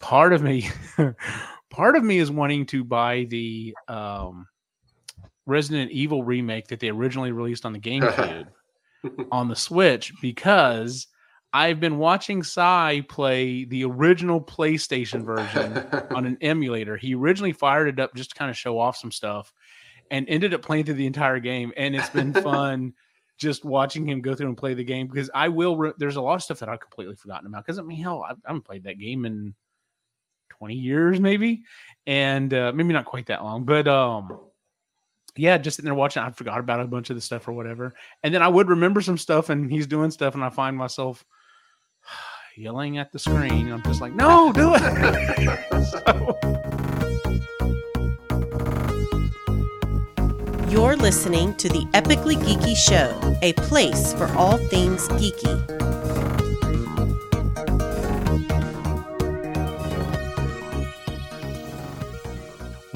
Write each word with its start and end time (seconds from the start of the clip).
part 0.00 0.32
of 0.32 0.42
me, 0.42 0.68
part 1.70 1.96
of 1.96 2.02
me 2.02 2.18
is 2.18 2.30
wanting 2.30 2.66
to 2.66 2.82
buy 2.82 3.24
the 3.28 3.76
um, 3.88 4.46
Resident 5.46 5.90
Evil 5.92 6.24
remake 6.24 6.68
that 6.68 6.80
they 6.80 6.88
originally 6.88 7.32
released 7.32 7.64
on 7.64 7.72
the 7.72 7.78
GameCube 7.80 8.46
on 9.30 9.48
the 9.48 9.56
Switch 9.56 10.12
because 10.20 11.06
I've 11.52 11.80
been 11.80 11.98
watching 11.98 12.42
Cy 12.42 13.04
play 13.08 13.64
the 13.64 13.84
original 13.84 14.40
PlayStation 14.40 15.24
version 15.24 15.84
on 16.14 16.26
an 16.26 16.38
emulator. 16.40 16.96
He 16.96 17.14
originally 17.14 17.52
fired 17.52 17.88
it 17.88 18.00
up 18.00 18.14
just 18.14 18.30
to 18.30 18.36
kind 18.36 18.50
of 18.50 18.56
show 18.56 18.78
off 18.78 18.96
some 18.96 19.10
stuff 19.10 19.52
and 20.10 20.28
ended 20.28 20.54
up 20.54 20.62
playing 20.62 20.84
through 20.84 20.94
the 20.94 21.06
entire 21.06 21.40
game. 21.40 21.72
And 21.76 21.94
it's 21.96 22.10
been 22.10 22.32
fun 22.32 22.94
just 23.38 23.64
watching 23.64 24.08
him 24.08 24.20
go 24.20 24.34
through 24.34 24.48
and 24.48 24.56
play 24.56 24.74
the 24.74 24.84
game 24.84 25.08
because 25.08 25.30
I 25.34 25.48
will. 25.48 25.76
Re- 25.76 25.92
there's 25.98 26.16
a 26.16 26.22
lot 26.22 26.34
of 26.34 26.42
stuff 26.42 26.60
that 26.60 26.68
I've 26.68 26.80
completely 26.80 27.16
forgotten 27.16 27.46
about 27.48 27.64
because 27.64 27.78
I 27.78 27.82
mean, 27.82 28.00
hell, 28.00 28.22
I, 28.22 28.32
I 28.32 28.36
haven't 28.46 28.64
played 28.64 28.84
that 28.84 28.98
game 28.98 29.24
in 29.24 29.54
20 30.58 30.74
years, 30.74 31.20
maybe, 31.20 31.62
and 32.06 32.52
uh, 32.52 32.72
maybe 32.74 32.92
not 32.92 33.04
quite 33.04 33.26
that 33.26 33.42
long, 33.42 33.64
but 33.64 33.88
um, 33.88 34.38
yeah, 35.36 35.58
just 35.58 35.76
sitting 35.76 35.86
there 35.86 35.94
watching, 35.94 36.22
I 36.22 36.30
forgot 36.30 36.60
about 36.60 36.80
a 36.80 36.86
bunch 36.86 37.10
of 37.10 37.16
the 37.16 37.22
stuff 37.22 37.48
or 37.48 37.52
whatever, 37.52 37.94
and 38.22 38.34
then 38.34 38.42
I 38.42 38.48
would 38.48 38.68
remember 38.68 39.00
some 39.00 39.18
stuff, 39.18 39.48
and 39.48 39.70
he's 39.70 39.86
doing 39.86 40.10
stuff, 40.10 40.34
and 40.34 40.44
I 40.44 40.50
find 40.50 40.76
myself 40.76 41.24
yelling 42.56 42.98
at 42.98 43.12
the 43.12 43.18
screen. 43.18 43.72
I'm 43.72 43.82
just 43.82 44.00
like, 44.00 44.14
no, 44.14 44.52
do 44.52 44.72
it. 44.74 45.84
so, 45.90 46.60
You're 50.70 50.94
listening 50.94 51.56
to 51.56 51.68
the 51.68 51.84
Epically 51.94 52.36
Geeky 52.36 52.76
Show, 52.76 53.36
a 53.42 53.52
place 53.54 54.12
for 54.14 54.28
all 54.34 54.56
things 54.56 55.08
geeky. 55.08 55.89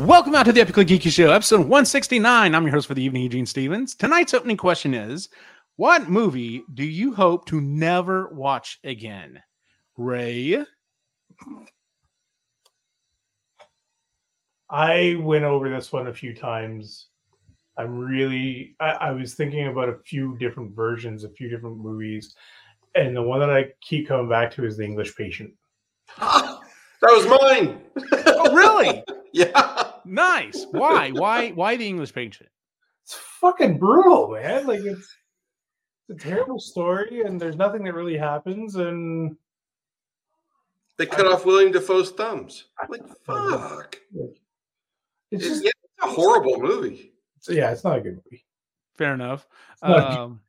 Welcome 0.04 0.34
out 0.34 0.44
to 0.44 0.52
the 0.52 0.60
Epically 0.60 0.84
Geeky 0.84 1.10
Show, 1.10 1.33
episode 1.33 1.60
169. 1.60 2.55
I'm 2.55 2.62
your 2.64 2.72
host 2.72 2.86
for 2.86 2.92
the 2.92 3.02
evening, 3.02 3.22
Eugene 3.22 3.47
Stephens. 3.47 3.94
Tonight's 3.94 4.34
opening 4.34 4.58
question 4.58 4.92
is 4.92 5.30
What 5.77 6.11
movie 6.11 6.62
do 6.74 6.84
you 6.84 7.14
hope 7.14 7.46
to 7.46 7.58
never 7.58 8.28
watch 8.28 8.80
again? 8.84 9.42
Ray? 9.96 10.62
I 14.69 15.16
went 15.20 15.44
over 15.44 15.70
this 15.70 15.91
one 15.91 16.08
a 16.08 16.12
few 16.12 16.34
times. 16.34 17.06
I'm 17.78 17.96
really, 17.96 18.77
I, 18.80 18.91
I 18.91 19.11
was 19.12 19.33
thinking 19.33 19.68
about 19.68 19.89
a 19.89 19.96
few 20.05 20.36
different 20.36 20.77
versions, 20.77 21.24
a 21.24 21.30
few 21.30 21.48
different 21.48 21.78
movies. 21.78 22.34
And 22.94 23.16
the 23.16 23.22
one 23.22 23.41
that 23.41 23.50
I 23.50 23.68
keep 23.80 24.08
coming 24.08 24.28
back 24.28 24.50
to 24.52 24.66
is 24.66 24.77
The 24.77 24.84
English 24.84 25.16
Patient. 25.16 25.55
that 26.20 26.61
was 27.00 27.27
mine. 27.27 27.80
Oh, 28.27 28.55
really? 28.55 29.02
yeah. 29.33 29.83
Nice. 30.05 30.66
Why? 30.70 31.10
Why? 31.10 31.50
Why 31.50 31.77
the 31.77 31.86
English 31.86 32.12
patient? 32.12 32.48
It's 33.05 33.14
fucking 33.14 33.78
brutal, 33.78 34.30
man. 34.30 34.66
Like 34.66 34.80
it's, 34.80 35.14
it's 36.08 36.24
a 36.24 36.28
terrible 36.28 36.58
story, 36.58 37.22
and 37.22 37.41
there's 37.41 37.56
nothing 37.56 37.84
that 37.84 37.94
really 37.94 38.16
happens. 38.16 38.77
And 38.77 39.36
They 40.98 41.06
cut 41.06 41.27
off 41.27 41.44
William 41.44 41.72
Dafoe's 41.72 42.11
thumbs. 42.12 42.64
Like, 42.88 43.02
fuck. 43.27 43.98
it's 44.14 44.38
It's, 45.30 45.44
just, 45.44 45.64
yeah, 45.64 45.70
it's 45.83 46.05
a 46.05 46.06
horrible 46.14 46.61
movie. 46.61 47.12
yeah, 47.48 47.70
it's 47.72 47.84
not 47.84 47.98
a 47.98 48.00
good 48.00 48.20
movie. 48.24 48.44
Fair 48.96 49.12
enough. 49.14 49.46
Um, 49.83 50.41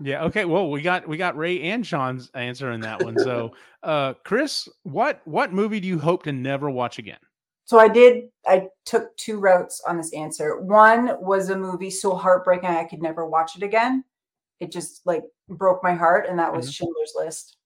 yeah. 0.00 0.24
Okay. 0.24 0.44
Well, 0.44 0.70
we 0.70 0.82
got 0.82 1.06
we 1.08 1.16
got 1.16 1.36
Ray 1.36 1.62
and 1.62 1.86
Shaun's 1.86 2.30
answer 2.34 2.72
in 2.72 2.80
that 2.80 3.02
one. 3.02 3.18
So, 3.18 3.52
uh, 3.82 4.14
Kris, 4.24 4.68
what 4.82 5.22
what 5.26 5.52
movie 5.52 5.80
do 5.80 5.88
you 5.88 5.98
hope 5.98 6.24
to 6.24 6.32
never 6.32 6.68
watch 6.70 6.98
again? 6.98 7.18
So 7.68 7.78
I 7.78 7.86
did. 7.86 8.30
I 8.46 8.68
took 8.86 9.14
two 9.18 9.38
routes 9.38 9.82
on 9.86 9.98
this 9.98 10.14
answer. 10.14 10.58
One 10.58 11.20
was 11.20 11.50
a 11.50 11.56
movie 11.56 11.90
so 11.90 12.14
heartbreaking 12.16 12.70
I 12.70 12.84
could 12.84 13.02
never 13.02 13.26
watch 13.26 13.56
it 13.56 13.62
again. 13.62 14.04
It 14.58 14.72
just 14.72 15.04
like 15.04 15.22
broke 15.50 15.82
my 15.82 15.92
heart, 15.92 16.26
and 16.30 16.38
that 16.38 16.50
was 16.50 16.70
Mhm. 16.70 16.72
Schindler's 16.72 17.12
List. 17.14 17.58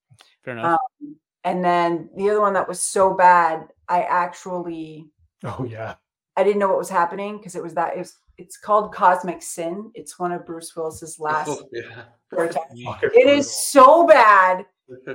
Fair 0.42 0.54
enough. 0.54 0.80
Um, 1.00 1.16
and 1.44 1.64
then 1.64 2.10
the 2.16 2.28
other 2.30 2.41
one 2.41 2.52
that 2.54 2.66
was 2.66 2.80
so 2.82 3.14
bad, 3.14 3.72
I 3.88 4.02
actually 4.02 5.08
Oh 5.44 5.62
yeah, 5.62 5.94
I 6.36 6.42
didn't 6.42 6.58
know 6.58 6.68
what 6.68 6.78
was 6.78 6.91
happening 6.91 7.36
because 7.38 7.54
it 7.54 7.62
was 7.62 7.74
that 7.74 7.94
it 7.94 7.98
was, 7.98 8.18
it's 8.38 8.56
called 8.56 8.92
Cosmic 8.92 9.41
Sin. 9.41 9.92
It's 9.94 10.18
one 10.18 10.32
of 10.32 10.44
Bruce 10.44 10.74
Willis's 10.74 11.20
last. 11.20 11.48
Oh, 11.48 11.68
yeah. 11.70 12.06
four 12.28 12.46
attempts. 12.46 12.74
Fucking 12.84 13.10
It 13.14 13.28
is 13.28 13.48
so 13.54 14.04
bad. 14.04 14.66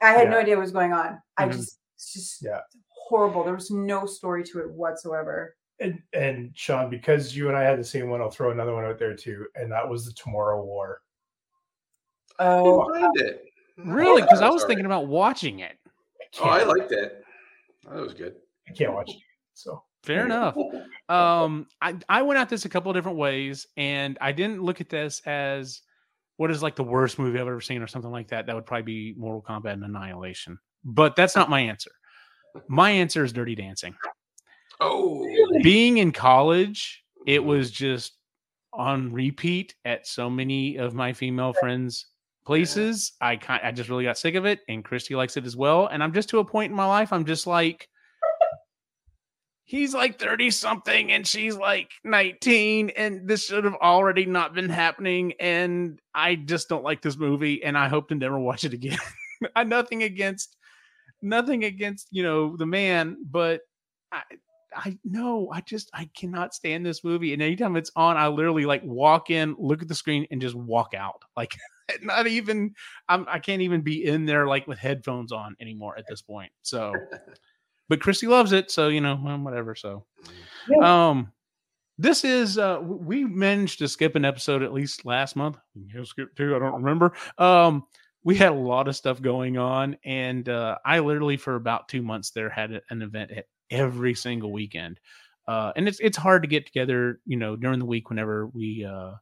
I 0.00 0.10
had 0.12 0.30
no 0.30 0.38
idea 0.38 0.54
what 0.54 0.60
was 0.62 0.70
going 0.70 0.92
on. 0.92 1.20
I 1.36 1.46
Mhm. 1.46 1.52
just 1.54 1.80
it's 1.96 2.12
just 2.12 2.42
Yeah. 2.42 2.60
Horrible. 3.08 3.44
There 3.44 3.54
was 3.54 3.70
no 3.70 4.04
story 4.04 4.42
to 4.44 4.60
it 4.60 4.70
whatsoever. 4.70 5.56
And, 5.78 6.00
and 6.12 6.50
Shaun, 6.54 6.90
because 6.90 7.36
you 7.36 7.48
and 7.48 7.56
I 7.56 7.62
had 7.62 7.78
the 7.78 7.84
same 7.84 8.08
one, 8.08 8.20
I'll 8.20 8.30
throw 8.30 8.50
another 8.50 8.74
one 8.74 8.84
out 8.84 8.98
there 8.98 9.14
too, 9.14 9.46
and 9.54 9.70
that 9.70 9.88
was 9.88 10.06
the 10.06 10.12
Tomorrow 10.12 10.64
War. 10.64 11.02
Oh, 12.38 12.92
Didn't 12.92 13.20
it. 13.20 13.44
Really? 13.78 14.22
Because 14.22 14.40
I 14.40 14.48
was 14.48 14.62
Sorry. 14.62 14.70
thinking 14.70 14.86
about 14.86 15.06
watching 15.06 15.60
it. 15.60 15.78
Oh, 16.40 16.44
I 16.44 16.64
liked 16.64 16.92
it. 16.92 17.22
That 17.84 18.00
was 18.00 18.14
good. 18.14 18.36
I 18.68 18.72
can't 18.72 18.92
watch 18.92 19.10
it. 19.10 19.16
So 19.54 19.82
Fair 20.02 20.24
enough. 20.24 20.56
Um, 21.08 21.66
I 21.80 21.96
I 22.08 22.22
went 22.22 22.38
at 22.38 22.48
this 22.48 22.64
a 22.64 22.68
couple 22.68 22.90
of 22.90 22.96
different 22.96 23.18
ways, 23.18 23.66
and 23.76 24.16
I 24.20 24.32
didn't 24.32 24.62
look 24.62 24.80
at 24.80 24.88
this 24.88 25.20
as 25.26 25.82
what 26.36 26.50
is 26.50 26.62
like 26.62 26.76
the 26.76 26.84
worst 26.84 27.18
movie 27.18 27.38
I've 27.38 27.48
ever 27.48 27.60
seen 27.60 27.82
or 27.82 27.86
something 27.86 28.10
like 28.10 28.28
that. 28.28 28.46
That 28.46 28.54
would 28.54 28.66
probably 28.66 28.82
be 28.82 29.14
Mortal 29.18 29.42
Kombat 29.42 29.72
and 29.72 29.84
Annihilation. 29.84 30.58
But 30.84 31.16
that's 31.16 31.34
not 31.34 31.50
my 31.50 31.60
answer. 31.60 31.90
My 32.68 32.90
answer 32.90 33.24
is 33.24 33.32
Dirty 33.32 33.54
Dancing. 33.54 33.94
Oh, 34.80 35.26
being 35.62 35.98
in 35.98 36.12
college, 36.12 37.02
it 37.26 37.40
mm-hmm. 37.40 37.48
was 37.48 37.70
just 37.70 38.12
on 38.72 39.12
repeat 39.12 39.74
at 39.84 40.06
so 40.06 40.28
many 40.28 40.76
of 40.76 40.94
my 40.94 41.12
female 41.12 41.54
friends' 41.54 42.06
places. 42.44 43.12
I 43.20 43.36
kind 43.36 43.60
I 43.64 43.72
just 43.72 43.88
really 43.88 44.04
got 44.04 44.18
sick 44.18 44.34
of 44.34 44.44
it, 44.44 44.60
and 44.68 44.84
Christy 44.84 45.14
likes 45.14 45.36
it 45.36 45.46
as 45.46 45.56
well. 45.56 45.86
And 45.86 46.02
I'm 46.02 46.12
just 46.12 46.28
to 46.30 46.38
a 46.38 46.44
point 46.44 46.70
in 46.70 46.76
my 46.76 46.86
life, 46.86 47.12
I'm 47.12 47.24
just 47.24 47.46
like, 47.46 47.88
he's 49.64 49.94
like 49.94 50.18
30 50.18 50.50
something, 50.50 51.12
and 51.12 51.26
she's 51.26 51.56
like 51.56 51.90
19, 52.04 52.90
and 52.90 53.26
this 53.28 53.46
should 53.46 53.64
have 53.64 53.74
already 53.74 54.26
not 54.26 54.54
been 54.54 54.68
happening. 54.68 55.32
And 55.40 56.00
I 56.14 56.34
just 56.34 56.68
don't 56.68 56.84
like 56.84 57.02
this 57.02 57.16
movie, 57.16 57.62
and 57.64 57.76
I 57.76 57.88
hope 57.88 58.08
to 58.08 58.14
never 58.14 58.38
watch 58.38 58.64
it 58.64 58.74
again. 58.74 58.98
I 59.54 59.64
nothing 59.64 60.02
against 60.02 60.56
nothing 61.22 61.64
against 61.64 62.08
you 62.10 62.22
know 62.22 62.56
the 62.56 62.66
man, 62.66 63.16
but 63.30 63.60
I 64.12 64.22
I 64.76 64.98
know 65.04 65.48
I 65.50 65.62
just 65.62 65.90
I 65.94 66.08
cannot 66.14 66.54
stand 66.54 66.84
this 66.84 67.02
movie. 67.02 67.32
And 67.32 67.42
anytime 67.42 67.76
it's 67.76 67.90
on, 67.96 68.16
I 68.16 68.28
literally 68.28 68.66
like 68.66 68.82
walk 68.84 69.30
in, 69.30 69.56
look 69.58 69.82
at 69.82 69.88
the 69.88 69.94
screen, 69.94 70.26
and 70.30 70.40
just 70.40 70.54
walk 70.54 70.94
out. 70.94 71.22
Like 71.36 71.54
not 72.02 72.26
even 72.26 72.74
I'm 73.08 73.26
I 73.28 73.38
can't 73.38 73.62
even 73.62 73.80
be 73.80 74.04
in 74.04 74.24
there 74.26 74.46
like 74.48 74.66
with 74.66 74.78
headphones 74.78 75.30
on 75.30 75.54
anymore 75.60 75.96
at 75.96 76.04
this 76.08 76.20
point. 76.20 76.50
So 76.62 76.92
but 77.88 78.00
Christy 78.00 78.26
loves 78.26 78.52
it, 78.52 78.70
so 78.70 78.88
you 78.88 79.00
know, 79.00 79.20
well, 79.22 79.38
whatever. 79.38 79.74
So 79.74 80.04
um 80.82 81.30
this 81.98 82.24
is 82.24 82.58
uh 82.58 82.80
we 82.82 83.24
managed 83.24 83.78
to 83.78 83.88
skip 83.88 84.16
an 84.16 84.24
episode 84.24 84.62
at 84.62 84.72
least 84.72 85.04
last 85.04 85.36
month. 85.36 85.58
Skip 86.04 86.34
two, 86.34 86.56
I 86.56 86.58
don't 86.58 86.82
remember. 86.82 87.12
Um 87.38 87.84
we 88.26 88.34
had 88.34 88.50
a 88.50 88.56
lot 88.56 88.88
of 88.88 88.96
stuff 88.96 89.22
going 89.22 89.56
on, 89.56 89.96
and 90.04 90.48
uh, 90.48 90.78
I 90.84 90.98
literally 90.98 91.36
for 91.36 91.54
about 91.54 91.88
two 91.88 92.02
months 92.02 92.30
there 92.30 92.50
had 92.50 92.82
an 92.90 93.00
event 93.00 93.30
at 93.30 93.46
every 93.70 94.14
single 94.14 94.50
weekend. 94.50 94.98
Uh, 95.46 95.72
and 95.76 95.86
it's 95.86 96.00
it's 96.00 96.16
hard 96.16 96.42
to 96.42 96.48
get 96.48 96.66
together, 96.66 97.20
you 97.24 97.36
know, 97.36 97.54
during 97.54 97.78
the 97.78 97.84
week 97.84 98.10
whenever 98.10 98.48
we 98.48 98.84
uh, 98.84 99.12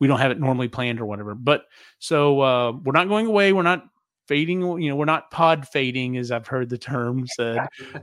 we 0.00 0.08
don't 0.08 0.18
have 0.18 0.32
it 0.32 0.40
normally 0.40 0.66
planned 0.66 1.00
or 1.00 1.06
whatever. 1.06 1.36
But 1.36 1.66
so 2.00 2.40
uh, 2.40 2.72
we're 2.72 2.90
not 2.90 3.06
going 3.06 3.26
away. 3.26 3.52
We're 3.52 3.62
not 3.62 3.84
fading. 4.26 4.60
You 4.60 4.90
know, 4.90 4.96
we're 4.96 5.04
not 5.04 5.30
pod 5.30 5.68
fading, 5.68 6.16
as 6.16 6.32
I've 6.32 6.48
heard 6.48 6.68
the 6.68 6.78
term 6.78 7.26
said. 7.36 7.60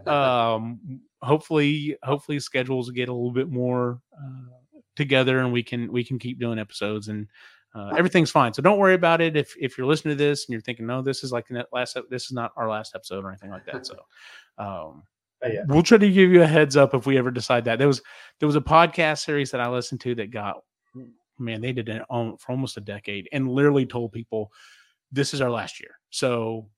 um, 0.08 1.02
hopefully, 1.22 1.98
hopefully 2.02 2.40
schedules 2.40 2.90
get 2.92 3.10
a 3.10 3.14
little 3.14 3.34
bit 3.34 3.50
more 3.50 4.00
uh, 4.18 4.80
together, 4.96 5.40
and 5.40 5.52
we 5.52 5.64
can 5.64 5.92
we 5.92 6.06
can 6.06 6.18
keep 6.18 6.40
doing 6.40 6.60
episodes 6.60 7.10
and. 7.10 7.28
Uh, 7.76 7.90
everything's 7.98 8.32
fine, 8.32 8.54
so 8.54 8.62
don't 8.62 8.78
worry 8.80 8.94
about 8.94 9.20
it. 9.20 9.36
If 9.36 9.54
if 9.60 9.78
you're 9.78 9.86
listening 9.86 10.18
to 10.18 10.24
this 10.24 10.46
and 10.46 10.54
you're 10.54 10.62
thinking, 10.62 10.86
no, 10.88 11.02
this 11.02 11.24
is 11.24 11.32
like 11.34 11.48
the 11.50 11.68
last, 11.74 11.98
this 12.10 12.26
is 12.26 12.32
not 12.32 12.54
our 12.56 12.70
last 12.70 12.96
episode 12.96 13.26
or 13.26 13.30
anything 13.30 13.50
like 13.52 13.66
that. 13.66 13.86
So, 13.86 14.00
um, 14.58 15.04
Uh, 15.44 15.50
yeah. 15.52 15.64
we'll 15.68 15.84
try 15.84 15.98
to 15.98 16.10
give 16.10 16.32
you 16.32 16.42
a 16.42 16.48
heads 16.48 16.78
up 16.78 16.94
if 16.94 17.06
we 17.06 17.18
ever 17.18 17.32
decide 17.32 17.66
that. 17.66 17.78
There 17.78 17.88
was 17.90 18.02
there 18.40 18.48
was 18.48 18.56
a 18.56 18.62
podcast 18.62 19.26
series 19.26 19.52
that 19.52 19.60
I 19.60 19.68
listened 19.68 20.00
to 20.02 20.16
that 20.16 20.32
got 20.32 20.58
man, 21.38 21.60
they 21.60 21.74
did 21.74 21.90
it 21.90 22.02
on 22.10 22.38
for 22.38 22.54
almost 22.54 22.78
a 22.78 22.82
decade 22.82 23.28
and 23.34 23.50
literally 23.52 23.86
told 23.86 24.14
people 24.14 24.54
this 25.12 25.34
is 25.34 25.42
our 25.42 25.50
last 25.52 25.82
year. 25.82 26.00
So 26.10 26.70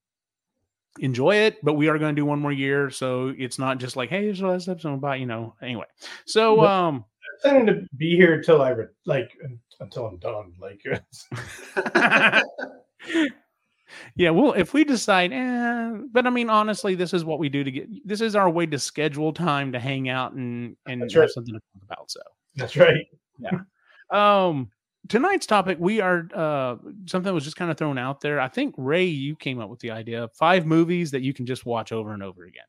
enjoy 1.00 1.36
it, 1.36 1.58
but 1.64 1.74
we 1.76 1.90
are 1.90 2.00
going 2.00 2.16
to 2.16 2.20
do 2.20 2.26
one 2.26 2.40
more 2.40 2.52
year. 2.52 2.90
So 2.90 3.34
it's 3.38 3.60
not 3.60 3.78
just 3.78 3.96
like, 3.96 4.10
hey, 4.10 4.24
here's 4.24 4.40
the 4.40 4.48
last 4.48 4.68
episode 4.68 4.96
about, 4.96 5.20
you 5.20 5.28
know, 5.28 5.54
anyway. 5.62 5.86
So 6.26 6.66
um 6.66 7.06
I'm 7.46 7.50
planning 7.52 7.66
to 7.68 7.88
be 7.98 8.16
here 8.16 8.34
until 8.36 8.62
I 8.62 8.70
re- 8.70 8.86
like 9.06 9.32
until 9.80 10.06
I'm 10.08 10.18
done. 10.18 10.54
Like 10.60 10.82
Yeah, 14.16 14.32
well, 14.32 14.54
if 14.54 14.74
we 14.74 14.84
decide, 14.84 15.32
eh, 15.32 15.92
but 16.12 16.28
I 16.28 16.30
mean, 16.30 16.50
honestly, 16.50 16.96
this 16.96 17.14
is 17.14 17.24
what 17.24 17.40
we 17.40 17.50
do 17.50 17.64
to 17.64 17.72
get. 17.72 18.08
This 18.08 18.22
is 18.22 18.36
our 18.36 18.50
way 18.50 18.66
to 18.66 18.80
schedule 18.80 19.32
time 19.34 19.72
to 19.72 19.80
hang 19.80 20.10
out 20.10 20.34
and 20.34 20.76
and 20.86 21.02
That's 21.02 21.14
have 21.14 21.22
right. 21.22 21.30
something 21.30 21.54
to 21.54 21.60
talk 21.60 21.84
about. 21.84 22.12
So, 22.12 22.20
That's 22.56 22.76
right. 22.76 23.06
Yeah. 23.40 23.60
Um, 24.10 24.72
tonight's 25.08 25.46
topic, 25.46 25.78
we 25.80 26.02
are 26.02 26.28
uh 26.34 26.76
something 27.06 27.34
was 27.34 27.44
just 27.44 27.58
kind 27.58 27.72
of 27.72 27.78
thrown 27.78 27.98
out 27.98 28.22
there. 28.22 28.40
I 28.40 28.48
think 28.48 28.76
Ray, 28.78 29.06
you 29.06 29.36
came 29.36 29.60
up 29.60 29.70
with 29.70 29.80
the 29.80 29.92
idea 29.92 30.24
of 30.24 30.34
five 30.34 30.66
movies 30.66 31.12
that 31.12 31.22
you 31.22 31.34
can 31.34 31.46
just 31.46 31.66
watch 31.66 31.92
over 31.92 32.14
and 32.14 32.24
over 32.24 32.46
again. 32.46 32.66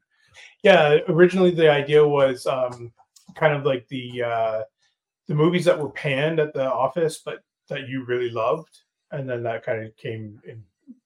Yeah, 0.62 0.98
originally 1.08 1.50
the 1.50 1.70
idea 1.70 2.06
was 2.06 2.46
um, 2.46 2.92
kind 3.34 3.54
of 3.54 3.64
like 3.64 3.86
the 3.88 4.22
uh, 4.22 4.62
the 5.26 5.34
movies 5.34 5.64
that 5.64 5.78
were 5.78 5.90
panned 5.90 6.40
at 6.40 6.54
the 6.54 6.70
office, 6.70 7.20
but 7.24 7.40
that 7.68 7.88
you 7.88 8.04
really 8.04 8.30
loved, 8.30 8.80
and 9.10 9.28
then 9.28 9.42
that 9.42 9.64
kind 9.64 9.84
of 9.84 9.96
came 9.96 10.40
and 10.48 10.62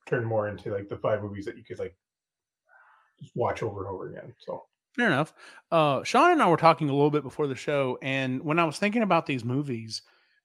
turned 0.07 0.27
more 0.27 0.49
into 0.49 0.73
like 0.73 0.89
the 0.89 0.97
five 0.97 1.23
movies 1.23 1.45
that 1.45 1.57
you 1.57 1.65
could 1.65 1.79
like 1.79 1.97
watch 3.35 3.63
over 3.63 3.85
and 3.85 3.95
over 3.95 4.11
again. 4.11 4.35
So 4.39 4.65
Fair 4.97 5.07
enough. 5.07 5.33
Uh, 5.71 6.03
Shaun 6.03 6.33
and 6.33 6.43
I 6.43 6.49
were 6.49 6.57
talking 6.59 6.91
a 6.91 6.93
little 6.93 7.11
bit 7.11 7.23
before 7.23 7.47
the 7.47 7.55
show, 7.55 7.99
and 8.03 8.43
when 8.43 8.59
I 8.59 8.65
was 8.65 8.79
thinking 8.79 9.03
about 9.03 9.25
these 9.25 9.45
movies, 9.45 10.03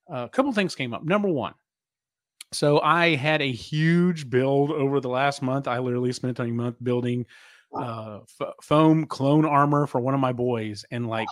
uh, 0.09 0.23
a 0.23 0.29
couple 0.29 0.53
things 0.53 0.73
came 0.73 0.93
up. 0.93 1.03
Number 1.03 1.27
one, 1.27 1.53
so 2.53 2.79
I 2.79 3.15
had 3.15 3.41
a 3.41 3.51
huge 3.51 4.29
build 4.29 4.71
over 4.71 5.01
the 5.01 5.09
last 5.09 5.41
month. 5.41 5.67
I 5.67 5.79
literally 5.79 6.13
spent 6.13 6.39
a 6.39 6.45
month 6.45 6.77
building 6.81 7.25
uh, 7.77 8.19
f- 8.41 8.53
foam 8.61 9.05
clone 9.05 9.45
armor 9.45 9.85
for 9.85 9.99
one 9.99 10.13
of 10.13 10.21
my 10.21 10.31
boys, 10.31 10.85
and 10.91 11.07
like 11.07 11.27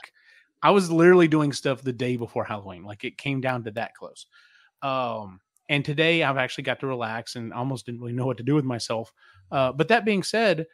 I 0.62 0.72
was 0.72 0.92
literally 0.92 1.28
doing 1.28 1.54
stuff 1.54 1.81
the 1.81 1.94
day 1.94 2.18
before 2.18 2.44
Halloween. 2.44 2.84
Like 2.84 3.04
it 3.04 3.18
came 3.18 3.42
down 3.42 3.63
to 3.66 3.72
that 3.72 3.94
close. 3.96 4.25
Um, 4.81 5.40
and 5.69 5.84
today 5.84 6.24
I've 6.24 6.38
actually 6.38 6.63
got 6.63 6.80
to 6.81 6.88
relax 6.88 7.36
and 7.36 7.54
almost 7.54 7.86
didn't 7.86 8.02
really 8.02 8.13
know 8.13 8.25
what 8.25 8.38
to 8.38 8.44
do 8.44 8.56
with 8.56 8.66
myself. 8.66 9.12
Uh, 9.52 9.72
but 9.72 9.88
that 9.90 10.06
being 10.06 10.24
said, 10.24 10.66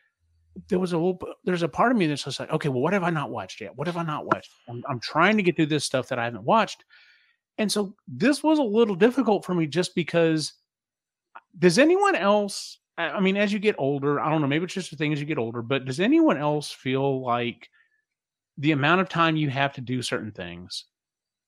there 0.67 0.79
was 0.79 0.91
a 0.93 0.97
little, 0.97 1.19
there's 1.45 1.63
a 1.63 1.69
part 1.69 1.91
of 1.91 1.97
me 1.97 2.07
that's 2.07 2.23
just 2.23 2.39
like, 2.39 2.51
okay, 2.51 2.69
well, 2.69 2.81
what 2.81 2.93
have 2.93 3.03
I 3.03 3.09
not 3.09 3.31
watched 3.31 3.61
yet? 3.61 3.75
What 3.75 3.87
have 3.87 3.97
I 3.97 4.03
not 4.03 4.25
watched? 4.25 4.51
I'm, 4.67 4.83
I'm 4.89 4.99
trying 4.99 5.37
to 5.37 5.43
get 5.43 5.55
through 5.55 5.67
this 5.67 5.85
stuff 5.85 6.09
that 6.09 6.19
I 6.19 6.25
haven't 6.25 6.43
watched. 6.43 6.83
And 7.57 7.71
so 7.71 7.95
this 8.07 8.43
was 8.43 8.59
a 8.59 8.63
little 8.63 8.95
difficult 8.95 9.45
for 9.45 9.53
me 9.53 9.67
just 9.67 9.95
because 9.95 10.53
does 11.57 11.77
anyone 11.77 12.15
else, 12.15 12.79
I 12.97 13.19
mean, 13.19 13.37
as 13.37 13.53
you 13.53 13.59
get 13.59 13.75
older, 13.77 14.19
I 14.19 14.29
don't 14.29 14.41
know, 14.41 14.47
maybe 14.47 14.65
it's 14.65 14.73
just 14.73 14.93
a 14.93 14.95
thing 14.95 15.13
as 15.13 15.19
you 15.19 15.25
get 15.25 15.37
older, 15.37 15.61
but 15.61 15.85
does 15.85 15.99
anyone 15.99 16.37
else 16.37 16.71
feel 16.71 17.23
like 17.23 17.69
the 18.57 18.71
amount 18.71 19.01
of 19.01 19.09
time 19.09 19.35
you 19.35 19.49
have 19.49 19.73
to 19.73 19.81
do 19.81 20.01
certain 20.01 20.31
things, 20.31 20.85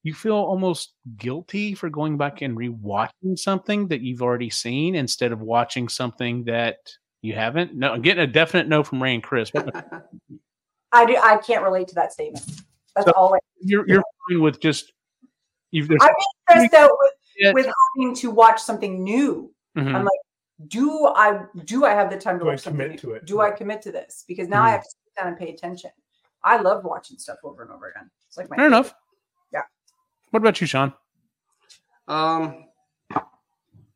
you 0.03 0.13
feel 0.13 0.35
almost 0.35 0.93
guilty 1.17 1.73
for 1.75 1.89
going 1.89 2.17
back 2.17 2.41
and 2.41 2.57
rewatching 2.57 3.37
something 3.37 3.87
that 3.87 4.01
you've 4.01 4.21
already 4.21 4.49
seen 4.49 4.95
instead 4.95 5.31
of 5.31 5.41
watching 5.41 5.87
something 5.87 6.43
that 6.45 6.77
you 7.21 7.33
haven't? 7.33 7.73
No, 7.73 7.93
I'm 7.93 8.01
getting 8.01 8.23
a 8.23 8.27
definite 8.27 8.67
no 8.67 8.83
from 8.83 9.01
Ray 9.01 9.13
and 9.15 9.23
Kris. 9.23 9.51
I 10.91 11.05
do. 11.05 11.15
I 11.17 11.37
can't 11.37 11.63
relate 11.63 11.87
to 11.89 11.95
that 11.95 12.11
statement. 12.13 12.45
That's 12.95 13.07
So- 13.07 13.13
all. 13.15 13.33
I, 13.33 13.39
you're 13.61 13.87
you're 13.87 14.03
fine 14.29 14.41
with 14.41 14.59
just 14.59 14.91
you've 15.71 15.87
there's 15.87 16.01
I'm 16.03 16.13
stressed 16.49 16.73
out 16.73 16.91
with, 17.01 17.11
Yeah. 17.37 17.53
with 17.53 17.65
having 17.95 18.13
to 18.15 18.29
watch 18.29 18.61
something 18.61 19.03
new. 19.03 19.51
Mhm. 19.77 19.95
I'm 19.95 20.03
like, 20.03 20.19
do 20.67 21.07
I 21.07 21.45
do 21.65 21.85
I 21.85 21.91
have 21.91 22.09
the 22.11 22.17
time 22.17 22.37
to 22.39 22.43
Do 22.43 22.49
I 22.49 22.53
watch 22.53 22.61
something 22.61 22.79
commit 22.81 22.91
new? 23.03 23.09
to 23.09 23.15
it? 23.15 23.25
Do 23.25 23.39
I 23.41 23.51
commit 23.51 23.81
to 23.83 23.91
this? 23.91 24.25
Because 24.27 24.47
now 24.49 24.61
I 24.63 24.67
Mhm. 24.67 24.71
have 24.73 24.83
to 24.83 24.89
sit 24.89 25.15
down 25.17 25.27
and 25.29 25.37
pay 25.37 25.49
attention. 25.53 25.91
I 26.43 26.59
love 26.61 26.83
watching 26.83 27.17
stuff 27.17 27.37
over 27.43 27.61
and 27.61 27.71
over 27.71 27.89
again. 27.89 28.09
It's 28.27 28.37
like 28.37 28.49
my 28.49 28.55
fair 28.55 28.67
enough. 28.67 28.93
Yeah. 29.51 29.61
What 30.31 30.41
about 30.41 30.59
you, 30.59 30.67
Shaun? 30.67 30.93
Um. 32.07 32.65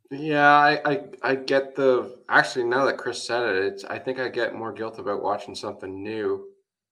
Yeah, 0.10 0.48
I, 0.48 0.80
I 0.86 1.04
I 1.22 1.36
get 1.36 1.76
the 1.76 2.20
actually 2.30 2.64
now 2.64 2.86
that 2.86 2.98
Kris 2.98 3.28
said 3.28 3.44
it, 3.44 3.74
it's 3.74 3.84
I 3.84 4.00
think 4.00 4.20
I 4.20 4.30
get 4.30 4.56
more 4.56 4.72
guilt 4.72 5.00
about 5.00 5.22
watching 5.22 5.54
something 5.54 6.02
new, 6.02 6.48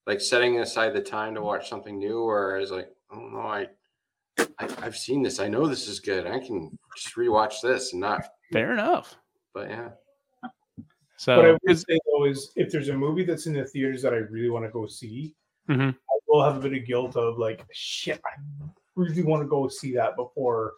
like 0.06 0.20
setting 0.20 0.60
aside 0.60 0.92
the 0.92 1.00
time 1.00 1.34
to 1.34 1.40
watch 1.40 1.70
something 1.70 1.98
new. 1.98 2.22
Whereas 2.24 2.70
like, 2.70 2.90
oh 3.10 3.28
no, 3.32 3.40
I, 3.40 3.68
I 4.38 4.68
I've 4.82 4.98
seen 4.98 5.22
this. 5.22 5.40
I 5.40 5.48
know 5.48 5.66
this 5.66 5.88
is 5.88 6.00
good. 6.00 6.26
I 6.26 6.40
can 6.40 6.78
just 6.94 7.16
rewatch 7.16 7.62
this 7.62 7.92
and 7.92 8.02
not. 8.02 8.26
Fair 8.52 8.72
enough. 8.72 9.16
But 9.54 9.70
yeah, 9.70 9.88
So 11.16 11.36
what 11.36 11.46
I 11.46 11.56
would 11.66 11.78
say 11.78 11.98
though 12.12 12.26
is 12.26 12.52
if 12.56 12.70
there's 12.70 12.90
a 12.90 12.96
movie 12.96 13.24
that's 13.24 13.46
in 13.46 13.54
the 13.54 13.64
theaters 13.64 14.02
that 14.02 14.12
I 14.12 14.18
really 14.18 14.50
want 14.50 14.66
to 14.66 14.70
go 14.70 14.86
see, 14.86 15.34
Mhm. 15.68 15.94
I 15.94 16.18
will 16.28 16.44
have 16.44 16.56
a 16.56 16.68
bit 16.68 16.80
of 16.80 16.86
guilt 16.86 17.16
of 17.16 17.38
like, 17.38 17.64
shit, 17.72 18.20
I 18.24 18.40
really 18.94 19.22
want 19.22 19.42
to 19.42 19.48
go 19.48 19.68
see 19.68 19.94
that 19.94 20.16
before 20.16 20.74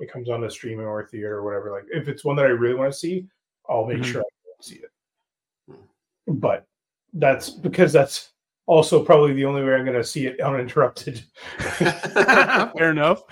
it 0.00 0.10
comes 0.10 0.28
on 0.28 0.40
the 0.40 0.50
streaming 0.50 0.86
or 0.86 1.06
theater 1.06 1.36
or 1.38 1.44
whatever. 1.44 1.70
Like 1.70 1.84
if 1.92 2.08
it's 2.08 2.24
one 2.24 2.36
that 2.36 2.46
I 2.46 2.50
really 2.50 2.74
want 2.74 2.92
to 2.92 2.98
see, 2.98 3.26
I'll 3.68 3.86
make 3.86 3.98
Mhm. 4.00 4.04
sure 4.04 4.20
I 4.20 4.24
go 4.44 4.52
see 4.60 4.76
it. 4.76 5.78
But 6.26 6.66
that's 7.12 7.50
because 7.50 7.92
that's 7.92 8.32
also 8.66 9.04
probably 9.04 9.34
the 9.34 9.44
only 9.44 9.62
way 9.62 9.74
I'm 9.74 9.84
going 9.84 9.96
to 9.96 10.04
see 10.04 10.26
it 10.26 10.40
uninterrupted. 10.40 11.22
fair 11.58 12.90
enough. 12.90 13.22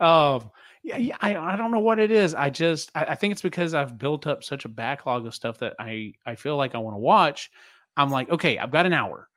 Um, 0.00 0.50
yeah, 0.82 0.98
yeah, 0.98 1.16
I, 1.20 1.36
I 1.36 1.56
don't 1.56 1.70
know 1.70 1.80
what 1.80 1.98
it 1.98 2.10
is. 2.10 2.34
I 2.34 2.50
just 2.50 2.90
I, 2.94 3.04
I 3.06 3.14
think 3.14 3.32
it's 3.32 3.42
because 3.42 3.72
I've 3.74 3.98
built 3.98 4.26
up 4.26 4.44
such 4.44 4.66
a 4.66 4.68
backlog 4.68 5.26
of 5.26 5.34
stuff 5.34 5.58
that 5.58 5.74
I 5.78 6.12
I 6.26 6.34
feel 6.34 6.56
like 6.56 6.74
I 6.74 6.78
want 6.78 6.94
to 6.94 7.00
watch. 7.00 7.50
I'm 7.96 8.10
like, 8.10 8.28
okay, 8.30 8.58
I've 8.58 8.70
got 8.70 8.86
an 8.86 8.92
hour. 8.92 9.28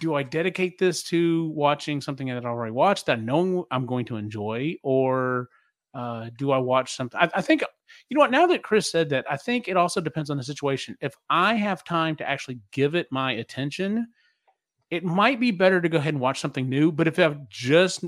Do 0.00 0.14
I 0.14 0.22
dedicate 0.22 0.78
this 0.78 1.02
to 1.04 1.48
watching 1.50 2.00
something 2.00 2.28
that 2.28 2.44
I 2.44 2.48
already 2.48 2.72
watched 2.72 3.06
that 3.06 3.18
I 3.18 3.20
know 3.20 3.66
I'm 3.70 3.86
going 3.86 4.04
to 4.06 4.16
enjoy, 4.16 4.76
or 4.82 5.48
uh, 5.94 6.30
do 6.36 6.50
I 6.50 6.58
watch 6.58 6.94
something? 6.94 7.18
I, 7.20 7.30
I 7.34 7.42
think 7.42 7.62
you 8.08 8.16
know 8.16 8.20
what. 8.20 8.30
Now 8.30 8.46
that 8.46 8.62
Kris 8.62 8.90
said 8.90 9.08
that, 9.10 9.24
I 9.30 9.36
think 9.36 9.68
it 9.68 9.76
also 9.76 10.00
depends 10.00 10.30
on 10.30 10.36
the 10.36 10.42
situation. 10.42 10.96
If 11.00 11.14
I 11.30 11.54
have 11.54 11.84
time 11.84 12.16
to 12.16 12.28
actually 12.28 12.60
give 12.72 12.94
it 12.94 13.06
my 13.10 13.32
attention, 13.32 14.08
it 14.90 15.04
might 15.04 15.40
be 15.40 15.50
better 15.50 15.80
to 15.80 15.88
go 15.88 15.98
ahead 15.98 16.14
and 16.14 16.20
watch 16.20 16.40
something 16.40 16.68
new. 16.68 16.92
But 16.92 17.08
if 17.08 17.18
I'm 17.18 17.46
just 17.50 18.04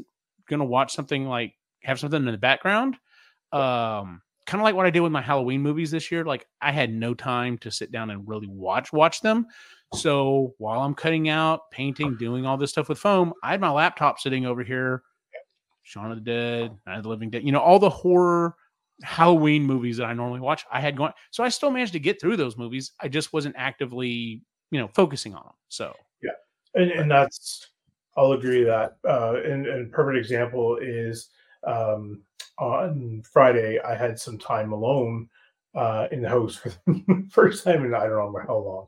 gonna 0.48 0.64
watch 0.64 0.92
something 0.92 1.26
like 1.26 1.54
have 1.82 1.98
something 1.98 2.26
in 2.26 2.32
the 2.32 2.38
background, 2.38 2.96
um, 3.52 4.22
kind 4.46 4.60
of 4.60 4.64
like 4.64 4.74
what 4.74 4.86
I 4.86 4.90
did 4.90 5.00
with 5.00 5.12
my 5.12 5.20
Halloween 5.20 5.60
movies 5.60 5.90
this 5.90 6.10
year. 6.10 6.24
Like 6.24 6.46
I 6.60 6.72
had 6.72 6.92
no 6.92 7.14
time 7.14 7.58
to 7.58 7.70
sit 7.70 7.92
down 7.92 8.10
and 8.10 8.26
really 8.26 8.48
watch 8.48 8.92
watch 8.92 9.20
them. 9.20 9.46
So 9.94 10.54
while 10.58 10.80
I'm 10.80 10.94
cutting 10.94 11.28
out, 11.28 11.70
painting, 11.70 12.16
doing 12.16 12.44
all 12.44 12.56
this 12.56 12.70
stuff 12.70 12.88
with 12.88 12.98
foam, 12.98 13.32
I 13.42 13.52
had 13.52 13.60
my 13.60 13.70
laptop 13.70 14.18
sitting 14.20 14.46
over 14.46 14.62
here. 14.62 15.02
Shaun 15.82 16.10
of 16.12 16.18
the 16.18 16.24
Dead, 16.24 16.76
Night 16.86 16.98
of 16.98 17.04
the 17.04 17.08
Living 17.08 17.30
Dead, 17.30 17.44
you 17.44 17.52
know, 17.52 17.60
all 17.60 17.78
the 17.78 17.88
horror 17.88 18.54
Halloween 19.02 19.62
movies 19.62 19.96
that 19.96 20.04
I 20.04 20.12
normally 20.12 20.40
watch, 20.40 20.64
I 20.70 20.80
had 20.80 20.96
going. 20.96 21.12
So 21.30 21.42
I 21.42 21.48
still 21.48 21.70
managed 21.70 21.92
to 21.94 21.98
get 21.98 22.20
through 22.20 22.36
those 22.36 22.56
movies. 22.56 22.92
I 23.00 23.08
just 23.08 23.32
wasn't 23.32 23.54
actively, 23.56 24.42
you 24.70 24.80
know, 24.80 24.88
focusing 24.88 25.34
on 25.34 25.44
them. 25.44 25.54
So 25.68 25.94
yeah, 26.22 26.32
and, 26.74 26.90
and 26.90 27.10
that's 27.10 27.68
I'll 28.16 28.32
agree 28.32 28.64
that. 28.64 28.96
Uh, 29.08 29.36
and, 29.44 29.66
and 29.66 29.86
a 29.86 29.90
perfect 29.90 30.18
example 30.18 30.78
is 30.82 31.30
um, 31.64 32.22
on 32.58 33.22
Friday 33.30 33.78
I 33.80 33.94
had 33.94 34.18
some 34.18 34.38
time 34.38 34.72
alone 34.72 35.28
uh, 35.74 36.08
in 36.10 36.22
the 36.22 36.28
house 36.28 36.56
for 36.56 36.70
the 36.86 37.26
first 37.30 37.64
time 37.64 37.84
in 37.84 37.94
I 37.94 38.08
don't 38.08 38.32
know 38.32 38.42
how 38.46 38.58
long. 38.58 38.86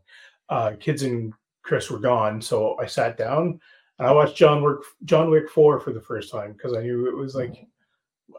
Uh, 0.50 0.72
kids 0.78 1.02
and 1.02 1.32
Kris 1.62 1.90
were 1.90 1.98
gone, 1.98 2.42
so 2.42 2.76
I 2.78 2.86
sat 2.86 3.16
down 3.16 3.60
and 3.98 4.08
I 4.08 4.12
watched 4.12 4.36
John 4.36 4.62
Wick 4.62 4.78
John 5.04 5.30
Wick 5.30 5.48
four 5.48 5.78
for 5.80 5.92
the 5.92 6.00
first 6.00 6.30
time 6.30 6.52
because 6.52 6.74
I 6.76 6.82
knew 6.82 7.08
it 7.08 7.16
was 7.16 7.34
like 7.34 7.66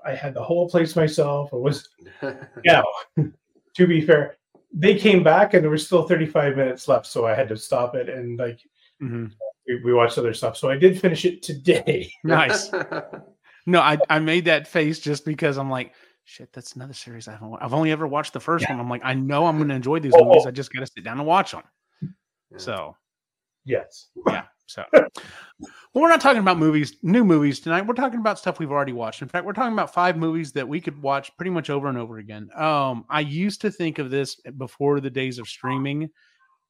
I 0.05 0.13
had 0.13 0.33
the 0.33 0.43
whole 0.43 0.69
place 0.69 0.95
myself. 0.95 1.53
It 1.53 1.59
was 1.59 1.87
yeah. 2.63 2.81
to 3.75 3.87
be 3.87 4.01
fair, 4.01 4.37
they 4.73 4.95
came 4.95 5.23
back 5.23 5.53
and 5.53 5.63
there 5.63 5.71
was 5.71 5.85
still 5.85 6.07
35 6.07 6.57
minutes 6.57 6.87
left, 6.87 7.05
so 7.05 7.25
I 7.25 7.33
had 7.33 7.47
to 7.49 7.57
stop 7.57 7.95
it 7.95 8.09
and 8.09 8.37
like 8.37 8.59
mhm. 9.01 9.31
we, 9.67 9.81
we 9.83 9.93
watched 9.93 10.17
other 10.17 10.33
stuff. 10.33 10.57
So 10.57 10.69
I 10.69 10.77
did 10.77 10.99
finish 10.99 11.25
it 11.25 11.41
today. 11.41 12.11
nice. 12.23 12.69
No, 13.67 13.79
I, 13.79 13.97
I 14.09 14.19
made 14.19 14.45
that 14.45 14.67
face 14.67 14.99
just 14.99 15.23
because 15.23 15.57
I'm 15.57 15.69
like, 15.69 15.93
shit, 16.25 16.51
that's 16.51 16.75
another 16.75 16.93
series 16.93 17.27
I 17.27 17.33
haven't. 17.33 17.51
wa- 17.51 17.59
I've 17.61 17.73
only 17.75 17.91
ever 17.91 18.07
watched 18.07 18.33
the 18.33 18.39
first 18.39 18.67
one. 18.67 18.79
I'm 18.79 18.89
like, 18.89 19.01
I 19.03 19.13
know 19.13 19.45
I'm 19.45 19.57
going 19.57 19.69
to 19.69 19.75
enjoy 19.75 19.99
these 19.99 20.13
Oh, 20.15 20.25
movies. 20.25 20.43
oh. 20.45 20.49
I 20.49 20.51
just 20.51 20.73
got 20.73 20.79
to 20.79 20.87
sit 20.87 21.03
down 21.03 21.19
and 21.19 21.27
watch 21.27 21.51
them. 21.51 21.61
Yeah. 22.51 22.57
So 22.57 22.95
Yes. 23.65 24.07
yeah. 24.27 24.43
So 24.65 24.85
well, 24.91 25.09
we're 25.93 26.09
not 26.09 26.21
talking 26.21 26.39
about 26.39 26.57
movies, 26.57 26.95
new 27.03 27.25
movies 27.25 27.59
tonight. 27.59 27.85
We're 27.85 27.93
talking 27.93 28.19
about 28.19 28.39
stuff 28.39 28.57
we've 28.57 28.71
already 28.71 28.93
watched. 28.93 29.21
In 29.21 29.27
fact, 29.27 29.45
we're 29.45 29.53
talking 29.53 29.73
about 29.73 29.93
five 29.93 30.15
movies 30.15 30.53
that 30.53 30.67
we 30.67 30.79
could 30.79 31.01
watch 31.01 31.35
pretty 31.35 31.51
much 31.51 31.69
over 31.69 31.89
and 31.89 31.97
over 31.97 32.19
again. 32.19 32.49
Um, 32.55 33.05
I 33.09 33.19
used 33.19 33.61
to 33.61 33.71
think 33.71 33.99
of 33.99 34.09
this 34.09 34.39
before 34.57 35.01
the 35.01 35.09
days 35.09 35.39
of 35.39 35.47
streaming, 35.47 36.09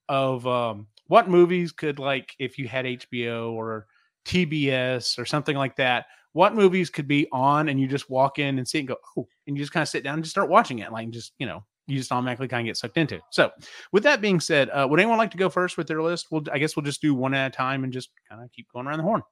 of 0.10 0.48
um, 0.48 0.88
what 1.08 1.30
movies 1.30 1.72
could 1.72 2.00
like 2.00 2.36
if 2.40 2.58
you 2.58 2.68
had 2.68 2.86
HBO 2.86 3.52
or 3.52 3.86
TBS 4.26 5.20
or 5.20 5.26
something 5.26 5.56
like 5.56 5.76
that. 5.76 6.08
What 6.34 6.56
movies 6.56 6.90
could 6.90 7.08
be 7.08 7.28
on 7.32 7.70
and 7.70 7.80
you 7.80 7.88
just 7.88 8.10
walk 8.10 8.40
in 8.40 8.58
and 8.58 8.68
see 8.68 8.80
it 8.80 8.82
and 8.82 8.88
go, 8.88 8.96
oh, 9.16 9.28
and 9.46 9.56
you 9.56 9.62
just 9.62 9.74
kind 9.74 9.84
of 9.84 9.90
sit 9.90 10.04
down 10.04 10.16
and 10.16 10.24
just 10.24 10.32
start 10.32 10.50
watching 10.50 10.80
it, 10.80 10.92
like 10.92 11.10
just 11.12 11.34
you 11.38 11.46
know, 11.46 11.64
you 11.92 11.98
just 12.00 12.12
automatically 12.12 12.48
kind 12.48 12.66
of 12.68 12.70
get 12.70 12.78
sucked 12.78 12.98
into. 12.98 13.20
So, 13.32 13.52
with 13.92 14.04
that 14.04 14.22
being 14.22 14.40
said, 14.40 14.70
uh, 14.70 14.88
would 14.90 15.00
anyone 15.00 15.18
like 15.18 15.32
to 15.32 15.38
go 15.38 15.50
first 15.50 15.78
with 15.78 15.88
their 15.88 16.02
list? 16.02 16.28
Well, 16.32 16.44
I 16.52 16.58
guess 16.58 16.76
we'll 16.76 16.86
just 16.86 17.02
do 17.02 17.14
one 17.14 17.34
at 17.34 17.54
a 17.54 17.56
time 17.56 17.84
and 17.84 17.92
just 17.92 18.10
kind 18.30 18.44
of 18.44 18.52
keep 18.52 18.68
going 18.74 18.88
around 18.88 18.98
the 18.98 19.04
horn. 19.04 19.24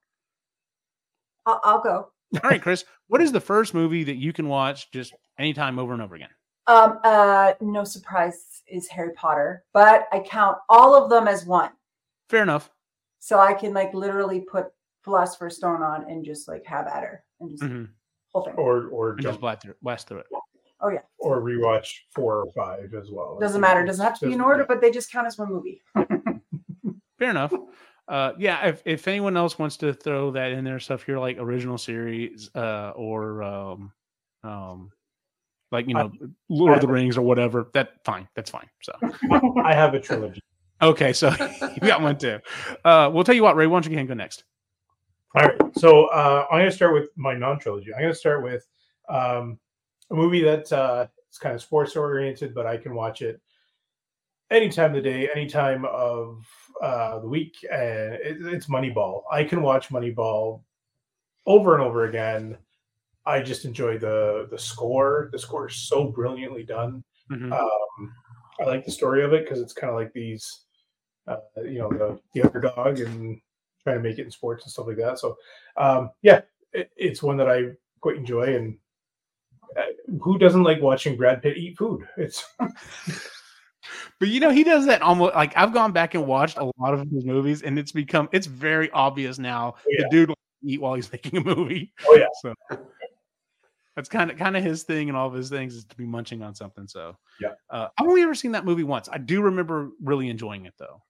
I'll, 1.46 1.62
I'll 1.64 1.82
go. 1.82 2.12
All 2.44 2.50
right, 2.50 2.62
Kris, 2.62 2.86
what 3.08 3.22
is 3.22 3.32
the 3.32 3.40
first 3.40 3.74
movie 3.74 4.04
that 4.04 4.18
you 4.18 4.34
can 4.34 4.48
watch 4.48 4.92
just 4.92 5.14
anytime 5.40 5.80
over 5.80 5.94
and 5.94 6.02
over 6.02 6.16
again? 6.16 6.30
Um, 6.68 7.00
uh, 7.04 7.54
no 7.62 7.84
surprise 7.84 8.62
is 8.68 8.88
Harry 8.90 9.14
Potter, 9.14 9.64
but 9.74 10.08
I 10.12 10.20
count 10.20 10.58
all 10.70 10.96
of 10.96 11.10
them 11.10 11.28
as 11.28 11.46
one. 11.46 11.72
Fair 12.30 12.44
enough. 12.44 12.70
So 13.18 13.40
I 13.40 13.54
can 13.54 13.74
like 13.74 13.94
literally 13.94 14.42
put 14.42 14.68
Philosopher's 15.04 15.56
Stone 15.56 15.82
on 15.82 16.10
and 16.10 16.24
just 16.24 16.48
like 16.48 16.66
have 16.66 16.86
at 16.86 17.04
her 17.04 17.24
and 17.40 17.50
just 17.50 17.64
hmm 17.64 17.86
whole 18.32 18.44
thing. 18.44 18.54
or 18.56 18.86
or 18.90 19.12
And 19.14 19.22
just 19.22 19.34
jump, 19.34 19.42
blast 19.42 19.62
through, 19.64 19.74
blast 19.82 20.08
through 20.08 20.20
it. 20.20 20.26
Oh 20.82 20.90
yeah, 20.90 21.00
or 21.18 21.42
rewatch 21.42 21.90
four 22.16 22.38
or 22.44 22.52
five 22.54 22.94
as 22.94 23.10
well. 23.12 23.38
doesn't 23.40 23.60
matter. 23.62 23.86
Doesn't 23.86 24.04
have 24.04 24.18
to 24.20 24.28
be 24.28 24.34
in 24.34 24.42
order, 24.42 24.66
but 24.66 24.80
they 24.82 24.92
just 24.92 25.12
count 25.12 25.28
as 25.28 25.38
one 25.38 25.50
movie. 25.50 25.82
Fair 27.20 27.30
enough. 27.32 27.54
Uh, 28.08 28.34
yeah, 28.40 28.66
if, 28.68 28.82
if 28.86 29.08
anyone 29.08 29.38
else 29.38 29.60
wants 29.60 29.78
to 29.78 29.94
throw 29.94 30.32
that 30.32 30.52
in 30.52 30.64
there, 30.64 30.80
stuff 30.80 31.04
here 31.04 31.20
like 31.20 31.38
original 31.38 31.78
series, 31.78 32.50
uh, 32.56 32.92
or 32.96 33.44
um, 33.44 33.92
um, 34.44 34.92
like 35.72 35.88
you 35.88 35.96
I- 35.98 36.04
know, 36.04 36.12
Lord 36.50 36.76
of 36.76 36.82
the 36.82 36.88
I- 36.88 36.92
Rings 36.92 37.18
or 37.18 37.22
whatever, 37.22 37.68
that 37.74 38.04
fine, 38.06 38.28
that's 38.36 38.50
fine. 38.50 38.68
So 38.82 38.94
I 39.64 39.74
have 39.76 39.94
a 39.94 40.00
trilogy. 40.00 40.42
okay, 40.82 41.14
so 41.14 41.30
you 41.62 41.82
got 41.88 42.02
one 42.02 42.18
too. 42.18 42.40
Uh, 42.84 43.12
we'll 43.14 43.24
tell 43.26 43.36
you 43.36 43.44
what, 43.44 43.56
Ray. 43.56 43.68
Why 43.68 43.80
don't 43.80 43.92
you 43.92 43.96
go 43.98 44.06
go 44.06 44.14
next? 44.14 44.44
All 45.36 45.44
right, 45.46 45.60
so 45.78 46.06
uh, 46.06 46.48
I'm 46.50 46.60
going 46.60 46.70
to 46.72 46.76
start 46.76 46.94
with 46.96 47.10
my 47.16 47.36
non-trilogy. 47.36 47.94
I'm 47.94 48.02
going 48.02 48.12
to 48.14 48.18
start 48.18 48.44
with 48.44 48.66
um, 49.10 49.60
a 50.12 50.16
movie 50.16 50.44
that 50.44 50.72
uh, 50.72 51.08
is 51.32 51.38
kind 51.38 51.56
of 51.56 51.62
sports 51.62 51.96
oriented, 51.96 52.54
but 52.54 52.66
I 52.66 52.78
can 52.78 52.96
watch 52.96 53.22
it 53.22 53.40
any 54.52 54.70
time 54.70 54.96
of 54.96 55.04
the 55.04 55.10
day, 55.10 55.30
any 55.36 55.48
time 55.48 55.86
of 55.86 56.44
uh, 56.82 57.20
the 57.20 57.28
week, 57.28 57.56
and 57.72 58.14
it, 58.16 58.38
it's 58.42 58.68
Moneyball. 58.68 59.24
I 59.32 59.44
can 59.44 59.62
watch 59.62 59.90
Moneyball 59.90 60.62
over 61.46 61.76
and 61.76 61.84
over 61.84 62.06
again. 62.06 62.58
I 63.26 63.42
just 63.42 63.66
enjoy 63.66 63.98
the 63.98 64.48
the 64.50 64.58
score. 64.58 65.30
The 65.32 65.40
score 65.40 65.68
is 65.68 65.76
so 65.76 66.06
brilliantly 66.06 66.64
done. 66.64 67.04
Mhm. 67.32 67.52
Um, 67.52 68.14
I 68.60 68.64
like 68.66 68.86
the 68.86 68.92
story 68.92 69.24
of 69.24 69.34
it 69.34 69.46
because 69.46 69.62
it's 69.62 69.74
kind 69.74 69.90
of 69.90 69.96
like 69.96 70.12
these, 70.14 70.66
uh, 71.28 71.38
you 71.64 71.80
know, 71.80 71.90
the, 71.90 72.20
the 72.34 72.42
underdog 72.42 73.00
and 73.00 73.40
trying 73.84 73.98
to 73.98 74.02
make 74.02 74.18
it 74.20 74.26
in 74.26 74.32
sports 74.32 74.66
and 74.66 74.72
stuff 74.72 74.88
like 74.88 74.98
that. 74.98 75.20
So, 75.20 75.38
um, 75.78 76.10
yeah, 76.24 76.42
it, 76.74 76.92
it's 76.98 77.24
one 77.24 77.38
that 77.38 77.50
I 77.50 77.66
quite 78.02 78.18
enjoy. 78.18 78.56
And 78.56 78.78
who 80.22 80.38
doesn't 80.38 80.64
like 80.64 80.82
watching 80.82 81.16
Brad 81.18 81.42
Pitt 81.42 81.58
eat 81.58 81.78
food? 81.78 82.08
It's 82.18 82.44
But 84.20 84.28
you 84.28 84.40
know, 84.40 84.50
he 84.52 84.64
does 84.64 84.86
that 84.88 85.02
almost 85.02 85.34
like 85.34 85.56
I've 85.56 85.74
gone 85.74 85.92
back 85.94 86.14
and 86.14 86.28
watched 86.28 86.58
a 86.58 86.66
lot 86.78 86.94
of 86.94 87.00
his 87.10 87.26
movies, 87.26 87.62
and 87.64 87.80
it's 87.80 87.92
become 87.92 88.28
it's 88.32 88.48
very 88.48 88.90
obvious 88.92 89.40
now. 89.40 89.76
yeah. 89.88 90.04
The 90.04 90.10
dude 90.10 90.30
will 90.30 90.36
eat 90.64 90.82
while 90.82 90.94
he's 90.96 91.12
making 91.12 91.38
a 91.38 91.44
movie. 91.44 91.94
Oh, 92.06 92.16
yeah. 92.18 92.26
So 92.42 92.54
that's 93.96 94.10
kind 94.10 94.30
of 94.30 94.38
kind 94.38 94.56
of 94.58 94.64
his 94.64 94.84
thing, 94.84 95.08
and 95.10 95.18
all 95.18 95.28
of 95.28 95.34
his 95.34 95.50
things 95.50 95.74
is 95.76 95.86
to 95.86 95.96
be 95.96 96.06
munching 96.06 96.42
on 96.44 96.54
something. 96.54 96.88
So 96.88 97.18
Yeah. 97.40 97.50
uh, 97.70 97.88
I've 97.98 98.08
only 98.08 98.22
ever 98.22 98.36
seen 98.36 98.52
that 98.52 98.66
movie 98.66 98.84
once. 98.84 99.08
I 99.12 99.18
do 99.18 99.42
remember 99.42 99.90
really 100.04 100.30
enjoying 100.30 100.66
it 100.66 100.74
though. 100.78 101.02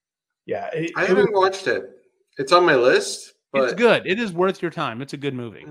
yeah, 0.46 0.68
it, 0.72 0.92
I 0.96 1.04
haven't 1.04 1.32
was- 1.32 1.40
watched 1.52 1.66
it. 1.66 1.84
It's 2.38 2.52
on 2.52 2.64
my 2.64 2.76
list, 2.76 3.34
but 3.52 3.64
it's 3.64 3.74
good. 3.74 4.06
It 4.06 4.18
is 4.20 4.32
worth 4.32 4.62
your 4.62 4.70
time. 4.70 5.02
It's 5.02 5.12
a 5.12 5.16
good 5.18 5.34
movie. 5.34 5.66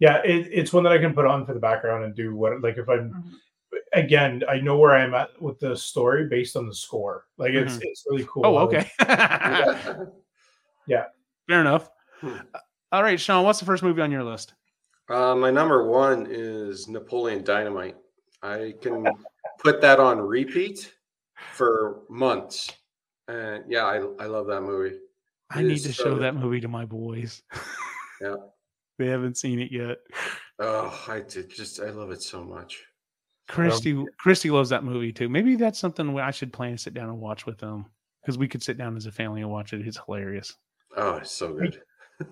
Yeah, 0.00 0.18
it, 0.24 0.48
it's 0.52 0.72
one 0.72 0.84
that 0.84 0.92
I 0.92 0.98
can 0.98 1.12
put 1.14 1.26
on 1.26 1.44
for 1.44 1.54
the 1.54 1.60
background 1.60 2.04
and 2.04 2.14
do 2.14 2.34
what 2.34 2.60
like 2.62 2.78
if 2.78 2.88
I'm 2.88 3.10
Mhm. 3.12 3.32
again, 3.94 4.42
I 4.48 4.60
know 4.60 4.78
where 4.78 4.94
I'm 4.94 5.12
at 5.14 5.30
with 5.42 5.58
the 5.58 5.76
story 5.76 6.26
based 6.28 6.56
on 6.56 6.66
the 6.68 6.74
score. 6.74 7.24
Like 7.36 7.52
it's 7.52 7.78
it's 7.82 8.04
really 8.08 8.26
cool. 8.30 8.46
Oh, 8.46 8.58
okay. 8.58 8.90
Yeah. 10.86 11.04
Fair 11.48 11.60
enough. 11.60 11.90
Hmm. 12.20 12.36
All 12.92 13.02
right, 13.02 13.20
Shaun. 13.20 13.44
What's 13.44 13.58
the 13.60 13.66
first 13.66 13.82
movie 13.82 14.00
on 14.00 14.10
your 14.10 14.24
list? 14.24 14.54
Uh, 15.10 15.34
my 15.34 15.50
number 15.50 15.86
one 15.86 16.26
is 16.30 16.88
Napoleon 16.88 17.44
Dynamite. 17.44 17.96
I 18.42 18.74
can 18.80 19.06
put 19.58 19.80
that 19.82 20.00
on 20.00 20.18
repeat 20.20 20.94
for 21.52 22.00
months. 22.08 22.70
And 23.26 23.64
yeah, 23.68 23.84
I, 23.84 23.96
I 24.18 24.26
love 24.26 24.46
that 24.46 24.62
movie. 24.62 24.96
I 25.50 25.62
need 25.62 25.78
to 25.82 25.92
so 25.92 26.04
show 26.04 26.14
good. 26.14 26.22
that 26.22 26.34
movie 26.36 26.60
to 26.60 26.68
my 26.68 26.84
boys. 26.84 27.42
Yeah. 28.20 28.34
They 28.98 29.06
haven't 29.06 29.36
seen 29.36 29.58
it 29.60 29.70
yet. 29.72 29.98
Oh, 30.58 31.04
I 31.08 31.20
did 31.20 31.50
just 31.50 31.80
I 31.80 31.90
love 31.90 32.10
it 32.10 32.22
so 32.22 32.42
much. 32.42 32.82
Christy, 33.48 33.92
um, 33.92 34.06
Christy 34.18 34.50
loves 34.50 34.68
that 34.70 34.84
movie 34.84 35.12
too. 35.12 35.28
Maybe 35.28 35.56
that's 35.56 35.78
something 35.78 36.18
I 36.18 36.30
should 36.32 36.52
plan 36.52 36.72
to 36.72 36.78
sit 36.78 36.92
down 36.94 37.08
and 37.08 37.18
watch 37.20 37.46
with 37.46 37.58
them 37.58 37.86
because 38.20 38.36
we 38.36 38.48
could 38.48 38.62
sit 38.62 38.76
down 38.76 38.96
as 38.96 39.06
a 39.06 39.12
family 39.12 39.40
and 39.40 39.50
watch 39.50 39.72
it. 39.72 39.86
It's 39.86 39.98
hilarious. 40.04 40.54
Oh, 40.96 41.16
it's 41.16 41.30
so 41.30 41.54
good. 41.54 41.80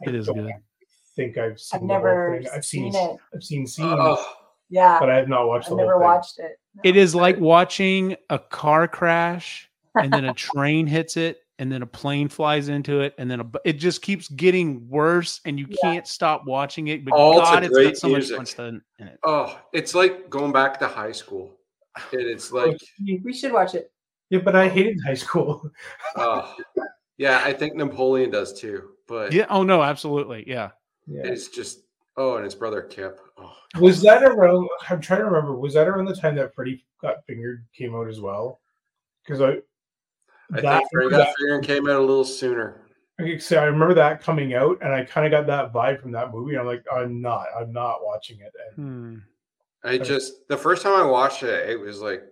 It 0.03 0.15
is 0.15 0.27
don't 0.27 0.37
good. 0.45 0.53
think 1.15 1.39
I've 1.39 1.59
seen 1.59 1.81
I've 1.83 1.89
the 1.89 1.95
whole 1.95 2.05
never 2.05 2.39
thing. 2.43 2.49
I've 2.55 2.65
seen 2.65 2.93
seen, 2.93 3.11
it. 3.11 3.17
I've 3.35 3.43
seen 3.43 3.67
scenes, 3.67 3.95
Oh, 3.99 4.23
Yeah, 4.69 4.99
but 5.01 5.09
I 5.09 5.17
have 5.17 5.29
not 5.29 5.47
watched 5.47 5.67
I've 5.67 5.71
the 5.71 5.77
whole 5.77 5.87
never 5.87 5.99
thing. 5.99 6.03
watched 6.05 6.39
it. 6.39 6.59
It 6.85 6.97
is 6.97 7.15
like 7.15 7.39
watching 7.39 8.17
a 8.29 8.39
car 8.39 8.87
crash 8.87 9.71
and 9.95 10.13
then 10.13 10.25
a 10.27 10.35
train 10.35 10.87
hits 10.87 11.17
it 11.17 11.39
and 11.59 11.71
then 11.73 11.83
a 11.83 11.87
plane 11.87 12.29
flies 12.29 12.69
into 12.69 13.01
it 13.01 13.15
and 13.19 13.31
then 13.31 13.41
a, 13.41 13.47
it 13.65 13.75
just 13.75 14.03
keeps 14.03 14.29
getting 14.29 14.89
worse 14.89 15.41
and 15.45 15.59
you 15.59 15.67
Yeah. 15.69 15.77
can't 15.83 16.07
stop 16.07 16.45
watching 16.47 16.89
it. 16.89 17.05
But 17.05 17.15
All 17.15 17.39
God, 17.41 17.65
it's 17.65 17.73
great 17.73 17.89
got 17.89 17.97
so 17.97 18.09
much 18.09 18.55
fun 18.55 18.83
in 18.99 19.09
it. 19.09 19.19
oh, 19.25 19.59
it's 19.73 19.95
like 19.95 20.29
going 20.29 20.53
back 20.53 20.79
to 20.81 20.87
high 20.89 21.13
school. 21.13 21.57
It, 22.13 22.21
it's 22.27 22.53
oh, 22.53 22.57
like 22.57 22.79
We 23.25 23.33
should 23.33 23.53
watch 23.53 23.75
it. 23.75 23.91
Yeah, 24.31 24.41
but 24.41 24.57
I 24.57 24.69
hated 24.69 24.99
high 25.07 25.15
school. 25.15 25.71
oh 26.17 26.55
yeah, 27.17 27.41
I 27.45 27.53
think 27.53 27.75
Napoleon 27.77 28.31
does 28.31 28.59
too. 28.59 28.91
But 29.09 29.33
Yeah. 29.33 29.47
Oh 29.49 29.63
no, 29.63 29.83
absolutely. 29.83 30.45
Yeah. 30.47 30.71
Yeah. 31.07 31.23
it's 31.25 31.49
just 31.49 31.81
oh, 32.17 32.37
and 32.37 32.45
his 32.45 32.55
brother 32.55 32.83
Kip. 32.83 33.21
Oh, 33.39 33.53
Was 33.81 34.03
that 34.03 34.23
around? 34.25 34.69
I'm 34.91 35.01
trying 35.01 35.21
to 35.21 35.27
remember. 35.27 35.55
Was 35.57 35.75
that 35.75 35.87
around 35.89 36.07
the 36.07 36.17
time 36.17 36.35
that 36.37 36.55
Freddy 36.55 36.85
Got 37.01 37.25
Fingered 37.27 37.65
came 37.73 37.95
out 37.95 38.09
as 38.09 38.21
well? 38.21 38.61
Because 39.25 39.41
I, 39.41 39.59
I 40.55 40.61
that, 40.61 40.79
think 40.79 40.89
Freddy 40.93 41.11
Got 41.11 41.35
Fingered 41.39 41.65
came 41.65 41.89
out 41.89 41.97
a 41.97 42.01
little 42.05 42.25
sooner. 42.25 42.83
Okay, 43.21 43.39
so 43.39 43.59
I 43.59 43.65
remember 43.65 43.95
that 43.95 44.23
coming 44.23 44.55
out, 44.55 44.79
and 44.83 44.93
I 44.93 45.05
kind 45.05 45.27
of 45.27 45.31
got 45.31 45.47
that 45.47 45.73
vibe 45.73 46.03
from 46.03 46.13
that 46.13 46.33
movie. 46.33 46.59
I'm 46.59 46.67
like, 46.67 46.85
I'm 46.93 47.21
not, 47.23 47.47
I'm 47.59 47.73
not 47.73 48.05
watching 48.05 48.41
it. 48.41 48.53
And 48.77 49.23
Hmm. 49.83 49.89
I 49.89 49.99
just 49.99 50.47
the 50.49 50.57
first 50.57 50.83
time 50.83 50.95
I 50.95 51.05
watched 51.05 51.43
it, 51.43 51.69
it 51.71 51.81
was 51.81 52.01
like, 52.01 52.23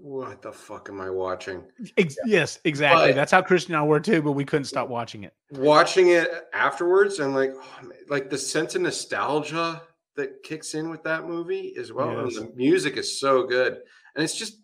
what 0.00 0.42
the 0.42 0.52
fuck 0.52 0.88
am 0.90 1.00
I 1.00 1.08
watching? 1.08 1.64
Ex- 1.96 2.18
Yes, 2.26 2.58
exactly. 2.64 3.08
But- 3.08 3.14
That's 3.14 3.32
how 3.32 3.40
Christian 3.40 3.74
and 3.74 3.82
I 3.82 3.86
were 3.86 4.00
too, 4.00 4.20
but 4.20 4.32
we 4.32 4.44
couldn't 4.44 4.66
stop 4.66 4.88
watching 4.90 5.24
it. 5.24 5.32
Watching 5.52 6.08
it 6.08 6.28
afterwards, 6.52 7.20
I'm 7.20 7.34
like, 7.34 7.54
oh, 7.56 7.88
like 8.08 8.28
the 8.28 8.36
sense 8.36 8.74
of 8.74 8.82
nostalgia 8.82 9.80
that 10.16 10.42
kicks 10.42 10.74
in 10.74 10.90
with 10.90 11.02
that 11.04 11.24
movie 11.24 11.74
as 11.78 11.90
well. 11.92 12.24
Yes. 12.26 12.36
And 12.36 12.48
the 12.50 12.54
music 12.54 12.98
is 12.98 13.18
so 13.18 13.44
good, 13.44 13.78
and 14.14 14.22
it's 14.22 14.36
just 14.36 14.58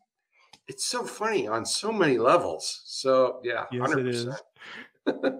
it's 0.69 0.85
so 0.85 1.05
funny 1.05 1.47
on 1.49 1.65
so 1.67 1.91
many 1.93 2.19
levels. 2.19 2.83
So 2.85 3.41
yeah, 3.43 3.65
Yes, 3.73 3.93
it 3.93 4.07
is. 4.07 4.27
100%. 4.27 4.37
It 5.07 5.35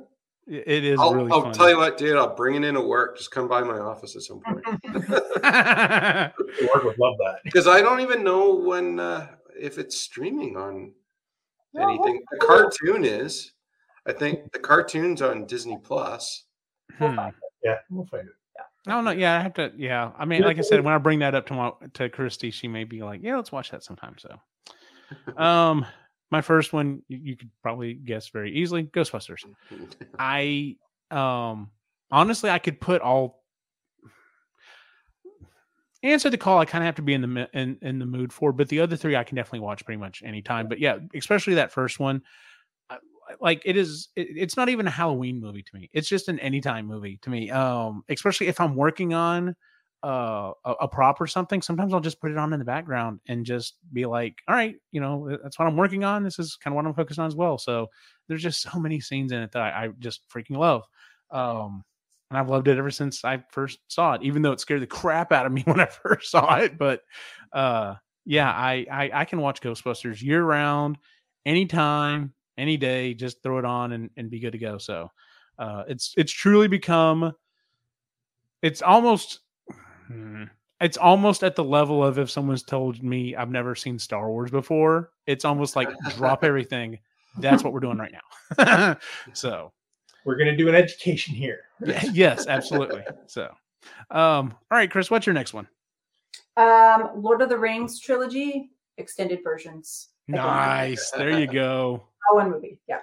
it 0.67 0.85
is 0.85 0.99
I'll, 0.99 1.15
really 1.15 1.31
I'll 1.31 1.43
fun. 1.43 1.53
tell 1.53 1.71
you 1.71 1.77
what, 1.77 1.97
dude. 1.99 2.17
I'll 2.17 2.35
bring 2.35 2.57
it 2.57 2.65
into 2.65 2.81
work. 2.81 3.17
Just 3.17 3.31
come 3.31 3.47
by 3.49 3.63
my 3.63 3.79
office 3.79 4.17
at 4.17 4.23
some 4.23 4.41
point 4.41 4.65
work 5.45 6.85
would 6.85 6.99
love 6.99 7.17
that. 7.19 7.39
because 7.45 7.67
I 7.67 7.81
don't 7.81 8.01
even 8.01 8.25
know 8.25 8.55
when 8.55 8.99
uh, 8.99 9.29
if 9.59 9.79
it's 9.79 9.99
streaming 10.01 10.57
on 10.57 10.93
No, 11.75 11.89
anything. 11.89 12.23
The 12.33 12.39
cartoon 12.39 13.05
is. 13.05 13.53
I 14.07 14.13
think 14.13 14.51
the 14.53 14.59
cartoon's 14.59 15.21
on 15.23 15.47
Disney 15.47 15.79
Plus. 15.83 16.45
Hmm. 16.99 17.19
Yeah, 17.63 17.77
we'll 17.91 18.07
find 18.07 18.27
it. 18.27 18.35
No, 18.87 19.03
no, 19.03 19.11
yeah, 19.11 19.39
I 19.39 19.43
have 19.43 19.53
to. 19.55 19.71
Yeah, 19.77 20.13
I 20.19 20.25
mean, 20.25 20.41
like 20.43 20.59
I 20.59 20.63
said, 20.63 20.83
when 20.83 20.95
I 20.95 20.99
bring 20.99 21.19
that 21.19 21.35
up 21.35 21.47
to 21.49 21.55
my 21.55 21.71
to 21.95 22.09
Christy, 22.09 22.51
she 22.51 22.67
may 22.67 22.85
be 22.85 23.03
like, 23.03 23.21
"Yeah, 23.23 23.37
let's 23.37 23.53
watch 23.53 23.71
that 23.73 23.85
sometime." 23.85 24.17
So, 24.19 24.35
um, 25.37 25.87
my 26.31 26.41
first 26.41 26.73
one 26.73 27.03
you, 27.09 27.19
you 27.23 27.37
could 27.37 27.51
probably 27.63 27.95
guess 27.95 28.29
very 28.29 28.53
easily: 28.53 28.85
Ghostbusters. 28.85 29.45
I 30.19 30.77
um 31.11 31.71
honestly, 32.11 32.51
I 32.51 32.59
could 32.59 32.81
put 32.81 33.03
all 33.03 33.43
answer 36.03 36.31
the 36.31 36.39
call. 36.39 36.59
I 36.59 36.65
kind 36.65 36.83
of 36.83 36.87
have 36.87 36.97
to 36.97 37.03
be 37.03 37.15
in 37.15 37.23
the 37.23 37.49
in 37.53 37.79
in 37.83 37.99
the 37.99 38.07
mood 38.07 38.33
for, 38.33 38.53
but 38.53 38.69
the 38.69 38.81
other 38.81 38.97
three 38.97 39.17
I 39.17 39.25
can 39.25 39.37
definitely 39.37 39.61
watch 39.61 39.85
pretty 39.85 39.99
much 39.99 40.23
anytime. 40.25 40.69
But 40.69 40.79
yeah, 40.79 40.99
especially 41.15 41.55
that 41.55 41.73
first 41.73 41.99
one. 42.01 42.23
Like 43.41 43.63
it 43.65 43.77
is, 43.77 44.09
it, 44.17 44.27
it's 44.37 44.57
not 44.57 44.69
even 44.69 44.89
a 44.89 44.91
Halloween 44.91 45.41
movie 45.41 45.63
to 45.63 45.71
me. 45.75 45.89
It's 45.93 46.09
just 46.09 46.29
an 46.29 46.41
anytime 46.41 46.87
movie 46.87 47.21
to 47.23 47.31
me. 47.31 47.49
Um, 47.49 48.03
especially 48.09 48.49
if 48.49 48.61
I'm 48.61 48.75
working 48.75 49.15
on 49.15 49.55
uh 50.03 50.53
a, 50.65 50.73
a 50.83 50.89
prop 50.89 51.21
or 51.21 51.27
something. 51.27 51.63
Sometimes 51.63 51.93
I'll 51.93 52.01
just 52.01 52.21
put 52.21 52.31
it 52.31 52.39
on 52.39 52.53
in 52.53 52.59
the 52.59 52.65
background 52.65 53.21
and 53.29 53.45
just 53.45 53.75
be 53.93 54.07
like, 54.07 54.39
all 54.49 54.55
right, 54.55 54.77
you 54.93 55.01
know, 55.01 55.37
that's 55.43 55.59
what 55.59 55.69
I'm 55.69 55.77
working 55.77 56.05
on. 56.05 56.23
This 56.23 56.39
is 56.39 56.57
kind 56.57 56.73
of 56.73 56.77
what 56.77 56.87
I'm 56.87 56.95
focused 56.95 57.19
on 57.19 57.27
as 57.27 57.35
well. 57.35 57.59
So 57.59 57.89
there's 58.29 58.43
just 58.43 58.63
so 58.63 58.79
many 58.79 59.01
scenes 59.01 59.33
in 59.33 59.43
it 59.43 59.53
that 59.53 59.63
I, 59.63 59.85
I 59.85 59.89
just 59.99 60.29
freaking 60.29 60.57
love. 60.57 60.85
Um, 61.31 61.85
and 62.31 62.39
I've 62.39 62.49
loved 62.49 62.69
it 62.69 62.79
ever 62.79 62.91
since 62.91 63.25
I 63.25 63.43
first 63.51 63.81
saw 63.89 64.15
it, 64.15 64.23
even 64.23 64.43
though 64.43 64.53
it 64.53 64.61
scared 64.61 64.83
the 64.83 64.87
crap 64.87 65.33
out 65.33 65.47
of 65.47 65.53
me 65.53 65.63
when 65.67 65.81
I 65.81 65.87
first 65.87 66.31
saw 66.31 66.57
it. 66.57 66.79
But 66.79 67.03
uh, 67.53 67.95
yeah, 68.25 68.51
I, 68.51 68.87
I 68.91 69.11
I 69.13 69.25
can 69.25 69.41
watch 69.41 69.61
Ghostbusters 69.61 70.23
year 70.23 70.43
round, 70.43 70.99
anytime, 71.45 72.33
any 72.57 72.77
day. 72.77 73.15
Just 73.15 73.43
throw 73.43 73.59
it 73.59 73.65
on 73.65 73.93
and, 73.93 74.11
and 74.17 74.31
be 74.31 74.41
good 74.41 74.53
to 74.53 74.59
go. 74.59 74.79
So 74.79 75.11
uh, 75.59 75.85
it's 75.89 76.15
it's 76.17 76.33
truly 76.33 76.69
become. 76.69 77.33
It's 78.63 78.83
almost. 78.83 79.41
Hmm, 80.11 80.45
it's 80.81 80.97
almost 80.97 81.45
at 81.45 81.55
the 81.57 81.65
level 81.65 82.05
of 82.05 82.19
if 82.19 82.31
someone's 82.31 82.63
told 82.63 83.03
me 83.03 83.37
I've 83.37 83.51
never 83.51 83.75
seen 83.75 83.99
Star 83.99 84.29
Wars 84.31 84.51
before, 84.51 85.11
it's 85.27 85.45
almost 85.45 85.77
like 85.77 85.89
drop 86.17 86.43
everything. 86.45 86.99
That's 87.39 87.63
what 87.63 87.73
we're 87.73 87.81
doing 87.81 87.99
right 87.99 88.13
now. 88.59 88.97
so 89.33 89.73
We're 90.25 90.37
gonna 90.37 90.57
do 90.57 90.69
an 90.69 90.75
education 90.75 91.35
here. 91.35 91.61
yes, 92.13 92.47
absolutely. 92.49 93.03
So 93.27 93.53
um, 94.11 94.55
all 94.71 94.79
right, 94.79 94.91
Kris, 94.91 95.11
what's 95.11 95.27
your 95.27 95.35
next 95.35 95.55
one? 95.55 95.69
Um, 96.57 97.11
Lord 97.17 97.41
of 97.43 97.49
the 97.49 97.59
Rings 97.59 98.01
trilogy 98.01 98.71
extended 98.99 99.41
versions. 99.45 100.09
Nice. 100.29 101.11
There 101.13 101.39
you 101.39 101.47
go. 101.47 102.03
Oh, 102.31 102.35
one 102.37 102.51
movie. 102.51 102.79
Yeah, 102.89 103.01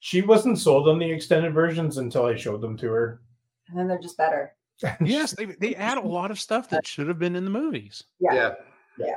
She 0.00 0.22
wasn't 0.22 0.58
sold 0.58 0.88
on 0.88 0.98
the 0.98 1.10
extended 1.10 1.54
versions 1.54 1.98
until 1.98 2.26
I 2.26 2.36
showed 2.36 2.60
them 2.60 2.76
to 2.78 2.88
her. 2.88 3.22
and 3.68 3.78
then 3.78 3.88
they're 3.88 3.98
just 3.98 4.16
better. 4.18 4.54
Yes, 5.00 5.32
they 5.38 5.46
they 5.46 5.74
add 5.74 5.98
a 5.98 6.06
lot 6.06 6.30
of 6.30 6.38
stuff 6.40 6.68
that 6.70 6.86
should 6.86 7.08
have 7.08 7.18
been 7.18 7.36
in 7.36 7.44
the 7.44 7.50
movies. 7.50 8.04
Yeah. 8.20 8.54
Yeah. 8.98 9.16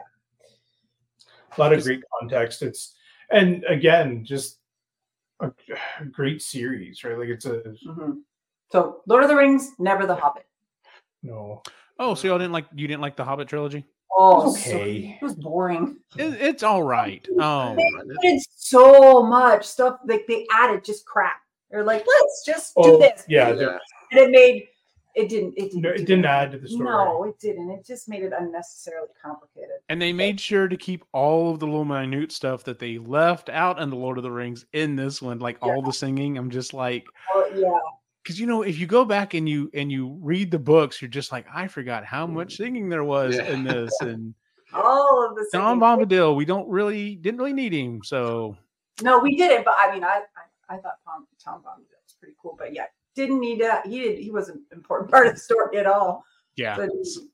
a 1.57 1.59
lot 1.59 1.73
of 1.73 1.83
great 1.83 2.01
context. 2.19 2.61
It's 2.61 2.95
and 3.31 3.63
again, 3.65 4.23
just 4.25 4.57
a 5.41 5.51
great 6.11 6.41
series, 6.41 7.03
right? 7.03 7.17
Like 7.17 7.29
it's 7.29 7.45
a 7.45 7.61
Mhm. 7.87 8.17
So, 8.71 9.01
Lord 9.07 9.23
of 9.23 9.29
the 9.29 9.35
Rings, 9.35 9.71
never 9.79 10.05
The 10.05 10.15
Hobbit. 10.15 10.45
no 11.23 11.63
Oh, 11.97 12.13
so 12.13 12.27
y'all 12.27 12.37
didn't 12.37 12.53
like 12.53 12.65
you 12.75 12.87
didn't 12.87 13.01
like 13.01 13.15
the 13.17 13.25
Hobbit 13.25 13.47
trilogy? 13.47 13.85
Oh, 14.17 14.53
It's 14.53 14.65
so- 14.65 14.77
it 14.77 15.21
was 15.21 15.35
boring. 15.35 15.97
It, 16.17 16.41
it's 16.41 16.63
all 16.63 16.83
right. 16.83 17.25
Oh, 17.39 17.75
They 17.75 18.29
did 18.31 18.41
so 18.55 19.23
much 19.23 19.65
stuff. 19.65 19.99
Like 20.05 20.25
they 20.27 20.45
added 20.51 20.83
just 20.83 21.05
crap. 21.05 21.37
They're 21.71 21.83
like, 21.83 22.05
let's 22.07 22.43
just 22.45 22.73
do 22.75 22.81
Oh, 22.83 22.99
this. 22.99 23.23
yeah, 23.29 23.53
Yeah. 23.53 23.77
And 24.11 24.19
it 24.19 24.31
made 24.31 24.67
it 25.19 25.29
didn't. 25.29 25.53
It 25.57 25.71
didn't. 25.71 25.81
no, 25.81 25.89
it 25.89 25.97
didn't 25.97 26.11
anything. 26.11 26.25
add 26.25 26.51
to 26.51 26.57
the 26.59 26.67
story. 26.69 26.85
No, 26.85 27.23
it 27.25 27.39
didn't. 27.39 27.69
It 27.71 27.85
just 27.85 28.07
made 28.09 28.23
it 28.23 28.33
unnecessarily 28.37 29.09
complicated. 29.21 29.77
and 29.89 30.01
they 30.01 30.13
made 30.13 30.39
sure 30.39 30.67
to 30.67 30.77
keep 30.77 31.03
all 31.13 31.51
of 31.51 31.59
the 31.59 31.65
little 31.65 31.85
minute 31.85 32.31
stuff 32.31 32.63
that 32.63 32.79
they 32.79 32.97
left 32.97 33.49
out 33.49 33.79
in 33.79 33.89
the 33.89 33.95
Lord 33.95 34.17
of 34.17 34.23
the 34.23 34.31
Rings 34.31 34.65
in 34.73 34.95
this 34.95 35.21
one, 35.21 35.39
like 35.39 35.57
all 35.61 35.81
the 35.81 35.93
singing. 35.93 36.37
I'm 36.37 36.49
just 36.49 36.73
like, 36.73 37.05
Oh 37.33 37.49
yeah. 37.55 37.79
because 38.23 38.39
you 38.39 38.47
know, 38.47 38.61
if 38.61 38.79
you 38.79 38.87
go 38.87 39.03
back 39.05 39.33
and 39.33 39.47
you 39.47 39.69
and 39.73 39.91
you 39.91 40.17
read 40.21 40.51
the 40.51 40.59
books, 40.59 41.01
you're 41.01 41.09
just 41.09 41.31
like, 41.31 41.45
I 41.53 41.67
forgot 41.67 42.05
how 42.05 42.25
mm. 42.27 42.33
much 42.33 42.57
singing 42.57 42.89
there 42.89 43.03
was 43.03 43.35
Yeah. 43.35 43.51
in 43.51 43.63
this, 43.63 43.91
and 44.01 44.33
All 44.73 45.27
of 45.29 45.35
the 45.35 45.47
Don 45.51 45.79
singing. 45.79 46.07
Bombadil, 46.07 46.35
we 46.35 46.45
don't 46.45 46.67
really 46.69 47.15
didn't 47.15 47.39
really 47.39 47.53
need 47.53 47.73
him, 47.73 48.01
so 48.03 48.55
No, 49.01 49.19
we 49.19 49.35
didn't. 49.35 49.65
but 49.65 49.75
I 49.77 49.91
mean, 49.93 50.03
I 50.03 50.21
I, 50.69 50.75
I 50.75 50.77
thought 50.77 50.95
Tom 51.03 51.25
Tom 51.43 51.59
Bombadil 51.61 51.99
was 52.03 52.15
pretty 52.19 52.35
cool, 52.41 52.55
but 52.57 52.73
yeah, 52.73 52.85
didn't 53.19 53.39
need 53.39 53.61
that. 53.61 53.85
He 53.85 53.99
did. 54.01 54.19
He 54.19 54.31
wasn't 54.31 54.57
an 54.71 54.77
important 54.77 55.11
part 55.11 55.27
of 55.27 55.33
the 55.35 55.39
story 55.39 55.77
at 55.77 55.85
all. 55.85 56.23
yeah. 56.55 56.75
But, 56.77 56.89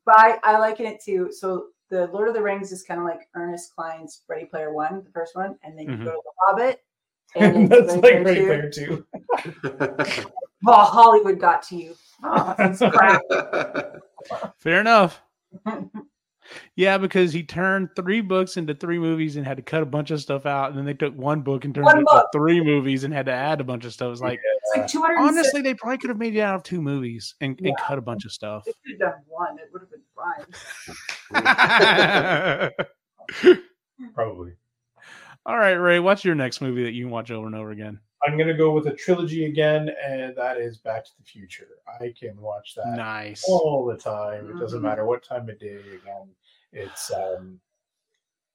but 0.05 0.15
I, 0.19 0.39
I 0.43 0.57
liken 0.59 0.85
it 0.85 1.01
to 1.05 1.31
so 1.31 1.67
the 1.89 2.07
Lord 2.07 2.27
of 2.27 2.33
the 2.33 2.41
Rings 2.41 2.71
is 2.71 2.81
kind 2.83 2.99
of 2.99 3.05
like 3.05 3.27
Ernest 3.35 3.73
Cline's 3.75 4.21
Ready 4.27 4.45
Player 4.45 4.73
One, 4.73 5.03
the 5.03 5.11
first 5.11 5.35
one, 5.35 5.55
and 5.63 5.77
then 5.77 5.85
you 5.87 5.95
Mhm. 5.97 6.05
go 6.05 6.11
to 6.11 6.21
the 6.23 6.31
Hobbit. 6.47 6.81
And 7.35 7.55
And 7.55 7.73
it's 7.73 7.93
that's 7.93 8.03
like 8.03 8.13
Ready 8.13 8.23
Ready 8.23 8.45
Player 8.45 8.71
Player 8.71 8.71
Two. 8.71 9.05
Two. 9.43 10.25
Well, 10.63 10.83
Hollywood 10.85 11.39
got 11.39 11.61
to 11.67 11.75
you. 11.75 11.95
Oh, 12.23 12.55
it's 12.57 12.79
crap. 12.79 13.21
Fair 14.57 14.79
enough. 14.81 15.21
Yeah, 16.75 16.97
because 16.97 17.33
he 17.33 17.43
turned 17.43 17.89
three 17.95 18.21
books 18.21 18.57
into 18.57 18.75
three 18.75 18.99
movies 18.99 19.35
and 19.35 19.45
had 19.45 19.57
to 19.57 19.63
cut 19.63 19.81
a 19.81 19.85
bunch 19.85 20.11
of 20.11 20.21
stuff 20.21 20.45
out, 20.45 20.69
and 20.69 20.77
then 20.77 20.85
they 20.85 20.93
took 20.93 21.15
one 21.15 21.41
book 21.41 21.65
and 21.65 21.73
turned 21.73 21.85
One 21.85 21.97
it 21.97 22.01
into 22.01 22.27
three 22.31 22.61
movies 22.61 23.03
and 23.03 23.13
had 23.13 23.25
to 23.25 23.31
add 23.31 23.61
a 23.61 23.63
bunch 23.63 23.85
of 23.85 23.93
stuff. 23.93 24.11
It's 24.11 24.21
like 24.21 24.39
It's 24.43 24.77
like 24.77 24.87
200. 24.87 25.17
honestly, 25.17 25.61
they 25.61 25.73
probably 25.73 25.97
could 25.97 26.09
have 26.09 26.19
made 26.19 26.35
it 26.35 26.41
out 26.41 26.55
of 26.55 26.63
two 26.63 26.81
movies 26.81 27.35
and, 27.41 27.59
and 27.61 27.75
cut 27.77 27.97
a 27.97 28.01
bunch 28.01 28.25
of 28.25 28.31
stuff. 28.31 28.65
they 28.65 28.73
could 28.85 29.01
have 29.01 29.13
done 29.13 29.21
one. 29.27 29.57
It 29.57 29.69
would 29.73 29.81
have 29.81 29.91
been 29.91 30.01
fine. 30.15 30.45
Probably. 34.13 34.53
All 35.45 35.57
right, 35.57 35.73
Ray, 35.73 35.99
what's 35.99 36.25
your 36.25 36.35
next 36.35 36.61
movie 36.61 36.83
that 36.83 36.93
you 36.93 37.03
can 37.05 37.11
watch 37.11 37.29
over 37.31 37.45
and 37.45 37.55
over 37.55 37.71
again? 37.71 37.99
I'm 38.25 38.37
gonna 38.37 38.57
go 38.57 38.71
with 38.71 38.87
a 38.87 38.93
trilogy 38.93 39.45
again, 39.45 39.89
and 40.03 40.35
that 40.35 40.57
is 40.57 40.77
Back 40.77 41.05
to 41.05 41.11
the 41.17 41.23
Future. 41.23 41.67
I 41.99 42.13
can 42.19 42.39
watch 42.41 42.73
that 42.75 42.95
Nice. 42.95 43.43
all 43.47 43.85
the 43.85 43.97
time. 43.97 44.49
It 44.49 44.59
doesn't 44.59 44.79
Mhm. 44.79 44.83
matter 44.83 45.05
what 45.05 45.23
time 45.23 45.49
of 45.49 45.59
day. 45.59 45.77
Again, 45.77 46.29
it's 46.71 47.11
um, 47.11 47.59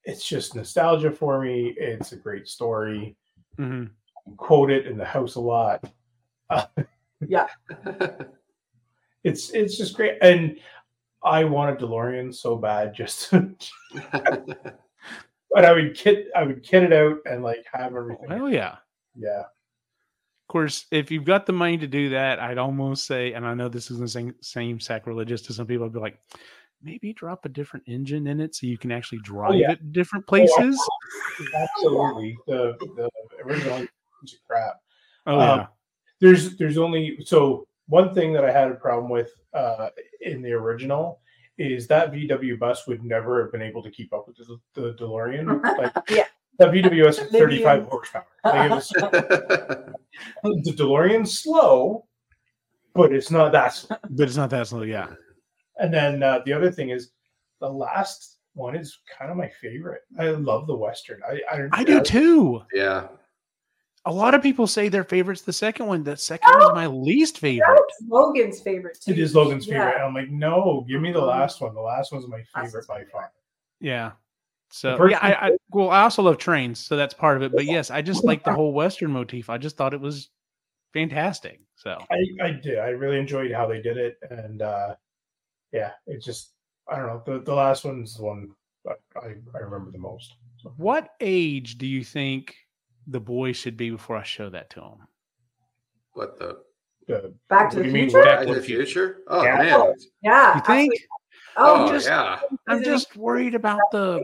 it's 0.04 0.26
just 0.26 0.54
nostalgia 0.56 1.10
for 1.10 1.40
me. 1.42 1.74
It's 1.76 2.12
a 2.12 2.16
great 2.16 2.48
story. 2.48 3.16
hmm 3.56 3.84
I 4.26 4.30
quote 4.36 4.70
it 4.70 4.86
in 4.86 4.96
the 4.98 5.04
house 5.04 5.34
a 5.36 5.40
lot. 5.40 5.84
Yeah, 7.28 7.48
it's 9.24 9.50
it's 9.50 9.76
just 9.76 9.94
great, 9.94 10.16
and 10.22 10.58
I 11.22 11.44
want 11.44 11.70
a 11.78 11.84
DeLorean 11.86 12.34
so 12.34 12.56
bad. 12.56 12.94
Just, 12.94 13.30
but 15.52 15.64
I 15.64 15.72
would 15.72 15.94
kit 15.94 16.28
I 16.34 16.44
would 16.44 16.62
kit 16.62 16.82
it 16.82 16.92
out 16.94 17.18
and 17.26 17.42
like 17.42 17.64
have 17.72 17.94
everything. 17.94 18.30
Hell 18.30 18.48
yeah. 18.48 18.76
Yeah, 19.14 19.40
Of 19.40 19.46
course, 20.50 20.86
if 20.90 21.10
you've 21.10 21.24
got 21.24 21.46
the 21.46 21.52
money 21.52 21.78
to 21.78 21.86
do 21.86 22.10
that, 22.10 22.40
I'd 22.40 22.58
almost 22.58 23.06
say, 23.06 23.32
and 23.32 23.46
I 23.46 23.54
know 23.54 23.68
this 23.68 23.90
is 23.90 23.98
the 23.98 24.08
same, 24.08 24.34
same 24.42 24.80
sacrilegious 24.80 25.42
to 25.42 25.52
some 25.52 25.66
people, 25.66 25.86
I'd 25.86 25.92
be 25.92 26.00
like, 26.00 26.18
maybe 26.82 27.12
drop 27.12 27.44
a 27.44 27.48
different 27.48 27.84
engine 27.86 28.26
in 28.26 28.40
it 28.40 28.54
so 28.54 28.66
you 28.66 28.78
can 28.78 28.92
actually 28.92 29.20
drive 29.22 29.54
yeah. 29.54 29.72
it 29.72 29.92
different 29.92 30.26
places. 30.26 30.80
absolutely. 31.54 32.36
The 32.46 32.76
the 32.96 33.08
original 33.44 33.86
is 34.22 34.38
crap. 34.46 34.80
Oh, 35.26 35.38
Um, 35.38 35.58
yeah. 35.58 35.66
there's 36.20 36.56
there's 36.56 36.78
only 36.78 37.18
so 37.24 37.66
one 37.86 38.14
thing 38.14 38.32
that 38.32 38.44
I 38.44 38.50
had 38.50 38.70
a 38.70 38.74
problem 38.74 39.10
with 39.10 39.30
uh, 39.52 39.90
in 40.20 40.42
the 40.42 40.52
original 40.52 41.20
is 41.58 41.86
that 41.88 42.12
VW 42.12 42.58
bus 42.58 42.86
would 42.86 43.04
never 43.04 43.42
have 43.42 43.52
been 43.52 43.62
able 43.62 43.82
to 43.82 43.90
keep 43.90 44.12
up 44.14 44.26
with 44.26 44.36
the, 44.36 44.58
the 44.74 44.94
DeLorean. 44.94 45.60
Like 45.78 45.92
Yeah. 46.08 46.24
That 46.60 46.70
VW 46.70 47.30
35 47.32 47.84
horsepower. 47.86 48.26
Like, 48.44 48.70
it 48.70 48.74
was, 48.74 48.88
the 50.64 50.72
DeLorean's 50.76 51.40
slow, 51.40 52.06
but 52.94 53.12
it's 53.12 53.30
not 53.30 53.52
that. 53.52 53.74
Slow. 53.74 53.96
but 54.10 54.28
it's 54.28 54.36
not 54.36 54.50
that 54.50 54.66
slow. 54.68 54.82
Yeah. 54.82 55.08
And 55.78 55.92
then 55.92 56.22
uh, 56.22 56.40
the 56.44 56.52
other 56.52 56.70
thing 56.70 56.90
is 56.90 57.10
the 57.60 57.68
last 57.68 58.38
one 58.54 58.76
is 58.76 58.98
kind 59.18 59.30
of 59.30 59.36
my 59.36 59.50
favorite. 59.60 60.02
I 60.18 60.28
love 60.30 60.66
the 60.66 60.76
western. 60.76 61.20
I 61.28 61.40
I, 61.50 61.68
I 61.72 61.84
do 61.84 62.02
too. 62.02 62.62
yeah. 62.72 63.08
A 64.06 64.12
lot 64.12 64.34
of 64.34 64.42
people 64.42 64.66
say 64.66 64.88
their 64.88 65.04
favorite's 65.04 65.42
the 65.42 65.52
second 65.52 65.86
one. 65.86 66.02
The 66.02 66.16
second 66.16 66.50
one's 66.58 66.74
my 66.74 66.86
least 66.86 67.38
favorite. 67.38 67.68
That's 67.76 68.02
Logan's 68.08 68.60
favorite 68.62 68.98
too. 68.98 69.10
It 69.12 69.18
is 69.18 69.34
Logan's 69.34 69.66
Yeah. 69.66 69.74
favorite. 69.90 69.94
And 69.96 70.04
I'm 70.04 70.14
like, 70.14 70.30
no, 70.30 70.86
give 70.88 71.02
me 71.02 71.12
the 71.12 71.20
last 71.20 71.60
one. 71.60 71.74
The 71.74 71.80
last 71.82 72.10
one's 72.10 72.26
my 72.26 72.42
favorite 72.54 72.86
by 72.88 73.04
far. 73.12 73.30
Yeah. 73.78 74.12
So 74.70 75.04
yeah, 75.06 75.18
I, 75.20 75.32
I 75.48 75.50
well, 75.70 75.90
I 75.90 76.02
also 76.02 76.22
love 76.22 76.38
trains, 76.38 76.78
so 76.78 76.96
that's 76.96 77.12
part 77.14 77.36
of 77.36 77.42
it. 77.42 77.52
But 77.52 77.64
yes, 77.64 77.90
I 77.90 78.02
just 78.02 78.24
like 78.30 78.44
the 78.44 78.54
whole 78.54 78.72
Western 78.72 79.10
motif. 79.10 79.50
I 79.50 79.58
just 79.58 79.76
thought 79.76 79.94
it 79.94 80.00
was 80.00 80.30
fantastic. 80.92 81.60
So 81.74 81.98
I, 82.10 82.44
I 82.44 82.50
did. 82.52 82.78
I 82.78 82.90
really 82.90 83.18
enjoyed 83.18 83.50
how 83.52 83.66
they 83.66 83.80
did 83.82 83.96
it. 83.96 84.18
And 84.30 84.62
uh 84.62 84.94
yeah, 85.72 85.92
it 86.06 86.22
just 86.22 86.52
I 86.88 86.96
don't 86.96 87.06
know. 87.06 87.22
The, 87.26 87.44
the 87.44 87.54
last 87.54 87.84
one's 87.84 88.16
the 88.16 88.22
one 88.22 88.50
I, 88.88 88.92
I, 89.18 89.34
I 89.54 89.58
remember 89.58 89.90
the 89.90 89.98
most. 89.98 90.34
So, 90.58 90.72
what 90.76 91.10
age 91.20 91.78
do 91.78 91.86
you 91.86 92.04
think 92.04 92.54
the 93.06 93.20
boy 93.20 93.52
should 93.52 93.76
be 93.76 93.90
before 93.90 94.16
I 94.16 94.22
show 94.22 94.50
that 94.50 94.70
to 94.70 94.80
him? 94.80 94.98
What 96.12 96.38
the 96.38 96.58
the, 97.08 97.34
Back 97.48 97.70
to 97.70 97.76
the 97.76 97.82
do 97.82 97.88
you 97.88 97.94
mean, 97.94 98.10
Future? 98.10 98.24
Back 98.24 98.38
Back 98.38 98.40
to 98.40 98.46
to 98.46 98.54
the 98.54 98.60
the 98.60 98.66
Future? 98.66 99.18
Oh 99.26 99.42
Yeah. 99.42 99.56
man. 99.58 99.94
Yeah. 100.22 100.54
You 100.54 100.60
think? 100.62 100.92
absolutely. 100.92 100.98
Oh, 101.56 101.84
Oh 101.86 101.92
just- 101.92 102.06
yeah. 102.06 102.40
I'm 102.68 102.84
just 102.84 103.16
worried 103.16 103.54
about 103.54 103.80
the. 103.90 104.22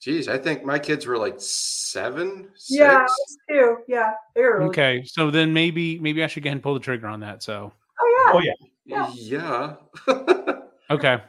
Geez, 0.00 0.28
I 0.28 0.38
think 0.38 0.64
my 0.64 0.78
kids 0.78 1.06
were 1.06 1.16
like 1.18 1.34
seven, 1.38 2.48
six. 2.54 2.78
yeah, 2.80 3.04
us 3.04 3.36
too. 3.48 3.78
Yeah, 3.88 4.12
they 4.34 4.42
were 4.42 4.62
Okay, 4.64 5.02
so 5.04 5.30
then 5.30 5.52
maybe 5.52 5.98
maybe 5.98 6.22
I 6.22 6.26
should 6.26 6.42
go 6.42 6.48
ahead 6.48 6.56
and 6.56 6.62
pull 6.62 6.74
the 6.74 6.80
trigger 6.80 7.06
on 7.08 7.20
that. 7.20 7.42
So 7.42 7.72
Oh 8.00 8.30
Oh 8.34 8.40
yeah, 8.40 8.52
yeah. 8.84 9.10
Yeah. 9.16 9.74
Yeah. 10.06 10.54
okay. 10.90 11.22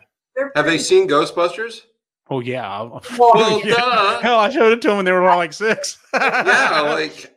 Have 0.56 0.66
they 0.66 0.78
seen 0.78 1.08
Ghostbusters? 1.08 1.82
Oh 2.30 2.42
yeah. 2.42 2.70
I'll- 2.70 3.02
Well, 3.18 3.62
Yeah. 3.66 3.76
duh. 3.76 4.20
Hell, 4.20 4.40
I 4.40 4.50
showed 4.50 4.74
it 4.74 4.82
to 4.84 4.90
them 4.90 4.98
when 4.98 5.06
they 5.06 5.12
were 5.14 5.28
all 5.28 5.38
like 5.38 5.54
six. 5.54 5.98
yeah, 6.14 6.82
like 6.82 7.34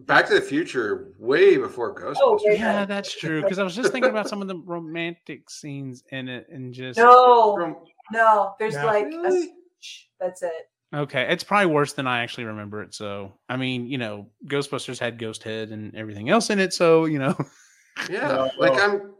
Back 0.00 0.28
to 0.28 0.34
the 0.34 0.40
Future 0.40 1.08
way 1.18 1.56
before 1.56 1.90
oh, 1.90 2.00
Ghostbusters. 2.14 2.16
Oh, 2.20 2.52
yeah, 2.52 2.84
that's 2.84 3.12
true. 3.18 3.42
Because 3.42 3.58
I 3.58 3.64
was 3.64 3.74
just 3.74 3.90
thinking 3.90 4.10
about 4.10 4.28
some 4.28 4.40
of 4.40 4.46
the 4.46 4.56
romantic 4.56 5.50
scenes 5.50 6.04
in 6.12 6.28
it, 6.28 6.46
and 6.50 6.72
just 6.72 6.98
No, 6.98 7.56
From- 7.56 7.76
no. 8.12 8.54
There's 8.60 8.74
Yeah. 8.74 8.84
like 8.84 9.06
a, 9.12 9.48
Really? 9.80 10.30
that's 10.30 10.42
it. 10.42 10.52
Okay, 10.94 11.26
it's 11.30 11.44
probably 11.44 11.66
worse 11.72 11.92
than 11.92 12.06
I 12.06 12.22
actually 12.22 12.44
remember 12.44 12.82
it. 12.82 12.94
So, 12.94 13.34
I 13.48 13.56
mean, 13.58 13.86
you 13.88 13.98
know, 13.98 14.28
Ghostbusters 14.46 14.98
had 14.98 15.18
Ghost 15.18 15.42
Head 15.42 15.68
and 15.68 15.94
everything 15.94 16.30
else 16.30 16.48
in 16.48 16.58
it. 16.58 16.72
So, 16.72 17.04
you 17.04 17.18
know, 17.18 17.36
yeah, 18.10 18.28
No, 18.28 18.50
like 18.58 18.72
no. 18.74 18.78
I'm. 18.82 19.14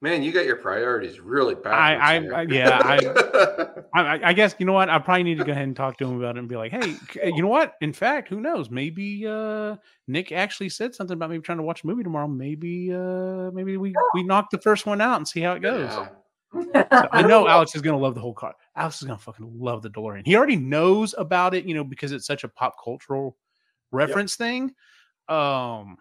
Man, 0.00 0.22
you 0.22 0.30
got 0.30 0.44
your 0.46 0.54
priorities 0.54 1.18
really 1.18 1.56
bad. 1.56 1.72
I- 1.74 2.20
here. 2.20 2.32
I- 2.34 2.42
yeah, 2.42 2.78
I, 2.84 3.80
I, 4.00 4.20
I 4.28 4.32
guess 4.32 4.54
you 4.60 4.64
know 4.66 4.72
what. 4.74 4.88
I 4.88 5.00
probably 5.00 5.24
need 5.24 5.38
to 5.38 5.44
go 5.44 5.50
ahead 5.50 5.64
and 5.64 5.74
talk 5.74 5.98
to 5.98 6.04
him 6.06 6.18
about 6.18 6.36
it 6.36 6.38
and 6.38 6.48
be 6.48 6.54
like, 6.54 6.70
hey, 6.70 6.94
you 7.24 7.42
know 7.42 7.48
what? 7.48 7.74
In 7.80 7.92
fact, 7.92 8.28
who 8.28 8.38
knows? 8.40 8.70
Maybe 8.70 9.26
uh, 9.26 9.74
Nick 10.06 10.30
actually 10.30 10.68
said 10.68 10.94
something 10.94 11.14
about 11.14 11.30
maybe 11.30 11.42
trying 11.42 11.58
to 11.58 11.64
watch 11.64 11.82
a 11.82 11.86
movie 11.88 12.04
tomorrow. 12.04 12.28
Maybe, 12.28 12.94
uh, 12.94 13.50
maybe 13.52 13.76
we 13.76 13.92
we 14.14 14.22
knock 14.22 14.50
the 14.52 14.58
first 14.58 14.86
one 14.86 15.00
out 15.00 15.16
and 15.16 15.26
see 15.26 15.40
how 15.40 15.54
it 15.54 15.62
goes. 15.62 15.90
Yeah. 15.92 17.06
I 17.12 17.22
know 17.22 17.48
Alex 17.48 17.74
is 17.74 17.82
gonna 17.82 17.98
love 17.98 18.14
the 18.14 18.20
whole 18.20 18.34
car. 18.34 18.54
Alex 18.78 19.02
is 19.02 19.08
gonna 19.08 19.18
fucking 19.18 19.58
love 19.58 19.82
the 19.82 19.90
DeLorean. 19.90 20.24
He 20.24 20.36
already 20.36 20.56
knows 20.56 21.14
about 21.18 21.54
it, 21.54 21.64
you 21.64 21.74
know, 21.74 21.84
because 21.84 22.12
it's 22.12 22.26
such 22.26 22.44
a 22.44 22.48
pop 22.48 22.76
cultural 22.82 23.36
reference 23.90 24.36
thing. 24.36 24.72
Um, 25.28 25.98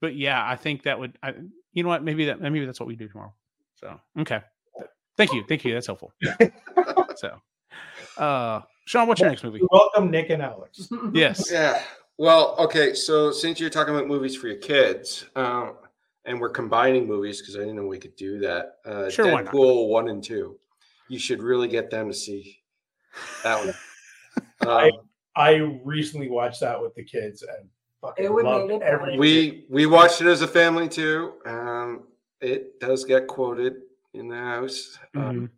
but 0.00 0.14
yeah, 0.14 0.46
I 0.46 0.54
think 0.56 0.82
that 0.84 0.98
would. 0.98 1.18
I, 1.22 1.34
you 1.72 1.82
know 1.82 1.88
what? 1.88 2.04
Maybe 2.04 2.26
that. 2.26 2.40
Maybe 2.40 2.64
that's 2.64 2.78
what 2.78 2.86
we 2.86 2.94
do 2.94 3.08
tomorrow. 3.08 3.32
So 3.76 3.98
okay. 4.20 4.42
Thank 5.16 5.32
you. 5.32 5.44
Thank 5.48 5.64
you. 5.64 5.74
That's 5.74 5.86
helpful. 5.86 6.12
so, 7.16 7.40
uh, 8.18 8.60
Shaun, 8.84 9.08
what's 9.08 9.20
your 9.20 9.30
next 9.30 9.42
movie? 9.42 9.60
Welcome, 9.72 10.10
Nick 10.10 10.30
and 10.30 10.42
Alex. 10.42 10.88
Yes. 11.12 11.50
Yeah. 11.50 11.82
Well, 12.18 12.54
okay. 12.58 12.94
So 12.94 13.32
since 13.32 13.58
you're 13.58 13.70
talking 13.70 13.94
about 13.94 14.06
movies 14.06 14.36
for 14.36 14.46
your 14.46 14.58
kids, 14.58 15.24
um, 15.34 15.74
and 16.24 16.40
we're 16.40 16.50
combining 16.50 17.06
movies 17.06 17.40
because 17.40 17.56
I 17.56 17.60
didn't 17.60 17.76
know 17.76 17.86
we 17.86 17.98
could 17.98 18.14
do 18.14 18.38
that. 18.40 18.76
Uh, 18.84 19.10
Sure, 19.10 19.32
why 19.32 19.42
not? 19.42 19.52
Deadpool 19.52 19.88
one 19.88 20.08
and 20.08 20.22
two. 20.22 20.56
You 21.08 21.18
should 21.18 21.42
really 21.42 21.68
get 21.68 21.90
them 21.90 22.08
to 22.08 22.14
see 22.14 22.58
that 23.44 23.58
one. 23.64 23.74
I- 24.68 24.88
Um, 24.90 25.00
I 25.36 25.54
recently 25.84 26.28
watched 26.28 26.60
that 26.62 26.80
with 26.82 26.94
the 26.96 27.04
kids 27.04 27.42
and 27.42 27.68
fucking 28.00 28.24
It 28.24 28.30
loved 28.32 28.72
it 28.72 28.82
every. 28.82 29.16
we 29.18 29.66
we 29.70 29.86
watched 29.86 30.20
it 30.20 30.26
as 30.26 30.42
a 30.42 30.48
family 30.48 30.88
too. 30.88 31.34
Um, 31.46 32.08
it 32.40 32.80
does 32.80 33.04
get 33.04 33.28
quoted 33.28 33.74
in 34.14 34.28
the 34.28 34.36
house. 34.36 34.98
Um, 35.14 35.22
Mhm. 35.22 35.50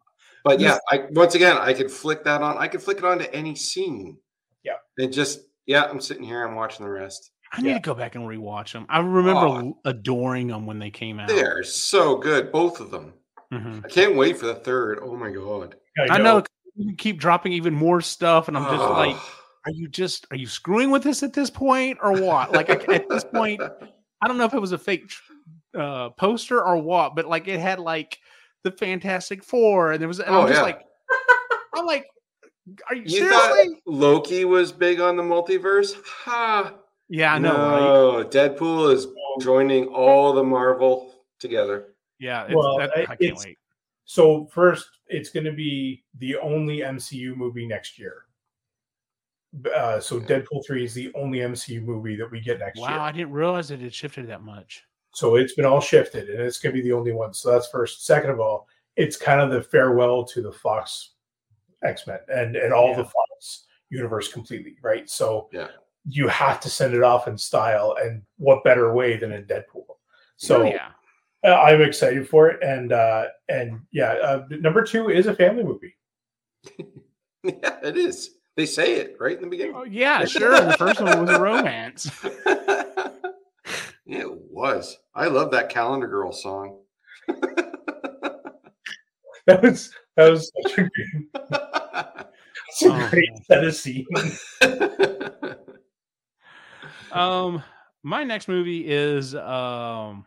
But 0.45 0.61
yeah, 0.61 0.77
I 0.91 1.07
once 1.13 1.35
again 1.35 1.57
I 1.57 1.73
could 1.73 1.91
flick 1.91 2.25
that 2.25 2.43
on. 2.43 2.59
I 2.59 2.69
could 2.69 2.83
flick 2.83 2.99
it 2.99 3.05
on 3.05 3.19
to 3.21 3.35
any 3.35 3.55
scene. 3.55 4.19
Yeah. 4.65 4.77
And 4.99 5.11
just 5.13 5.41
yeah, 5.67 5.85
I'm 5.85 6.01
sitting 6.01 6.25
here. 6.25 6.45
I'm 6.47 6.57
watching 6.57 6.85
the 6.85 6.93
rest. 6.93 7.31
I 7.53 7.63
need 7.63 7.69
Yeah. 7.71 7.75
to 7.77 7.81
go 7.81 7.95
back 7.95 8.15
and 8.17 8.25
rewatch 8.25 8.73
them. 8.73 8.85
I 8.91 8.99
remember 9.01 9.47
Oh. 9.47 9.79
adoring 9.87 10.49
them 10.49 10.67
when 10.67 10.79
they 10.79 10.91
came 10.91 11.19
out. 11.21 11.29
They're 11.29 11.63
so 11.65 12.17
good, 12.17 12.53
both 12.53 12.81
of 12.81 12.91
them. 12.91 13.15
Mhm. 13.53 13.85
I 13.85 13.89
can't 13.89 14.15
wait 14.17 14.39
for 14.39 14.47
the 14.47 14.55
third. 14.55 15.01
Oh 15.03 15.17
my 15.17 15.31
god! 15.31 15.75
I 16.11 16.19
know 16.19 16.43
you 16.77 16.95
keep 16.97 17.19
dropping 17.19 17.53
even 17.53 17.75
more 17.75 18.01
stuff, 18.01 18.49
and 18.49 18.57
I'm 18.57 18.65
just 18.65 18.83
Oh. 18.89 18.93
like, 18.93 19.17
are 19.67 19.73
you 19.73 19.89
just 19.89 20.27
are 20.31 20.37
you 20.37 20.47
screwing 20.47 20.91
with 20.91 21.05
us 21.07 21.23
at 21.23 21.33
this 21.33 21.51
point 21.51 21.99
or 22.03 22.13
what? 22.21 22.53
Like 22.53 22.71
at 22.71 23.09
this 23.09 23.25
point, 23.25 23.61
I 24.23 24.29
don't 24.29 24.39
know 24.39 24.45
if 24.45 24.55
it 24.55 24.61
was 24.61 24.73
a 24.73 24.79
fake 24.79 25.13
uh, 25.77 26.11
poster 26.11 26.63
or 26.65 26.77
what, 26.79 27.15
but 27.17 27.27
like 27.27 27.49
it 27.49 27.59
had 27.61 27.81
like 27.81 28.19
the 28.63 28.71
Fantastic 28.71 29.43
Four, 29.43 29.93
and 29.93 30.01
there 30.01 30.09
was, 30.09 30.21
and 30.21 30.35
Oh, 30.35 30.43
I'm 30.43 30.49
just 30.49 30.59
yeah. 30.59 30.63
like, 30.63 30.81
I'm 31.75 31.87
like, 31.87 32.07
are 32.89 32.95
you, 32.95 33.03
you 33.03 33.09
seriously? 33.09 33.39
thought 33.39 33.67
Loki 33.87 34.45
was 34.45 34.71
big 34.71 35.01
on 35.01 35.17
the 35.17 35.23
multiverse? 35.23 35.95
Ha! 36.25 36.75
yeah, 37.09 37.35
I 37.35 37.39
know, 37.39 37.49
right? 37.53 37.81
no, 37.81 38.25
Deadpool 38.29 38.93
is 38.95 39.07
joining 39.41 39.87
all 39.89 40.33
the 40.35 40.45
Marvel 40.45 41.15
together. 41.41 41.89
Yeah, 42.21 42.45
it's, 42.45 42.55
Well, 42.55 42.79
that, 42.79 42.91
I- 42.97 43.03
I 43.03 43.07
can't 43.07 43.21
it's- 43.23 43.45
wait. 43.45 43.59
So 44.05 44.47
first, 44.47 44.89
it's 45.07 45.31
going 45.31 45.45
to 45.45 45.53
be 45.53 46.05
the 46.19 46.37
only 46.39 46.79
MCU 46.83 47.35
movie 47.37 47.67
next 47.67 47.97
year. 47.99 48.27
Uh, 49.75 49.99
so 50.01 50.21
Deadpool 50.21 50.65
three 50.67 50.85
is 50.85 50.95
the 50.95 51.13
only 51.15 51.39
MCU 51.39 51.81
movie 51.83 52.17
that 52.17 52.31
we 52.31 52.41
get 52.41 52.59
next 52.61 52.79
Wow, 52.81 52.89
year. 52.89 52.99
Wow, 52.99 53.05
I 53.05 53.13
didn't 53.13 53.33
realize 53.33 53.71
it 53.71 53.81
had 53.81 53.95
shifted 53.95 54.29
that 54.29 54.43
much. 54.43 54.85
So 55.13 55.37
it's 55.37 55.55
been 55.55 55.65
all 55.65 55.81
shifted, 55.81 56.29
and 56.31 56.41
it's 56.41 56.59
going 56.59 56.75
to 56.75 56.81
be 56.83 56.89
the 56.89 56.95
only 56.95 57.13
one. 57.13 57.35
So 57.35 57.51
that's 57.51 57.69
first. 57.69 58.05
Second 58.07 58.31
of 58.31 58.39
all, 58.41 58.69
it's 58.97 59.17
kind 59.17 59.41
of 59.41 59.51
the 59.51 59.63
farewell 59.63 60.25
to 60.25 60.43
the 60.43 60.53
Fox 60.53 61.15
X 61.83 62.07
Men 62.07 62.19
and 62.29 62.55
and 62.57 62.73
all 62.73 62.91
Yeah. 62.91 62.99
the 62.99 63.05
Fox 63.05 63.67
universe 63.91 64.33
completely, 64.33 64.77
right? 64.83 65.09
So 65.11 65.49
Yeah. 65.53 65.69
you 66.09 66.29
have 66.29 66.61
to 66.61 66.71
send 66.71 66.95
it 66.95 67.03
off 67.03 67.27
in 67.27 67.37
style, 67.37 67.97
and 68.01 68.23
what 68.39 68.63
better 68.63 68.93
way 68.93 69.17
than 69.17 69.33
in 69.33 69.45
Deadpool? 69.47 69.87
So 70.37 70.63
oh, 70.63 70.65
yeah, 70.65 70.93
I'm 71.44 71.81
excited 71.83 72.29
for 72.29 72.48
it, 72.50 72.62
and 72.62 72.92
uh 72.92 73.26
and 73.48 73.81
yeah, 73.92 74.12
uh, 74.12 74.46
number 74.50 74.83
two 74.83 75.09
is 75.11 75.26
a 75.26 75.35
family 75.35 75.62
movie. 75.64 75.94
Yeah, 77.42 77.79
it 77.83 77.96
is. 77.96 78.33
They 78.57 78.66
say 78.66 78.96
it 78.96 79.16
right 79.18 79.35
in 79.35 79.40
the 79.40 79.48
beginning. 79.48 79.72
oh, 79.74 79.85
yeah, 79.85 80.26
sure. 80.26 80.61
The 80.61 80.76
first 80.76 81.00
one 81.00 81.18
was 81.24 81.31
a 81.31 81.40
romance. 81.40 82.11
yeah, 82.44 83.12
it 84.07 84.31
was. 84.31 84.94
I 85.14 85.29
love 85.29 85.50
that 85.53 85.70
Calendar 85.70 86.07
Girl 86.07 86.33
song. 86.33 86.81
That 89.46 89.62
was 89.62 89.90
that 90.16 90.31
was 90.31 90.53
such 90.62 90.79
a, 90.79 90.83
good, 90.83 91.29
such 92.72 92.88
a 92.90 92.92
Oh, 92.92 93.09
great 93.11 93.31
man. 93.33 93.42
set 93.44 93.64
of 93.64 93.74
scenes. 93.74 94.44
Um, 97.11 97.62
my 98.03 98.22
next 98.24 98.48
movie 98.48 98.85
is 98.87 99.35
um 99.35 100.26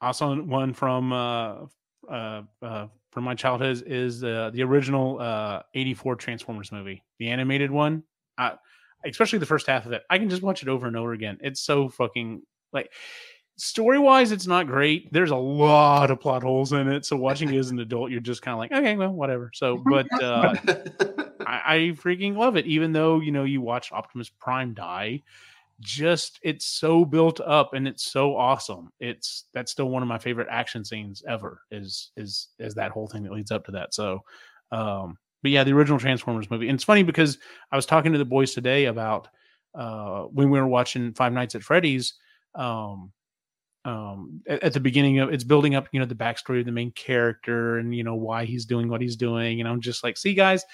also 0.00 0.42
one 0.42 0.72
from 0.72 1.12
uh 1.12 1.66
uh, 2.10 2.42
uh 2.62 2.86
from 3.10 3.24
my 3.24 3.34
childhood 3.34 3.82
is, 3.86 4.22
uh, 4.22 4.50
the 4.52 4.62
original 4.62 5.20
uh 5.20 5.62
84 5.74 6.16
Transformers 6.16 6.70
movie, 6.72 7.02
the 7.18 7.28
animated 7.28 7.70
one. 7.70 8.04
I, 8.38 8.54
especially 9.04 9.38
the 9.38 9.46
first 9.46 9.66
half 9.66 9.86
of 9.86 9.92
it. 9.92 10.02
I 10.10 10.18
can 10.18 10.28
just 10.28 10.42
watch 10.42 10.62
it 10.62 10.68
over 10.68 10.86
and 10.86 10.96
over 10.96 11.12
again. 11.12 11.38
It's 11.40 11.60
so 11.60 11.88
fucking 11.88 12.42
like 12.72 12.92
story 13.56 13.98
wise, 13.98 14.32
it's 14.32 14.46
not 14.46 14.66
great. 14.66 15.12
There's 15.12 15.30
a 15.30 15.36
lot 15.36 16.10
of 16.10 16.20
plot 16.20 16.42
holes 16.42 16.72
in 16.72 16.88
it. 16.88 17.04
So 17.04 17.16
watching 17.16 17.52
it 17.52 17.58
as 17.58 17.70
an 17.70 17.78
adult, 17.78 18.10
you're 18.10 18.20
just 18.20 18.42
kind 18.42 18.54
of 18.54 18.58
like, 18.58 18.72
okay, 18.72 18.96
well, 18.96 19.12
whatever. 19.12 19.50
So, 19.54 19.82
but 19.84 20.06
uh 20.22 20.54
I, 21.46 21.62
I 21.66 21.76
freaking 21.92 22.36
love 22.36 22.56
it. 22.56 22.66
Even 22.66 22.92
though 22.92 23.20
you 23.20 23.32
know 23.32 23.44
you 23.44 23.60
watch 23.60 23.92
Optimus 23.92 24.30
Prime 24.30 24.74
die, 24.74 25.22
just 25.80 26.38
it's 26.42 26.66
so 26.66 27.04
built 27.04 27.40
up 27.40 27.74
and 27.74 27.88
it's 27.88 28.10
so 28.10 28.36
awesome. 28.36 28.92
It's 29.00 29.44
that's 29.54 29.72
still 29.72 29.88
one 29.88 30.02
of 30.02 30.08
my 30.08 30.18
favorite 30.18 30.48
action 30.50 30.84
scenes 30.84 31.22
ever. 31.28 31.62
Is 31.70 32.10
is 32.16 32.48
is 32.58 32.74
that 32.74 32.90
whole 32.90 33.08
thing 33.08 33.22
that 33.24 33.32
leads 33.32 33.50
up 33.50 33.64
to 33.66 33.72
that. 33.72 33.94
So, 33.94 34.20
um, 34.72 35.16
but 35.42 35.50
yeah, 35.50 35.64
the 35.64 35.72
original 35.72 35.98
Transformers 35.98 36.50
movie. 36.50 36.68
And 36.68 36.76
it's 36.76 36.84
funny 36.84 37.02
because 37.02 37.38
I 37.72 37.76
was 37.76 37.86
talking 37.86 38.12
to 38.12 38.18
the 38.18 38.24
boys 38.24 38.52
today 38.52 38.86
about 38.86 39.28
uh 39.74 40.22
when 40.24 40.50
we 40.50 40.58
were 40.58 40.68
watching 40.68 41.12
Five 41.14 41.32
Nights 41.32 41.54
at 41.54 41.62
Freddy's. 41.62 42.14
Um, 42.54 43.12
um 43.86 44.42
at, 44.46 44.62
at 44.62 44.72
the 44.74 44.80
beginning 44.80 45.20
of 45.20 45.32
it's 45.32 45.44
building 45.44 45.74
up 45.74 45.88
you 45.92 46.00
know 46.00 46.04
the 46.04 46.14
backstory 46.14 46.60
of 46.60 46.66
the 46.66 46.72
main 46.72 46.90
character 46.90 47.78
and 47.78 47.94
you 47.94 48.04
know 48.04 48.14
why 48.14 48.44
he's 48.44 48.66
doing 48.66 48.90
what 48.90 49.00
he's 49.00 49.16
doing 49.16 49.58
and 49.58 49.66
i'm 49.66 49.80
just 49.80 50.04
like 50.04 50.18
see 50.18 50.34
guys 50.34 50.66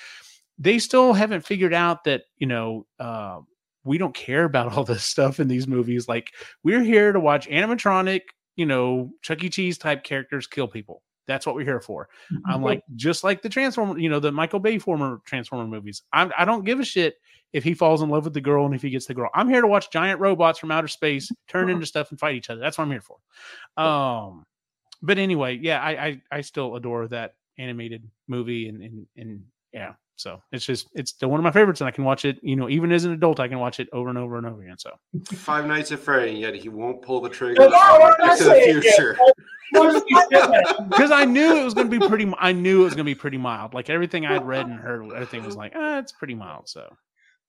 they 0.58 0.78
still 0.78 1.12
haven't 1.12 1.46
figured 1.46 1.72
out 1.72 2.02
that 2.02 2.22
you 2.38 2.48
know 2.48 2.84
uh, 2.98 3.38
we 3.86 3.98
don't 3.98 4.14
care 4.14 4.44
about 4.44 4.72
all 4.76 4.84
this 4.84 5.04
stuff 5.04 5.40
in 5.40 5.48
these 5.48 5.66
movies 5.66 6.08
like 6.08 6.32
we're 6.62 6.82
here 6.82 7.12
to 7.12 7.20
watch 7.20 7.48
animatronic 7.48 8.22
you 8.56 8.66
know 8.66 9.10
chuck 9.22 9.42
e. 9.44 9.48
Cheese 9.48 9.78
type 9.78 10.02
characters 10.02 10.46
kill 10.46 10.66
people. 10.68 11.02
That's 11.26 11.44
what 11.44 11.56
we're 11.56 11.64
here 11.64 11.80
for. 11.80 12.08
I'm 12.46 12.62
like 12.62 12.82
just 12.94 13.24
like 13.24 13.42
the 13.42 13.48
transformer 13.48 13.98
you 13.98 14.08
know 14.08 14.20
the 14.20 14.32
michael 14.32 14.60
bay 14.60 14.78
former 14.78 15.20
transformer 15.24 15.66
movies. 15.66 16.02
I'm, 16.12 16.32
i 16.36 16.44
don't 16.44 16.64
give 16.64 16.80
a 16.80 16.84
shit 16.84 17.16
if 17.52 17.64
he 17.64 17.74
falls 17.74 18.02
in 18.02 18.10
love 18.10 18.24
with 18.24 18.34
the 18.34 18.40
girl 18.40 18.66
and 18.66 18.74
if 18.74 18.82
he 18.82 18.90
gets 18.90 19.06
the 19.06 19.14
girl. 19.14 19.30
I'm 19.34 19.48
here 19.48 19.60
to 19.60 19.66
watch 19.66 19.90
giant 19.90 20.20
robots 20.20 20.58
from 20.58 20.70
outer 20.70 20.88
space 20.88 21.30
turn 21.48 21.70
into 21.70 21.86
stuff 21.86 22.10
and 22.10 22.18
fight 22.18 22.34
each 22.34 22.50
other. 22.50 22.60
That's 22.60 22.76
what 22.78 22.84
i'm 22.84 22.90
here 22.90 23.02
for. 23.02 23.82
Um 23.82 24.44
but 25.02 25.18
anyway 25.18 25.58
yeah 25.60 25.80
i 25.80 25.90
i, 26.06 26.22
I 26.32 26.40
still 26.40 26.74
adore 26.76 27.06
that 27.08 27.34
animated 27.58 28.08
movie 28.28 28.68
and 28.68 28.82
and, 28.82 29.06
and 29.16 29.44
yeah 29.72 29.92
so 30.16 30.40
it's 30.52 30.64
just 30.64 30.88
it's 30.94 31.10
still 31.12 31.28
one 31.28 31.38
of 31.38 31.44
my 31.44 31.50
favorites 31.50 31.80
and 31.80 31.88
i 31.88 31.90
can 31.90 32.04
watch 32.04 32.24
it 32.24 32.38
you 32.42 32.56
know 32.56 32.68
even 32.68 32.90
as 32.92 33.04
an 33.04 33.12
adult 33.12 33.38
i 33.40 33.46
can 33.48 33.58
watch 33.58 33.78
it 33.80 33.88
over 33.92 34.08
and 34.08 34.18
over 34.18 34.36
and 34.38 34.46
over 34.46 34.62
again 34.62 34.78
so. 34.78 34.90
Five 35.34 35.66
Nights 35.66 35.92
at 35.92 35.98
Freddy, 36.00 36.32
yet 36.32 36.54
he 36.54 36.68
won't 36.68 37.02
pull 37.02 37.20
the 37.20 37.28
trigger 37.28 37.62
Yeah, 37.68 37.68
on 37.68 38.00
what 38.00 38.20
am 38.20 38.24
I 38.24 38.28
Back 38.28 38.38
to 38.38 38.44
the? 38.44 38.80
Future. 38.82 39.18
because 40.88 41.10
i 41.10 41.24
knew 41.24 41.56
it 41.60 41.64
was 41.64 41.74
going 41.74 41.90
to 41.90 42.00
be 42.00 42.06
pretty 42.08 42.32
i 42.38 42.52
knew 42.52 42.82
it 42.82 42.84
was 42.84 42.94
going 42.94 43.04
to 43.04 43.10
be 43.10 43.14
pretty 43.14 43.38
mild. 43.38 43.74
Like 43.74 43.90
everything 43.90 44.24
i'd 44.26 44.46
read 44.46 44.66
and 44.66 44.78
heard 44.78 45.04
everything 45.12 45.44
was 45.44 45.56
like 45.56 45.72
ah, 45.74 45.98
it's 45.98 46.12
pretty 46.12 46.34
mild 46.34 46.68
so. 46.68 46.94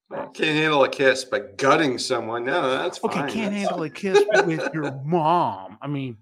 Can't 0.10 0.36
handle 0.38 0.86
a 0.86 0.90
kiss, 0.90 1.26
but 1.26 1.58
gutting 1.58 1.98
someone, 1.98 2.46
no, 2.46 2.70
that's 2.72 3.04
okay 3.04 3.20
fine. 3.20 3.30
can't 3.30 3.52
That's- 3.52 3.68
handle 3.68 3.84
a 3.84 3.90
kiss 3.90 4.24
with 4.46 4.74
your 4.74 4.90
mom. 5.04 5.78
I 5.82 5.88
mean 5.88 6.18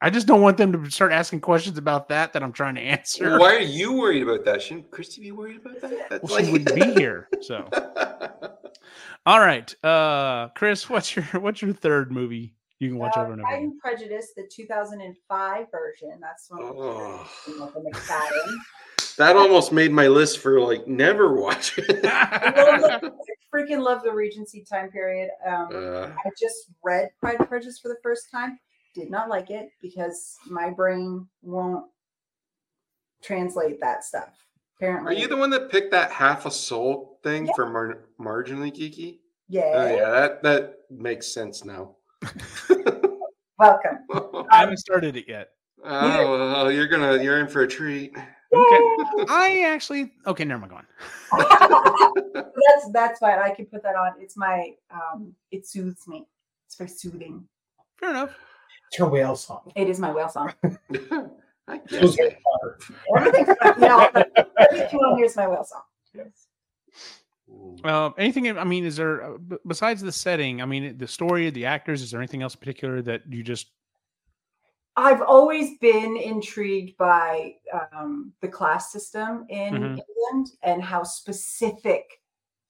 i 0.00 0.08
just 0.10 0.26
don't 0.26 0.40
want 0.42 0.56
them 0.56 0.72
to 0.72 0.90
start 0.90 1.12
asking 1.12 1.40
questions 1.40 1.76
about 1.78 2.08
that 2.08 2.32
that 2.32 2.42
i'm 2.42 2.52
trying 2.52 2.74
to 2.74 2.80
answer 2.80 3.38
Why 3.38 3.56
are 3.56 3.60
you 3.60 3.92
worried 3.94 4.22
about 4.22 4.44
that? 4.44 4.62
Shouldn't 4.62 4.90
Christy 4.90 5.20
be 5.20 5.32
worried 5.32 5.56
about 5.56 5.80
that? 5.80 6.08
That's 6.10 6.30
well, 6.30 6.42
she 6.44 6.52
wouldn't 6.52 6.74
be 6.74 6.92
here 7.00 7.28
so 7.40 7.68
all 9.26 9.40
right 9.40 9.74
uh 9.84 10.48
kris 10.48 10.88
what's 10.88 11.14
your 11.16 11.24
what's 11.40 11.60
your 11.62 11.72
third 11.72 12.10
movie 12.12 12.54
you 12.80 12.88
can 12.90 12.98
watch 12.98 13.12
Uh, 13.16 13.22
over 13.22 13.32
and 13.32 13.40
over 13.40 13.48
Pride 13.50 13.62
and 13.64 13.78
Prejudice, 13.80 14.28
the 14.36 14.44
2005 14.48 15.66
version. 15.72 16.12
That's 16.20 16.48
one 16.48 16.60
Oh. 16.62 17.26
of 17.60 17.74
the 17.74 17.90
Macfadyen. 17.92 18.54
that 19.16 19.34
almost 19.34 19.72
made 19.72 19.90
my 19.90 20.06
list 20.06 20.38
for 20.38 20.60
like 20.60 20.86
never 20.86 21.34
watch 21.34 21.76
it. 21.76 21.98
I 22.04 23.00
freaking 23.52 23.80
love 23.80 24.04
the 24.04 24.12
Regency 24.12 24.62
time 24.62 24.92
period. 24.92 25.28
Um, 25.44 25.68
Uh, 25.74 26.10
I 26.24 26.30
just 26.38 26.70
read 26.84 27.08
Pride 27.18 27.40
and 27.40 27.48
Prejudice 27.48 27.80
for 27.80 27.88
the 27.88 27.98
first 28.00 28.30
time. 28.30 28.60
Did 28.94 29.10
not 29.10 29.28
like 29.28 29.50
it 29.50 29.70
because 29.82 30.36
my 30.48 30.70
brain 30.70 31.26
won't 31.42 31.86
translate 33.22 33.80
that 33.80 34.04
stuff. 34.04 34.30
Apparently, 34.76 35.14
are 35.14 35.18
you 35.18 35.28
the 35.28 35.36
one 35.36 35.50
that 35.50 35.70
picked 35.70 35.90
that 35.90 36.10
half 36.10 36.46
a 36.46 36.50
soul 36.50 37.18
thing 37.22 37.46
Yeah. 37.46 37.52
for 37.54 37.68
mar- 37.68 38.04
marginally 38.20 38.72
geeky? 38.72 39.18
yeah, 39.48 39.70
Oh 39.74 39.86
yeah, 39.96 40.10
that 40.10 40.42
that 40.42 40.74
makes 40.90 41.26
sense 41.32 41.64
now. 41.64 41.96
welcome. 43.58 43.98
i 44.50 44.58
haven't 44.58 44.78
started 44.78 45.16
it 45.16 45.28
yet 45.28 45.50
Oh, 45.84 46.38
well, 46.38 46.72
you're 46.72 46.88
gonna 46.88 47.22
you're 47.22 47.38
in 47.40 47.46
for 47.48 47.62
a 47.62 47.68
treat. 47.68 48.16
Okay. 48.52 48.80
I 49.28 49.62
actually 49.66 50.12
okay, 50.26 50.44
never 50.44 50.66
mind. 50.66 50.72
Go 50.72 50.76
on. 50.78 50.86
that's 52.34 52.90
that's 52.92 53.18
fine. 53.20 53.38
I 53.38 53.50
can 53.50 53.66
put 53.66 53.82
that 53.84 53.94
on. 53.94 54.14
It's 54.18 54.36
my 54.36 54.72
um 54.90 55.34
it 55.52 55.66
soothes 55.68 56.08
me. 56.08 56.26
It's 56.66 56.74
very 56.76 56.90
soothing. 56.90 57.46
Fair 58.00 58.10
enough. 58.10 58.36
It's 58.88 58.98
your 58.98 59.08
whale 59.08 59.36
song. 59.36 59.70
It 59.74 59.88
is 59.88 59.98
my 60.00 60.12
whale 60.12 60.28
song. 60.28 60.52
I 61.68 61.80
It 61.90 62.00
was 62.00 62.16
guess. 62.16 62.18
Harry 62.18 62.36
Everything 63.16 63.54
no, 63.78 64.08
everything 64.58 65.14
here 65.16 65.24
is 65.26 65.36
my 65.36 65.46
whale 65.46 65.64
song. 65.64 65.82
Um, 67.84 68.14
anything? 68.18 68.58
I 68.58 68.64
mean, 68.64 68.84
is 68.84 68.96
there 68.96 69.22
uh, 69.22 69.38
b- 69.38 69.56
besides 69.66 70.00
the 70.02 70.12
setting? 70.12 70.60
I 70.62 70.66
mean, 70.66 70.96
the 70.98 71.06
story, 71.06 71.48
the 71.50 71.66
actors. 71.66 72.02
Is 72.02 72.10
there 72.10 72.20
anything 72.20 72.42
else 72.42 72.54
in 72.54 72.60
particular 72.60 73.02
that 73.02 73.22
you 73.28 73.42
just? 73.42 73.68
I've 74.96 75.22
always 75.22 75.78
been 75.78 76.16
intrigued 76.16 76.96
by 76.96 77.54
um, 77.92 78.32
the 78.40 78.48
class 78.48 78.90
system 78.90 79.46
in 79.48 79.74
Mhm. 79.74 80.00
England 80.08 80.50
and 80.62 80.82
how 80.82 81.04
specific 81.04 82.04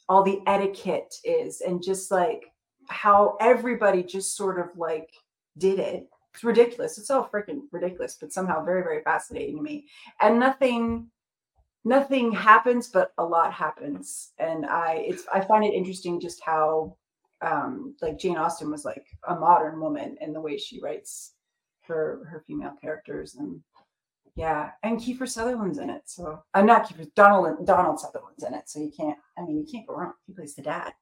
all 0.09 0.23
the 0.23 0.41
etiquette 0.47 1.15
is, 1.25 1.61
and 1.63 1.83
just 1.83 2.11
like 2.11 2.53
how 2.89 3.37
everybody 3.41 4.03
just 4.03 4.37
sort 4.37 4.59
of 4.59 4.77
like 4.77 5.11
did 5.59 5.79
it. 5.79 6.09
It's 6.35 6.45
ridiculous. 6.45 6.99
It's 6.99 7.11
all 7.11 7.29
freaking 7.29 7.63
ridiculous, 7.73 8.17
but 8.21 8.33
somehow 8.33 8.65
very, 8.65 8.83
very 8.83 9.03
fascinating 9.03 9.57
to 9.57 9.63
me. 9.63 9.87
And 10.21 10.39
nothing, 10.39 11.09
nothing 11.85 12.33
happens, 12.33 12.89
but 12.89 13.13
a 13.19 13.25
lot 13.25 13.53
happens. 13.53 14.33
And 14.39 14.67
I, 14.67 15.05
it's, 15.07 15.25
I 15.33 15.41
find 15.41 15.65
it 15.65 15.75
interesting 15.75 16.21
just 16.21 16.43
how, 16.45 16.97
um, 17.41 17.97
like 18.03 18.19
Jane 18.19 18.37
Austen 18.37 18.71
was 18.71 18.85
like 18.85 19.07
a 19.29 19.35
modern 19.35 19.81
woman 19.81 20.17
in 20.21 20.33
the 20.33 20.41
way 20.41 20.59
she 20.59 20.81
writes 20.81 21.35
her 21.83 22.29
her 22.31 22.45
female 22.47 22.75
characters 22.83 23.37
and 23.37 23.63
yeah 24.35 24.73
and 24.83 25.01
kiefer 25.01 25.27
sutherland's 25.27 25.79
in 25.79 25.89
it 25.89 26.03
so 26.05 26.39
i'm 26.53 26.67
not 26.67 26.87
kiefer 26.87 27.07
donald 27.15 27.67
donald 27.67 27.99
sutherland's 27.99 28.45
in 28.45 28.53
it 28.53 28.69
so 28.69 28.79
you 28.79 28.93
can't 28.95 29.17
i 29.39 29.43
mean 29.43 29.57
you 29.57 29.65
can't 29.73 29.87
go 29.87 29.95
wrong 29.95 30.13
he 30.27 30.35
plays 30.35 30.55
the 30.55 30.61
dad 30.61 30.93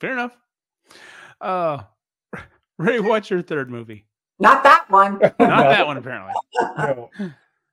Fair 0.00 0.12
enough. 0.12 0.36
Uh, 1.40 1.82
Ray, 2.78 3.00
what's 3.00 3.30
your 3.30 3.42
third 3.42 3.70
movie? 3.70 4.06
not 4.40 4.64
that 4.64 4.90
one 4.90 5.12
Not 5.20 5.38
that 5.38 5.86
one, 5.86 5.96
apparently. 5.96 6.32
no. 6.78 7.08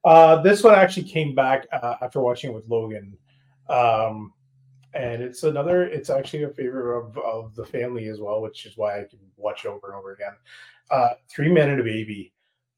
Uh, 0.05 0.41
this 0.41 0.63
one 0.63 0.75
actually 0.75 1.03
came 1.03 1.33
back 1.35 1.65
uh, 1.71 1.95
after 2.01 2.21
watching 2.21 2.51
it 2.51 2.53
with 2.53 2.67
Logan. 2.67 3.17
Um, 3.69 4.33
and 4.93 5.21
it's 5.23 5.43
another, 5.43 5.83
it's 5.83 6.09
actually 6.09 6.43
a 6.43 6.49
favorite 6.49 6.97
of, 6.99 7.17
of 7.17 7.55
the 7.55 7.65
family 7.65 8.07
as 8.07 8.19
well, 8.19 8.41
which 8.41 8.65
is 8.65 8.77
why 8.77 8.99
I 8.99 9.03
can 9.05 9.19
watch 9.37 9.65
it 9.65 9.69
over 9.69 9.87
and 9.87 9.95
over 9.95 10.13
again. 10.13 10.33
Uh, 10.89 11.09
Three 11.29 11.51
Men 11.51 11.69
and 11.69 11.79
a 11.79 11.83
Baby. 11.83 12.33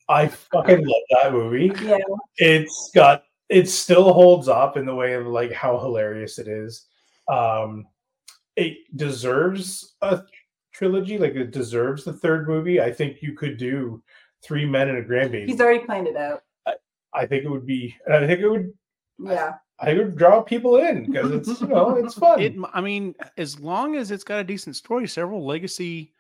I 0.08 0.28
fucking 0.28 0.86
love 0.86 1.02
that 1.24 1.34
movie. 1.34 1.72
yeah 1.82 1.98
It's 2.38 2.92
got, 2.94 3.24
it 3.50 3.70
still 3.70 4.14
holds 4.14 4.48
up 4.48 4.78
in 4.78 4.86
the 4.86 4.96
way 4.96 5.14
of 5.14 5.26
like 5.28 5.52
how 5.52 5.80
hilarious 5.80 6.40
it 6.40 6.48
is. 6.48 6.86
Um, 7.28 7.86
it 8.56 8.78
deserves 8.96 9.96
a 10.02 10.24
trilogy, 10.74 11.18
like 11.18 11.36
it 11.36 11.52
deserves 11.52 12.04
the 12.04 12.14
third 12.14 12.48
movie. 12.48 12.82
I 12.82 12.92
think 12.92 13.22
you 13.22 13.34
could 13.34 13.58
do 13.58 14.04
Three 14.44 14.66
Men 14.66 14.90
and 14.90 14.98
a 14.98 15.04
Grandbaby. 15.04 15.48
he's 15.48 15.62
already 15.62 15.86
planned 15.86 16.08
it 16.08 16.18
out 16.18 16.44
I 17.14 17.26
think 17.26 17.46
it 17.46 17.50
would 17.50 17.66
be. 17.66 17.96
I 18.12 18.26
think 18.26 18.40
it 18.40 18.50
would. 18.50 18.74
yeah 19.20 19.54
I 19.80 19.86
think 19.86 20.00
it 20.00 20.06
would 20.06 20.18
draw 20.18 20.42
people 20.42 20.78
in 20.78 21.06
because 21.12 21.32
it's 21.32 21.62
you 21.62 21.68
know 21.68 21.96
it's 22.04 22.16
fun. 22.16 22.40
It. 22.40 22.56
I 22.74 22.82
mean, 22.82 23.16
as 23.38 23.60
long 23.60 23.96
as 23.96 24.12
it's 24.12 24.24
got 24.24 24.40
a 24.40 24.44
decent 24.44 24.76
story, 24.76 25.08
several 25.08 25.46
legacy 25.46 26.14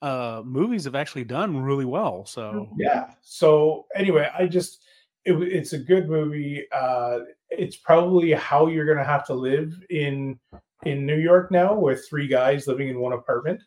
uh 0.00 0.42
movies 0.44 0.84
have 0.84 0.94
actually 0.94 1.24
done 1.24 1.56
really 1.58 1.84
well. 1.84 2.24
So 2.24 2.70
yeah. 2.78 3.10
So 3.20 3.86
anyway, 3.94 4.30
I 4.36 4.46
just 4.46 4.84
it, 5.24 5.32
w- 5.32 5.50
it's 5.50 5.72
a 5.72 5.78
good 5.78 6.08
movie. 6.08 6.64
Uh, 6.72 7.20
it's 7.50 7.76
probably 7.76 8.32
how 8.32 8.68
you're 8.68 8.86
gonna 8.86 9.06
have 9.06 9.26
to 9.26 9.34
live 9.34 9.74
in 9.90 10.38
in 10.84 11.04
New 11.04 11.16
York 11.18 11.50
now 11.50 11.74
with 11.74 12.06
three 12.08 12.28
guys 12.28 12.66
living 12.66 12.88
in 12.88 13.00
one 13.00 13.12
apartment. 13.12 13.60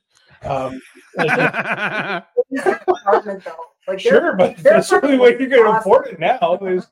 Um, 0.43 0.81
like, 1.17 2.25
He's 2.49 2.65
an 2.65 2.79
apartment 2.87 3.43
though 3.43 3.55
like 3.87 3.99
sure, 3.99 4.35
but 4.35 4.57
they're 4.57 4.73
that's 4.73 4.89
the 4.89 5.03
only 5.03 5.17
way 5.17 5.31
you 5.39 5.47
can 5.47 5.59
awesome. 5.59 5.77
afford 5.77 6.07
it 6.07 6.19
now. 6.19 6.57
Is 6.61 6.87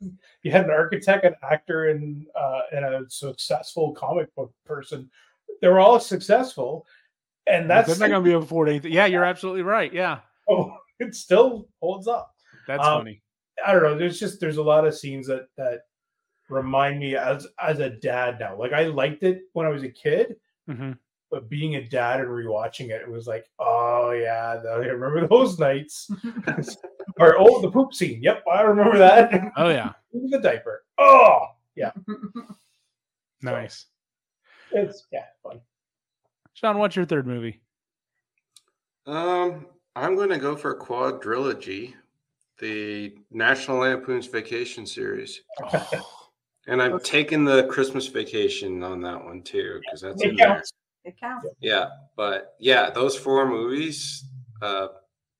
you 0.42 0.50
had 0.50 0.64
an 0.64 0.70
architect, 0.70 1.24
an 1.24 1.34
actor, 1.42 1.88
and 1.90 2.26
uh, 2.34 2.60
and 2.72 2.84
a 2.84 3.04
successful 3.08 3.92
comic 3.92 4.34
book 4.34 4.52
person. 4.64 5.10
They 5.60 5.68
were 5.68 5.80
all 5.80 6.00
successful, 6.00 6.86
and 7.46 7.68
that's 7.68 7.88
that's 7.88 8.00
not 8.00 8.08
going 8.08 8.22
to 8.22 8.24
be 8.24 8.32
able 8.32 8.40
to 8.42 8.46
afford 8.46 8.68
anything. 8.68 8.92
Yeah, 8.92 9.06
you're 9.06 9.24
absolutely 9.24 9.62
right. 9.62 9.92
Yeah, 9.92 10.20
oh, 10.48 10.72
it 10.98 11.14
still 11.14 11.68
holds 11.80 12.08
up. 12.08 12.34
that's 12.66 12.84
Um, 12.84 13.00
funny. 13.00 13.22
I 13.64 13.72
don't 13.72 13.82
know. 13.82 13.96
There's 13.98 14.18
just 14.20 14.40
there's 14.40 14.58
a 14.58 14.62
lot 14.62 14.86
of 14.86 14.94
scenes 14.94 15.26
that 15.26 15.48
that 15.56 15.82
remind 16.48 16.98
me 17.00 17.16
as 17.16 17.46
as 17.62 17.80
a 17.80 17.90
dad 17.90 18.38
now. 18.40 18.56
Like 18.56 18.72
I 18.72 18.84
liked 18.84 19.22
it 19.22 19.42
when 19.52 19.66
I 19.66 19.70
was 19.70 19.82
a 19.82 19.90
kid, 19.90 20.36
hmm 20.66 20.92
but 21.30 21.48
being 21.48 21.76
a 21.76 21.82
dad 21.88 22.20
and 22.20 22.28
rewatching 22.28 22.90
it, 22.90 23.02
it 23.02 23.10
was 23.10 23.26
like, 23.26 23.46
oh 23.58 24.10
yeah, 24.12 24.56
the- 24.62 24.68
I 24.74 24.76
remember 24.86 25.26
those 25.26 25.58
nights. 25.58 26.10
or 27.18 27.36
oh, 27.38 27.60
the 27.62 27.70
poop 27.70 27.94
scene. 27.94 28.22
Yep, 28.22 28.44
I 28.52 28.62
remember 28.62 28.98
that. 28.98 29.32
Oh 29.56 29.68
yeah, 29.68 29.92
the 30.12 30.38
diaper. 30.38 30.84
Oh 30.98 31.46
yeah, 31.74 31.92
nice. 33.42 33.86
it's 34.72 35.06
yeah 35.12 35.24
fun. 35.42 35.60
Shaun, 36.54 36.78
what's 36.78 36.96
your 36.96 37.04
third 37.04 37.26
movie? 37.26 37.60
Um, 39.06 39.66
I'm 39.94 40.16
going 40.16 40.30
to 40.30 40.38
go 40.38 40.56
for 40.56 40.72
a 40.72 40.78
quadrilogy, 40.78 41.94
the 42.58 43.14
National 43.30 43.78
Lampoon's 43.78 44.26
Vacation 44.26 44.86
series, 44.86 45.42
and 46.66 46.82
I'm 46.82 46.98
taking 47.00 47.44
the 47.44 47.66
Christmas 47.66 48.06
Vacation 48.08 48.82
on 48.82 49.00
that 49.02 49.22
one 49.24 49.42
too 49.42 49.80
because 49.84 50.00
that's 50.00 50.22
It 50.22 50.30
in 50.30 50.36
there. 50.36 50.46
counts. 50.46 50.72
It 51.06 51.18
counts 51.18 51.46
Yeah, 51.60 51.86
but 52.16 52.54
yeah, 52.58 52.90
those 52.90 53.16
four 53.16 53.48
movies. 53.48 54.28
Uh, 54.60 54.88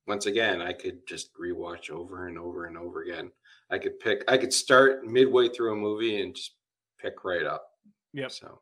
once 0.07 0.27
again, 0.27 0.63
I 0.63 0.73
could 0.73 1.07
just 1.07 1.31
rewatch 1.35 1.91
over 1.91 2.29
and 2.29 2.39
over 2.39 2.67
and 2.67 2.79
over 2.79 3.03
again. 3.03 3.31
I 3.71 3.79
could 3.79 3.99
pick. 3.99 4.23
I 4.29 4.39
could 4.39 4.53
start 4.53 5.05
midway 5.05 5.49
through 5.49 5.73
a 5.73 5.77
movie 5.77 6.23
and 6.23 6.35
just 6.35 6.53
pick 7.01 7.25
right 7.25 7.45
up. 7.45 7.67
Yep. 8.13 8.31
So 8.31 8.61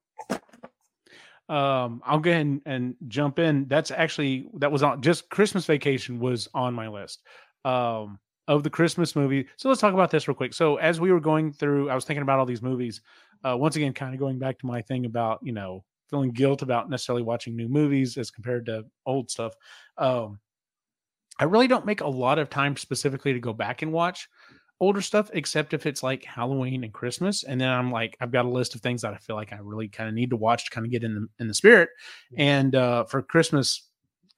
Um, 1.49 2.01
I'll 2.07 2.21
go 2.21 2.31
ahead 2.31 2.47
and, 2.47 2.63
and 2.65 2.97
jump 3.09 3.39
in. 3.39 3.69
That's 3.69 3.91
actually 3.91 4.49
that 4.55 4.73
was 4.73 4.83
on 4.83 5.03
just 5.03 5.29
Christmas 5.29 5.67
Vacation 5.67 6.19
was 6.19 6.49
on 6.55 6.73
my 6.73 6.89
list 6.89 7.23
um, 7.67 8.19
of 8.49 8.63
the 8.63 8.71
Christmas 8.71 9.15
movie. 9.15 9.47
So 9.57 9.69
let's 9.69 9.81
talk 9.81 9.93
about 9.93 10.11
this 10.11 10.27
real 10.27 10.35
quick. 10.35 10.55
So 10.55 10.77
as 10.77 11.01
we 11.01 11.13
were 11.13 11.21
going 11.21 11.53
through, 11.53 11.91
I 11.91 11.95
was 11.95 12.07
thinking 12.07 12.23
about 12.23 12.39
all 12.39 12.47
these 12.47 12.63
movies. 12.63 13.03
Uh, 13.45 13.57
once 13.59 13.77
again, 13.77 13.93
kind 13.93 14.15
of 14.15 14.21
going 14.21 14.39
back 14.39 14.59
to 14.61 14.67
my 14.67 14.81
thing 14.81 15.05
about 15.05 15.41
you 15.43 15.53
know 15.53 15.85
feeling 16.15 16.31
guilt 16.31 16.63
about 16.63 16.89
necessarily 16.89 17.25
watching 17.25 17.57
new 17.57 17.69
movies 17.69 18.17
as 18.17 18.31
compared 18.31 18.67
to 18.67 18.85
old 19.05 19.29
stuff. 19.29 19.53
Um, 19.99 20.39
I 21.41 21.45
really 21.45 21.67
don't 21.67 21.87
make 21.87 22.03
a 22.03 22.07
lot 22.07 22.39
of 22.39 22.49
time 22.49 22.77
specifically 22.77 23.33
to 23.33 23.41
go 23.41 23.53
back 23.53 23.83
and 23.83 23.93
watch 23.93 24.29
older 24.79 25.01
stuff, 25.01 25.29
except 25.33 25.75
if 25.75 25.87
it's 25.87 26.05
like 26.05 26.25
Halloween 26.25 26.85
and 26.85 26.93
Christmas. 26.93 27.43
And 27.43 27.61
then 27.61 27.69
I'm 27.69 27.91
like, 27.91 28.17
I've 28.21 28.31
got 28.31 28.45
a 28.45 28.49
list 28.49 28.77
of 28.77 28.81
things 28.81 29.03
that 29.03 29.13
I 29.13 29.17
feel 29.17 29.35
like 29.35 29.53
I 29.53 29.57
really 29.57 29.89
kind 29.89 30.09
of 30.09 30.15
need 30.15 30.31
to 30.31 30.37
watch 30.37 30.67
to 30.67 30.71
kind 30.71 30.87
of 30.87 30.93
get 30.93 31.03
in 31.03 31.15
the 31.17 31.27
in 31.41 31.49
the 31.49 31.55
spirit. 31.55 31.89
And 32.37 32.77
uh, 32.77 33.05
for 33.05 33.23
Christmas, 33.23 33.89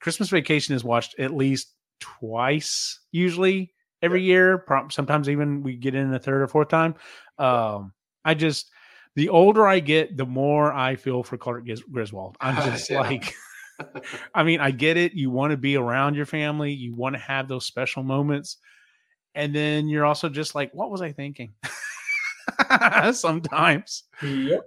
Christmas 0.00 0.30
Vacation 0.30 0.74
is 0.74 0.82
watched 0.82 1.18
at 1.18 1.34
least 1.34 1.74
twice, 2.00 3.00
usually 3.12 3.74
every 4.00 4.22
year. 4.22 4.64
Sometimes 4.90 5.28
even 5.28 5.62
we 5.62 5.76
get 5.76 5.94
in 5.94 6.14
a 6.14 6.18
third 6.18 6.40
or 6.40 6.48
fourth 6.48 6.68
time. 6.68 6.94
Um, 7.38 7.92
I 8.24 8.32
just 8.32 8.70
the 9.16 9.28
older 9.30 9.66
I 9.66 9.80
get, 9.80 10.16
the 10.16 10.24
more 10.26 10.72
I 10.72 10.94
feel 10.94 11.22
for 11.24 11.36
Clark 11.36 11.64
Gris- 11.64 11.82
Griswold. 11.90 12.36
I'm 12.40 12.54
just 12.70 12.88
Yeah. 12.88 13.00
like. 13.00 13.34
I 14.34 14.42
mean, 14.42 14.60
I 14.60 14.70
get 14.70 14.96
it. 14.96 15.12
You 15.12 15.30
want 15.30 15.50
to 15.50 15.56
be 15.58 15.76
around 15.76 16.14
your 16.14 16.24
family, 16.24 16.72
you 16.72 16.94
want 16.94 17.14
to 17.14 17.20
have 17.20 17.46
those 17.48 17.66
special 17.66 18.02
moments. 18.02 18.56
And 19.34 19.54
then 19.54 19.86
you're 19.88 20.06
also 20.06 20.30
just 20.30 20.54
like, 20.54 20.72
what 20.72 20.90
was 20.90 21.02
I 21.02 21.12
thinking? 21.12 21.52
Sometimes. 23.12 24.04
Yep. 24.22 24.60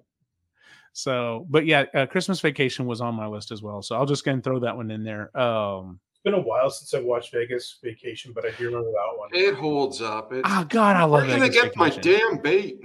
So, 0.94 1.48
but 1.50 1.66
yeah, 1.66 1.86
uh, 1.96 2.06
Christmas 2.06 2.40
Vacation 2.42 2.86
was 2.86 3.02
on 3.02 3.16
my 3.16 3.26
list 3.26 3.52
as 3.52 3.62
well. 3.64 3.82
So 3.82 3.96
I'll 3.96 4.06
just 4.06 4.24
go 4.26 4.32
and 4.32 4.44
throw 4.44 4.60
that 4.60 4.76
one 4.76 4.92
in 4.92 5.04
there. 5.04 5.36
Um, 5.36 6.00
It's 6.14 6.22
been 6.24 6.34
a 6.36 6.42
while 6.42 6.70
since 6.70 6.94
I 6.94 7.00
watched 7.04 7.32
Vegas 7.34 7.80
Vacation, 7.84 8.32
but 8.34 8.46
I 8.46 8.52
do 8.58 8.66
remember 8.66 8.92
that 8.92 9.18
one. 9.18 9.30
it 9.34 9.56
holds 9.56 10.02
up. 10.02 10.32
It, 10.34 10.42
oh 10.46 10.66
God, 10.70 10.96
I 10.98 11.04
love 11.06 11.22
Where 11.28 11.38
gonna 11.38 11.48
Vegas 11.50 11.62
get 11.64 11.76
my 11.78 11.90
damn 11.90 12.38
bait? 12.38 12.80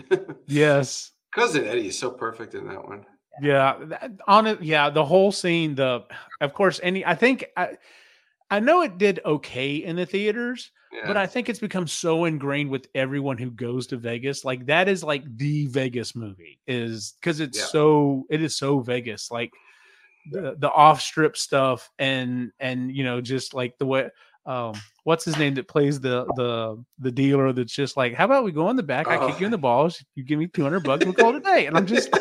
Yes. 0.46 1.12
Cousin 1.34 1.64
Eddie 1.66 1.88
is 1.88 1.98
so 1.98 2.10
perfect 2.10 2.54
in 2.54 2.66
that 2.68 2.84
one. 2.86 3.04
Yeah, 3.42 3.76
that- 3.86 4.12
on 4.28 4.46
it. 4.46 4.62
Yeah, 4.62 4.90
the 4.90 5.04
whole 5.04 5.32
scene. 5.32 5.74
The 5.74 6.04
of 6.40 6.54
course, 6.54 6.78
any. 6.82 7.04
I 7.04 7.14
think 7.14 7.44
I, 7.56 7.76
I 8.50 8.60
know 8.60 8.82
it 8.82 8.98
did 8.98 9.20
okay 9.24 9.76
in 9.76 9.96
the 9.96 10.06
theaters, 10.06 10.70
Yeah. 10.92 11.02
but 11.06 11.16
I 11.16 11.26
think 11.26 11.48
it's 11.48 11.58
become 11.58 11.88
so 11.88 12.26
ingrained 12.26 12.70
with 12.70 12.86
everyone 12.94 13.38
who 13.38 13.50
goes 13.50 13.88
to 13.88 13.96
Vegas. 13.96 14.44
Like 14.44 14.66
that 14.66 14.88
is 14.88 15.02
like 15.02 15.24
the 15.36 15.66
Vegas 15.66 16.14
movie 16.14 16.60
is 16.68 17.14
because 17.20 17.40
it's 17.40 17.58
Yeah. 17.58 17.64
so 17.66 18.24
it 18.30 18.40
is 18.40 18.56
so 18.56 18.78
Vegas. 18.80 19.30
Like 19.32 19.52
the 20.30 20.54
the 20.56 20.70
off 20.70 21.00
strip 21.00 21.36
stuff 21.36 21.90
and 21.98 22.52
and 22.60 22.94
you 22.94 23.02
know 23.04 23.20
just 23.20 23.52
like 23.52 23.76
the 23.78 23.86
way 23.86 24.08
um, 24.46 24.74
what's 25.04 25.24
his 25.24 25.38
name 25.38 25.54
that 25.54 25.68
plays 25.68 26.00
the 26.00 26.26
the 26.36 26.82
the 26.98 27.10
dealer 27.10 27.52
that's 27.52 27.72
just 27.72 27.96
like, 27.96 28.14
how 28.14 28.24
about 28.24 28.44
we 28.44 28.52
go 28.52 28.68
in 28.70 28.76
the 28.76 28.82
back? 28.82 29.06
I 29.06 29.30
kick 29.30 29.40
you 29.40 29.46
in 29.46 29.52
the 29.52 29.58
balls. 29.58 30.04
You 30.14 30.24
give 30.24 30.38
me 30.38 30.46
two 30.46 30.62
hundred 30.62 30.84
bucks. 30.84 31.04
We'll 31.04 31.14
call 31.14 31.30
it 31.30 31.36
a 31.36 31.40
day. 31.40 31.66
And 31.66 31.76
I'm 31.76 31.86
just, 31.86 32.10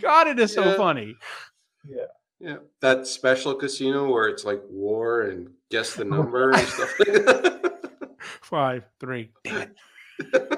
God, 0.00 0.28
it 0.28 0.38
is 0.38 0.52
so 0.52 0.76
funny. 0.76 1.16
yeah, 1.88 2.04
yeah. 2.40 2.56
that 2.80 3.06
special 3.06 3.54
casino 3.54 4.10
where 4.10 4.28
it's 4.28 4.44
like 4.44 4.62
war 4.68 5.22
and 5.22 5.50
guess 5.70 5.94
the 5.94 6.04
number 6.04 6.50
and 6.52 6.68
stuff 6.68 6.94
like 6.98 7.08
that. 7.24 7.62
Five, 8.42 8.84
three. 9.00 9.30
Damn 9.44 9.62
it. 9.62 9.76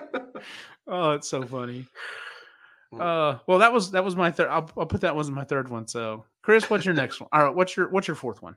Oh, 0.86 1.12
it's 1.12 1.28
so 1.28 1.42
funny. 1.42 1.86
Uh, 2.92 3.38
well, 3.46 3.58
that 3.58 3.72
was 3.72 3.90
that 3.92 4.04
was 4.04 4.14
my 4.14 4.30
third. 4.30 4.48
I'll, 4.48 4.70
I'll 4.76 4.86
put 4.86 5.00
that 5.00 5.14
one 5.14 5.22
as 5.22 5.30
my 5.30 5.44
third 5.44 5.68
one. 5.68 5.88
So, 5.88 6.24
Kris, 6.42 6.68
what's 6.68 6.84
your 6.84 6.94
next 6.94 7.20
one? 7.20 7.28
All 7.32 7.42
right, 7.42 7.54
what's 7.54 7.76
your 7.76 7.88
what's 7.88 8.06
your 8.06 8.16
fourth 8.16 8.42
one? 8.42 8.56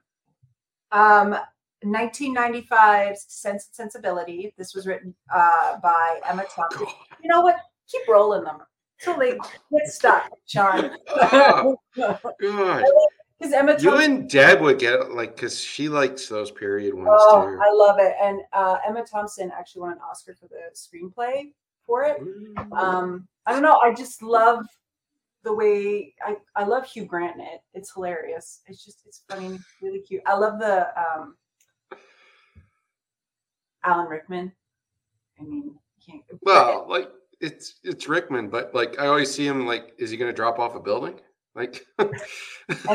Um, 0.91 1.37
1995's 1.85 3.25
Sense 3.27 3.67
and 3.67 3.75
Sensibility. 3.75 4.53
This 4.57 4.73
was 4.73 4.87
written 4.87 5.13
uh, 5.33 5.79
by 5.81 6.19
Emma 6.27 6.43
Thompson. 6.49 6.87
You 7.21 7.29
know 7.29 7.41
what? 7.41 7.57
Keep 7.89 8.07
rolling 8.07 8.43
them 8.43 8.59
till 8.99 9.17
they 9.17 9.33
get 9.71 9.87
stuck, 9.87 10.29
Shaun. 10.45 10.91
Oh, 11.07 11.77
God. 11.95 12.83
Because 13.39 13.53
Emma 13.53 13.77
You 13.79 13.97
and 13.97 14.27
Deb 14.27 14.61
would 14.61 14.79
get 14.79 15.11
like 15.11 15.35
because 15.35 15.61
she 15.61 15.89
likes 15.89 16.27
those 16.27 16.49
period 16.49 16.95
ones 16.95 17.07
Oh, 17.11 17.43
too. 17.45 17.59
I 17.61 17.71
love 17.71 17.99
it. 17.99 18.15
And 18.21 18.41
uh, 18.51 18.77
Emma 18.87 19.05
Thompson 19.05 19.51
actually 19.55 19.81
won 19.83 19.91
an 19.91 19.99
Oscar 20.09 20.33
for 20.33 20.47
the 20.47 20.57
screenplay 20.73 21.51
for 21.85 22.03
it. 22.03 22.19
Um, 22.71 23.27
I 23.45 23.51
don't 23.53 23.61
know. 23.61 23.77
I 23.77 23.93
just 23.93 24.23
love 24.23 24.65
the 25.47 25.53
way 25.53 26.13
I, 26.25 26.35
I 26.55 26.65
love 26.65 26.85
Hugh 26.85 27.05
Grant 27.05 27.35
in 27.35 27.41
it. 27.41 27.61
It's 27.73 27.93
hilarious. 27.93 28.61
It's 28.67 28.83
just 28.83 29.03
it's 29.05 29.23
funny, 29.29 29.57
really 29.81 30.01
cute. 30.01 30.21
I 30.25 30.35
love 30.35 30.59
the 30.59 30.87
um, 30.99 31.37
Alan 33.83 34.07
Rickman. 34.07 34.51
I 35.39 35.43
mean, 35.43 35.75
can't. 36.05 36.21
well, 36.41 36.85
like 36.89 37.09
it's 37.39 37.75
it's 37.83 38.09
Rickman, 38.09 38.49
but 38.49 38.75
like 38.75 38.99
I 38.99 39.07
always 39.07 39.33
see 39.33 39.47
him 39.47 39.65
like, 39.65 39.93
is 39.97 40.09
he 40.11 40.17
going 40.17 40.29
to 40.29 40.35
drop 40.35 40.59
off 40.59 40.75
a 40.75 40.79
building? 40.79 41.15
Like, 41.55 41.85
and 41.99 42.11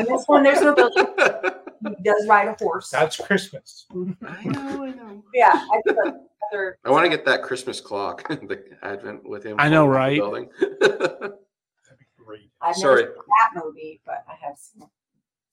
this 0.07 0.25
one, 0.27 0.43
there's 0.43 0.61
no 0.61 0.73
building. 0.75 1.05
He 1.85 2.01
does 2.01 2.25
ride 2.29 2.47
a 2.47 2.55
horse. 2.57 2.89
That's 2.89 3.17
Christmas. 3.17 3.87
I 4.25 4.45
know, 4.45 4.85
I 4.85 4.91
know. 4.91 5.21
yeah, 5.33 5.51
I, 5.53 5.81
think 5.85 5.97
that's 5.97 6.77
I 6.85 6.91
want 6.91 7.03
to 7.03 7.09
get 7.09 7.25
that 7.25 7.43
Christmas 7.43 7.81
clock, 7.81 8.25
the 8.29 8.63
Advent 8.81 9.27
with 9.27 9.43
him. 9.43 9.57
I 9.59 9.67
know, 9.67 9.85
flying 9.85 10.21
off 10.21 10.29
right? 10.29 10.49
the 10.49 10.79
building. 10.79 11.39
That'd 11.83 11.99
be 11.99 12.05
great. 12.12 12.12
I've 12.61 12.75
Sorry. 12.75 13.03
never 13.03 13.13
seen 13.15 13.23
that 13.53 13.63
movie, 13.63 14.01
but 14.05 14.23
I 14.27 14.35
have 14.45 14.57
seen. 14.57 14.83
it 14.83 14.89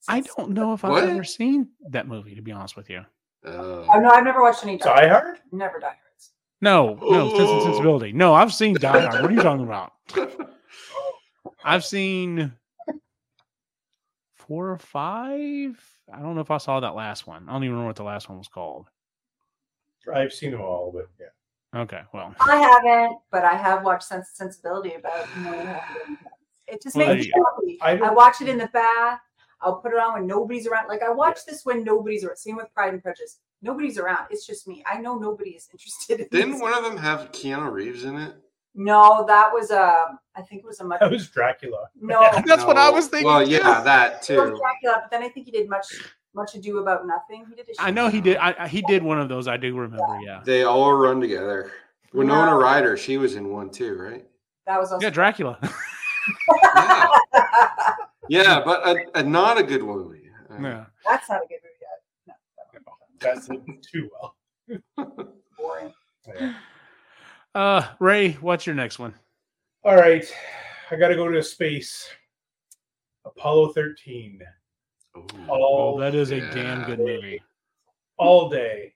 I 0.07 0.21
don't 0.21 0.51
know 0.51 0.73
if 0.73 0.83
I've 0.83 0.91
What? 0.91 1.03
ever 1.03 1.23
seen 1.23 1.69
that 1.89 2.07
movie. 2.07 2.35
To 2.35 2.41
be 2.41 2.51
honest 2.51 2.75
with 2.75 2.89
you, 2.89 3.05
Oh 3.43 3.85
Uh, 3.89 3.99
no, 3.99 4.09
I've 4.09 4.23
never 4.23 4.41
watched 4.41 4.63
any. 4.63 4.77
Die. 4.77 4.85
Die 5.01 5.07
Hard? 5.07 5.39
Never 5.51 5.79
Die 5.79 5.85
Hards. 5.87 6.31
no, 6.61 6.95
no, 7.01 7.29
Sense 7.29 7.39
and 7.39 7.59
Oh. 7.59 7.63
Sensibility. 7.65 8.11
No, 8.11 8.33
I've 8.33 8.53
seen 8.53 8.75
Die 8.75 8.99
Hard. 9.01 9.21
What 9.21 9.31
are 9.31 9.33
you 9.33 9.41
talking 9.41 9.63
about? 9.65 9.93
I've 11.63 11.85
seen 11.85 12.51
four 14.35 14.69
or 14.71 14.77
five. 14.77 15.79
I 16.11 16.19
don't 16.19 16.35
know 16.35 16.41
if 16.41 16.51
I 16.51 16.57
saw 16.57 16.79
that 16.79 16.95
last 16.95 17.25
one. 17.27 17.47
I 17.47 17.53
don't 17.53 17.63
even 17.63 17.73
remember 17.73 17.87
what 17.89 17.95
the 17.95 18.03
last 18.03 18.27
one 18.29 18.37
was 18.37 18.47
called. 18.47 18.87
I've 20.13 20.33
seen 20.33 20.51
them 20.51 20.61
all, 20.61 20.91
but 20.91 21.07
yeah. 21.19 21.27
Okay, 21.81 22.01
well, 22.13 22.35
I 22.41 22.57
haven't, 22.57 23.19
but 23.31 23.45
I 23.45 23.53
have 23.55 23.85
watched 23.85 24.03
Sense 24.03 24.27
and 24.39 24.51
Sensibility 24.51 24.95
about 24.95 25.25
you 25.37 25.43
know, 25.43 25.51
what 25.57 25.65
happened. 25.67 26.17
It 26.71 26.81
just 26.81 26.95
makes 26.95 27.25
me 27.25 27.31
happy. 27.35 27.79
I 27.81 28.07
I, 28.07 28.11
watch 28.11 28.41
it 28.41 28.47
in 28.49 28.57
the 28.57 28.67
bath. 28.67 29.19
I'll 29.61 29.75
put 29.75 29.91
it 29.93 29.99
on 29.99 30.13
when 30.13 30.27
nobody's 30.27 30.65
around. 30.67 30.87
Like 30.87 31.03
I 31.03 31.09
watch 31.09 31.39
this 31.45 31.65
when 31.65 31.83
nobody's 31.83 32.23
around. 32.23 32.37
Same 32.37 32.55
with 32.55 32.73
Pride 32.73 32.93
and 32.93 33.03
Prejudice. 33.03 33.39
Nobody's 33.61 33.97
around. 33.99 34.25
It's 34.31 34.45
just 34.47 34.67
me. 34.67 34.83
I 34.91 34.99
know 34.99 35.17
nobody 35.17 35.51
is 35.51 35.69
interested 35.73 36.19
in 36.19 36.25
it. 36.25 36.31
Didn't 36.31 36.53
this. 36.53 36.61
one 36.61 36.73
of 36.73 36.83
them 36.83 36.97
have 36.97 37.31
Keanu 37.31 37.71
Reeves 37.71 38.03
in 38.05 38.17
it? 38.17 38.33
No, 38.73 39.25
that 39.27 39.51
was 39.53 39.69
a. 39.71 40.17
I 40.35 40.41
think 40.41 40.63
it 40.63 40.65
was 40.65 40.79
a 40.79 40.85
much. 40.85 41.01
That 41.01 41.11
was 41.11 41.27
Dracula. 41.29 41.89
No, 41.99 42.21
That's 42.45 42.63
what 42.63 42.77
I 42.77 42.89
was 42.89 43.07
thinking, 43.07 43.27
Well, 43.27 43.43
too. 43.45 43.51
yeah, 43.51 43.81
that 43.81 44.29
it 44.29 44.37
was 44.37 44.49
too. 44.51 44.57
Dracula, 44.57 45.01
but 45.03 45.11
then 45.11 45.21
I 45.23 45.29
think 45.29 45.45
he 45.45 45.51
did 45.51 45.69
much 45.69 45.85
much 46.33 46.55
ado 46.55 46.79
about 46.79 47.05
nothing. 47.05 47.45
He 47.49 47.55
did. 47.55 47.67
A 47.77 47.83
I 47.83 47.91
know 47.91 48.07
he 48.07 48.21
did. 48.21 48.37
I, 48.37 48.55
I- 48.59 48.67
he 48.69 48.81
did 48.83 49.03
one 49.03 49.19
of 49.19 49.27
those. 49.29 49.47
I 49.49 49.57
do 49.57 49.75
remember. 49.77 50.19
Yeah, 50.23 50.41
They 50.45 50.63
all 50.63 50.93
run 50.93 51.19
together. 51.19 51.71
Winona 52.13 52.51
No. 52.51 52.57
Ryder, 52.59 52.97
she 52.97 53.17
was 53.17 53.35
in 53.35 53.49
one 53.49 53.69
too, 53.69 53.95
right? 53.95 54.25
That 54.67 54.79
was 54.79 54.91
also. 54.91 55.03
yeah, 55.03 55.09
Dracula. 55.11 55.57
Yeah, 56.75 58.43
yeah 58.43 58.61
but 58.63 58.87
a, 58.87 59.19
a 59.19 59.23
not 59.23 59.57
a 59.57 59.63
good 59.63 59.81
movie. 59.83 60.29
Uh, 60.49 60.55
yeah. 60.61 60.85
That's 61.07 61.29
not 61.29 61.41
a 61.43 61.47
good 61.47 61.59
movie. 61.63 61.75
Yet. 62.27 62.35
That's 63.19 63.47
too 63.91 64.09
well. 64.11 64.35
Boring. 65.57 65.93
Yeah. 66.39 66.53
Uh, 67.53 67.87
Ray, 67.99 68.33
what's 68.33 68.65
your 68.65 68.75
next 68.75 68.99
one? 68.99 69.13
All 69.83 69.95
right. 69.95 70.25
I 70.89 70.95
got 70.95 71.09
to 71.09 71.15
go 71.15 71.27
to 71.29 71.41
space. 71.43 72.07
Apollo 73.25 73.73
13. 73.73 74.41
Ooh, 75.17 75.25
All, 75.49 75.95
Oh, 75.95 75.99
that 75.99 76.15
is 76.15 76.31
a 76.31 76.37
yeah. 76.37 76.51
damn 76.53 76.83
good 76.85 76.99
movie. 76.99 77.41
all 78.17 78.49
day. 78.49 78.93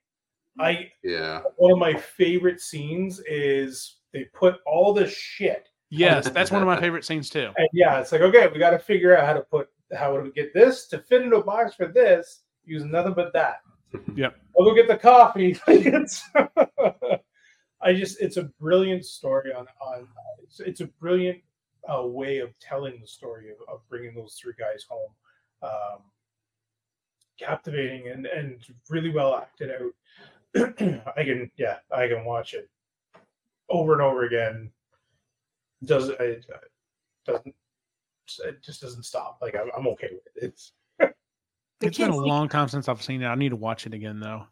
I 0.59 0.89
yeah. 1.03 1.41
one 1.57 1.71
of 1.73 1.77
my 1.77 1.93
favorite 1.95 2.61
scenes 2.61 3.19
is 3.27 3.97
they 4.13 4.23
put 4.33 4.55
all 4.65 4.93
the 4.93 5.07
shit 5.09 5.67
Yes, 5.97 6.29
that's 6.29 6.51
one 6.51 6.61
of 6.61 6.67
my 6.67 6.79
favorite 6.81 7.05
scenes 7.05 7.29
too. 7.29 7.51
and 7.57 7.67
yeah, 7.73 7.99
it's 7.99 8.11
like 8.11 8.21
okay, 8.21 8.47
we 8.51 8.59
got 8.59 8.71
to 8.71 8.79
figure 8.79 9.15
out 9.17 9.25
how 9.25 9.33
to 9.33 9.41
put 9.41 9.69
how 9.97 10.17
to 10.19 10.31
get 10.31 10.53
this 10.53 10.87
to 10.87 10.99
fit 10.99 11.21
into 11.21 11.37
a 11.37 11.43
box 11.43 11.75
for 11.75 11.87
this. 11.87 12.41
Use 12.65 12.83
nothing 12.83 13.13
but 13.13 13.33
that. 13.33 13.61
Yep. 14.15 14.35
I'll 14.59 14.65
go 14.65 14.75
get 14.75 14.89
the 14.89 14.97
coffee. 14.97 15.57
It's, 15.67 16.23
I 17.81 17.93
just 17.93 18.19
it's 18.19 18.35
a 18.37 18.43
brilliant 18.59 19.05
story 19.05 19.53
on 19.53 19.67
on 19.79 20.07
it's, 20.43 20.59
it's 20.59 20.81
a 20.81 20.87
brilliant 20.99 21.39
uh, 21.87 22.05
way 22.05 22.39
of 22.39 22.57
telling 22.59 22.99
the 22.99 23.07
story 23.07 23.51
of, 23.51 23.57
of 23.73 23.81
bringing 23.87 24.13
those 24.15 24.37
three 24.41 24.53
guys 24.57 24.85
home. 24.89 25.11
Um, 25.61 26.01
captivating 27.39 28.07
and 28.09 28.25
and 28.25 28.63
really 28.89 29.09
well 29.09 29.35
acted 29.35 29.71
out. 29.71 29.91
I 31.17 31.23
can 31.23 31.51
yeah 31.57 31.77
I 31.91 32.07
can 32.07 32.25
watch 32.25 32.53
it 32.53 32.69
over 33.69 33.93
and 33.93 34.01
over 34.01 34.23
again. 34.23 34.71
Does 35.83 36.09
it, 36.09 36.19
it 36.19 36.45
doesn't 37.25 37.55
it 38.43 38.63
just 38.63 38.81
doesn't 38.81 39.03
stop. 39.03 39.37
Like 39.41 39.55
I'm, 39.55 39.69
I'm 39.77 39.87
okay 39.89 40.09
with 40.11 40.25
it. 40.35 40.43
It's 40.47 40.71
The 40.99 41.87
It's 41.87 41.97
been 41.97 42.09
a 42.09 42.15
long 42.15 42.49
time 42.49 42.67
since 42.67 42.87
I've 42.87 43.03
seen 43.03 43.21
it. 43.21 43.27
I 43.27 43.35
need 43.35 43.49
to 43.49 43.55
watch 43.55 43.85
it 43.85 43.93
again 43.93 44.19
though. 44.19 44.45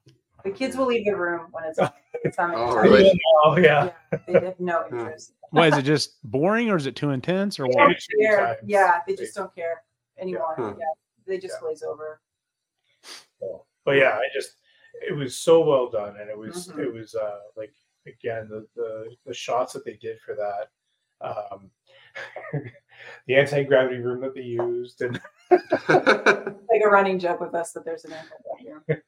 the 0.43 0.51
kids 0.51 0.75
will 0.75 0.85
leave 0.87 1.05
the 1.05 1.15
room 1.15 1.47
when 1.51 1.63
it's 1.63 1.79
on. 1.79 1.91
It's 2.23 2.37
on 2.37 2.53
Oh, 2.55 2.75
really? 2.75 3.19
oh 3.45 3.57
yeah. 3.57 3.89
Yeah, 4.11 4.19
they 4.27 4.45
have 4.45 4.59
no 4.59 4.85
interest. 4.85 5.33
Why 5.51 5.67
is 5.67 5.77
it 5.77 5.83
just 5.83 6.17
boring 6.23 6.69
or 6.69 6.75
is 6.77 6.85
it 6.87 6.95
too 6.95 7.11
intense 7.11 7.59
or 7.59 7.67
They 7.67 7.75
what? 7.75 7.87
don't 7.87 8.21
care. 8.21 8.57
Yeah, 8.65 8.99
they 9.07 9.15
just 9.15 9.35
don't 9.35 9.53
care 9.55 9.83
anymore. 10.19 10.55
Yeah. 10.57 10.73
Yeah, 10.79 10.85
they 11.25 11.37
just 11.39 11.59
glaze 11.59 11.83
over. 11.83 12.21
So, 13.39 13.65
but 13.85 13.91
yeah, 13.97 14.17
I 14.17 14.23
just 14.33 14.55
it 15.07 15.13
was 15.13 15.37
so 15.37 15.61
well 15.65 15.89
done, 15.89 16.15
and 16.19 16.29
it 16.29 16.37
was 16.37 16.67
Mhm. 16.67 16.79
it 16.79 16.93
was 16.93 17.15
uh 17.15 17.39
like 17.55 17.73
again 18.07 18.47
the 18.49 18.67
the 18.75 19.15
the 19.25 19.33
shots 19.33 19.73
that 19.73 19.83
they 19.85 19.95
did 19.95 20.19
for 20.21 20.35
that, 20.35 20.69
um, 21.23 21.71
the 23.27 23.35
anti 23.35 23.63
gravity 23.63 23.97
room 23.97 24.21
that 24.21 24.35
they 24.35 24.41
used, 24.41 25.01
and 25.01 25.19
Like 25.89 26.81
a 26.83 26.89
running 26.89 27.19
joke 27.19 27.39
with 27.39 27.53
us 27.53 27.71
that 27.73 27.85
there's 27.85 28.05
an 28.05 28.13
anti 28.13 28.33
here. 28.59 29.03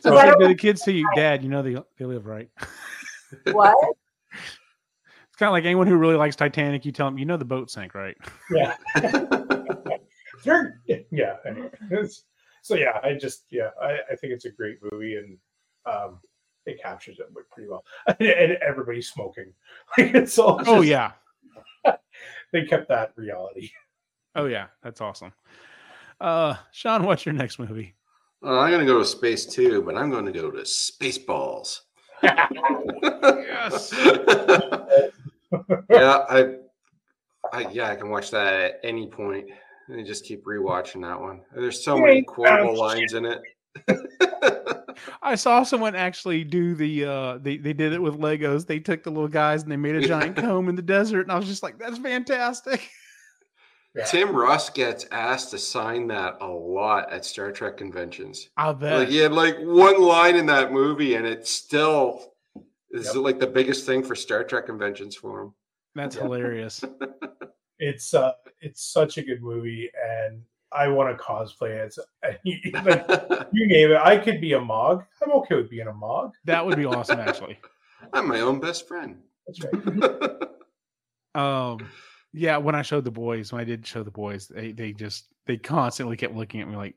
So 0.00 0.16
I 0.16 0.30
I 0.30 0.34
the 0.46 0.54
kids 0.54 0.82
to 0.82 0.92
you, 0.92 1.08
Dad, 1.14 1.42
you 1.42 1.48
know 1.48 1.62
they 1.62 1.76
they 1.98 2.04
live 2.04 2.26
right. 2.26 2.50
What? 3.50 3.76
It's 4.32 5.36
kind 5.38 5.48
of 5.48 5.52
like 5.52 5.64
anyone 5.64 5.86
who 5.86 5.96
really 5.96 6.16
likes 6.16 6.36
Titanic. 6.36 6.84
You 6.84 6.92
tell 6.92 7.06
them, 7.06 7.18
you 7.18 7.24
know, 7.24 7.36
the 7.36 7.44
boat 7.44 7.70
sank, 7.70 7.94
right? 7.94 8.16
yeah, 8.50 8.76
They're- 10.44 10.80
yeah. 11.10 11.36
anyway, 11.46 11.70
so 12.62 12.74
yeah, 12.74 12.98
I 13.02 13.14
just 13.14 13.44
yeah, 13.50 13.70
I, 13.80 13.98
I 14.10 14.16
think 14.16 14.32
it's 14.32 14.44
a 14.44 14.50
great 14.50 14.78
movie, 14.90 15.16
and 15.16 15.38
um, 15.86 16.20
it 16.66 16.80
captures 16.82 17.18
it 17.18 17.26
pretty 17.50 17.68
well, 17.68 17.84
and 18.20 18.58
everybody's 18.62 19.08
smoking. 19.08 19.52
Like 19.98 20.14
it's 20.14 20.38
all. 20.38 20.60
Oh 20.66 20.80
yeah, 20.80 21.12
they 22.52 22.64
kept 22.64 22.88
that 22.88 23.12
reality. 23.16 23.70
oh 24.34 24.46
yeah, 24.46 24.66
that's 24.82 25.00
awesome. 25.00 25.32
Uh, 26.20 26.54
Shaun, 26.72 27.04
what's 27.04 27.26
your 27.26 27.34
next 27.34 27.58
movie? 27.58 27.94
Well, 28.42 28.58
I'm 28.58 28.70
going 28.70 28.86
to 28.86 28.92
go 28.92 28.98
to 28.98 29.04
space 29.04 29.46
too, 29.46 29.82
but 29.82 29.96
I'm 29.96 30.10
going 30.10 30.26
to 30.26 30.32
go 30.32 30.50
to 30.50 30.60
Spaceballs. 30.60 31.80
Yes. 32.22 33.92
yeah, 35.90 36.24
I, 36.28 36.54
I, 37.52 37.68
yeah, 37.70 37.90
I 37.90 37.96
can 37.96 38.10
watch 38.10 38.30
that 38.30 38.54
at 38.54 38.80
any 38.82 39.08
point 39.08 39.48
and 39.88 40.06
just 40.06 40.24
keep 40.24 40.44
rewatching 40.44 41.02
that 41.02 41.20
one. 41.20 41.42
There's 41.54 41.84
so 41.84 41.98
many 41.98 42.22
quotable 42.22 42.78
lines 42.78 43.14
in 43.14 43.26
it. 43.26 43.40
I 45.26 45.34
saw 45.34 45.62
someone 45.64 45.94
actually 45.96 46.44
do 46.44 46.74
the 46.74 47.04
uh 47.04 47.38
they, 47.38 47.56
they 47.56 47.72
did 47.72 47.92
it 47.92 48.00
with 48.00 48.14
Legos. 48.18 48.66
They 48.66 48.78
took 48.78 49.02
the 49.02 49.10
little 49.10 49.28
guys 49.28 49.62
and 49.62 49.70
they 49.72 49.76
made 49.76 49.96
a 49.96 50.06
giant 50.06 50.36
comb 50.42 50.68
in 50.68 50.76
the 50.76 50.82
desert, 50.82 51.22
and 51.22 51.32
I 51.32 51.36
was 51.36 51.46
just 51.46 51.62
like, 51.62 51.78
that's 51.78 51.98
fantastic. 51.98 52.88
Yeah. 53.94 54.04
Tim 54.04 54.36
Russ 54.36 54.68
gets 54.70 55.06
asked 55.10 55.50
to 55.52 55.58
sign 55.58 56.06
that 56.08 56.36
a 56.42 56.46
lot 56.46 57.10
at 57.10 57.24
Star 57.24 57.50
Trek 57.50 57.78
conventions. 57.78 58.50
I'll 58.56 58.74
bet. 58.74 58.98
Like 58.98 59.08
he 59.08 59.16
had 59.16 59.32
like 59.32 59.56
one 59.58 60.00
line 60.02 60.36
in 60.36 60.44
that 60.46 60.70
movie, 60.70 61.14
and 61.14 61.26
it 61.26 61.46
still 61.46 62.34
is 62.90 63.06
Yep. 63.06 63.16
like 63.16 63.40
the 63.40 63.46
biggest 63.46 63.86
thing 63.86 64.02
for 64.02 64.14
Star 64.14 64.44
Trek 64.44 64.66
conventions 64.66 65.16
for 65.16 65.40
him. 65.42 65.54
That's 65.94 66.14
Yeah. 66.16 66.22
hilarious. 66.22 66.84
It's 67.78 68.14
uh, 68.14 68.32
it's 68.62 68.82
such 68.90 69.18
a 69.18 69.22
good 69.22 69.42
movie, 69.42 69.90
and 70.02 70.40
I 70.72 70.88
want 70.88 71.16
to 71.16 71.22
cosplay 71.22 71.84
as 71.84 71.98
like, 72.22 72.40
you 72.44 73.66
name 73.66 73.92
it. 73.92 74.00
I 74.02 74.16
could 74.18 74.40
be 74.40 74.54
a 74.54 74.60
Mog. 74.60 75.04
I'm 75.22 75.32
okay 75.32 75.56
with 75.56 75.70
being 75.70 75.88
a 75.88 75.92
Mog. 75.92 76.32
That 76.44 76.64
would 76.64 76.76
be 76.76 76.84
awesome, 76.84 77.20
actually. 77.20 77.58
I'm 78.12 78.28
my 78.28 78.40
own 78.40 78.60
best 78.60 78.86
friend. 78.86 79.18
That's 79.46 79.60
right. 79.64 80.42
Um, 81.36 81.86
yeah, 82.32 82.56
when 82.56 82.74
I 82.74 82.82
showed 82.82 83.04
the 83.04 83.10
boys, 83.10 83.52
when 83.52 83.60
I 83.60 83.64
did 83.64 83.86
show 83.86 84.02
the 84.02 84.10
boys, 84.10 84.48
they 84.48 84.72
they 84.72 84.92
just 84.92 85.26
they 85.46 85.56
constantly 85.56 86.16
kept 86.16 86.34
looking 86.34 86.60
at 86.60 86.68
me 86.68 86.76
like, 86.76 86.94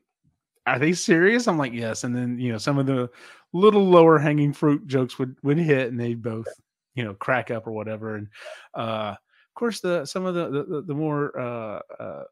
"Are 0.66 0.78
they 0.78 0.92
serious?" 0.92 1.46
I'm 1.46 1.58
like, 1.58 1.72
"Yes." 1.72 2.04
And 2.04 2.16
then 2.16 2.38
you 2.38 2.50
know 2.50 2.58
some 2.58 2.78
of 2.78 2.86
the 2.86 3.10
little 3.52 3.84
lower 3.84 4.18
hanging 4.18 4.52
fruit 4.52 4.86
jokes 4.86 5.18
would 5.18 5.36
would 5.42 5.58
hit, 5.58 5.88
and 5.88 6.00
they 6.00 6.14
both 6.14 6.46
you 6.94 7.04
know 7.04 7.14
crack 7.14 7.50
up 7.50 7.66
or 7.66 7.72
whatever. 7.72 8.16
And 8.16 8.28
uh, 8.74 9.14
of 9.14 9.54
course, 9.54 9.80
the 9.80 10.06
some 10.06 10.24
of 10.24 10.34
the 10.34 10.64
the, 10.64 10.82
the 10.86 10.94
more 10.94 11.38
uh, 11.38 11.80
uh, 11.98 12.24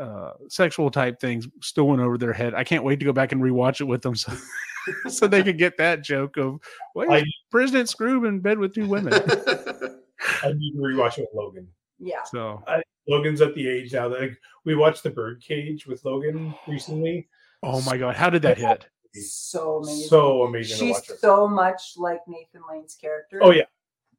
uh, 0.00 0.32
sexual 0.48 0.90
type 0.90 1.20
things 1.20 1.46
still 1.60 1.86
went 1.86 2.00
over 2.00 2.18
their 2.18 2.32
head. 2.32 2.54
I 2.54 2.64
can't 2.64 2.84
wait 2.84 2.98
to 3.00 3.04
go 3.04 3.12
back 3.12 3.32
and 3.32 3.42
rewatch 3.42 3.80
it 3.80 3.84
with 3.84 4.02
them 4.02 4.16
so 4.16 4.32
so 5.08 5.26
they 5.26 5.42
could 5.42 5.58
get 5.58 5.76
that 5.78 6.02
joke 6.02 6.36
of, 6.36 6.60
"Wait, 6.94 7.10
I- 7.10 7.24
President 7.50 7.88
Scroob 7.88 8.26
in 8.26 8.40
bed 8.40 8.58
with 8.58 8.74
two 8.74 8.86
women." 8.86 9.12
I 10.42 10.52
need 10.52 10.72
to 10.72 10.78
rewatch 10.78 11.18
it 11.18 11.28
with 11.32 11.34
Logan. 11.34 11.68
Yeah. 11.98 12.22
So. 12.24 12.62
Logan's 13.08 13.40
at 13.40 13.54
the 13.54 13.68
age 13.68 13.92
now 13.92 14.08
that 14.08 14.20
like, 14.20 14.40
we 14.64 14.76
watched 14.76 15.02
the 15.02 15.10
Birdcage 15.10 15.86
with 15.86 16.04
Logan 16.04 16.54
recently. 16.68 17.28
Oh 17.62 17.82
my 17.82 17.96
god, 17.96 18.14
how 18.14 18.30
did 18.30 18.42
that 18.42 18.56
hit? 18.56 18.86
So 19.14 19.78
amazing. 19.78 20.08
So 20.08 20.42
amazing 20.44 20.78
to 20.78 20.84
She's 20.84 20.94
watch 20.94 21.18
so 21.18 21.48
much 21.48 21.94
like 21.96 22.20
Nathan 22.28 22.62
Lane's 22.70 22.94
character. 22.94 23.40
Oh 23.42 23.50
yeah, 23.50 23.64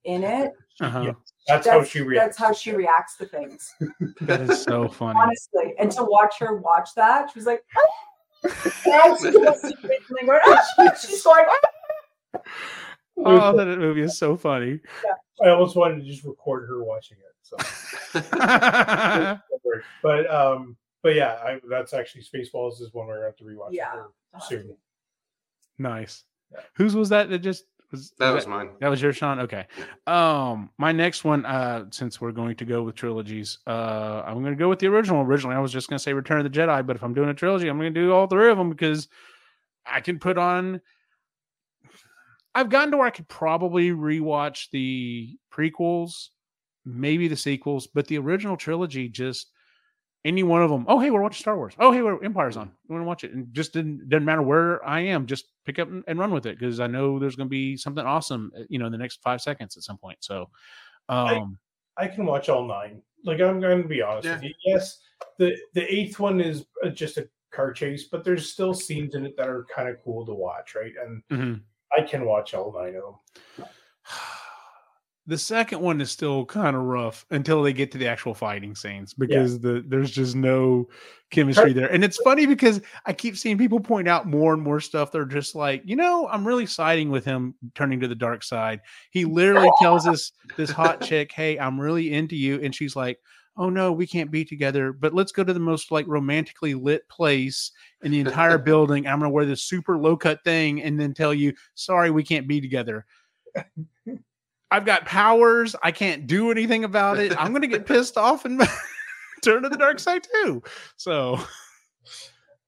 In 0.04 0.24
it. 0.24 0.54
Uh-huh. 0.80 1.02
Yeah. 1.02 1.12
that's, 1.48 1.68
how 1.68 1.84
she 1.84 2.02
reacts. 2.02 2.26
That's 2.26 2.38
how 2.38 2.54
she 2.54 2.72
reacts 2.72 3.18
to 3.18 3.26
things. 3.26 3.74
That 4.22 4.42
is 4.42 4.64
so 4.64 4.88
funny. 4.88 5.20
Honestly. 5.20 5.74
And 5.80 5.92
to 5.92 6.04
watch 6.04 6.36
her 6.40 6.56
watch 6.58 6.90
that, 6.96 7.30
she 7.32 7.38
was 7.40 7.46
like, 7.46 7.64
"Ah." 7.78 8.50
And 8.86 9.18
she 9.20 9.32
goes 9.46 9.62
to 9.62 9.68
Nathan 9.84 10.16
Lane 10.18 10.26
going, 10.28 10.40
"Ah," 10.46 10.94
she's 11.02 11.22
going, 11.24 11.46
"Ah." 12.36 12.42
Oh, 13.18 13.56
that 13.56 13.66
movie 13.78 14.02
is 14.02 14.18
so 14.18 14.36
funny. 14.36 14.80
I 15.44 15.50
almost 15.50 15.76
wanted 15.76 15.98
to 16.04 16.10
just 16.10 16.24
record 16.24 16.68
her 16.68 16.84
watching 16.84 17.18
it. 17.20 17.36
So, 17.44 17.58
but 20.02 20.34
um, 20.34 20.78
but 21.04 21.16
yeah, 21.16 21.34
I, 21.44 21.60
that's 21.70 21.94
actually 21.94 22.24
Spaceballs 22.24 22.82
is 22.82 22.90
one 22.94 23.08
we're 23.08 23.16
gonna 23.16 23.26
have 23.28 23.36
to 23.38 23.44
rewatch 23.44 23.70
Yeah. 23.74 24.04
soon. 24.48 24.76
nice. 25.78 26.24
Yeah. 26.52 26.60
Whose 26.76 26.96
was 26.96 27.10
that? 27.10 27.30
That 27.30 27.40
just 27.40 27.66
was 27.92 28.12
that 28.20 28.32
was 28.32 28.48
mine. 28.48 28.70
that 28.80 28.90
was 28.90 29.02
your 29.02 29.14
Shaun. 29.14 29.40
Okay. 29.42 29.68
Um, 30.08 30.70
my 30.78 30.92
next 30.92 31.24
one, 31.24 31.46
uh, 31.46 31.86
since 31.92 32.20
we're 32.22 32.32
going 32.32 32.56
to 32.56 32.66
go 32.66 32.84
with 32.84 32.96
trilogies, 32.96 33.60
uh, 33.68 34.24
I'm 34.26 34.42
going 34.42 34.54
to 34.54 34.60
go 34.60 34.70
with 34.70 34.80
the 34.80 34.88
original. 34.88 35.22
Originally, 35.22 35.56
I 35.56 35.60
was 35.60 35.72
just 35.72 35.90
going 35.90 35.98
to 35.98 36.04
say 36.04 36.14
Return 36.14 36.46
of 36.46 36.52
the 36.52 36.58
Jedi, 36.58 36.86
but 36.86 36.96
if 36.96 37.04
I'm 37.04 37.14
doing 37.14 37.30
a 37.30 37.34
trilogy, 37.34 37.68
I'm 37.68 37.78
going 37.78 37.94
to 37.94 38.00
do 38.00 38.14
all 38.14 38.28
three 38.28 38.50
of 38.50 38.58
them 38.58 38.70
because 38.70 39.08
I 39.86 40.02
can 40.02 40.20
put 40.20 40.38
on. 40.38 40.82
I've 42.54 42.70
gotten 42.70 42.92
to 42.92 42.98
where 42.98 43.08
I 43.08 43.12
could 43.12 43.30
probably 43.30 43.92
rewatch 43.92 44.70
the 44.72 45.38
prequels, 45.54 46.30
maybe 46.86 47.28
the 47.28 47.38
sequels, 47.38 47.88
but 47.88 48.08
the 48.08 48.18
original 48.18 48.58
trilogy 48.58 49.08
just 49.08 49.52
any 50.24 50.44
one 50.44 50.62
of 50.62 50.70
them. 50.70 50.86
Oh, 50.88 51.00
hey, 51.00 51.10
we're 51.10 51.22
watching 51.22 51.42
Star 51.42 51.58
Wars. 51.58 51.74
Oh, 51.80 51.92
hey, 51.92 52.02
we're 52.02 52.24
Empire's 52.24 52.58
on. 52.58 52.72
We 52.88 52.94
want 52.94 53.04
to 53.04 53.08
watch 53.08 53.24
it, 53.24 53.34
and 53.34 53.48
just 53.54 53.74
didn't 53.74 54.10
doesn't 54.10 54.26
matter 54.26 54.42
where 54.42 54.86
I 54.88 55.02
am. 55.02 55.26
Just 55.26 55.46
pick 55.66 55.80
up 55.80 55.90
and, 55.90 56.04
and 56.08 56.20
run 56.20 56.32
with 56.32 56.46
it 56.46 56.60
because 56.60 56.80
I 56.80 56.88
know 56.88 57.20
there's 57.20 57.36
going 57.36 57.48
to 57.48 57.52
be 57.52 57.76
something 57.78 58.06
awesome, 58.06 58.52
uh, 58.58 58.64
you 58.70 58.80
know, 58.80 58.86
in 58.86 58.92
the 58.92 58.98
next 58.98 59.22
five 59.22 59.42
seconds 59.42 59.78
at 59.78 59.84
some 59.84 59.98
point. 59.98 60.18
So, 60.22 60.50
um, 61.10 61.58
I 61.98 62.08
can 62.08 62.26
watch 62.26 62.50
all 62.50 62.66
nine. 62.66 63.02
Like 63.24 63.42
I'm 63.42 63.60
going 63.60 63.82
to 63.82 63.88
be 63.88 64.02
honest 64.02 64.28
with 64.28 64.44
you. 64.44 64.54
Yes, 64.66 65.00
the 65.38 65.56
the 65.74 65.92
eighth 65.94 66.20
one 66.20 66.40
is 66.40 66.66
uh, 66.86 66.90
just 66.90 67.18
a 67.18 67.28
car 67.52 67.74
chase, 67.74 68.06
but 68.12 68.24
there's 68.24 68.52
still 68.52 68.74
scenes 68.74 69.16
in 69.16 69.26
it 69.26 69.36
that 69.38 69.50
are 69.50 69.66
kind 69.74 69.90
of 69.90 69.98
cool 70.04 70.26
to 70.26 70.34
watch, 70.34 70.76
right? 70.76 70.94
And 71.04 71.24
mhm. 71.32 71.62
I 71.98 72.04
can 72.04 72.26
watch 72.26 72.54
all 72.54 72.74
nine 72.74 72.96
of 72.96 73.04
them. 73.58 73.66
the 75.28 75.38
second 75.38 75.82
one 75.82 76.02
is 76.02 76.10
still 76.10 76.46
kind 76.46 76.76
of 76.76 76.82
rough 76.82 77.26
until 77.30 77.62
they 77.62 77.74
get 77.74 77.92
to 77.92 77.98
the 77.98 78.08
actual 78.08 78.34
fighting 78.34 78.74
scenes 78.74 79.14
because 79.14 79.60
the 79.60 79.84
there's 79.88 80.10
just 80.10 80.36
no 80.36 80.90
chemistry 81.30 81.74
there. 81.74 81.92
And 81.92 82.04
it's 82.04 82.18
funny 82.18 82.48
because 82.48 82.82
I 83.06 83.14
keep 83.14 83.38
seeing 83.38 83.58
people 83.58 83.80
point 83.80 84.08
out 84.08 84.28
more 84.28 84.54
and 84.54 84.62
more 84.62 84.80
stuff. 84.80 85.12
They're 85.12 85.26
just 85.26 85.54
like, 85.54 85.84
you 85.86 85.96
know, 85.96 86.28
I'm 86.28 86.46
really 86.46 86.66
siding 86.66 87.12
with 87.12 87.24
him 87.24 87.54
turning 87.76 88.00
to 88.00 88.08
the 88.08 88.16
dark 88.16 88.44
side. 88.44 88.82
He 89.12 89.26
literally 89.26 89.72
tells 89.80 90.08
us 90.08 90.32
this 90.58 90.72
hot 90.72 91.02
chick, 91.08 91.32
"Hey, 91.32 91.58
I'm 91.60 91.80
really 91.80 92.14
into 92.14 92.36
you," 92.36 92.60
and 92.62 92.74
she's 92.74 92.96
like. 92.96 93.20
Oh 93.58 93.70
no, 93.70 93.92
we 93.92 94.08
can't 94.08 94.32
be 94.32 94.46
together. 94.46 94.94
But 94.94 95.14
let's 95.14 95.34
go 95.34 95.44
to 95.44 95.54
the 95.54 95.60
most 95.60 95.92
like 95.92 96.08
romantically 96.08 96.74
lit 96.74 97.08
place 97.10 97.74
in 98.02 98.10
the 98.10 98.22
entire 98.22 98.58
building. 98.70 99.06
I'm 99.06 99.20
gonna 99.20 99.30
wear 99.30 99.46
this 99.46 99.64
super 99.64 99.98
low 99.98 100.16
cut 100.16 100.42
thing 100.46 100.82
and 100.82 100.98
then 100.98 101.14
tell 101.14 101.34
you, 101.34 101.54
sorry, 101.76 102.12
we 102.12 102.24
can't 102.24 102.48
be 102.48 102.62
together. 102.62 103.06
I've 104.72 104.86
got 104.86 105.06
powers. 105.06 105.76
I 105.84 105.92
can't 105.92 106.28
do 106.28 106.50
anything 106.50 106.84
about 106.86 107.20
it. 107.20 107.34
I'm 107.38 107.52
going 107.52 107.62
to 107.62 107.68
get 107.68 107.86
pissed 107.88 108.18
off 108.18 108.46
and 108.46 108.62
turn 109.44 109.64
to 109.64 109.70
the 109.70 109.78
dark 109.78 110.00
side 110.00 110.24
too. 110.24 110.64
So, 110.96 111.40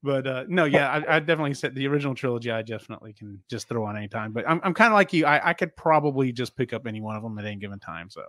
but 0.04 0.28
uh, 0.28 0.43
no, 0.49 0.66
yeah, 0.66 0.89
I, 0.91 1.16
I 1.16 1.20
definitely 1.20 1.54
said 1.54 1.74
the 1.76 1.88
original 1.88 2.14
trilogy. 2.14 2.51
I 2.51 2.62
definitely 2.62 3.14
can 3.14 3.41
just 3.49 3.70
throw 3.70 3.86
on 3.86 3.95
any 3.95 4.10
time. 4.10 4.34
But 4.34 4.47
I'm, 4.47 4.60
I'm 4.64 4.74
kind 4.74 4.91
of 4.91 4.95
like 4.95 5.14
you. 5.14 5.26
I, 5.26 5.49
I 5.49 5.54
could 5.54 5.76
probably 5.78 6.32
just 6.34 6.58
pick 6.58 6.74
up 6.74 6.86
any 6.86 6.99
one 6.99 7.16
of 7.16 7.24
them 7.24 7.39
at 7.39 7.45
any 7.45 7.56
given 7.56 7.80
time. 7.80 8.10
So, 8.10 8.24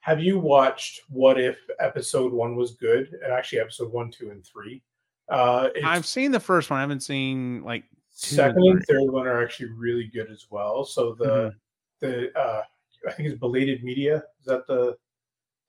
Have 0.00 0.20
you 0.20 0.38
watched 0.38 1.00
What 1.08 1.40
If 1.40 1.58
Episode 1.80 2.32
One 2.32 2.54
was 2.54 2.72
good, 2.72 3.08
and 3.24 3.32
actually 3.32 3.58
Episode 3.60 3.92
One, 3.92 4.10
Two, 4.12 4.30
and 4.30 4.44
Three? 4.46 4.82
Uh, 5.28 5.68
I've 5.84 6.06
seen 6.06 6.30
the 6.30 6.40
first 6.40 6.70
one. 6.70 6.78
I 6.78 6.80
haven't 6.82 7.02
seen 7.02 7.62
like 7.64 7.84
two 8.16 8.36
second 8.36 8.62
and 8.64 8.76
and 8.76 8.84
third 8.86 9.10
one 9.10 9.26
are 9.26 9.42
actually 9.42 9.70
really 9.70 10.10
good 10.12 10.30
as 10.30 10.46
well. 10.50 10.84
So 10.84 11.14
the 11.14 11.24
Mhm. 11.24 11.54
the 12.00 12.38
uh, 12.38 12.62
I 13.06 13.12
think 13.12 13.28
it's 13.28 13.38
Belated 13.38 13.82
Media. 13.84 14.16
Is 14.40 14.46
that 14.46 14.66
the 14.66 14.96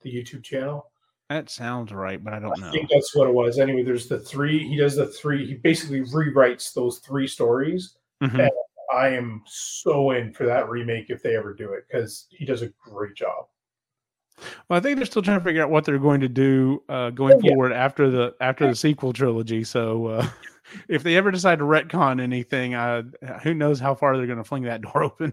the 0.02 0.12
YouTube 0.14 0.44
channel? 0.44 0.88
that 1.30 1.50
sounds 1.50 1.94
right, 1.94 2.22
but 2.22 2.34
I 2.34 2.40
don't 2.40 2.60
know. 2.60 2.68
I 2.68 2.72
think 2.72 2.90
that's 2.90 3.16
what 3.16 3.26
it 3.30 3.34
was. 3.34 3.58
Anyway, 3.58 3.84
there's 3.84 4.08
the 4.08 4.20
three. 4.20 4.68
He 4.68 4.76
does 4.76 4.98
the 4.98 5.08
three. 5.08 5.46
He 5.46 5.54
basically 5.54 6.02
rewrites 6.02 6.74
those 6.74 7.00
three 7.00 7.26
stories. 7.28 7.96
Mhm. 8.22 8.50
I 8.94 9.08
am 9.08 9.42
so 9.46 10.12
in 10.12 10.34
for 10.34 10.46
that 10.46 10.68
remake 10.70 11.06
if 11.10 11.24
they 11.24 11.38
ever 11.38 11.54
do 11.54 11.72
it 11.72 11.86
because 11.88 12.28
he 12.32 12.44
does 12.44 12.62
a 12.64 12.68
great 12.84 13.16
job. 13.16 13.46
Well, 14.68 14.78
I 14.78 14.82
think 14.82 14.98
they're 14.98 15.06
still 15.06 15.22
trying 15.22 15.40
to 15.40 15.44
figure 15.46 15.64
out 15.64 15.70
what 15.70 15.86
they're 15.86 16.00
going 16.00 16.20
to 16.20 16.28
do 16.28 16.84
uh, 16.90 17.12
going 17.12 17.36
Oh, 17.36 17.40
yeah. 17.42 17.52
forward 17.52 17.72
after 17.72 18.10
the 18.10 18.36
after 18.42 18.68
the 18.68 18.76
sequel 18.76 19.14
trilogy. 19.14 19.64
So, 19.64 20.08
uh, 20.08 20.28
if 20.90 21.04
they 21.04 21.16
ever 21.16 21.32
decide 21.32 21.60
to 21.60 21.66
retcon 21.66 22.20
anything, 22.20 22.74
uh, 22.74 23.04
who 23.44 23.54
knows 23.54 23.80
how 23.80 23.96
far 23.96 24.18
they're 24.18 24.26
going 24.26 24.38
to 24.38 24.44
fling 24.44 24.64
that 24.64 24.82
door 24.82 25.04
open? 25.04 25.32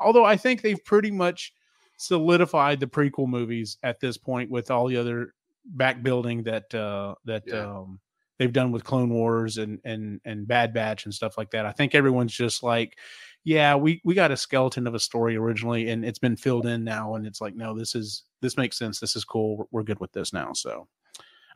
Although 0.00 0.24
I 0.24 0.36
think 0.36 0.62
they've 0.62 0.84
pretty 0.84 1.10
much 1.10 1.52
solidified 1.96 2.80
the 2.80 2.86
prequel 2.86 3.26
movies 3.28 3.76
at 3.82 4.00
this 4.00 4.16
point 4.16 4.50
with 4.50 4.70
all 4.70 4.86
the 4.86 4.96
other 4.96 5.34
back 5.64 6.02
building 6.02 6.42
that 6.44 6.72
uh, 6.74 7.14
that 7.24 7.42
Yeah. 7.46 7.66
um, 7.66 8.00
they've 8.38 8.52
done 8.52 8.70
with 8.72 8.84
Clone 8.84 9.10
Wars 9.10 9.58
and 9.58 9.80
and 9.84 10.20
and 10.24 10.46
Bad 10.46 10.72
Batch 10.72 11.04
and 11.04 11.12
stuff 11.14 11.36
like 11.36 11.50
that. 11.50 11.66
I 11.66 11.72
think 11.72 11.94
everyone's 11.94 12.32
just 12.34 12.62
like, 12.62 12.96
yeah, 13.44 13.74
we 13.74 14.00
we 14.04 14.14
got 14.14 14.30
a 14.30 14.36
skeleton 14.36 14.86
of 14.86 14.94
a 14.94 15.00
story 15.00 15.36
originally, 15.36 15.90
and 15.90 16.04
it's 16.04 16.20
been 16.20 16.36
filled 16.36 16.66
in 16.66 16.84
now, 16.84 17.14
and 17.16 17.26
it's 17.26 17.40
like, 17.40 17.56
no, 17.56 17.76
this 17.76 17.94
is 17.94 18.22
this 18.40 18.56
makes 18.56 18.78
sense. 18.78 19.00
This 19.00 19.16
is 19.16 19.24
cool. 19.24 19.56
We're, 19.58 19.64
we're 19.72 19.82
good 19.82 19.98
with 20.00 20.12
this 20.12 20.32
now. 20.32 20.52
So, 20.52 20.86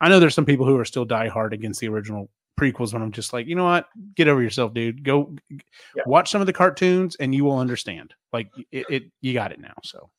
I 0.01 0.09
know 0.09 0.19
there's 0.19 0.35
some 0.35 0.45
people 0.47 0.67
who 0.67 0.77
are 0.79 0.85
still 0.85 1.07
diehard 1.07 1.53
against 1.53 1.81
the 1.81 1.89
original 1.89 2.29
prequels 2.59 2.93
when 2.93 3.03
I'm 3.03 3.13
just 3.13 3.33
like, 3.33 3.47
you 3.47 3.55
know 3.55 3.65
what, 3.65 3.87
get 4.15 4.29
over 4.29 4.43
yourself, 4.43 4.75
dude. 4.75 5.05
Go 5.05 5.35
Yeah. 5.51 6.03
watch 6.07 6.31
some 6.31 6.41
of 6.41 6.47
the 6.47 6.53
cartoons, 6.53 7.17
and 7.17 7.35
you 7.35 7.45
will 7.45 7.59
understand. 7.59 8.15
Like 8.33 8.51
it, 8.71 8.87
it 8.89 9.03
you 9.21 9.33
got 9.33 9.53
it 9.53 9.61
now. 9.61 9.75
So. 9.83 10.11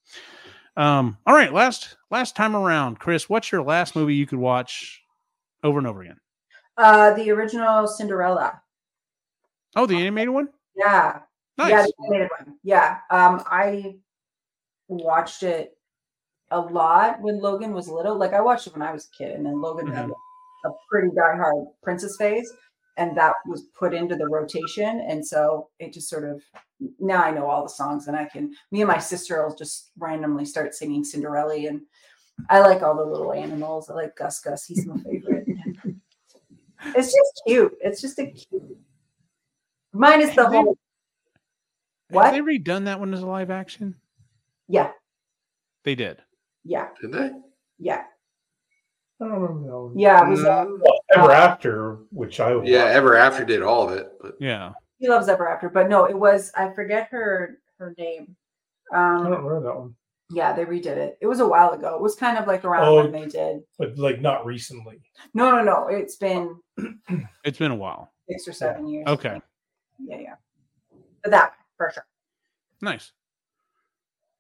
Um, 0.76 1.18
all 1.28 1.36
right, 1.36 1.54
last 1.54 1.98
last 2.10 2.36
time 2.36 2.56
around, 2.56 3.00
Kris, 3.00 3.30
what's 3.30 3.52
your 3.52 3.62
last 3.62 3.96
movie 3.96 4.16
you 4.16 4.26
could 4.26 4.40
watch 4.40 5.04
over 5.64 5.78
and 5.78 5.88
over 5.88 6.02
again? 6.02 6.20
Uh, 6.78 7.14
the 7.14 7.30
original 7.30 7.88
Cinderella. 7.88 8.60
Oh, 9.76 9.86
the 9.86 9.96
animated 9.96 10.34
one? 10.34 10.50
Yeah. 10.76 11.20
Nice. 11.58 11.70
Yeah, 11.70 11.84
the 11.84 11.94
animated 12.06 12.30
one. 12.40 12.56
Yeah. 12.64 12.98
Um, 13.12 13.44
I 13.46 13.98
watched 14.88 15.44
it 15.44 15.78
a 16.50 16.60
lot 16.60 17.22
when 17.22 17.40
Logan 17.40 17.74
was 17.74 17.88
little. 17.88 18.18
Like 18.18 18.34
I 18.34 18.42
watched 18.42 18.66
it 18.68 18.74
when 18.74 18.82
I 18.82 18.92
was 18.92 19.08
a 19.14 19.18
kid, 19.18 19.36
and 19.36 19.46
then 19.46 19.62
Logan 19.62 19.88
had 19.88 20.10
a 20.66 20.70
pretty 20.90 21.10
diehard 21.10 21.66
princess 21.82 22.16
phase, 22.18 22.52
and 22.98 23.18
that 23.18 23.34
was 23.48 23.64
put 23.78 23.94
into 23.94 24.16
the 24.16 24.28
rotation. 24.28 25.06
And 25.08 25.26
so 25.26 25.70
it 25.80 25.94
just 25.94 26.10
sort 26.10 26.24
of 26.30 26.42
now 27.00 27.24
I 27.24 27.32
know 27.32 27.46
all 27.48 27.64
the 27.64 27.70
songs, 27.70 28.08
and 28.08 28.16
I 28.18 28.26
can. 28.26 28.54
Me 28.72 28.82
and 28.82 28.88
my 28.88 29.00
sister 29.00 29.46
will 29.46 29.56
just 29.56 29.92
randomly 29.98 30.46
start 30.46 30.74
singing 30.76 31.04
Cinderella, 31.04 31.56
and 31.56 31.82
I 32.50 32.60
like 32.60 32.82
all 32.82 32.96
the 32.96 33.04
little 33.04 33.34
animals. 33.34 33.90
I 33.90 33.94
like 33.94 34.16
Gus 34.16 34.40
Gus. 34.40 34.66
He's 34.66 34.86
my 34.86 34.98
favorite. 34.98 35.48
it's 36.96 37.08
just 37.14 37.42
cute. 37.48 37.74
It's 37.82 38.02
just 38.02 38.20
a 38.20 38.28
cute. 38.28 38.78
Mine 39.94 40.22
is 40.22 40.36
the 40.36 40.48
whole. 40.48 40.78
What? 42.10 42.34
Have 42.34 42.46
they 42.46 42.58
redone 42.60 42.86
that 42.86 43.00
one 43.00 43.14
as 43.14 43.22
a 43.22 43.28
live 43.28 43.50
action? 43.52 43.96
Yeah, 44.68 44.92
They 45.84 45.96
did. 45.96 46.22
yeah, 46.64 46.90
Did 47.02 47.12
they? 47.12 47.32
yeah, 47.80 48.04
I 49.22 49.26
don't 49.26 49.34
remember 49.40 49.68
that 49.70 49.78
one. 49.78 49.98
yeah. 49.98 50.26
It 50.26 50.30
was, 50.30 50.44
uh, 50.44 50.66
Well, 50.68 51.00
Ever 51.16 51.32
After, 51.32 51.94
which 52.12 52.40
I 52.40 52.54
would 52.56 52.68
yeah, 52.68 52.86
watch. 52.86 52.94
Ever 52.96 53.16
After 53.16 53.46
did 53.46 53.62
all 53.62 53.88
of 53.88 53.96
it, 53.98 54.12
but 54.22 54.36
Yeah. 54.40 54.72
he 55.00 55.08
loves 55.10 55.30
Ever 55.30 55.48
After, 55.48 55.70
but 55.70 55.88
no, 55.90 56.06
it 56.06 56.18
was. 56.18 56.52
I 56.56 56.72
forget 56.74 57.08
her 57.12 57.60
her 57.80 57.94
name. 57.98 58.36
I 58.92 58.96
don't 58.98 59.18
Um, 59.18 59.24
remember 59.26 59.62
that 59.62 59.76
one, 59.76 59.96
yeah, 60.30 60.54
they 60.54 60.66
redid 60.66 60.86
it. 60.98 61.18
It 61.22 61.28
was 61.28 61.40
a 61.40 61.48
while 61.48 61.72
ago. 61.72 61.96
It 61.96 62.02
was 62.02 62.16
kind 62.16 62.38
of 62.38 62.48
like 62.48 62.64
around 62.66 62.88
Oh. 62.88 62.96
when 63.04 63.12
they 63.12 63.28
did. 63.28 63.64
but 63.78 63.98
like 63.98 64.20
not 64.22 64.46
recently. 64.46 65.02
No, 65.34 65.52
no, 65.52 65.64
no. 65.64 65.88
It's 65.88 66.16
been 66.16 66.58
It's 67.44 67.58
been 67.58 67.72
a 67.72 67.76
while. 67.76 68.12
six 68.30 68.48
or 68.48 68.54
seven 68.54 68.88
years. 68.88 69.06
Okay. 69.08 69.42
Yeah, 70.00 70.18
yeah. 70.20 70.36
But 71.22 71.32
that 71.32 71.54
for 71.78 71.92
sure. 71.94 72.06
Nice. 72.82 73.12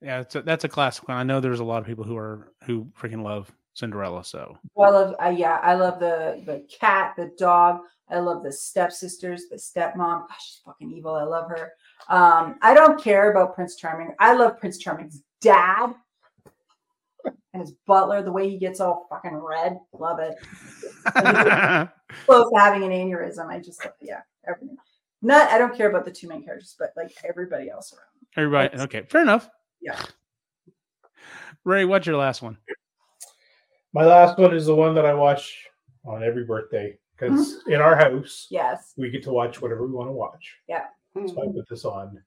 Yeah, 0.01 0.19
it's 0.21 0.35
a, 0.35 0.41
that's 0.41 0.63
a 0.65 0.69
classic 0.69 1.07
one. 1.07 1.17
I 1.17 1.23
know 1.23 1.39
there's 1.39 1.61
a 1.61 1.63
lot 1.63 1.79
of 1.81 1.85
people 1.85 2.03
who 2.03 2.17
are 2.17 2.51
who 2.65 2.87
freaking 2.99 3.23
love 3.23 3.51
Cinderella. 3.73 4.23
So 4.23 4.57
Well, 4.75 4.93
I 4.95 4.99
love, 4.99 5.15
uh, 5.23 5.29
yeah, 5.29 5.59
I 5.61 5.73
love 5.75 5.99
the 5.99 6.41
the 6.45 6.65
cat, 6.73 7.13
the 7.17 7.31
dog. 7.37 7.81
I 8.09 8.19
love 8.19 8.43
the 8.43 8.51
stepsisters, 8.51 9.43
the 9.49 9.55
stepmom. 9.55 10.27
Gosh, 10.27 10.45
she's 10.45 10.61
fucking 10.65 10.91
evil. 10.91 11.15
I 11.15 11.23
love 11.23 11.49
her. 11.49 11.71
Um, 12.09 12.57
I 12.61 12.73
don't 12.73 13.01
care 13.01 13.31
about 13.31 13.55
Prince 13.55 13.75
Charming. 13.75 14.13
I 14.19 14.33
love 14.33 14.59
Prince 14.59 14.77
Charming's 14.77 15.23
dad 15.41 15.95
and 17.25 17.61
his 17.61 17.71
butler. 17.87 18.21
The 18.21 18.31
way 18.31 18.49
he 18.49 18.57
gets 18.57 18.79
all 18.81 19.07
fucking 19.09 19.33
red, 19.35 19.79
love 19.93 20.19
it. 20.19 20.35
Close 22.25 22.49
to 22.51 22.59
having 22.59 22.83
an 22.83 22.91
aneurysm. 22.91 23.47
I 23.47 23.59
just, 23.59 23.87
yeah, 24.01 24.21
everything. 24.47 24.77
Not, 25.21 25.49
I 25.49 25.57
don't 25.57 25.75
care 25.75 25.89
about 25.89 26.03
the 26.05 26.11
two 26.11 26.27
main 26.27 26.43
characters, 26.43 26.75
but 26.77 26.91
like 26.97 27.13
everybody 27.27 27.69
else 27.69 27.93
around. 27.93 28.27
everybody, 28.35 28.67
That's- 28.67 28.83
okay, 28.83 29.03
fair 29.09 29.21
enough. 29.21 29.49
Yeah. 29.81 29.99
Ray, 31.63 31.85
what's 31.85 32.05
your 32.05 32.17
last 32.17 32.41
one? 32.41 32.57
My 33.93 34.05
last 34.05 34.37
one 34.37 34.55
is 34.55 34.65
the 34.65 34.75
one 34.75 34.95
that 34.95 35.05
I 35.05 35.13
watch 35.13 35.67
on 36.05 36.23
every 36.23 36.45
birthday 36.45 36.97
because 37.17 37.61
in 37.67 37.79
our 37.79 37.95
house 37.95 38.47
Yes. 38.49 38.93
we 38.97 39.09
get 39.09 39.23
to 39.23 39.31
watch 39.31 39.61
whatever 39.61 39.85
we 39.85 39.93
want 39.93 40.09
to 40.09 40.13
watch. 40.13 40.57
hmm. 41.15 41.27
So 41.27 41.41
I 41.43 41.45
put 41.53 41.69
this 41.69 41.85
on 41.85 42.21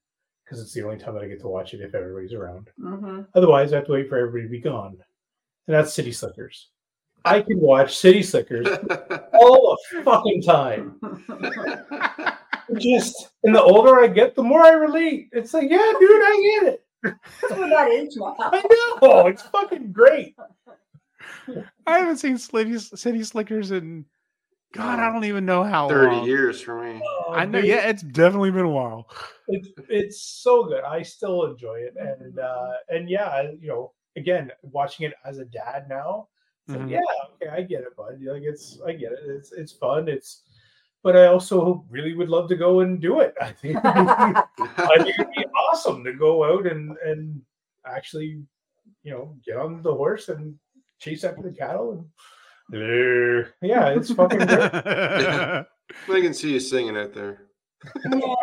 because 0.44 0.60
it's 0.60 0.72
the 0.72 0.82
only 0.84 0.96
time 0.96 1.14
that 1.14 1.24
I 1.24 1.28
get 1.28 1.40
to 1.40 1.48
watch 1.48 1.74
it 1.74 1.80
if 1.80 1.94
everybody's 1.94 2.32
around. 2.32 2.70
hmm 2.80 3.22
Otherwise, 3.34 3.72
I 3.72 3.76
have 3.76 3.86
to 3.86 3.92
wait 3.92 4.08
for 4.08 4.16
everybody 4.16 4.44
to 4.44 4.48
be 4.48 4.60
gone. 4.60 4.96
And 5.66 5.74
that's 5.74 5.92
City 5.92 6.12
Slickers. 6.12 6.68
I 7.24 7.40
can 7.42 7.58
watch 7.60 7.96
City 7.98 8.22
Slickers 8.22 8.66
all 9.34 9.76
the 9.92 10.02
fucking 10.04 10.42
time. 10.42 11.00
Just 12.78 13.30
and 13.44 13.54
the 13.54 13.62
older 13.62 14.00
I 14.00 14.08
get, 14.08 14.34
the 14.34 14.42
more 14.42 14.62
I 14.64 14.70
relate. 14.72 15.28
It's 15.32 15.54
like, 15.54 15.70
yeah, 15.70 15.92
dude, 16.00 16.10
I 16.22 16.58
get 16.60 16.72
it. 16.74 16.84
That's 17.02 17.52
what 17.60 17.70
that 17.70 17.88
is 17.90 18.16
now. 18.16 18.34
I 18.40 18.62
know. 19.02 19.26
It's 19.28 19.42
fucking 19.42 19.92
great. 19.92 20.34
I 21.86 21.98
haven't 21.98 22.18
seen 22.18 22.38
City, 22.38 22.78
City 22.78 23.22
Slickers 23.22 23.70
in 23.70 24.04
God, 24.72 24.98
I 24.98 25.10
don't 25.12 25.24
even 25.24 25.46
know 25.46 25.62
how 25.64 25.88
30 25.88 26.16
long. 26.16 26.26
years 26.26 26.60
for 26.60 26.82
me. 26.82 27.00
Oh, 27.02 27.32
I 27.32 27.46
know, 27.46 27.60
dude, 27.60 27.68
yeah, 27.68 27.88
it's 27.88 28.02
definitely 28.02 28.50
been 28.50 28.66
a 28.66 28.70
while. 28.70 29.08
it's 29.48 29.68
it's 29.88 30.20
so 30.20 30.64
good. 30.64 30.84
I 30.84 31.02
still 31.02 31.44
enjoy 31.46 31.76
it, 31.76 31.94
and 31.96 32.38
uh 32.38 32.72
and 32.88 33.08
yeah, 33.08 33.42
you 33.60 33.68
know, 33.68 33.92
again, 34.16 34.50
watching 34.62 35.06
it 35.06 35.14
as 35.24 35.38
a 35.38 35.44
dad 35.44 35.86
now, 35.88 36.28
it's 36.68 36.76
Mhm. 36.76 36.90
yeah, 36.90 37.00
okay, 37.34 37.48
I 37.50 37.62
get 37.62 37.82
it, 37.82 37.96
bud. 37.96 38.20
Like 38.20 38.42
it's, 38.42 38.80
I 38.84 38.92
get 38.92 39.12
it. 39.12 39.20
It's 39.24 39.52
it's 39.52 39.72
fun. 39.72 40.08
It's, 40.08 40.42
but 41.02 41.16
I 41.16 41.26
also 41.26 41.84
really 41.88 42.14
would 42.14 42.28
love 42.28 42.48
to 42.48 42.56
go 42.56 42.80
and 42.80 43.00
do 43.00 43.20
it. 43.20 43.34
I 43.40 43.52
think 43.52 43.78
I 43.82 44.44
think 44.98 45.18
it'd 45.18 45.32
be 45.36 45.44
awesome 45.70 46.02
to 46.04 46.12
go 46.12 46.44
out 46.44 46.66
and 46.66 46.96
and 47.04 47.40
actually, 47.86 48.42
you 49.04 49.12
know, 49.12 49.36
get 49.46 49.56
on 49.56 49.80
the 49.82 49.94
horse 49.94 50.28
and 50.28 50.58
chase 50.98 51.24
after 51.24 51.42
the 51.42 51.52
cattle 51.52 51.92
and. 51.92 52.04
yeah, 53.62 53.88
it's 53.90 54.12
fucking 54.12 54.38
great. 54.38 54.50
I 54.52 55.66
can 56.08 56.34
see 56.34 56.52
you 56.52 56.60
singing 56.60 56.96
out 56.96 57.14
there. 57.14 57.46
Yeah. 58.12 58.34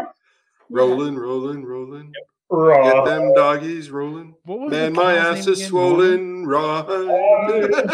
Rolling, 0.70 1.16
rolling, 1.18 1.66
rolling. 1.66 2.12
Get 2.14 2.24
Raw. 2.50 3.04
them 3.06 3.34
doggies 3.34 3.90
rolling. 3.90 4.36
What 4.46 4.60
was 4.60 4.72
the 4.72 4.78
Man, 4.78 4.94
my 4.94 5.16
ass 5.16 5.48
is 5.48 5.60
again? 5.60 5.70
swollen. 5.70 6.46
Run. 6.46 7.08
Like 7.08 7.72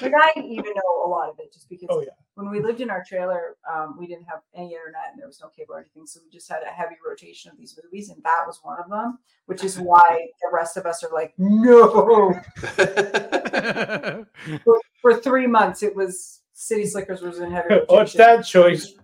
I 0.14 0.32
even 0.38 0.72
know 0.74 1.04
a 1.04 1.08
lot 1.08 1.30
of 1.30 1.38
it 1.40 1.52
just 1.52 1.68
because 1.68 1.88
Oh, 1.90 2.00
yeah. 2.00 2.08
When 2.38 2.50
we 2.50 2.60
lived 2.60 2.80
in 2.80 2.88
our 2.88 3.02
trailer, 3.04 3.56
um, 3.68 3.96
we 3.98 4.06
didn't 4.06 4.26
have 4.26 4.42
any 4.54 4.66
internet 4.66 5.10
and 5.10 5.18
there 5.20 5.26
was 5.26 5.40
no 5.42 5.48
cable 5.48 5.74
or 5.74 5.80
anything, 5.80 6.06
so 6.06 6.20
we 6.24 6.30
just 6.30 6.48
had 6.48 6.62
a 6.62 6.70
heavy 6.70 6.94
rotation 7.04 7.50
of 7.50 7.58
these 7.58 7.76
movies, 7.82 8.10
and 8.10 8.22
that 8.22 8.44
was 8.46 8.60
one 8.62 8.78
of 8.78 8.88
them. 8.88 9.18
Which 9.46 9.64
is 9.64 9.80
why 9.80 10.28
the 10.40 10.48
rest 10.52 10.76
of 10.76 10.86
us 10.86 11.02
are 11.02 11.10
like, 11.12 11.34
no. 11.36 12.32
For, 14.64 14.80
for 15.02 15.20
three 15.20 15.48
months, 15.48 15.82
it 15.82 15.94
was 15.96 16.42
City 16.52 16.86
Slickers 16.86 17.22
was 17.22 17.40
in 17.40 17.50
heavy 17.50 17.68
rotation. 17.70 17.86
What's 17.96 18.12
that 18.12 18.46
choice? 18.46 18.94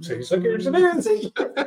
City 0.00 0.22
Slickers 0.22 0.68
it 0.68 0.74
is. 0.76 1.04
So 1.04 1.10
yeah, 1.12 1.20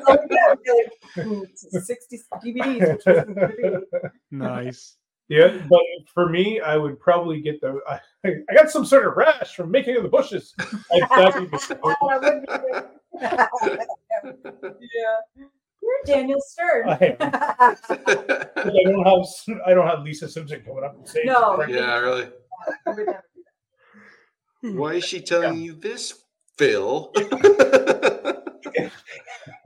we'd 0.09 0.63
be 0.63 0.71
like, 0.71 1.27
"Hmm, 1.27 1.41
Sixty 1.55 2.19
DVDs. 2.43 2.93
Which 2.93 3.05
was 3.05 3.25
the 3.25 3.81
DVD. 3.93 4.11
nice. 4.31 4.95
Yeah, 5.29 5.57
but 5.69 5.81
for 6.13 6.29
me, 6.29 6.61
I 6.61 6.77
would 6.77 6.99
probably 6.99 7.41
get 7.41 7.59
the. 7.59 7.79
I, 7.89 7.99
I 8.25 8.53
got 8.55 8.69
some 8.69 8.85
sort 8.85 9.05
of 9.07 9.17
rash 9.17 9.55
from 9.55 9.69
making 9.71 9.95
in 9.97 10.03
the 10.03 10.09
bushes. 10.09 10.53
I, 10.59 10.99
that'd 11.09 11.51
be 11.51 11.57
the- 11.57 12.87
That 13.19 13.49
would 13.61 13.71
be 13.71 13.79
good. 13.79 14.77
yeah, 14.79 15.45
you're 15.81 15.99
Daniel 16.05 16.39
Stern. 16.39 16.89
I 16.89 16.95
am. 16.95 17.17
I 18.55 18.83
don't 18.85 19.03
have. 19.05 19.19
s- 19.19 19.49
I 19.65 19.73
don't 19.73 19.87
have 19.87 20.03
Lisa 20.03 20.29
Simpson 20.29 20.61
coming 20.65 20.83
up 20.85 20.95
and 20.95 21.07
saying. 21.07 21.25
No. 21.27 21.61
yeah, 21.67 21.97
really. 21.97 22.23
I 22.85 22.89
would 22.91 23.05
never 23.05 23.05
do 23.05 23.13
hmm. 24.69 24.77
Why 24.77 24.93
is 24.93 25.03
she 25.03 25.19
telling 25.21 25.59
you 25.59 25.73
this, 25.73 26.23
Phil? 26.57 27.11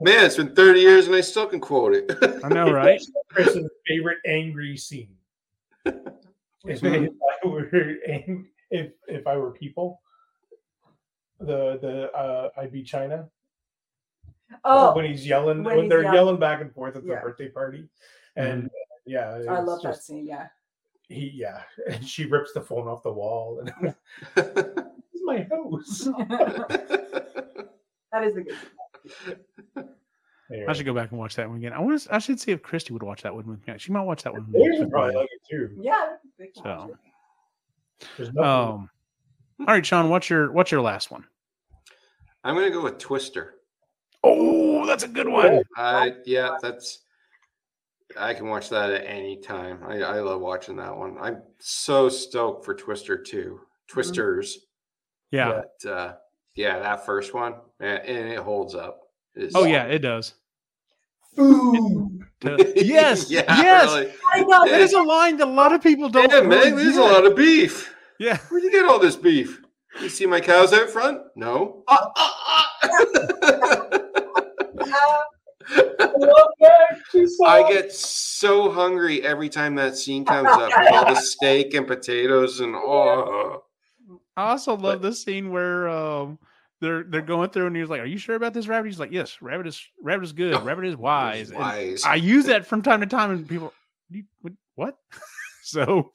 Man, 0.00 0.24
it's 0.26 0.36
been 0.36 0.54
30 0.54 0.80
years 0.80 1.06
and 1.06 1.14
I 1.14 1.20
still 1.20 1.46
can 1.46 1.60
quote 1.60 1.94
it. 1.94 2.10
I 2.44 2.48
know, 2.48 2.70
right? 2.72 3.00
Kris's 3.30 3.68
favorite 3.86 4.18
angry 4.26 4.76
scene. 4.76 5.14
If, 6.64 6.80
if 6.84 7.10
I 7.44 7.48
were 7.48 7.68
if 8.70 8.92
if 9.08 9.26
I 9.26 9.36
were 9.36 9.50
people, 9.50 10.00
the 11.40 11.76
the 11.80 12.12
uh, 12.16 12.50
I'd 12.56 12.70
be 12.72 12.84
China. 12.84 13.28
Oh, 14.64 14.94
when 14.94 15.06
he's 15.06 15.26
yelling, 15.26 15.64
when 15.64 15.74
when, 15.74 15.78
he's 15.84 15.88
they're 15.90 16.02
yelling. 16.02 16.14
yelling 16.14 16.38
back 16.38 16.60
and 16.60 16.72
forth 16.72 16.94
at 16.94 17.02
the 17.02 17.10
Yeah. 17.14 17.20
birthday 17.20 17.48
party, 17.48 17.88
and 18.36 18.66
uh, 18.66 18.68
yeah, 19.06 19.30
I 19.30 19.38
it's 19.38 19.66
love 19.66 19.82
that 19.82 20.02
scene. 20.02 20.24
Yeah. 20.24 20.46
He 21.08 21.32
yeah, 21.34 21.62
and 21.88 22.06
she 22.06 22.26
rips 22.26 22.52
the 22.52 22.60
phone 22.60 22.86
off 22.86 23.02
the 23.02 23.12
wall, 23.12 23.58
and 23.58 23.94
this 24.36 24.46
is 25.14 25.22
my 25.24 25.38
house. 25.50 26.08
that 28.12 28.22
is 28.24 28.36
a 28.36 28.42
good. 28.42 29.88
Anyway, 30.52 30.66
I 30.68 30.72
should 30.74 30.84
go 30.86 30.92
back 30.94 31.10
and 31.10 31.18
watch 31.18 31.36
that 31.36 31.48
one 31.48 31.58
again. 31.58 31.72
I 31.72 31.78
want 31.80 32.00
to. 32.02 32.14
I 32.14 32.18
should 32.18 32.38
see 32.38 32.52
if 32.52 32.62
Christy 32.62 32.92
would 32.92 33.02
watch 33.02 33.22
that 33.22 33.34
one 33.34 33.46
with 33.46 33.66
me. 33.66 33.74
She 33.78 33.90
might 33.92 34.02
watch 34.02 34.22
that 34.24 34.32
one. 34.32 34.46
Ladies 34.52 34.80
with 34.80 34.80
would 34.80 34.90
probably 34.90 35.14
like 35.14 35.28
it 35.32 35.40
too. 35.50 35.70
Yeah. 35.80 36.08
So, 36.56 36.62
watch. 36.64 36.90
There's 38.16 38.32
nothing. 38.32 38.42
um, 38.50 38.90
all 39.60 39.66
right, 39.66 39.86
Shaun, 39.86 40.08
what's 40.10 40.28
your 40.28 40.52
what's 40.52 40.70
your 40.70 40.82
last 40.82 41.10
one? 41.10 41.24
I'm 42.44 42.54
going 42.54 42.66
to 42.66 42.72
go 42.72 42.82
with 42.82 42.98
Twister. 42.98 43.54
Oh, 44.24 44.84
that's 44.86 45.04
a 45.04 45.08
good 45.08 45.28
one. 45.28 45.62
I 45.76 46.12
yeah, 46.26 46.56
that's 46.60 46.98
I 48.18 48.34
can 48.34 48.48
watch 48.48 48.68
that 48.70 48.90
at 48.90 49.06
any 49.06 49.36
time. 49.40 49.78
I, 49.86 49.98
I 50.02 50.20
love 50.20 50.40
watching 50.40 50.76
that 50.76 50.94
one. 50.96 51.16
I'm 51.20 51.42
so 51.60 52.08
stoked 52.08 52.64
for 52.64 52.74
Twister 52.74 53.16
2. 53.16 53.58
Twisters. 53.88 54.58
Yeah. 55.30 55.62
But 55.82 55.90
uh 55.90 56.14
yeah, 56.54 56.78
that 56.80 57.06
first 57.06 57.32
one, 57.32 57.54
and 57.80 58.02
it 58.06 58.38
holds 58.38 58.74
up. 58.74 59.00
It's- 59.34 59.52
Oh 59.54 59.64
yeah, 59.64 59.84
it 59.84 60.00
does. 60.00 60.34
Food. 61.36 62.20
yes. 62.76 63.30
yeah, 63.30 63.44
yes. 63.48 63.94
really. 63.94 64.12
I 64.32 64.40
know. 64.40 64.66
That 64.66 64.80
is 64.80 64.92
a 64.92 65.02
line 65.02 65.36
that 65.38 65.48
a 65.48 65.50
lot 65.50 65.72
of 65.72 65.82
people 65.82 66.08
don't. 66.08 66.30
Yeah, 66.30 66.40
man, 66.40 66.76
there's 66.76 66.96
a 66.96 67.02
lot 67.02 67.24
of 67.24 67.36
beef. 67.36 67.94
Yeah. 68.18 68.38
Where'd 68.48 68.62
you 68.64 68.70
get 68.70 68.84
all 68.84 68.98
this 68.98 69.16
beef? 69.16 69.60
You 70.00 70.08
see 70.08 70.26
my 70.26 70.40
cows 70.40 70.72
out 70.72 70.88
front? 70.90 71.20
No. 71.36 71.84
Ah, 71.88 72.10
ah. 72.16 72.68
Uh, 75.74 77.46
I 77.46 77.68
get 77.68 77.92
so 77.92 78.70
hungry 78.70 79.22
every 79.22 79.48
time 79.48 79.74
that 79.76 79.96
scene 79.96 80.24
comes 80.24 80.48
up 80.48 80.70
with 80.76 80.92
all 80.92 81.14
the 81.14 81.20
steak 81.20 81.74
and 81.74 81.86
potatoes 81.86 82.60
and 82.60 82.74
oh 82.74 83.62
I 84.36 84.50
also 84.50 84.76
love 84.76 85.02
the 85.02 85.12
scene 85.12 85.50
where 85.50 85.88
um 85.88 86.38
they're 86.82 87.04
they're 87.04 87.22
going 87.22 87.48
through 87.50 87.68
and 87.68 87.76
he's 87.76 87.88
like, 87.88 88.00
"Are 88.00 88.04
you 88.06 88.18
sure 88.18 88.34
about 88.36 88.52
this 88.52 88.66
rabbit?" 88.66 88.88
He's 88.88 88.98
like, 89.00 89.12
"Yes, 89.12 89.40
rabbit 89.40 89.66
is 89.68 89.80
rabbit 90.02 90.24
is 90.24 90.32
good. 90.32 90.60
Rabbit 90.62 90.84
is 90.84 90.96
wise." 90.96 91.52
Wise. 91.52 92.02
I 92.04 92.16
use 92.16 92.44
that 92.46 92.66
from 92.66 92.82
time 92.82 93.00
to 93.00 93.06
time, 93.06 93.30
and 93.30 93.48
people, 93.48 93.72
what- 94.74 94.98
so 95.62 96.10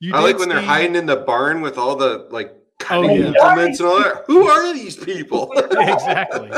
you 0.00 0.14
I 0.14 0.20
like 0.20 0.38
when 0.38 0.48
they're 0.48 0.60
hiding 0.60 0.96
in 0.96 1.06
the 1.06 1.16
barn 1.16 1.60
with 1.60 1.78
all 1.78 1.94
the 1.94 2.26
like 2.30 2.54
Oh, 2.80 2.84
cutting 3.02 3.10
yeah. 3.10 3.26
implements 3.26 3.80
and 3.80 3.88
all 3.88 3.98
that. 3.98 4.22
Who 4.28 4.46
are 4.48 4.72
these 4.72 4.96
people? 4.96 5.52
Exactly. 5.78 6.50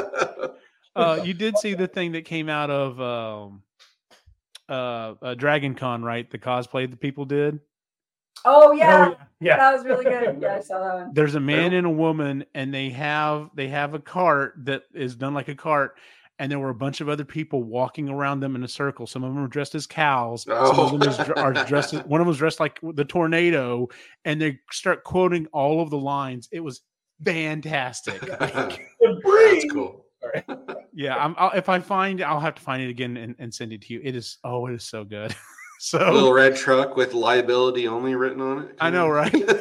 uh, 0.96 1.20
you 1.24 1.34
did 1.34 1.56
see 1.58 1.74
the 1.74 1.88
thing 1.88 2.12
that 2.12 2.24
came 2.24 2.48
out 2.48 2.70
of 2.70 3.00
um, 3.00 3.62
uh, 4.68 5.14
uh, 5.22 5.34
Dragon 5.34 5.74
Con, 5.74 6.02
right? 6.02 6.30
The 6.30 6.38
cosplay 6.38 6.88
that 6.88 7.00
people 7.00 7.24
did. 7.24 7.58
Oh 8.44 8.72
yeah, 8.72 9.10
Oh, 9.10 9.24
yeah. 9.40 9.56
that 9.56 9.74
was 9.74 9.84
really 9.84 10.04
good. 10.04 10.38
Yeah, 10.42 10.56
I 10.56 10.60
saw 10.60 10.78
that 10.82 10.94
one. 11.06 11.10
There's 11.14 11.34
a 11.34 11.40
man 11.40 11.72
and 11.72 11.86
a 11.86 11.90
woman, 11.90 12.44
and 12.54 12.72
they 12.72 12.90
have 12.90 13.50
they 13.54 13.68
have 13.68 13.94
a 13.94 13.98
cart 13.98 14.54
that 14.64 14.82
is 14.94 15.14
done 15.16 15.34
like 15.34 15.48
a 15.48 15.54
cart, 15.54 15.98
and 16.38 16.50
there 16.50 16.58
were 16.58 16.70
a 16.70 16.74
bunch 16.74 17.00
of 17.00 17.08
other 17.08 17.24
people 17.24 17.62
walking 17.62 18.08
around 18.08 18.40
them 18.40 18.56
in 18.56 18.62
a 18.64 18.68
circle. 18.68 19.06
Some 19.06 19.24
of 19.24 19.32
them 19.34 19.42
were 19.42 19.48
dressed 19.48 19.74
as 19.74 19.86
cows. 19.86 20.44
Some 20.44 20.78
of 20.78 20.92
them 20.98 21.08
is, 21.08 21.18
Oh. 21.20 21.32
are 21.36 21.52
dressed. 21.52 21.94
As, 21.94 22.04
one 22.06 22.20
of 22.20 22.24
them 22.24 22.28
was 22.28 22.38
dressed 22.38 22.60
like 22.60 22.78
the 22.82 23.04
tornado, 23.04 23.88
and 24.24 24.40
they 24.40 24.58
start 24.70 25.04
quoting 25.04 25.46
all 25.52 25.80
of 25.82 25.90
the 25.90 25.98
lines. 25.98 26.48
It 26.52 26.60
was 26.60 26.80
fantastic. 27.24 28.20
Like, 28.40 28.86
That's 29.00 29.72
cool. 29.72 30.06
yeah, 30.92 31.16
I'm, 31.16 31.34
I'll, 31.38 31.50
if 31.52 31.68
I 31.70 31.80
find, 31.80 32.22
I'll 32.22 32.40
have 32.40 32.54
to 32.56 32.62
find 32.62 32.82
it 32.82 32.90
again 32.90 33.16
and, 33.16 33.34
and 33.38 33.52
send 33.52 33.72
it 33.72 33.80
to 33.82 33.94
you. 33.94 34.00
It 34.04 34.14
is 34.14 34.38
oh, 34.44 34.66
it 34.66 34.74
is 34.74 34.84
so 34.84 35.02
good. 35.04 35.34
So 35.82 36.12
Little 36.12 36.34
red 36.34 36.56
truck 36.56 36.94
with 36.94 37.14
liability 37.14 37.88
only 37.88 38.14
written 38.14 38.42
on 38.42 38.64
it. 38.64 38.76
I 38.78 38.90
know, 38.90 39.08
right? 39.08 39.34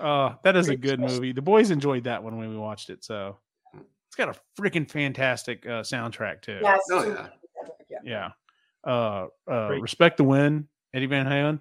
uh, 0.00 0.34
that 0.42 0.56
is 0.56 0.68
a 0.68 0.74
good 0.74 0.98
movie. 0.98 1.30
The 1.30 1.40
boys 1.40 1.70
enjoyed 1.70 2.02
that 2.02 2.20
one 2.20 2.36
when 2.36 2.48
we 2.48 2.56
watched 2.56 2.90
it. 2.90 3.04
So 3.04 3.36
it's 4.08 4.16
got 4.16 4.28
a 4.28 4.34
freaking 4.60 4.90
fantastic 4.90 5.64
uh, 5.66 5.82
soundtrack 5.82 6.42
too. 6.42 6.58
Yes. 6.60 6.80
Oh, 6.90 7.06
yeah. 7.06 7.28
yeah. 7.88 7.98
Yeah. 8.02 8.30
Uh, 8.84 9.26
uh, 9.48 9.68
respect 9.80 10.16
the 10.16 10.24
win, 10.24 10.66
Eddie 10.92 11.06
Van 11.06 11.26
Halen. 11.26 11.60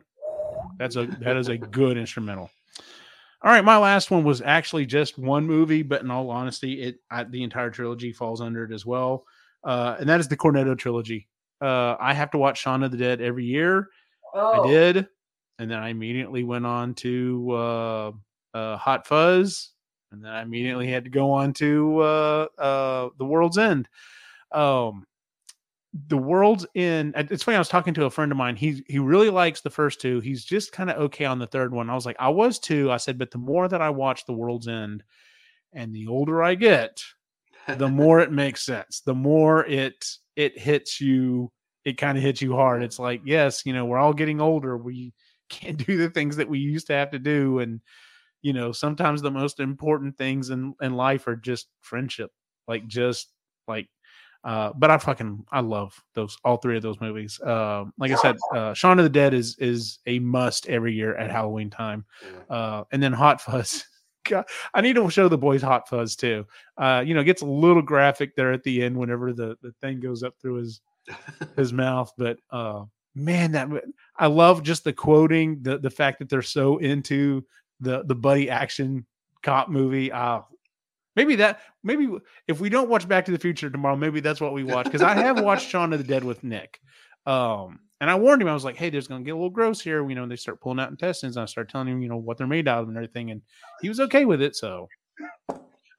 That's 0.80 0.96
a 0.96 1.06
that 1.22 1.38
is 1.38 1.50
a 1.50 1.60
good 1.60 1.96
instrumental. 1.96 2.50
All 3.44 3.52
right, 3.52 3.64
my 3.64 3.78
last 3.78 4.10
one 4.10 4.24
was 4.24 4.42
actually 4.42 4.88
just 4.88 5.20
one 5.20 5.46
movie, 5.46 5.84
but 5.84 6.02
in 6.02 6.10
all 6.10 6.32
honesty, 6.32 6.82
it 6.82 6.96
I, 7.12 7.26
the 7.26 7.44
entire 7.44 7.70
trilogy 7.70 8.14
falls 8.14 8.42
under 8.42 8.64
it 8.64 8.72
as 8.72 8.84
well, 8.84 9.26
uh, 9.64 9.98
and 10.00 10.10
that 10.10 10.20
is 10.20 10.28
the 10.28 10.36
Cornetto 10.36 10.76
trilogy. 10.76 11.28
Uh, 11.66 11.98
I 12.00 12.14
have 12.14 12.30
to 12.32 12.38
watch 12.38 12.60
Shaun 12.60 12.84
of 12.84 12.92
the 12.92 12.98
Dead 12.98 13.22
every 13.22 13.46
year. 13.46 13.90
Oh, 14.36 14.64
I 14.64 14.68
did, 14.68 15.08
and 15.58 15.72
then 15.72 15.80
I 15.80 15.90
immediately 15.90 16.44
went 16.44 16.66
on 16.66 16.94
to 16.96 17.52
uh, 17.52 18.12
uh, 18.54 18.78
Hot 18.78 19.08
Fuzz, 19.08 19.72
and 20.12 20.24
then 20.24 20.32
I 20.32 20.44
immediately 20.44 20.88
had 20.88 21.06
to 21.06 21.10
go 21.10 21.32
on 21.32 21.54
to 21.54 22.00
uh, 22.02 22.48
uh, 22.60 23.10
The 23.18 23.26
World's 23.26 23.58
End. 23.58 23.90
Um, 24.52 25.08
the 26.08 26.18
World's 26.18 26.68
End. 26.76 27.14
It's 27.16 27.44
funny. 27.44 27.56
I 27.56 27.60
was 27.60 27.70
talking 27.70 27.96
to 27.96 28.06
a 28.06 28.12
friend 28.12 28.32
of 28.32 28.38
mine. 28.38 28.58
He 28.58 28.84
he 28.88 29.00
really 29.00 29.32
likes 29.32 29.62
the 29.62 29.70
first 29.72 30.00
two. 30.00 30.20
He's 30.20 30.46
just 30.46 30.72
kind 30.72 30.92
of 30.92 30.98
okay 30.98 31.26
on 31.26 31.40
the 31.40 31.48
third 31.48 31.74
one. 31.74 31.90
I 31.90 31.96
was 31.96 32.06
like, 32.06 32.18
I 32.20 32.30
was 32.30 32.60
too. 32.60 32.92
I 32.92 32.98
said, 32.98 33.18
but 33.18 33.32
the 33.32 33.40
more 33.40 33.68
that 33.68 33.82
I 33.82 33.90
watch 33.90 34.26
The 34.26 34.34
World's 34.34 34.68
End, 34.68 35.04
and 35.74 35.96
the 35.96 36.08
older 36.08 36.44
I 36.44 36.54
get, 36.54 37.02
the 37.68 37.88
more 37.90 38.20
it 38.20 38.32
makes 38.32 38.64
sense 38.64 39.02
the 39.02 39.16
more 39.16 39.66
it 39.66 40.06
it 40.36 40.58
hits 40.58 41.00
you 41.00 41.52
it 41.84 41.98
kind 41.98 42.18
of 42.18 42.24
hits 42.24 42.42
you 42.42 42.56
hard. 42.56 42.84
It's 42.84 43.00
like 43.00 43.22
yes 43.26 43.66
you 43.66 43.74
know 43.74 43.86
we're 43.86 44.00
all 44.00 44.14
getting 44.14 44.42
older. 44.42 44.78
We 44.78 45.14
can't 45.50 45.86
do 45.86 45.98
the 45.98 46.10
things 46.10 46.36
that 46.38 46.50
we 46.50 46.60
used 46.60 46.88
to 46.88 46.94
have 46.94 47.12
to 47.12 47.20
do. 47.20 47.60
And 47.60 47.82
you 48.42 48.54
know 48.54 48.72
sometimes 48.72 49.22
the 49.22 49.32
most 49.32 49.60
important 49.60 50.18
things 50.18 50.52
in 50.52 50.76
in 50.82 50.94
life 50.94 51.28
are 51.28 51.36
just 51.36 51.68
friendship 51.82 52.30
like 52.68 52.86
just 52.86 53.32
like 53.68 53.88
uh 54.44 54.72
but 54.78 54.92
i 54.92 54.98
fucking 55.00 55.44
i 55.52 55.60
love 55.60 56.00
those 56.14 56.38
all 56.44 56.58
three 56.58 56.78
of 56.78 56.84
those 56.84 57.02
movies. 57.02 57.40
Uh, 57.42 57.86
like 57.98 58.12
i 58.12 58.16
said 58.16 58.38
uh 58.54 58.72
shaun 58.76 59.00
of 59.00 59.04
the 59.04 59.10
dead 59.10 59.34
is 59.34 59.58
is 59.58 59.98
a 60.06 60.20
must 60.20 60.68
every 60.68 60.94
year 60.94 61.16
at 61.16 61.32
halloween 61.32 61.72
time. 61.72 62.06
Uh, 62.50 62.84
and 62.92 63.02
then 63.02 63.14
Hot 63.14 63.42
Fuzz. 63.42 63.84
God, 64.26 64.46
I 64.74 64.82
need 64.82 64.96
to 64.96 65.10
show 65.10 65.28
the 65.28 65.38
boys 65.38 65.62
Hot 65.62 65.88
Fuzz 65.88 66.16
too. 66.16 66.46
Uh, 66.78 67.04
you 67.06 67.14
know, 67.14 67.22
it 67.22 67.26
gets 67.26 67.42
a 67.42 67.46
little 67.46 67.82
graphic 67.82 68.36
there 68.36 68.52
at 68.52 68.64
the 68.64 68.84
end 68.84 68.98
whenever 68.98 69.34
the, 69.34 69.58
the 69.62 69.72
thing 69.82 70.00
goes 70.00 70.24
up 70.24 70.36
through 70.42 70.56
his 70.56 70.82
his 71.56 71.72
mouth. 71.72 72.12
But 72.18 72.38
uh, 72.52 72.84
man, 73.14 73.52
that 73.54 73.70
I 74.18 74.28
love 74.28 74.64
just 74.64 74.84
the 74.84 74.94
quoting, 74.94 75.60
the 75.62 75.78
the 75.78 75.90
fact 75.90 76.20
that 76.20 76.30
they're 76.30 76.42
so 76.42 76.78
into 76.78 77.46
the 77.80 78.04
the 78.04 78.16
buddy 78.16 78.50
action 78.50 79.06
cop 79.44 79.70
movie. 79.70 80.12
Uh, 80.12 80.42
maybe 81.16 81.36
that 81.38 81.62
maybe 81.84 82.10
if 82.48 82.60
we 82.60 82.70
don't 82.70 82.90
watch 82.90 83.08
Back 83.08 83.26
to 83.26 83.32
the 83.32 83.40
Future 83.40 83.70
tomorrow, 83.70 83.96
maybe 83.96 84.20
that's 84.20 84.42
what 84.42 84.54
we 84.54 84.64
watch 84.64 84.86
because 84.86 85.02
I 85.02 85.14
have 85.14 85.40
watched 85.42 85.70
Shaun 85.70 85.94
of 85.94 86.00
the 86.00 86.06
Dead 86.06 86.24
with 86.24 86.44
Nick. 86.44 86.80
Um, 87.26 87.80
and 88.02 88.10
I 88.10 88.16
warned 88.16 88.42
him, 88.42 88.48
I 88.48 88.54
was 88.54 88.66
like, 88.66 88.76
hey, 88.76 88.90
there's 88.90 89.08
going 89.08 89.22
to 89.22 89.26
get 89.26 89.32
a 89.32 89.36
little 89.36 89.50
gross 89.50 89.80
here. 89.80 90.08
You 90.08 90.16
know, 90.16 90.28
they 90.28 90.36
start 90.36 90.60
pulling 90.60 90.80
out 90.80 90.90
intestines. 90.90 91.38
And 91.38 91.44
I 91.44 91.46
start 91.46 91.70
telling 91.70 91.88
him, 91.88 92.02
you 92.02 92.10
know, 92.10 92.18
what 92.18 92.38
they're 92.38 92.48
made 92.48 92.68
out 92.68 92.84
of 92.84 92.90
and 92.90 92.98
everything. 92.98 93.32
And 93.32 93.42
he 93.82 93.90
was 93.90 94.00
okay 94.02 94.26
with 94.26 94.42
it. 94.42 94.56
So 94.56 94.90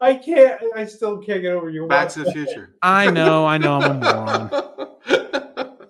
I 0.00 0.14
can't. 0.14 0.60
I 0.74 0.84
still 0.84 1.18
can't 1.18 1.40
get 1.40 1.52
over 1.52 1.70
you. 1.70 1.86
Back 1.86 2.10
to 2.10 2.24
the 2.24 2.32
Future. 2.32 2.74
I 2.82 3.10
know, 3.10 3.46
I 3.46 3.56
know 3.56 3.80
I'm 3.80 3.90
a 3.90 3.94
moron. 3.94 4.50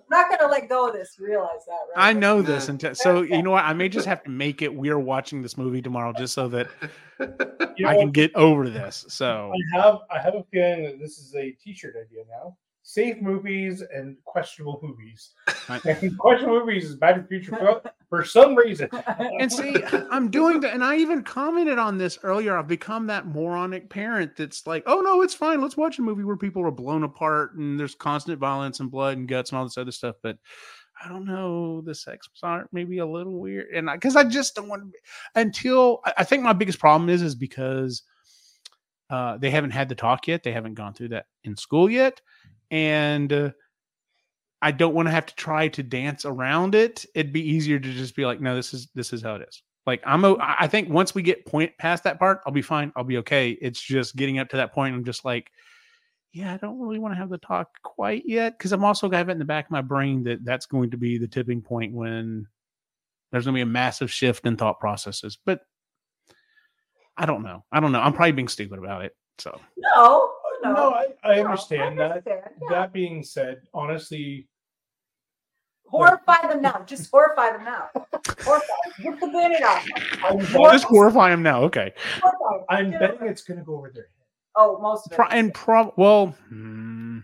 Not 0.09 0.29
gonna 0.31 0.49
let 0.49 0.69
go 0.69 0.87
of 0.87 0.93
this. 0.93 1.17
Realize 1.19 1.65
that, 1.67 1.73
right? 1.95 2.09
I 2.09 2.13
know 2.13 2.41
this. 2.41 2.65
Yeah. 2.65 2.87
And 2.87 2.97
so, 2.97 3.21
you 3.21 3.43
know 3.43 3.51
what? 3.51 3.65
I 3.65 3.73
may 3.73 3.89
just 3.89 4.07
have 4.07 4.23
to 4.23 4.29
make 4.29 4.61
it 4.61 4.73
we're 4.73 4.97
watching 4.97 5.41
this 5.41 5.57
movie 5.57 5.81
tomorrow 5.81 6.13
just 6.17 6.33
so 6.33 6.47
that 6.47 6.69
You 7.19 7.85
know 7.85 7.89
I 7.89 7.95
can 7.95 8.11
get 8.11 8.33
over 8.33 8.69
this. 8.69 9.05
So, 9.09 9.51
I 9.75 9.81
have 9.81 9.99
I 10.09 10.19
have 10.19 10.35
a 10.35 10.43
feeling 10.51 10.83
that 10.83 10.99
this 10.99 11.17
is 11.19 11.35
a 11.35 11.51
T-shirt 11.51 11.95
idea 11.95 12.23
now. 12.29 12.55
Safe 12.89 13.21
movies 13.21 13.83
and 13.93 14.15
questionable 14.23 14.79
movies. 14.81 15.33
Right. 15.67 15.81
Questionable 16.17 16.61
movies 16.61 16.85
is 16.85 16.95
Back 16.95 17.15
to 17.15 17.21
the 17.21 17.27
Future 17.27 17.51
for, 17.57 17.81
for 18.07 18.23
some 18.23 18.55
reason. 18.55 18.87
and 19.39 19.51
see, 19.51 19.75
I'm 20.09 20.31
doing 20.31 20.61
that. 20.61 20.73
And 20.73 20.81
I 20.81 20.95
even 20.95 21.23
commented 21.23 21.77
on 21.77 21.97
this 21.97 22.17
earlier. 22.23 22.57
I've 22.57 22.69
become 22.69 23.07
that 23.07 23.27
moronic 23.27 23.89
parent 23.89 24.37
that's 24.37 24.65
like, 24.65 24.83
oh, 24.85 25.01
no, 25.01 25.23
it's 25.23 25.33
fine. 25.33 25.59
Let's 25.59 25.75
watch 25.75 25.99
a 25.99 26.01
movie 26.01 26.23
where 26.23 26.37
people 26.37 26.65
are 26.65 26.71
blown 26.71 27.03
apart 27.03 27.55
and 27.55 27.77
there's 27.77 27.95
constant 27.95 28.39
violence 28.39 28.79
and 28.79 28.89
blood 28.89 29.17
and 29.17 29.27
guts 29.27 29.49
and 29.49 29.59
all 29.59 29.65
this 29.65 29.77
other 29.77 29.91
stuff. 29.91 30.15
But 30.23 30.37
I 31.03 31.09
don't 31.09 31.25
know. 31.25 31.81
The 31.81 31.93
sex 31.93 32.29
part 32.39 32.69
maybe 32.71 32.99
a 32.99 33.05
little 33.05 33.37
weird. 33.37 33.67
And 33.75 33.89
because 33.91 34.15
I, 34.15 34.23
just 34.23 34.55
don't 34.55 34.69
want 34.69 34.83
to 34.83 34.85
be 34.85 34.97
until 35.35 35.99
I, 36.05 36.13
I 36.19 36.23
think 36.23 36.43
my 36.43 36.53
biggest 36.53 36.79
problem 36.79 37.09
is, 37.09 37.21
is 37.21 37.35
because 37.35 38.03
uh, 39.09 39.37
they 39.37 39.49
haven't 39.49 39.71
had 39.71 39.89
the 39.89 39.95
talk 39.95 40.29
yet. 40.29 40.43
They 40.43 40.53
haven't 40.53 40.75
gone 40.75 40.93
through 40.93 41.09
that 41.09 41.25
in 41.43 41.57
school 41.57 41.89
yet. 41.89 42.21
And, 42.71 43.31
uh, 43.31 43.51
I 44.61 44.71
don't 44.71 44.95
want 44.95 45.07
to 45.07 45.11
have 45.11 45.27
to 45.27 45.35
try 45.35 45.67
to 45.67 45.83
dance 45.83 46.25
around 46.25 46.73
it. 46.73 47.05
It'd 47.13 47.33
be 47.33 47.47
easier 47.47 47.79
to 47.79 47.93
just 47.93 48.15
be 48.15 48.25
like, 48.25 48.41
no, 48.41 48.55
this 48.55 48.73
is 48.73 48.87
this 48.95 49.13
is 49.13 49.21
how 49.21 49.35
it 49.35 49.47
is. 49.47 49.61
Like 49.85 50.01
I'm, 50.05 50.25
a, 50.25 50.35
I 50.39 50.67
think 50.67 50.89
once 50.89 51.15
we 51.15 51.21
get 51.21 51.45
point 51.45 51.71
past 51.77 52.03
that 52.03 52.19
part, 52.19 52.41
I'll 52.45 52.51
be 52.51 52.61
fine. 52.61 52.91
I'll 52.95 53.03
be 53.03 53.17
okay. 53.19 53.51
It's 53.51 53.79
just 53.79 54.15
getting 54.15 54.39
up 54.39 54.49
to 54.49 54.57
that 54.57 54.73
point. 54.73 54.95
I'm 54.95 55.05
just 55.05 55.23
like, 55.23 55.49
yeah, 56.33 56.53
I 56.53 56.57
don't 56.57 56.79
really 56.79 56.99
want 56.99 57.13
to 57.13 57.17
have 57.17 57.29
the 57.29 57.37
talk 57.37 57.69
quite 57.83 58.23
yet 58.25 58.57
because 58.57 58.73
I'm 58.73 58.83
also 58.83 59.07
got 59.07 59.29
it 59.29 59.31
in 59.31 59.39
the 59.39 59.45
back 59.45 59.65
of 59.65 59.71
my 59.71 59.81
brain 59.81 60.23
that 60.23 60.43
that's 60.43 60.65
going 60.65 60.91
to 60.91 60.97
be 60.97 61.17
the 61.17 61.27
tipping 61.27 61.61
point 61.61 61.93
when 61.93 62.47
there's 63.31 63.45
going 63.45 63.53
to 63.53 63.57
be 63.59 63.61
a 63.61 63.65
massive 63.65 64.11
shift 64.11 64.45
in 64.45 64.57
thought 64.57 64.79
processes. 64.79 65.37
But 65.45 65.61
I 67.15 67.25
don't 67.25 67.43
know. 67.43 67.63
I 67.71 67.79
don't 67.79 67.91
know. 67.91 68.01
I'm 68.01 68.13
probably 68.13 68.33
being 68.33 68.49
stupid 68.49 68.79
about 68.79 69.05
it. 69.05 69.15
So 69.37 69.59
no, 69.77 70.33
no, 70.63 70.73
No, 70.73 70.89
I, 70.93 71.07
I 71.23 71.35
no, 71.37 71.45
understand 71.45 71.93
I 72.01 72.07
that. 72.07 72.11
understand, 72.17 72.41
yeah. 72.61 72.67
That 72.69 72.93
being 72.93 73.23
said, 73.23 73.61
honestly, 73.73 74.47
Horrify 75.89 76.47
them 76.49 76.61
now. 76.61 76.83
Just 76.85 77.09
horrify 77.09 77.51
them 77.51 77.63
now. 77.63 77.87
Horrify. 78.43 78.65
Rip 79.05 79.19
the 79.21 79.27
band 79.27 79.55
off. 79.63 79.85
I'm, 80.21 80.39
just 80.73 80.83
horrify 80.83 81.29
them 81.29 81.41
now. 81.41 81.63
Okay. 81.63 81.93
Horrify. 82.21 82.65
I'm 82.69 82.91
Yeah. 82.91 82.99
betting 82.99 83.27
it's 83.29 83.41
going 83.43 83.59
to 83.59 83.63
go 83.65 83.75
over 83.77 83.89
their 83.93 84.03
head. 84.03 84.11
Oh, 84.57 84.79
most 84.81 85.05
of 85.05 85.13
it. 85.13 85.15
Pro- 85.15 85.27
and 85.27 85.53
prob 85.53 85.93
well, 85.95 86.35
hmm, 86.49 87.19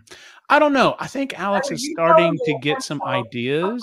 I 0.48 0.58
don't 0.58 0.72
know. 0.72 0.96
I 0.98 1.08
think 1.08 1.38
Alex 1.38 1.70
is 1.70 1.90
starting 1.92 2.38
to 2.46 2.58
get 2.62 2.82
some 2.82 3.02
ideas, 3.02 3.82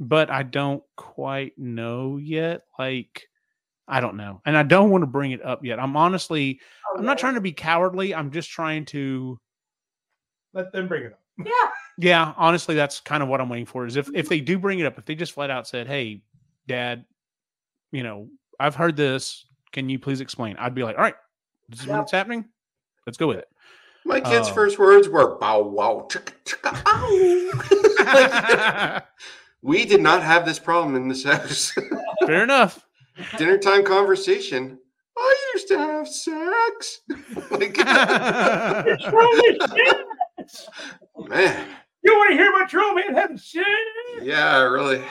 but 0.00 0.30
I 0.30 0.44
don't 0.44 0.82
quite 0.96 1.52
know 1.58 2.16
yet. 2.16 2.62
Like, 2.78 3.28
I 3.88 4.00
don't 4.00 4.16
know, 4.16 4.40
and 4.44 4.56
I 4.56 4.62
don't 4.62 4.90
want 4.90 5.02
to 5.02 5.06
bring 5.06 5.32
it 5.32 5.44
up 5.44 5.64
yet. 5.64 5.78
I'm 5.78 5.96
honestly, 5.96 6.60
Oh, 6.88 6.98
I'm 6.98 7.04
not 7.04 7.18
trying 7.18 7.34
to 7.34 7.40
be 7.40 7.52
cowardly. 7.52 8.14
I'm 8.14 8.30
just 8.30 8.50
trying 8.50 8.84
to. 8.86 9.38
Let 10.52 10.72
them 10.72 10.88
bring 10.88 11.04
it 11.04 11.12
up. 11.12 11.20
Yeah. 11.44 11.70
Yeah, 11.98 12.34
honestly, 12.36 12.74
that's 12.74 13.00
kind 13.00 13.22
of 13.22 13.28
what 13.28 13.40
I'm 13.40 13.48
waiting 13.48 13.66
for. 13.66 13.86
Is 13.86 13.96
if 13.96 14.08
if 14.08 14.14
mm-hmm. 14.14 14.28
they 14.28 14.40
do 14.40 14.58
bring 14.58 14.80
it 14.80 14.86
up, 14.86 14.98
if 14.98 15.04
they 15.04 15.14
just 15.14 15.32
flat 15.32 15.50
out 15.50 15.66
said, 15.66 15.86
"Hey, 15.86 16.22
Dad, 16.66 17.04
you 17.92 18.02
know, 18.02 18.28
I've 18.60 18.74
heard 18.74 18.96
this. 18.96 19.46
Can 19.72 19.88
you 19.88 19.98
please 19.98 20.20
explain?" 20.20 20.56
I'd 20.58 20.74
be 20.74 20.82
like, 20.82 20.96
"All 20.96 21.02
right, 21.02 21.14
this 21.68 21.80
is 21.80 21.86
Yep. 21.86 21.98
what's 21.98 22.12
happening. 22.12 22.44
Let's 23.06 23.18
go 23.18 23.28
with 23.28 23.38
it." 23.38 23.48
My 24.04 24.20
kid's 24.20 24.48
Oh. 24.48 24.52
first 24.52 24.78
words 24.78 25.08
were 25.08 25.36
bow 25.38 25.62
wow 25.62 26.06
chicka 26.10 26.32
chicka 26.44 26.82
ow. 26.86 27.62
Like, 28.06 29.04
we 29.62 29.84
did 29.84 30.00
not 30.00 30.22
have 30.22 30.46
this 30.46 30.58
problem 30.60 30.94
in 30.94 31.08
this 31.08 31.24
house. 31.24 31.72
Fair 32.26 32.44
enough. 32.44 32.85
Dinner 33.38 33.58
time 33.58 33.84
conversation. 33.84 34.78
I 35.18 35.50
used 35.54 35.68
to 35.68 35.78
have 35.78 36.06
sex. 36.08 37.00
like, 37.50 37.76
man, 41.28 41.66
You 42.02 42.14
want 42.14 42.30
to 42.30 42.36
hear 42.36 42.50
about 42.54 42.68
Troll 42.68 42.94
Man 42.94 43.14
having 43.14 43.38
shit. 43.38 43.66
Yeah, 44.22 44.62
really. 44.62 45.02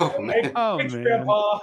Oh 0.00 0.20
man. 0.20 0.52
Oh 0.56 0.78
Thanks, 0.78 0.94
man. 0.94 1.02
Grandpa. 1.04 1.58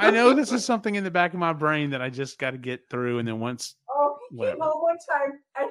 I 0.00 0.10
know 0.10 0.32
this 0.34 0.52
is 0.52 0.64
something 0.64 0.94
in 0.94 1.04
the 1.04 1.10
back 1.10 1.32
of 1.32 1.38
my 1.40 1.52
brain 1.52 1.90
that 1.90 2.02
I 2.02 2.10
just 2.10 2.38
got 2.38 2.50
to 2.52 2.58
get 2.58 2.88
through, 2.90 3.18
and 3.18 3.26
then 3.28 3.40
once 3.40 3.76
Oh, 3.88 4.16
he 4.30 4.36
came 4.38 4.60
home 4.60 4.82
one 4.82 4.96
time 5.10 5.32
and 5.58 5.70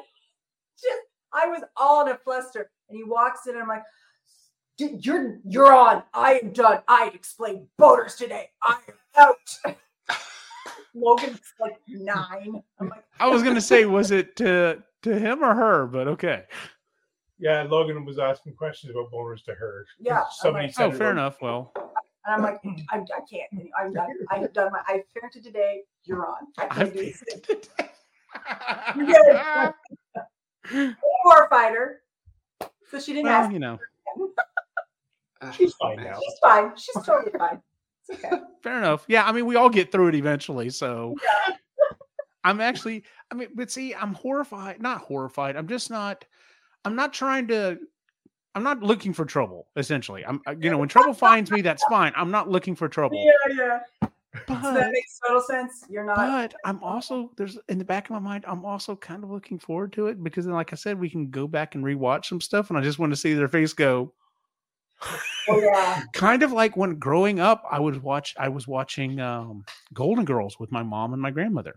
just 0.82 1.02
I 1.34 1.48
was 1.48 1.62
all 1.78 2.06
in 2.06 2.12
a 2.14 2.18
fluster, 2.18 2.70
and 2.90 2.98
he 2.98 3.04
walks 3.04 3.46
in, 3.48 3.54
and 3.54 3.62
I'm 3.64 3.68
like, 3.68 3.84
"D- 3.84 3.88
"You're 4.80 5.40
you're 5.46 5.74
on. 5.74 6.04
I 6.14 6.40
am 6.44 6.52
done. 6.52 6.82
I 6.88 7.12
explained 7.14 7.68
boaters 7.78 8.16
today. 8.16 8.50
I 8.64 8.78
am 8.88 9.28
out." 9.68 9.76
Logan's 10.96 11.40
like 11.60 11.80
nine. 11.88 12.62
I'm 12.80 12.90
like, 12.90 13.04
I 13.20 13.28
was 13.28 13.44
gonna 13.44 13.62
say, 13.62 13.86
was 13.86 14.12
it 14.12 14.36
to 14.38 14.82
to 15.04 15.20
him 15.20 15.44
or 15.44 15.54
her? 15.54 15.86
But 15.86 16.08
okay. 16.08 16.46
Yeah, 17.38 17.64
Logan 17.64 18.04
was 18.06 18.20
asking 18.20 18.56
questions 18.56 18.92
about 18.92 19.12
boners 19.12 19.44
to 19.46 19.54
her. 19.54 19.86
Yeah, 20.00 20.20
I'm 20.22 20.26
Somebody 20.32 20.66
like- 20.68 20.76
said 20.76 20.88
Oh, 20.88 20.92
fair 20.92 21.08
was- 21.10 21.12
enough. 21.14 21.42
Well, 21.42 21.72
and 22.26 22.36
I'm 22.36 22.42
like, 22.42 22.60
I, 22.92 22.98
I 22.98 23.22
can't. 23.30 23.70
I'm 23.80 23.94
done. 23.94 24.10
I've 24.30 24.52
done 24.54 24.72
my. 24.74 24.80
I've 24.88 25.04
parented 25.16 25.44
today. 25.44 25.84
You're 26.04 26.28
on. 26.28 26.48
I 26.58 26.66
can't 26.68 26.80
I've 26.80 26.94
do 26.94 27.00
this. 27.06 27.24
well, 28.96 29.76
War 31.26 31.48
fighter. 31.50 32.02
So 32.92 33.00
she 33.00 33.14
didn't 33.14 33.28
ask. 33.30 33.52
you 33.54 33.60
know, 33.60 33.80
She's 35.56 35.74
fine 35.76 35.98
now. 35.98 36.20
She's 36.22 36.40
fine. 36.42 36.72
She's 36.76 37.04
totally 37.06 37.32
fine. 37.38 37.62
It's 38.10 38.24
okay. 38.26 38.38
fair 38.64 38.78
enough. 38.78 39.06
Yeah, 39.08 39.26
I 39.26 39.32
mean, 39.32 39.46
we 39.46 39.56
all 39.56 39.70
get 39.70 39.92
through 39.92 40.10
it 40.10 40.16
eventually. 40.16 40.70
So, 40.70 41.16
I'm 42.44 42.62
actually, 42.62 43.04
I 43.32 43.36
mean, 43.36 43.50
but 43.56 43.70
see, 43.72 43.94
I'm 43.94 44.14
horrified. 44.14 44.82
Not 44.82 45.00
horrified. 45.02 45.56
I'm 45.56 45.68
just 45.68 45.90
not. 45.90 46.26
I'm 46.86 46.96
not 46.96 47.14
trying 47.14 47.48
to. 47.50 47.78
I'm 48.56 48.64
not 48.64 48.82
looking 48.82 49.14
for 49.14 49.26
trouble. 49.26 49.68
Essentially, 49.76 50.26
I'm. 50.26 50.42
uh, 50.48 50.56
You 50.60 50.70
know, 50.72 50.78
when 50.78 50.90
trouble 50.90 51.14
finds 51.14 51.52
me, 51.52 51.62
that's 51.62 51.84
fine. 51.86 52.12
I'm 52.16 52.32
not 52.32 52.50
looking 52.50 52.76
for 52.76 52.88
trouble. 52.90 53.24
Yeah, 53.50 53.56
yeah. 54.02 54.08
So 54.48 54.74
that 54.74 54.92
makes 54.92 55.20
total 55.26 55.42
sense. 55.42 55.84
You're 55.90 56.06
not. 56.06 56.16
but 56.18 56.54
I'm 56.64 56.82
also 56.84 57.32
there's 57.36 57.58
in 57.68 57.78
the 57.78 57.84
back 57.86 58.06
of 58.06 58.12
my 58.12 58.20
mind, 58.20 58.46
I'm 58.48 58.64
also 58.64 58.96
kind 58.96 59.24
of 59.24 59.32
looking 59.32 59.58
forward 59.60 59.92
to 59.94 60.08
it 60.08 60.24
because 60.24 60.46
then, 60.46 60.54
like 60.54 60.72
I 60.72 60.76
said, 60.76 61.00
we 61.00 61.10
can 61.10 61.30
go 61.30 61.48
back 61.48 61.76
and 61.76 61.84
rewatch 61.84 62.26
some 62.26 62.40
stuff, 62.40 62.70
and 62.70 62.78
I 62.78 62.82
just 62.82 63.00
want 63.00 63.12
to 63.12 63.18
see 63.18 63.34
their 63.34 63.48
face 63.48 63.74
go. 63.74 64.14
Oh, 65.48 65.62
yeah. 65.62 66.04
Kind 66.14 66.44
of 66.44 66.52
like 66.52 66.78
when 66.78 67.00
growing 67.00 67.40
up, 67.40 67.64
I 67.70 67.80
would 67.80 68.02
watch. 68.04 68.36
I 68.38 68.50
was 68.50 68.68
watching 68.68 69.20
um, 69.20 69.64
Golden 69.94 70.26
Girls 70.26 70.60
with 70.60 70.72
my 70.72 70.84
mom 70.84 71.14
and 71.14 71.22
my 71.22 71.32
grandmother. 71.32 71.76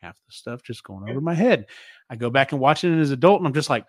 Half 0.00 0.16
the 0.26 0.32
stuff 0.32 0.62
just 0.62 0.82
going 0.82 1.08
over 1.08 1.20
my 1.20 1.34
head. 1.34 1.66
I 2.10 2.16
go 2.16 2.30
back 2.30 2.52
and 2.52 2.60
watch 2.60 2.84
it 2.84 2.98
as 2.98 3.10
an 3.10 3.14
adult, 3.14 3.40
and 3.40 3.46
I'm 3.46 3.54
just 3.54 3.70
like, 3.70 3.86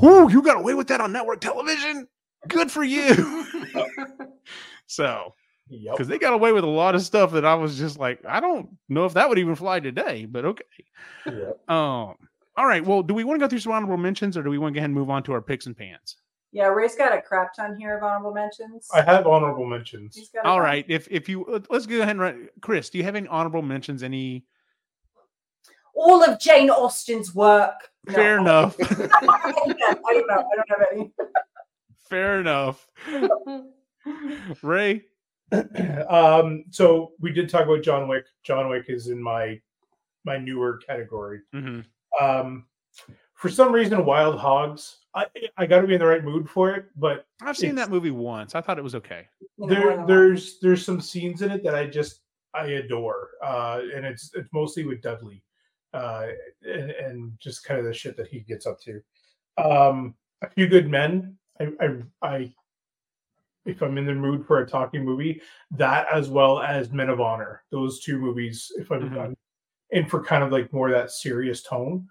"Whoo, 0.00 0.30
you 0.30 0.42
got 0.42 0.56
away 0.58 0.74
with 0.74 0.88
that 0.88 1.00
on 1.00 1.12
network 1.12 1.40
television? 1.40 2.06
Good 2.48 2.70
for 2.70 2.82
you!" 2.84 3.46
so 4.86 5.34
Yep. 5.70 5.94
because 5.94 6.08
they 6.08 6.18
got 6.18 6.32
away 6.32 6.52
with 6.52 6.64
a 6.64 6.68
lot 6.68 6.96
of 6.96 7.02
stuff 7.02 7.30
that 7.32 7.44
I 7.44 7.54
was 7.54 7.78
just 7.78 7.96
like, 7.98 8.24
I 8.26 8.40
don't 8.40 8.70
know 8.88 9.04
if 9.04 9.14
that 9.14 9.28
would 9.28 9.38
even 9.38 9.54
fly 9.54 9.78
today, 9.78 10.26
but 10.26 10.44
okay. 10.44 10.64
Yep. 11.26 11.70
Um, 11.70 12.16
all 12.56 12.66
right. 12.66 12.84
Well, 12.84 13.02
do 13.04 13.14
we 13.14 13.22
want 13.22 13.38
to 13.38 13.44
go 13.44 13.48
through 13.48 13.60
some 13.60 13.72
honorable 13.72 13.96
mentions, 13.96 14.36
or 14.36 14.42
do 14.42 14.50
we 14.50 14.58
want 14.58 14.74
to 14.74 14.78
go 14.78 14.80
ahead 14.80 14.90
and 14.90 14.98
move 14.98 15.10
on 15.10 15.22
to 15.24 15.32
our 15.32 15.40
picks 15.40 15.66
and 15.66 15.76
pans? 15.76 16.16
Yeah, 16.52 16.66
Ray's 16.66 16.96
got 16.96 17.16
a 17.16 17.22
crap 17.22 17.54
ton 17.54 17.76
here 17.76 17.96
of 17.96 18.02
honorable 18.02 18.32
mentions. 18.34 18.88
I 18.92 19.02
have 19.02 19.26
honorable 19.26 19.66
mentions. 19.66 20.16
He's 20.16 20.30
got 20.30 20.44
a 20.44 20.48
All 20.48 20.56
ton. 20.56 20.64
right. 20.64 20.84
If 20.88 21.06
if 21.10 21.28
you 21.28 21.44
let- 21.48 21.70
let's 21.70 21.86
go 21.86 21.96
ahead 21.98 22.10
and 22.10 22.20
run. 22.20 22.48
Kris, 22.60 22.90
do 22.90 22.98
you 22.98 23.04
have 23.04 23.14
any 23.16 23.28
honorable 23.28 23.62
mentions? 23.62 24.02
Any 24.02 24.44
All 25.94 26.22
of 26.24 26.40
Jane 26.40 26.70
Austen's 26.70 27.34
work. 27.34 27.74
No, 28.06 28.12
fair 28.14 28.38
enough. 28.38 28.76
I 28.80 29.52
don't 29.52 30.26
know. 30.26 30.38
I 30.38 30.56
don't 30.56 30.70
have 30.70 30.86
any. 30.90 31.12
fair 32.08 32.40
enough. 32.40 32.88
Ray. 34.62 35.04
um, 36.08 36.64
so 36.70 37.12
we 37.20 37.30
did 37.32 37.50
talk 37.50 37.64
about 37.64 37.82
John 37.82 38.08
Wick. 38.08 38.24
John 38.42 38.68
Wick 38.70 38.86
is 38.88 39.08
in 39.08 39.22
my 39.22 39.60
my 40.24 40.38
newer 40.38 40.78
category. 40.78 41.40
Mhm. 41.54 41.84
Um, 42.20 42.66
for 43.34 43.48
some 43.50 43.70
reason, 43.72 44.04
Wild 44.06 44.38
Hogs. 44.38 44.96
I 45.14 45.26
I 45.56 45.66
got 45.66 45.80
to 45.80 45.86
be 45.86 45.94
in 45.94 46.00
the 46.00 46.06
right 46.06 46.22
mood 46.24 46.48
for 46.48 46.70
it, 46.70 46.86
but 46.96 47.26
I've 47.42 47.56
seen 47.56 47.74
that 47.76 47.90
movie 47.90 48.10
once. 48.12 48.54
I 48.54 48.60
thought 48.60 48.78
it 48.78 48.84
was 48.84 48.94
okay. 48.94 49.26
You 49.58 49.66
know, 49.66 49.74
more 49.80 49.96
there 49.96 50.06
there's 50.06 50.58
there's 50.60 50.84
some 50.84 51.00
scenes 51.00 51.42
in 51.42 51.50
it 51.50 51.64
that 51.64 51.74
I 51.74 51.86
just 51.86 52.20
I 52.54 52.66
adore, 52.66 53.30
uh, 53.44 53.80
and 53.94 54.04
it's 54.06 54.30
it's 54.34 54.48
mostly 54.52 54.84
with 54.84 55.02
Dudley, 55.02 55.42
uh, 55.94 56.26
and, 56.62 56.90
and 56.92 57.32
just 57.40 57.64
kind 57.64 57.80
of 57.80 57.86
the 57.86 57.92
shit 57.94 58.16
that 58.16 58.28
he 58.28 58.40
gets 58.40 58.66
up 58.66 58.78
to. 58.82 59.00
Um, 59.58 60.14
a 60.42 60.50
few 60.50 60.68
good 60.68 60.88
men. 60.88 61.36
I, 61.60 61.68
I 61.80 61.88
I 62.22 62.54
if 63.66 63.82
I'm 63.82 63.98
in 63.98 64.06
the 64.06 64.14
mood 64.14 64.46
for 64.46 64.60
a 64.60 64.66
talking 64.66 65.04
movie, 65.04 65.42
that 65.72 66.06
as 66.12 66.28
well 66.30 66.60
as 66.60 66.90
Men 66.92 67.10
of 67.10 67.20
Honor. 67.20 67.62
Those 67.70 68.00
two 68.00 68.18
movies. 68.18 68.70
If 68.78 68.90
I'm, 68.90 69.10
Mhm. 69.10 69.20
I'm 69.20 69.36
in 69.90 70.06
for 70.06 70.22
kind 70.22 70.42
of 70.42 70.50
like 70.52 70.72
more 70.72 70.88
of 70.88 70.94
that 70.94 71.10
serious 71.10 71.62
tone, 71.62 72.08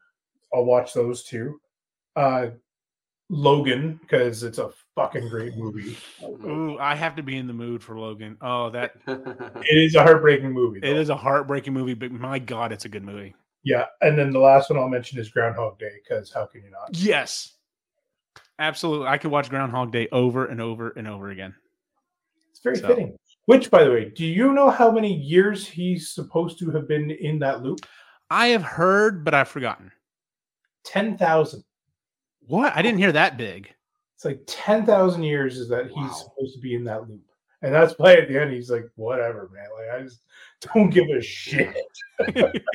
I'll 0.53 0.65
watch 0.65 0.93
those 0.93 1.23
two. 1.23 1.59
Uh, 2.15 2.49
Logan 3.29 3.99
because 4.01 4.41
it's 4.43 4.57
a 4.57 4.71
fucking 4.95 5.29
great 5.29 5.55
movie. 5.55 5.95
Ooh, 6.23 6.77
I 6.79 6.95
have 6.95 7.15
to 7.15 7.23
be 7.23 7.37
in 7.37 7.45
the 7.47 7.53
mood 7.53 7.83
for 7.83 7.97
Logan. 7.99 8.37
Oh, 8.41 8.69
that 8.71 8.93
It 9.07 9.77
is 9.77 9.95
a 9.95 10.01
heartbreaking 10.03 10.51
movie. 10.51 10.79
it 10.79 10.93
though. 10.93 10.99
is 10.99 11.09
a 11.09 11.15
heartbreaking 11.15 11.73
movie, 11.73 11.93
but 11.93 12.11
my 12.11 12.39
God, 12.39 12.71
it's 12.71 12.85
a 12.85 12.89
good 12.89 13.03
movie. 13.03 13.35
Yeah, 13.63 13.85
and 14.01 14.17
then 14.17 14.31
the 14.31 14.39
last 14.39 14.69
one 14.69 14.79
I'll 14.79 14.87
mention 14.89 15.19
is 15.19 15.29
Groundhog 15.29 15.77
Day 15.79 15.91
because 16.03 16.31
how 16.33 16.45
can 16.45 16.63
you 16.63 16.71
not? 16.71 16.89
Yes. 16.97 17.55
Absolutely. 18.57 19.07
I 19.07 19.17
could 19.17 19.31
watch 19.31 19.49
Groundhog 19.49 19.91
Day 19.91 20.07
over 20.11 20.45
and 20.45 20.59
over 20.61 20.89
and 20.91 21.07
over 21.07 21.29
again. 21.29 21.53
It's 22.51 22.61
very 22.61 22.77
So- 22.77 22.87
fitting. 22.87 23.15
Which, 23.45 23.71
by 23.71 23.83
the 23.83 23.89
way, 23.89 24.05
do 24.15 24.25
you 24.27 24.53
know 24.53 24.69
how 24.69 24.91
many 24.91 25.11
years 25.11 25.67
he's 25.67 26.11
supposed 26.11 26.59
to 26.59 26.69
have 26.71 26.87
been 26.87 27.09
in 27.09 27.39
that 27.39 27.63
loop? 27.63 27.79
I 28.29 28.47
have 28.49 28.61
heard, 28.61 29.25
but 29.25 29.33
I've 29.33 29.47
forgotten. 29.47 29.91
Ten 30.83 31.17
thousand. 31.17 31.63
What? 32.49 32.75
I 32.75 32.81
didn't 32.81 32.97
hear 32.97 33.11
that 33.11 33.37
big. 33.37 33.71
It's 34.15 34.25
like 34.25 34.41
ten 34.47 34.85
thousand 34.85 35.23
years 35.23 35.57
is 35.57 35.69
that 35.69 35.85
he's 35.85 35.95
Wow. 35.95 36.09
supposed 36.11 36.55
to 36.55 36.59
be 36.59 36.73
in 36.75 36.83
that 36.85 37.07
loop, 37.07 37.21
and 37.61 37.73
that's 37.73 37.93
why 37.99 38.15
at 38.15 38.27
the 38.27 38.41
end 38.41 38.51
he's 38.51 38.69
like, 38.71 38.89
"Whatever, 38.95 39.49
man. 39.53 39.67
Like 39.77 39.99
I 39.99 40.03
just 40.03 40.21
don't 40.73 40.89
give 40.89 41.07
a 41.09 41.21
shit." 41.21 41.75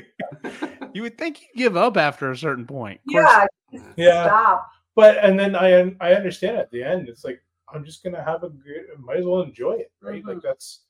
You 0.95 1.03
would 1.03 1.19
think 1.19 1.41
you'd 1.41 1.59
give 1.59 1.77
up 1.77 1.97
after 1.97 2.31
a 2.31 2.37
certain 2.37 2.67
point. 2.67 3.01
Of 3.09 3.13
course- 3.15 3.49
Yeah, 3.73 3.81
Yeah, 3.97 4.27
stop. 4.27 4.71
but 4.95 5.19
and 5.19 5.37
then 5.37 5.57
I 5.57 5.93
I 6.01 6.15
understand 6.15 6.57
at 6.57 6.71
the 6.71 6.85
end 6.85 7.09
it's 7.09 7.25
like 7.25 7.43
I'm 7.73 7.85
just 7.85 8.05
gonna 8.05 8.23
have 8.23 8.45
a 8.45 8.49
good. 8.51 8.85
Might 9.01 9.17
as 9.17 9.25
well 9.25 9.43
enjoy 9.43 9.73
it, 9.73 9.91
right? 10.01 10.25
Like 10.25 10.41
that's 10.41 10.85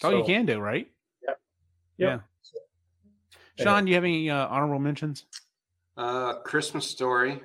That's 0.00 0.04
all 0.12 0.18
you 0.18 0.24
can 0.24 0.46
do, 0.46 0.60
right? 0.60 0.90
Yep. 1.26 1.40
Yeah. 1.98 2.18
Shaun, 3.58 3.84
do 3.84 3.90
you 3.90 3.94
have 3.96 4.04
any 4.04 4.30
uh, 4.30 4.48
honorable 4.48 4.78
mentions? 4.78 5.26
Uh, 5.96 6.36
Christmas 6.40 6.86
Story. 6.88 7.42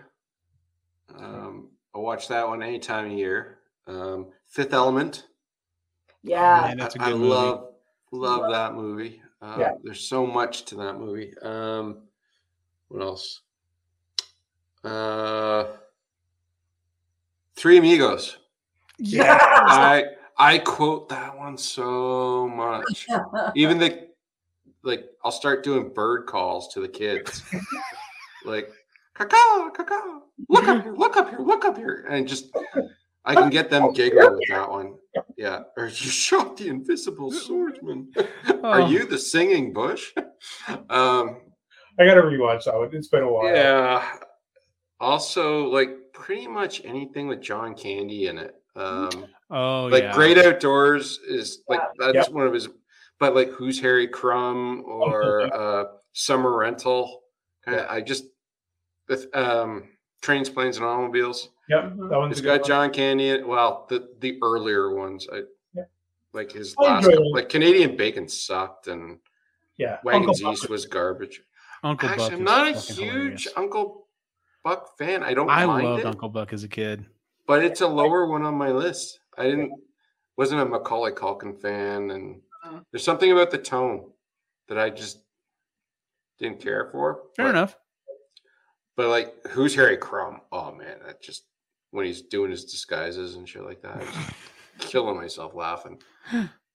Um, 1.18 1.70
I 1.96 2.00
watch 2.00 2.28
that 2.28 2.48
one 2.48 2.62
any 2.64 2.80
time 2.80 3.06
of 3.06 3.12
year. 3.12 3.60
Um, 3.88 4.28
Fifth 4.48 4.74
Element. 4.74 5.28
Yeah. 6.24 6.66
Man, 6.68 6.78
that's 6.78 6.96
a 6.96 7.02
I, 7.02 7.06
I 7.06 7.10
good 7.12 7.18
movie. 7.20 7.30
love 7.30 7.66
love 8.12 8.52
that 8.52 8.74
movie. 8.76 9.22
Uh, 9.42 9.56
Yeah. 9.60 9.72
There's 9.84 10.02
so 10.02 10.26
much 10.26 10.66
to 10.66 10.76
that 10.76 11.00
movie. 11.00 11.34
Um, 11.42 12.00
what 12.90 13.02
else? 13.02 13.42
Uh, 14.84 15.66
Three 17.56 17.78
Amigos. 17.78 18.38
Yeah. 18.98 19.38
I 19.42 20.06
I 20.38 20.58
quote 20.60 21.10
that 21.10 21.38
one 21.38 21.58
so 21.58 22.48
much. 22.48 23.08
Even 23.56 23.78
the 23.78 24.08
like, 24.82 25.10
I'll 25.26 25.32
start 25.32 25.64
doing 25.64 25.90
bird 25.94 26.26
calls 26.26 26.74
to 26.74 26.80
the 26.80 26.88
kids, 26.88 27.44
like 28.46 28.72
"Caca, 29.20 29.72
caca, 29.76 30.20
look 30.48 30.68
up 30.68 30.84
here, 30.84 30.94
look 30.94 31.18
up 31.18 31.30
here, 31.30 31.40
look 31.40 31.66
up 31.66 31.78
here," 31.78 32.06
and 32.10 32.28
just 32.28 32.50
I 33.26 33.36
can 33.36 33.50
get 33.50 33.70
them 33.70 33.92
giggling 33.94 34.34
with 34.36 34.50
that 34.50 34.70
one. 34.70 34.96
Yeah, 35.38 35.64
or 35.78 35.86
you 35.88 35.92
shot 35.92 36.56
the 36.58 36.70
invisible 36.70 37.32
swordsman. 37.32 38.12
Are 38.64 38.82
Oh. 38.82 38.88
you 38.90 39.06
the 39.06 39.18
singing 39.18 39.74
bush? 39.74 40.14
Um, 40.90 41.42
I 42.00 42.06
gotta 42.06 42.22
rewatch 42.22 42.64
that 42.64 42.76
one. 42.76 42.90
It's 42.94 43.10
been 43.10 43.24
a 43.24 43.32
while. 43.32 43.54
yeah. 43.54 44.10
Also, 45.02 45.66
like 45.68 45.90
pretty 46.14 46.48
much 46.48 46.82
anything 46.86 47.28
with 47.28 47.42
John 47.42 47.74
Candy 47.76 48.28
in 48.28 48.38
it. 48.38 48.56
Um, 48.76 49.26
Oh, 49.52 49.86
like 49.86 50.04
yeah. 50.04 50.14
Great 50.14 50.38
Outdoors 50.38 51.20
is 51.28 51.64
like 51.68 51.82
that's 51.98 52.16
Yep. 52.16 52.30
one 52.30 52.48
of 52.48 52.54
his. 52.54 52.70
But 53.20 53.36
like 53.36 53.50
Who's 53.50 53.80
Harry 53.82 54.08
Crumb 54.08 54.84
or 54.86 55.42
uh, 55.54 55.86
Summer 56.14 56.56
Rental, 56.58 57.22
kinda, 57.66 57.86
I 57.92 58.00
just 58.02 58.26
with 59.10 59.36
um, 59.36 59.90
Trains, 60.22 60.50
Planes, 60.50 60.78
and 60.78 60.86
Automobiles. 60.86 61.50
Yep, 61.70 61.84
Mhm. 61.84 62.10
that 62.10 62.18
one's 62.18 62.32
It's 62.32 62.40
a 62.40 62.44
good 62.44 62.50
got 62.50 62.62
one. 62.62 62.68
John 62.68 62.94
Candy. 62.94 63.44
Well, 63.44 63.86
the 63.90 64.10
the 64.20 64.38
earlier 64.42 64.94
ones, 64.96 65.28
I 65.32 65.44
Yeah. 65.74 65.84
like 66.34 66.52
his 66.52 66.76
I 66.80 66.84
last. 66.84 67.06
couple- 67.10 67.34
Like 67.34 67.50
Canadian 67.50 67.96
Bacon 67.98 68.28
sucked, 68.28 68.88
and 68.88 69.20
Yeah, 69.78 70.00
Wagons 70.04 70.42
Uncle 70.42 70.54
East 70.54 70.64
Buck. 70.64 70.72
was 70.72 70.86
garbage. 70.86 71.44
Uncle 71.84 72.10
Actually, 72.10 72.30
Buck 72.30 72.34
I'm 72.40 72.44
not 72.44 72.68
a 72.68 72.72
huge 72.74 72.98
hilarious. 72.98 73.48
Uncle. 73.56 74.08
Buck 74.62 74.98
fan. 74.98 75.24
I 75.24 75.34
don't 75.34 75.50
I 75.50 75.66
mind 75.66 75.88
loved 75.88 76.00
it, 76.02 76.06
Uncle 76.06 76.28
Buck 76.28 76.52
as 76.52 76.66
a 76.66 76.68
kid. 76.68 77.06
but 77.48 77.64
it's 77.64 77.80
a 77.82 77.88
lower 77.88 78.28
one 78.28 78.44
on 78.44 78.56
my 78.56 78.72
list. 78.72 79.20
I 79.38 79.44
didn't 79.44 79.72
wasn't 80.36 80.62
a 80.62 80.66
Macaulay 80.66 81.12
Culkin 81.12 81.60
fan, 81.62 82.12
and 82.12 82.42
Mm. 82.66 82.84
there's 82.92 83.04
something 83.04 83.32
about 83.32 83.52
the 83.52 83.58
tone 83.58 84.12
that 84.68 84.78
I 84.78 84.90
just 84.90 85.24
didn't 86.40 86.60
care 86.60 86.90
for. 86.92 87.24
Fair 87.38 87.50
enough. 87.50 87.78
But 89.00 89.08
like, 89.08 89.48
who's 89.48 89.74
Harry 89.76 89.96
Crumb? 89.96 90.42
Oh 90.52 90.74
man, 90.74 90.98
that 91.06 91.22
just 91.22 91.46
when 91.92 92.06
he's 92.06 92.22
doing 92.22 92.52
his 92.52 92.66
disguises 92.66 93.36
and 93.36 93.48
shit 93.48 93.64
like 93.64 93.82
that, 93.82 93.96
I 93.96 94.04
just 94.04 94.30
killing 94.80 95.16
myself 95.16 95.54
laughing. 95.56 96.02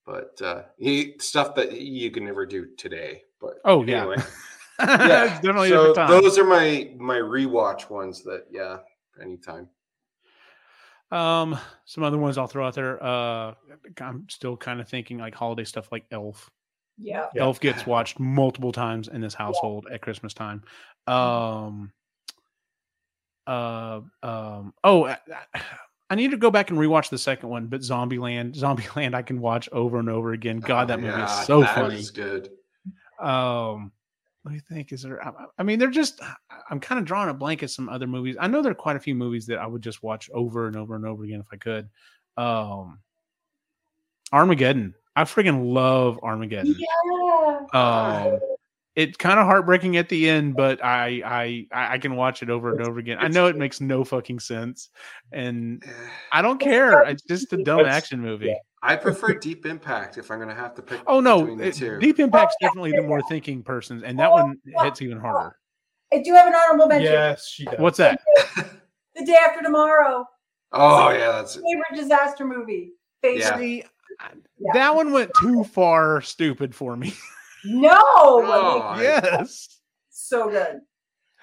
But 0.06 0.40
uh 0.40 0.62
he 0.78 1.16
stuff 1.18 1.54
that 1.56 1.78
you 1.78 2.10
can 2.10 2.24
never 2.24 2.46
do 2.46 2.68
today. 2.78 3.24
But 3.42 3.56
Oh, 3.66 3.84
yeah. 3.84 3.98
anyway, 3.98 4.16
yeah, 4.80 5.24
it's 5.24 5.34
definitely 5.42 5.68
so 5.68 5.92
those 5.92 6.38
are 6.38 6.46
my 6.46 6.94
my 6.96 7.18
rewatch 7.18 7.90
ones 7.90 8.22
that 8.24 8.46
yeah, 8.50 8.78
anytime. 9.20 9.68
Um, 11.10 11.58
some 11.84 12.04
other 12.04 12.16
ones 12.16 12.38
I'll 12.38 12.46
throw 12.46 12.66
out 12.66 12.74
there. 12.74 13.04
Uh, 13.04 13.52
I'm 14.00 14.28
still 14.30 14.56
kind 14.56 14.80
of 14.80 14.88
thinking 14.88 15.18
like 15.18 15.34
holiday 15.34 15.64
stuff, 15.64 15.92
like 15.92 16.06
Elf. 16.10 16.50
Yeah. 16.96 17.26
Yeah. 17.34 17.42
Elf 17.42 17.60
gets 17.60 17.84
watched 17.84 18.18
multiple 18.18 18.72
times 18.72 19.08
in 19.08 19.20
this 19.20 19.34
household 19.34 19.88
at 19.92 20.00
Christmas 20.00 20.32
time. 20.32 20.62
Um, 21.06 21.92
uh, 23.47 24.01
um, 24.22 24.74
oh, 24.84 25.07
I, 25.07 25.18
I 26.11 26.14
need 26.16 26.30
to 26.32 26.36
go 26.36 26.51
back 26.51 26.70
and 26.70 26.78
rewatch 26.78 27.09
the 27.09 27.18
second 27.18 27.49
one, 27.49 27.66
but 27.66 27.80
Zombieland, 27.80 28.55
Zombieland, 28.57 29.14
I 29.14 29.22
can 29.22 29.40
watch 29.40 29.68
over 29.72 29.99
and 29.99 30.09
over 30.11 30.32
again. 30.32 30.61
God, 30.61 30.88
that 30.88 30.99
Oh, 30.99 31.03
movie 31.03 31.16
yeah, 31.18 31.40
is 31.40 31.47
so 31.47 31.61
that 31.61 31.74
funny. 31.74 31.97
was 31.97 32.11
good. 32.11 32.51
Um, 33.18 33.90
let 34.45 34.53
me 34.55 34.61
think. 34.68 34.92
Is 34.92 35.03
there? 35.03 35.26
I, 35.26 35.32
I 35.59 35.62
mean, 35.62 35.78
they're 35.78 35.88
just. 35.90 36.20
I'm 36.70 36.78
kind 36.78 36.99
of 36.99 37.07
drawing 37.07 37.30
a 37.30 37.34
blank 37.34 37.62
at 37.62 37.70
some 37.70 37.88
other 37.88 38.07
movies. 38.07 38.36
I 38.38 38.47
know 38.49 38.61
there 38.61 38.72
are 38.72 38.74
quite 38.76 38.97
a 38.97 39.01
few 39.01 39.14
movies 39.14 39.47
that 39.47 39.59
I 39.59 39.66
would 39.66 39.82
just 39.82 40.03
watch 40.03 40.28
over 40.34 40.66
and 40.66 40.76
over 40.76 40.95
and 40.95 41.07
over 41.07 41.24
again 41.24 41.40
if 41.40 41.47
I 41.53 41.57
could. 41.57 41.88
Um, 42.36 42.99
Armageddon. 44.32 44.95
I 45.16 45.24
freaking 45.24 45.72
love 45.72 46.18
Armageddon. 46.22 46.74
Yeah. 46.76 47.66
Um, 47.72 48.40
it's 48.97 49.16
kind 49.16 49.40
of 49.40 49.47
heartbreaking 49.47 49.97
at 49.97 50.09
the 50.09 50.28
end, 50.28 50.55
but 50.55 50.82
I, 50.84 51.22
I 51.24 51.66
I 51.72 51.95
I 51.95 51.99
can 51.99 52.16
watch 52.16 52.42
it 52.42 52.51
over 52.51 52.72
and 52.72 52.86
over 52.86 52.99
again. 52.99 53.18
I 53.20 53.28
know 53.28 53.47
it 53.47 53.57
makes 53.57 53.80
no 53.80 54.05
fucking 54.05 54.40
sense, 54.40 54.90
and 55.32 55.82
I 56.32 56.42
don't 56.42 56.59
care. 56.59 57.03
It's 57.03 57.22
just 57.22 57.53
a 57.53 57.62
dumb 57.62 57.86
action 57.86 58.20
movie. 58.20 58.55
I 58.82 58.97
prefer 59.07 59.34
Deep 59.34 59.66
Impact 59.66 60.18
if 60.18 60.30
I'm 60.30 60.38
gonna 60.38 60.55
have 60.55 60.74
to 60.76 60.82
pick. 60.82 61.01
Oh 61.07 61.20
no, 61.20 61.57
the 61.57 61.68
it- 61.68 61.74
two. 61.74 61.99
Deep 61.99 62.16
oh, 62.20 62.24
Impact's 62.24 62.57
definitely 62.61 62.92
the 62.92 63.03
more 63.03 63.22
thinking 63.28 63.62
person's, 63.62 64.03
and 64.03 64.18
that 64.18 64.30
oh, 64.30 64.34
one 64.34 64.57
hits 64.82 65.03
even 65.03 65.18
harder. 65.18 65.57
I 66.12 66.22
do 66.22 66.32
have 66.34 66.47
an 66.47 66.55
honorable 66.55 66.86
mention. 66.86 67.12
Yes, 67.12 67.49
she 67.49 67.64
does. 67.64 67.78
What's 67.78 67.99
that? 67.99 68.20
The 69.16 69.24
Day 69.24 69.36
After 69.47 69.62
Tomorrow. 69.62 70.26
Oh 70.72 71.11
yeah, 71.11 71.30
that's 71.30 71.55
Favorite 71.55 71.95
disaster 71.95 72.45
movie. 72.45 72.95
Favorite. 73.22 73.40
Yeah. 73.40 73.57
See, 73.59 73.84
Yeah. 74.59 74.72
that 74.74 74.95
one 74.97 75.12
went 75.12 75.30
too 75.40 75.62
far 75.62 76.20
stupid 76.20 76.74
for 76.74 76.97
me. 76.97 77.14
No. 77.64 77.90
Oh, 78.02 78.94
like, 78.96 79.02
yes. 79.02 79.80
so 80.10 80.48
good. 80.50 80.80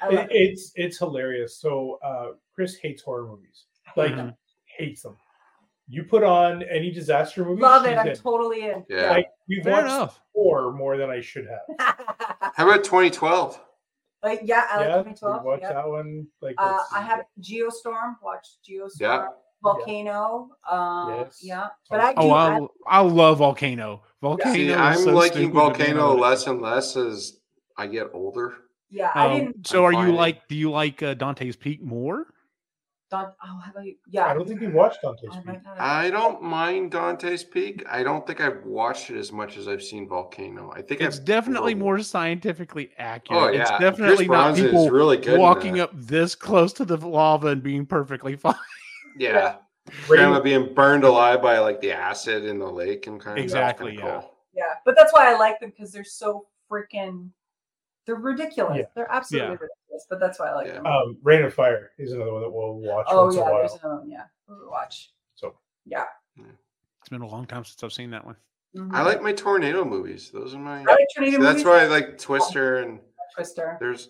It, 0.10 0.14
it. 0.20 0.28
it's 0.32 0.72
it's 0.76 0.98
hilarious. 0.98 1.60
So 1.60 2.00
uh, 2.04 2.30
Kris 2.56 2.76
hates 2.78 3.02
horror 3.04 3.28
movies, 3.28 3.66
like 3.96 4.12
Mhm. 4.14 4.36
hates 4.78 5.04
them. 5.04 5.16
You 5.88 6.04
put 6.04 6.24
on 6.24 6.64
any 6.64 6.90
disaster 6.92 7.44
movie, 7.44 7.62
Love 7.62 7.86
it. 7.86 7.98
I'm 7.98 8.08
in. 8.08 8.16
totally 8.16 8.62
in. 8.66 8.86
Yeah. 8.90 9.10
Like 9.12 9.28
we've 9.50 9.64
Fair 9.64 9.74
watched 9.74 9.86
enough. 9.86 10.22
four 10.34 10.72
more 10.74 10.98
than 10.98 11.10
I 11.10 11.20
should 11.22 11.46
have. 11.48 11.96
How 12.56 12.68
about 12.68 12.84
2012? 12.84 13.60
like, 14.24 14.40
yeah, 14.44 14.68
I 14.72 14.78
like 14.78 14.88
yeah, 14.88 14.98
we 14.98 15.04
2012. 15.14 15.44
watched 15.44 15.62
yeah. 15.64 15.74
that 15.74 15.88
one. 15.88 16.28
Like 16.42 16.56
Uh, 16.58 16.66
it's- 16.76 16.88
I 16.94 17.02
have 17.02 17.26
Geostorm. 17.42 18.16
Watched 18.24 18.58
Geostorm. 18.68 19.00
Yeah. 19.02 19.28
Volcano. 19.62 20.50
Um, 20.70 21.16
Yes. 21.20 21.40
Yeah. 21.42 21.68
But 21.90 22.00
I 22.00 22.12
do. 22.14 22.20
Oh, 22.22 22.32
I, 22.32 22.58
I 22.58 22.68
I 22.88 23.00
love 23.02 23.38
Volcano. 23.40 24.02
Volcano. 24.22 24.54
See, 24.54 24.74
I'm 24.74 24.98
so 24.98 25.12
liking 25.12 25.32
stupid, 25.50 25.54
but 25.54 25.78
man, 25.78 25.78
Volcano 25.78 26.00
I 26.00 26.04
love 26.10 26.18
it. 26.18 26.22
less 26.22 26.48
and 26.48 26.62
less 26.62 26.96
as 26.98 27.40
I 27.78 27.88
get 27.88 28.08
older. 28.14 28.54
yeah. 28.90 29.12
I 29.16 29.26
Um, 29.28 29.38
didn't. 29.40 29.68
so, 29.68 29.86
are 29.86 29.94
I'm 29.94 30.00
you 30.08 30.12
fine. 30.12 30.16
like? 30.16 30.48
Do 30.48 30.56
you 30.56 30.72
like 30.72 31.02
uh, 31.04 31.14
Dante's 31.16 31.56
Peak 31.56 31.82
more? 31.84 32.28
Don, 33.10 33.26
oh, 33.44 33.60
how 33.62 33.72
about 33.72 33.84
you? 33.86 33.96
Yeah. 34.10 34.28
I 34.28 34.34
don't 34.34 34.48
think 34.48 34.62
we 34.62 34.68
watched 34.68 35.00
Dante's 35.02 35.30
I 35.34 35.38
Peak. 35.38 35.46
might 35.48 35.64
not 35.66 35.78
have- 35.78 35.86
I 36.06 36.10
don't 36.12 36.42
mind 36.42 36.92
Dante's 36.92 37.44
Peak. 37.44 37.84
I 37.90 38.04
don't 38.04 38.26
think 38.26 38.40
I've 38.40 38.64
watched 38.64 39.10
it 39.10 39.18
as 39.18 39.34
much 39.34 39.58
as 39.58 39.68
I've 39.68 39.84
seen 39.84 40.08
Volcano. 40.08 40.72
I 40.74 40.82
think 40.82 41.02
It's 41.02 41.18
I've 41.20 41.26
definitely 41.26 41.74
over- 41.74 41.84
more 41.84 42.00
scientifically 42.00 42.92
accurate. 42.98 43.42
Oh 43.42 43.48
It's 43.48 43.70
yeah, 43.70 43.80
definitely 43.80 44.28
Pierce 44.28 44.30
not 44.30 44.44
Brosnan 44.54 44.66
people 44.66 44.86
is 44.86 44.92
really 44.92 45.18
good. 45.18 45.40
walking 45.40 45.80
up 45.82 45.92
this 45.94 46.36
close 46.36 46.72
to 46.74 46.86
the 46.86 46.96
lava 46.96 47.48
and 47.48 47.62
being 47.62 47.86
perfectly 47.86 48.36
fine. 48.38 48.56
Yeah, 49.18 49.56
Rain- 49.88 50.20
grandma 50.20 50.40
being 50.40 50.74
burned 50.74 51.04
alive 51.04 51.42
by 51.42 51.60
like 51.60 51.82
the 51.82 51.92
acid 51.92 52.46
in 52.46 52.60
the 52.60 52.70
lake 52.70 53.08
and 53.08 53.20
kind 53.20 53.38
of 53.38 53.44
Exactly, 53.44 53.96
yeah. 53.98 54.22
Yeah. 54.54 54.64
But 54.86 54.96
that's 54.96 55.14
why 55.14 55.32
I 55.34 55.38
like 55.38 55.60
them 55.60 55.70
because 55.70 55.92
they're 55.92 56.04
so 56.04 56.48
freaking. 56.70 57.30
They're 58.06 58.16
ridiculous. 58.16 58.78
Yeah. 58.80 58.86
They're 58.96 59.12
absolutely 59.12 59.48
Yeah. 59.48 59.52
ridiculous. 59.54 60.06
But 60.10 60.20
that's 60.20 60.40
why 60.40 60.50
I 60.50 60.54
like 60.56 60.68
Yeah. 60.68 60.74
them. 60.74 60.86
Um, 60.88 61.18
Reign 61.24 61.44
of 61.44 61.54
Fire 61.54 61.92
is 61.98 62.12
another 62.14 62.34
one 62.34 62.42
that 62.42 62.50
we'll 62.50 62.74
watch 62.76 63.06
oh 63.10 63.26
once 63.26 63.36
yeah, 63.36 63.42
a 63.44 63.46
there's 63.54 63.74
another 63.76 63.96
one. 64.02 64.10
Yeah. 64.10 64.24
We'll 64.48 64.70
watch. 64.70 65.14
So 65.36 65.56
Yeah. 65.86 66.06
It's 66.38 67.10
been 67.10 67.22
a 67.22 67.28
long 67.28 67.46
time 67.48 67.64
since 67.66 67.84
I've 67.84 67.94
seen 67.94 68.12
that 68.12 68.26
one. 68.26 68.36
Mhm. 68.76 68.94
I 68.94 69.02
like 69.04 69.22
my 69.22 69.34
tornado 69.34 69.84
movies. 69.84 70.32
Those 70.32 70.54
are 70.56 70.60
my. 70.60 70.82
I 70.82 70.84
like 70.84 71.08
tornado 71.16 71.38
See, 71.38 71.44
that's 71.44 71.54
movies. 71.54 71.66
why 71.66 71.82
I 71.84 71.88
like 71.88 72.18
Twister 72.18 72.78
and 72.78 73.00
Twister. 73.36 73.78
there's 73.80 74.10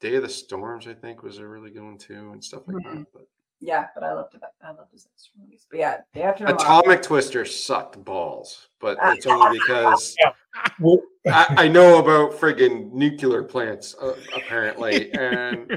Day 0.00 0.14
of 0.14 0.22
the 0.22 0.28
Storms. 0.28 0.86
I 0.86 0.94
think 0.94 1.22
was 1.22 1.38
a 1.38 1.46
really 1.46 1.70
good 1.70 1.82
one 1.82 1.98
too, 1.98 2.30
and 2.32 2.42
stuff 2.42 2.62
like 2.66 2.76
Mhm. 2.76 2.94
that. 2.98 3.06
But 3.12 3.26
Yeah, 3.60 3.86
but 3.94 4.04
I 4.04 4.12
loved 4.12 4.34
it. 4.34 4.42
I 4.62 4.68
loved 4.70 4.92
disaster 4.92 5.30
movies. 5.40 5.66
But 5.70 5.80
yeah, 5.80 5.96
Day 6.14 6.22
After 6.22 6.46
Tomorrow. 6.46 6.62
Atomic 6.80 7.02
Twister 7.02 7.44
sucked 7.44 8.02
balls, 8.04 8.68
but 8.80 8.98
Ah. 9.00 9.12
it's 9.12 9.26
only 9.26 9.58
because 9.58 10.16
Well, 10.80 10.98
I, 11.26 11.54
I 11.64 11.68
know 11.68 11.98
about 11.98 12.32
friggin' 12.38 12.92
nuclear 12.92 13.42
plants 13.42 13.94
uh, 14.00 14.14
apparently, 14.34 15.12
and 15.18 15.68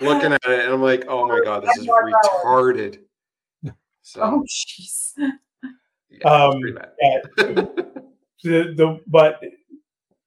looking 0.00 0.32
at 0.32 0.40
it, 0.46 0.64
and 0.64 0.72
I'm 0.72 0.82
like, 0.82 1.04
oh 1.08 1.26
my 1.28 1.40
god, 1.44 1.64
this 1.64 1.76
is 1.78 1.86
retarded. 1.86 2.98
So 4.02 4.20
Oh 4.22 4.44
jeez. 4.48 5.12
yeah, 6.10 6.28
Um, 6.28 6.60
it's 6.64 7.28
pretty 7.36 7.54
bad. 7.54 7.76
the 8.42 8.74
the 8.76 9.00
but 9.06 9.40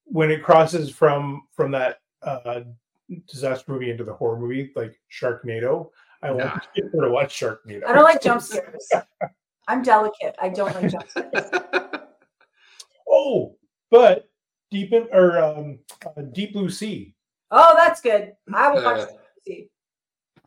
when 0.06 0.32
it 0.32 0.44
crosses 0.44 0.90
from 0.90 1.44
from 1.52 1.72
that 1.72 2.00
uh 2.24 2.62
disaster 3.28 3.72
movie 3.72 3.90
into 3.92 4.04
the 4.04 4.14
horror 4.14 4.40
movie 4.40 4.72
like 4.76 5.00
Sharknado, 5.12 5.90
I 6.24 6.32
want 6.32 6.40
Yeah. 6.54 6.60
people 6.84 7.02
to 7.02 7.10
watch 7.10 7.32
Shark 7.34 7.66
Sharknado. 7.66 7.86
I 7.88 7.94
don't 7.94 8.04
like 8.04 8.22
jump 8.22 8.42
scares. 8.42 8.92
I'm 9.68 9.82
delicate. 9.84 10.36
I 10.42 10.50
don't 10.50 10.74
like 10.74 10.92
jump 10.92 11.10
scares. 11.10 11.52
Oh, 13.10 13.56
but 13.90 14.30
deep 14.70 14.92
in 14.92 15.08
or 15.14 15.38
um, 15.40 15.80
uh, 16.06 16.22
Deep 16.34 16.52
Blue 16.54 16.70
Sea. 16.70 17.16
Oh, 17.52 17.74
that's 17.76 18.02
good. 18.02 18.34
I 18.54 18.68
will 18.70 18.84
watch 18.84 19.00
Uh, 19.00 19.06
that. 19.06 19.18
See. 19.46 19.70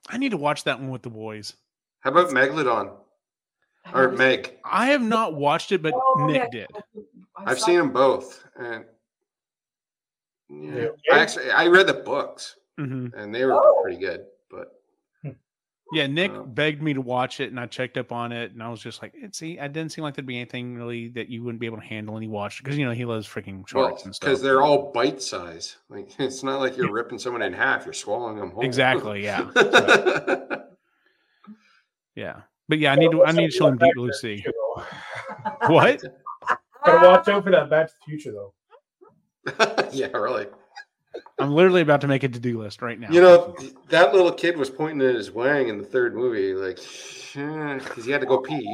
I 0.08 0.18
need 0.18 0.30
to 0.30 0.36
watch 0.36 0.64
that 0.64 0.78
one 0.78 0.90
with 0.90 1.02
the 1.02 1.10
boys. 1.10 1.54
How 2.00 2.10
about 2.10 2.28
Megalodon 2.28 2.96
or 3.94 4.10
Meg? 4.10 4.58
I 4.64 4.86
have 4.88 5.02
not 5.02 5.34
watched 5.34 5.72
it, 5.72 5.82
but 5.82 5.94
Oh, 5.94 6.26
Nick 6.26 6.36
yeah. 6.36 6.48
did. 6.50 6.66
I 7.36 7.50
I've 7.50 7.60
seen 7.60 7.78
them 7.78 7.92
both, 7.92 8.44
and 8.56 8.84
yeah, 10.50 10.82
Yeah. 10.82 10.88
I 11.12 11.18
actually 11.18 11.50
I 11.50 11.66
read 11.68 11.86
the 11.86 11.94
books, 11.94 12.56
hmm 12.78 13.06
and 13.14 13.34
they 13.34 13.44
were 13.46 13.54
Oh. 13.54 13.80
pretty 13.82 13.98
good. 13.98 14.26
But 14.50 14.79
Yeah, 15.92 16.06
Nick 16.06 16.32
begged 16.46 16.82
me 16.82 16.94
to 16.94 17.00
watch 17.00 17.40
it, 17.40 17.50
and 17.50 17.58
I 17.58 17.66
checked 17.66 17.98
up 17.98 18.12
on 18.12 18.30
it, 18.30 18.52
and 18.52 18.62
I 18.62 18.68
was 18.68 18.80
just 18.80 19.02
like, 19.02 19.12
"It 19.14 19.34
see, 19.34 19.58
it 19.58 19.72
didn't 19.72 19.90
seem 19.92 20.04
like 20.04 20.14
there'd 20.14 20.26
be 20.26 20.36
anything 20.36 20.76
really 20.76 21.08
that 21.10 21.28
you 21.28 21.42
wouldn't 21.42 21.60
be 21.60 21.66
able 21.66 21.78
to 21.78 21.84
handle." 21.84 22.14
And 22.14 22.22
he 22.22 22.28
watched 22.28 22.62
because 22.62 22.78
you 22.78 22.84
know 22.84 22.92
he 22.92 23.04
loves 23.04 23.26
freaking 23.26 23.64
well, 23.74 23.88
sharks 23.88 24.04
and 24.04 24.14
stuff. 24.14 24.28
because 24.28 24.40
they're 24.42 24.62
all 24.62 24.92
bite 24.92 25.20
size. 25.20 25.76
Like 25.88 26.10
it's 26.18 26.42
not 26.42 26.60
like 26.60 26.76
you're 26.76 26.92
ripping 26.92 27.18
someone 27.18 27.42
in 27.42 27.52
half; 27.52 27.84
you're 27.84 27.92
swallowing 27.92 28.36
them 28.36 28.50
whole. 28.50 28.64
Exactly, 28.64 29.24
yeah. 29.24 29.50
yeah, 32.14 32.42
but 32.68 32.78
yeah, 32.78 32.92
I 32.92 32.96
need 32.96 33.10
to 33.10 33.24
I 33.24 33.32
need 33.32 33.50
to 33.50 33.56
show 33.56 33.66
him 33.66 33.78
Deep 33.78 33.94
Blue 33.94 34.12
Sea. 34.12 34.44
What? 35.66 36.02
Gotta 36.84 37.08
watch 37.08 37.28
out 37.28 37.44
for 37.44 37.50
that 37.50 37.68
Back 37.68 37.88
to 37.88 37.94
the 37.94 38.10
Future 38.10 38.32
though. 38.32 38.54
yeah, 39.92 40.08
really. 40.08 40.46
I'm 41.38 41.52
literally 41.52 41.80
about 41.80 42.00
to 42.02 42.06
make 42.08 42.22
a 42.22 42.28
to 42.28 42.38
do 42.38 42.60
list 42.60 42.82
right 42.82 42.98
now. 42.98 43.10
You 43.10 43.20
know, 43.20 43.56
that 43.88 44.12
little 44.14 44.32
kid 44.32 44.56
was 44.56 44.70
pointing 44.70 45.06
at 45.08 45.14
his 45.14 45.30
wang 45.30 45.68
in 45.68 45.78
the 45.78 45.84
third 45.84 46.14
movie, 46.14 46.54
like, 46.54 46.76
because 46.76 48.04
he 48.04 48.10
had 48.12 48.20
to 48.20 48.26
go 48.26 48.38
pee. 48.38 48.64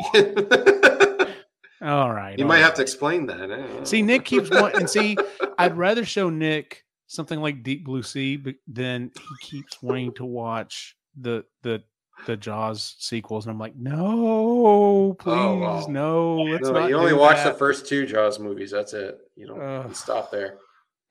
all 1.83 2.13
right, 2.13 2.39
you 2.39 2.45
all 2.45 2.49
might 2.49 2.57
right. 2.57 2.63
have 2.65 2.75
to 2.75 2.83
explain 2.83 3.27
that. 3.27 3.51
eh? 3.51 3.85
See, 3.85 4.03
Nick 4.03 4.25
keeps 4.25 4.51
wanting. 4.51 4.87
See, 4.87 5.17
I'd 5.59 5.77
rather 5.77 6.05
show 6.05 6.29
Nick 6.31 6.85
something 7.07 7.41
like 7.41 7.63
Deep 7.63 7.85
Blue 7.85 8.03
Sea, 8.03 8.37
but 8.37 8.57
then 8.67 9.11
he 9.15 9.47
keeps 9.47 9.83
wanting 9.83 10.13
to 10.15 10.25
watch 10.25 10.97
the 11.21 11.45
the 11.63 11.83
the 12.27 12.37
Jaws 12.37 12.97
sequels, 12.99 13.45
and 13.47 13.53
I'm 13.53 13.59
like, 13.59 13.77
no, 13.77 15.15
please, 15.19 15.35
Oh, 15.37 15.59
wow. 15.59 15.87
no. 15.89 16.37
Let's 16.43 16.65
No, 16.65 16.73
not 16.73 16.89
you 16.91 16.97
only 16.97 17.13
watch 17.13 17.45
the 17.45 17.53
first 17.53 17.87
two 17.87 18.07
Jaws 18.07 18.39
movies. 18.39 18.71
That's 18.71 18.95
it. 18.95 19.19
You 19.37 19.47
don't 19.47 19.61
Ugh. 19.61 19.95
stop 19.95 20.31
there. 20.31 20.59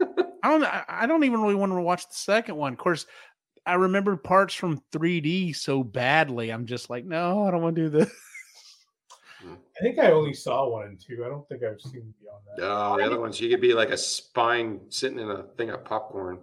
I 0.02 0.50
don't. 0.50 0.64
I 0.64 0.84
I 0.88 1.06
don't 1.06 1.24
even 1.24 1.42
really 1.42 1.56
want 1.56 1.72
to 1.72 1.82
watch 1.82 2.08
the 2.08 2.14
second 2.16 2.56
one. 2.56 2.74
Of 2.74 2.80
course, 2.80 3.06
I 3.66 3.76
remember 3.76 4.16
parts 4.16 4.54
from 4.54 4.82
3D 4.92 5.56
so 5.56 5.84
badly. 5.84 6.52
I'm 6.52 6.66
just 6.66 6.90
like, 6.90 7.06
no, 7.06 7.44
I 7.48 7.52
don't 7.52 7.62
want 7.62 7.76
to 7.76 7.82
do 7.84 7.90
this. 7.90 8.12
Hmm. 9.42 9.54
I 9.78 9.82
think 9.82 10.00
I 10.00 10.12
only 10.12 10.34
saw 10.34 10.70
one 10.70 10.88
and 10.88 11.00
two. 11.00 11.24
I 11.26 11.30
don't 11.30 11.48
think 11.50 11.64
I've 11.64 11.82
seen 11.82 12.14
beyond 12.22 12.44
that. 12.58 12.62
No, 12.62 12.98
the 12.98 13.04
other 13.06 13.20
ones 13.20 13.40
you 13.42 13.50
could 13.50 13.62
be 13.62 13.74
like 13.74 13.90
a 13.90 13.98
spine 13.98 14.80
sitting 14.90 15.20
in 15.20 15.30
a 15.30 15.44
thing 15.58 15.70
of 15.72 15.84
popcorn. 15.84 16.40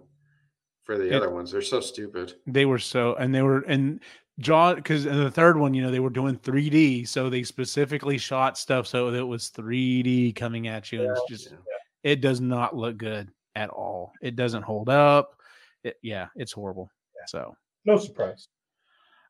For 0.85 0.99
the 0.99 1.07
It- 1.09 1.15
other 1.15 1.31
ones, 1.31 1.53
they're 1.53 1.63
so 1.63 1.81
stupid. 1.81 2.35
They 2.45 2.65
were 2.65 2.81
so, 2.81 3.15
and 3.15 3.33
they 3.33 3.43
were, 3.43 3.61
and 3.61 4.01
Jaw, 4.41 4.75
because 4.75 5.07
in 5.07 5.17
the 5.17 5.31
third 5.31 5.57
one, 5.57 5.75
you 5.75 5.83
know, 5.83 5.93
they 5.93 6.01
were 6.01 6.11
doing 6.11 6.37
3D, 6.39 7.07
so 7.07 7.31
they 7.31 7.45
specifically 7.45 8.19
shot 8.19 8.59
stuff 8.59 8.89
so 8.89 9.13
that 9.13 9.19
it 9.21 9.23
was 9.23 9.51
3D 9.51 10.35
coming 10.35 10.67
at 10.67 10.91
you, 10.91 11.03
and 11.03 11.11
it's 11.13 11.23
just, 11.29 11.51
Yeah. 11.53 11.59
it 12.03 12.21
does 12.21 12.41
not 12.41 12.75
look 12.77 12.97
good 12.97 13.31
at 13.55 13.71
all. 13.71 14.13
It 14.23 14.37
doesn't 14.37 14.63
hold 14.63 14.89
up. 14.89 15.37
It, 15.85 15.97
yeah, 16.03 16.29
it's 16.37 16.53
horrible. 16.53 16.91
So, 17.27 17.55
No 17.85 17.97
surprise. 17.99 18.49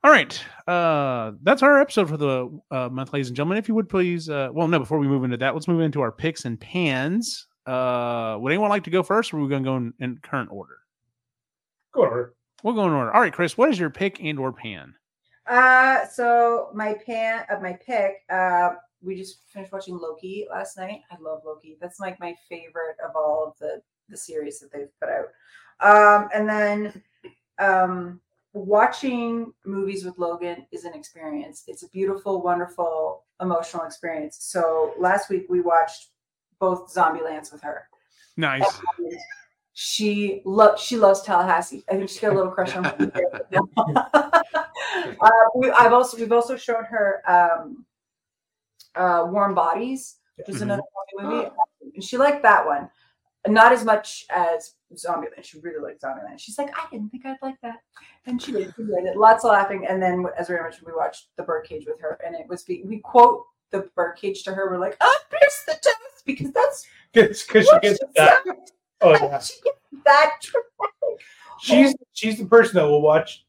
all 0.05 0.11
right, 0.11 0.43
uh, 0.67 1.33
that's 1.43 1.63
our 1.63 1.81
episode 1.81 2.09
for 2.09 2.17
the 2.17 2.61
uh, 2.71 2.89
month, 2.89 3.13
ladies 3.13 3.29
and 3.29 3.37
gentlemen. 3.37 3.59
If 3.59 3.69
you 3.69 3.75
would 3.75 3.89
please, 3.89 4.29
uh, 4.31 4.49
well, 4.53 4.67
no, 4.69 4.79
before 4.79 4.99
we 4.99 5.09
move 5.09 5.25
into 5.25 5.37
that, 5.39 5.55
let's 5.55 5.69
move 5.69 5.81
into 5.81 6.01
our 6.01 6.13
picks 6.13 6.45
and 6.45 6.59
pans. 6.59 7.47
Uh, 7.67 8.37
would 8.41 8.51
anyone 8.53 8.71
like 8.71 8.85
to 8.85 8.91
go 8.91 9.03
first, 9.03 9.33
or 9.33 9.39
are 9.39 9.43
we 9.43 9.49
going 9.49 9.63
to 9.63 9.69
go 9.69 9.77
in, 9.77 9.95
in 10.01 10.19
current 10.23 10.51
order? 10.51 10.79
Go 11.95 12.05
on. 12.05 12.31
We'll 12.63 12.75
go 12.75 12.87
in 12.87 12.93
order. 12.93 13.13
All 13.13 13.21
right, 13.21 13.33
Kris, 13.33 13.59
what 13.59 13.69
is 13.71 13.79
your 13.79 13.91
pick 13.91 14.23
and 14.23 14.39
or 14.39 14.53
pan? 14.53 14.95
Uh, 15.47 16.07
so 16.07 16.71
my 16.75 16.95
pan 17.07 17.45
of 17.51 17.61
my 17.63 17.73
pick. 17.85 18.23
Uh, 18.31 18.71
we 19.03 19.17
just 19.17 19.41
finished 19.49 19.73
watching 19.73 19.99
Loki 19.99 20.47
last 20.51 20.79
night. 20.79 21.01
I 21.11 21.17
love 21.21 21.43
Loki. 21.45 21.77
That's 21.81 21.99
like 22.01 22.19
my 22.21 22.35
favorite 22.49 22.97
of 23.05 23.17
all 23.17 23.49
of 23.49 23.59
the 23.59 23.83
the 24.13 24.17
series 24.17 24.61
that 24.61 24.71
they've 24.71 24.89
put 25.01 25.09
out. 25.09 25.29
Um, 25.81 26.29
and 26.33 26.49
then 26.49 27.03
um, 27.59 28.21
watching 28.53 29.53
movies 29.65 30.05
with 30.05 30.19
Logan 30.19 30.67
is 30.71 30.85
an 30.85 30.95
experience. 30.95 31.65
It's 31.67 31.83
a 31.83 31.89
beautiful, 31.89 32.41
wonderful, 32.43 33.25
emotional 33.41 33.85
experience. 33.85 34.37
So 34.41 34.95
last 34.99 35.29
week 35.31 35.47
we 35.49 35.61
watched 35.61 36.11
both 36.61 36.95
Zombielands 36.95 37.51
with 37.53 37.63
her. 37.63 37.89
Nice. 38.37 38.81
And 38.99 39.19
She 39.75 40.43
loves 40.45 40.83
she 40.83 40.97
loves 40.97 41.23
Tallahassee. 41.23 41.83
I 41.89 41.93
think 41.97 42.09
she's 42.11 42.21
got 42.21 42.33
a 42.33 42.37
little 42.37 42.53
crush 42.53 42.77
on 42.77 42.83
me. 42.83 43.11
uh, 44.15 45.29
we, 45.57 45.71
I've 45.71 45.93
also 45.95 46.19
we've 46.19 46.31
also 46.31 46.57
shown 46.57 46.85
her 46.85 47.23
um, 47.27 47.87
uh, 48.95 49.27
Warm 49.29 49.55
Bodies, 49.55 50.17
which 50.37 50.51
is 50.51 50.57
Mhm. 50.59 50.63
another 50.63 50.83
movie, 51.19 51.51
and 51.95 52.05
she 52.05 52.19
liked 52.19 52.43
that 52.43 52.67
one. 52.67 52.91
Not 53.49 53.73
as 53.73 53.85
much 53.85 54.25
as 54.31 54.75
Zombieland. 54.95 55.43
She 55.43 55.59
really 55.61 55.83
liked 55.83 56.03
Zombieland. 56.03 56.39
She's 56.39 56.59
like, 56.59 56.71
I 56.79 56.87
didn't 56.91 57.11
think 57.11 57.27
I'd 57.27 57.37
like 57.43 57.61
that, 57.63 57.81
and 58.27 58.41
she 58.41 58.53
did. 58.53 58.73
She 58.77 58.85
did. 58.85 59.17
Lots 59.17 59.45
of 59.45 59.51
laughing. 59.51 59.87
And 59.89 60.01
then, 60.01 60.25
as 60.39 60.49
we 60.49 60.55
mentioned, 60.55 60.87
we 60.87 60.93
watched 60.95 61.29
The 61.37 61.43
Birdcage 61.43 61.85
with 61.87 62.01
her, 62.01 62.19
and 62.25 62.37
it 62.37 62.47
was 62.49 62.65
we 62.69 63.01
quote 63.03 63.45
the 63.73 63.89
Birdcage 63.97 64.45
to 64.45 64.55
her. 64.55 64.71
We're 64.71 64.79
like, 64.79 64.97
oh, 65.01 65.19
pierce 65.31 65.63
the 65.67 65.73
toes, 65.73 66.23
because 66.25 66.53
that's 66.53 66.87
Because 67.13 67.39
she 67.69 67.79
gets 67.81 67.99
that. 68.17 68.43
Oh 69.01 69.13
yeah. 69.13 69.39
She 69.41 69.61
gets 69.63 69.79
that 70.05 70.37
dramatic. 70.41 71.25
She's 71.61 71.95
she's 72.13 72.39
the 72.39 72.45
person 72.45 72.77
that 72.77 72.87
will 72.87 73.03
watch 73.03 73.45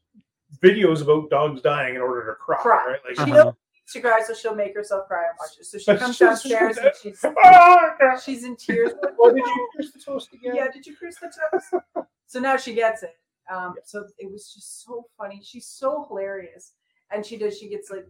videos 0.62 1.02
about 1.02 1.30
dogs 1.30 1.60
dying 1.62 1.94
in 1.94 2.00
order 2.00 2.26
to 2.26 2.34
cry. 2.34 2.58
Cry. 2.58 2.84
Right? 2.86 3.18
Like, 3.18 3.28
Uh-huh. 3.28 3.52
She 3.86 4.00
cries, 4.00 4.26
so 4.26 4.34
she'll 4.34 4.54
make 4.54 4.74
herself 4.74 5.06
cry 5.06 5.24
and 5.24 5.36
watch 5.38 5.58
it. 5.58 5.66
So 5.66 5.78
she 5.78 5.96
comes 5.96 6.18
downstairs 6.18 6.78
and 6.78 6.92
she's 7.00 7.24
"Ah, 7.44 8.16
she's 8.22 8.44
in 8.44 8.56
tears. 8.56 8.92
Oh, 9.20 9.30
did 9.30 9.44
you 9.44 9.68
pierce 9.76 9.92
the 9.92 9.98
toast 10.00 10.32
again? 10.32 10.56
yeah, 10.56 10.70
did 10.70 10.86
you 10.86 10.96
pierce 10.96 11.16
the 11.20 11.30
toes? 11.30 12.04
so 12.26 12.40
now 12.40 12.56
she 12.56 12.74
gets 12.74 13.02
it. 13.02 13.16
Um, 13.50 13.74
so 13.84 14.06
it 14.18 14.30
was 14.30 14.52
just 14.54 14.84
so 14.84 15.06
funny. 15.18 15.40
She's 15.44 15.66
so 15.66 16.06
hilarious, 16.08 16.72
and 17.10 17.24
she 17.24 17.36
does. 17.36 17.58
She 17.58 17.68
gets 17.68 17.90
like 17.90 18.06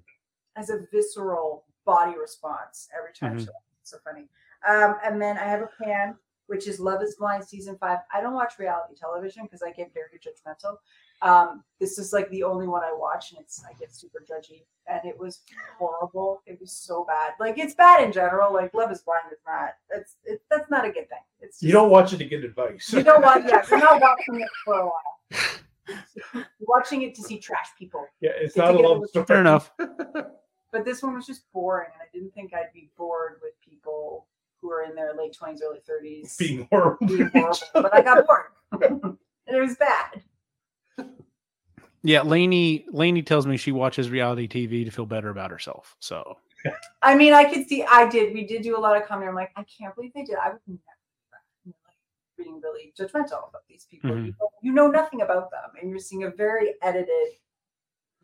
as 0.56 0.70
a 0.70 0.86
visceral 0.92 1.64
body 1.84 2.16
response 2.16 2.88
every 2.96 3.12
time. 3.12 3.36
Mhm. 3.36 3.44
She 3.44 3.50
it's 3.80 3.90
so 3.90 3.98
funny. 4.04 4.28
Um, 4.66 4.96
and 5.04 5.20
then 5.20 5.36
I 5.36 5.42
have 5.44 5.60
a 5.60 5.68
pan, 5.82 6.16
which 6.46 6.68
is 6.68 6.80
Love 6.80 7.02
Is 7.02 7.16
Blind 7.16 7.44
season 7.44 7.76
five. 7.78 7.98
I 8.12 8.20
don't 8.20 8.32
watch 8.32 8.54
reality 8.58 8.94
television 8.98 9.42
because 9.44 9.62
I 9.62 9.72
get 9.72 9.92
very 9.92 10.18
judgmental. 10.18 10.76
Um, 11.24 11.64
this 11.80 11.98
is 11.98 12.12
like 12.12 12.28
the 12.30 12.42
only 12.42 12.66
one 12.68 12.82
I 12.84 12.92
watch, 12.92 13.32
and 13.32 13.40
it's 13.40 13.62
I 13.68 13.72
get 13.80 13.94
super 13.94 14.20
judgy, 14.30 14.62
and 14.86 15.00
it 15.04 15.18
was 15.18 15.40
horrible. 15.78 16.42
It 16.46 16.60
was 16.60 16.70
so 16.72 17.04
bad. 17.04 17.32
Like 17.40 17.58
it's 17.58 17.74
bad 17.74 18.02
in 18.04 18.12
general. 18.12 18.52
Like 18.52 18.72
Love 18.74 18.92
Is 18.92 19.00
Blind 19.00 19.24
is 19.32 19.38
not. 19.46 19.70
It's 19.90 20.16
it, 20.24 20.42
that's 20.50 20.70
not 20.70 20.84
a 20.84 20.88
good 20.88 21.08
thing. 21.08 21.18
It's 21.40 21.62
You 21.62 21.72
don't 21.72 21.90
watch 21.90 22.12
it 22.12 22.18
to 22.18 22.24
get 22.26 22.44
advice. 22.44 22.92
you 22.92 23.02
know 23.02 23.18
what? 23.18 23.42
Yeah, 23.48 23.62
you're 23.68 23.78
not 23.80 24.00
watching 24.08 24.40
it 24.40 24.48
for 24.64 24.74
a 24.80 24.84
while. 24.86 26.44
Watching 26.60 27.02
it 27.02 27.14
to 27.16 27.22
see 27.22 27.38
trash 27.38 27.68
people. 27.78 28.06
yeah, 28.20 28.30
it's 28.36 28.56
not 28.56 28.70
a 28.70 28.76
together 28.76 28.94
love 28.94 29.08
story. 29.08 29.26
Fair 29.26 29.40
enough. 29.40 29.72
But 30.72 30.84
this 30.84 31.04
one 31.04 31.14
was 31.14 31.24
just 31.24 31.44
boring, 31.52 31.86
and 31.92 32.02
I 32.02 32.06
didn't 32.12 32.34
think 32.34 32.52
I'd 32.52 32.72
be 32.74 32.90
bored 32.98 33.34
with 33.40 33.52
people 33.60 34.26
who 34.60 34.72
are 34.72 34.82
in 34.82 34.96
their 34.96 35.14
late 35.16 35.32
twenties, 35.32 35.62
early 35.64 35.78
thirties 35.86 36.36
Being 36.36 36.66
horrible. 36.68 37.06
being 37.06 37.28
horrible. 37.32 37.58
But 37.74 37.94
I 37.94 38.00
got 38.02 38.26
bored, 38.26 38.46
and 38.82 39.16
it 39.56 39.60
was 39.60 39.76
bad. 39.76 40.24
Yeah, 42.06 42.20
Lainey 42.20 42.84
Lainey 42.92 43.22
tells 43.22 43.46
me 43.46 43.56
she 43.56 43.72
watches 43.72 44.10
reality 44.10 44.46
TV 44.46 44.84
to 44.84 44.90
feel 44.90 45.06
better 45.06 45.30
about 45.30 45.50
herself. 45.50 45.96
So 46.00 46.36
I 47.02 47.14
mean, 47.14 47.32
I 47.32 47.44
could 47.44 47.66
see. 47.66 47.82
I 47.82 48.08
did. 48.08 48.34
We 48.34 48.46
did 48.46 48.62
do 48.62 48.76
a 48.76 48.80
lot 48.80 48.96
of 48.96 49.06
comedy. 49.08 49.26
I'm 49.28 49.34
like, 49.34 49.52
I 49.56 49.64
can't 49.64 49.94
believe 49.94 50.12
they 50.14 50.22
did. 50.22 50.36
I 50.36 50.50
would 50.50 50.60
never. 50.66 50.78
do 51.64 51.72
that. 51.72 51.72
Like 51.86 51.96
being 52.36 52.60
really 52.62 52.92
judgmental 52.98 53.48
about 53.48 53.66
these 53.68 53.86
people. 53.90 54.10
Mhm. 54.10 54.26
You, 54.26 54.34
know, 54.38 54.48
you 54.62 54.72
know 54.72 54.86
nothing 54.88 55.22
about 55.22 55.50
them, 55.50 55.70
and 55.80 55.90
you're 55.90 55.98
seeing 55.98 56.24
a 56.24 56.30
very 56.30 56.74
edited 56.82 57.38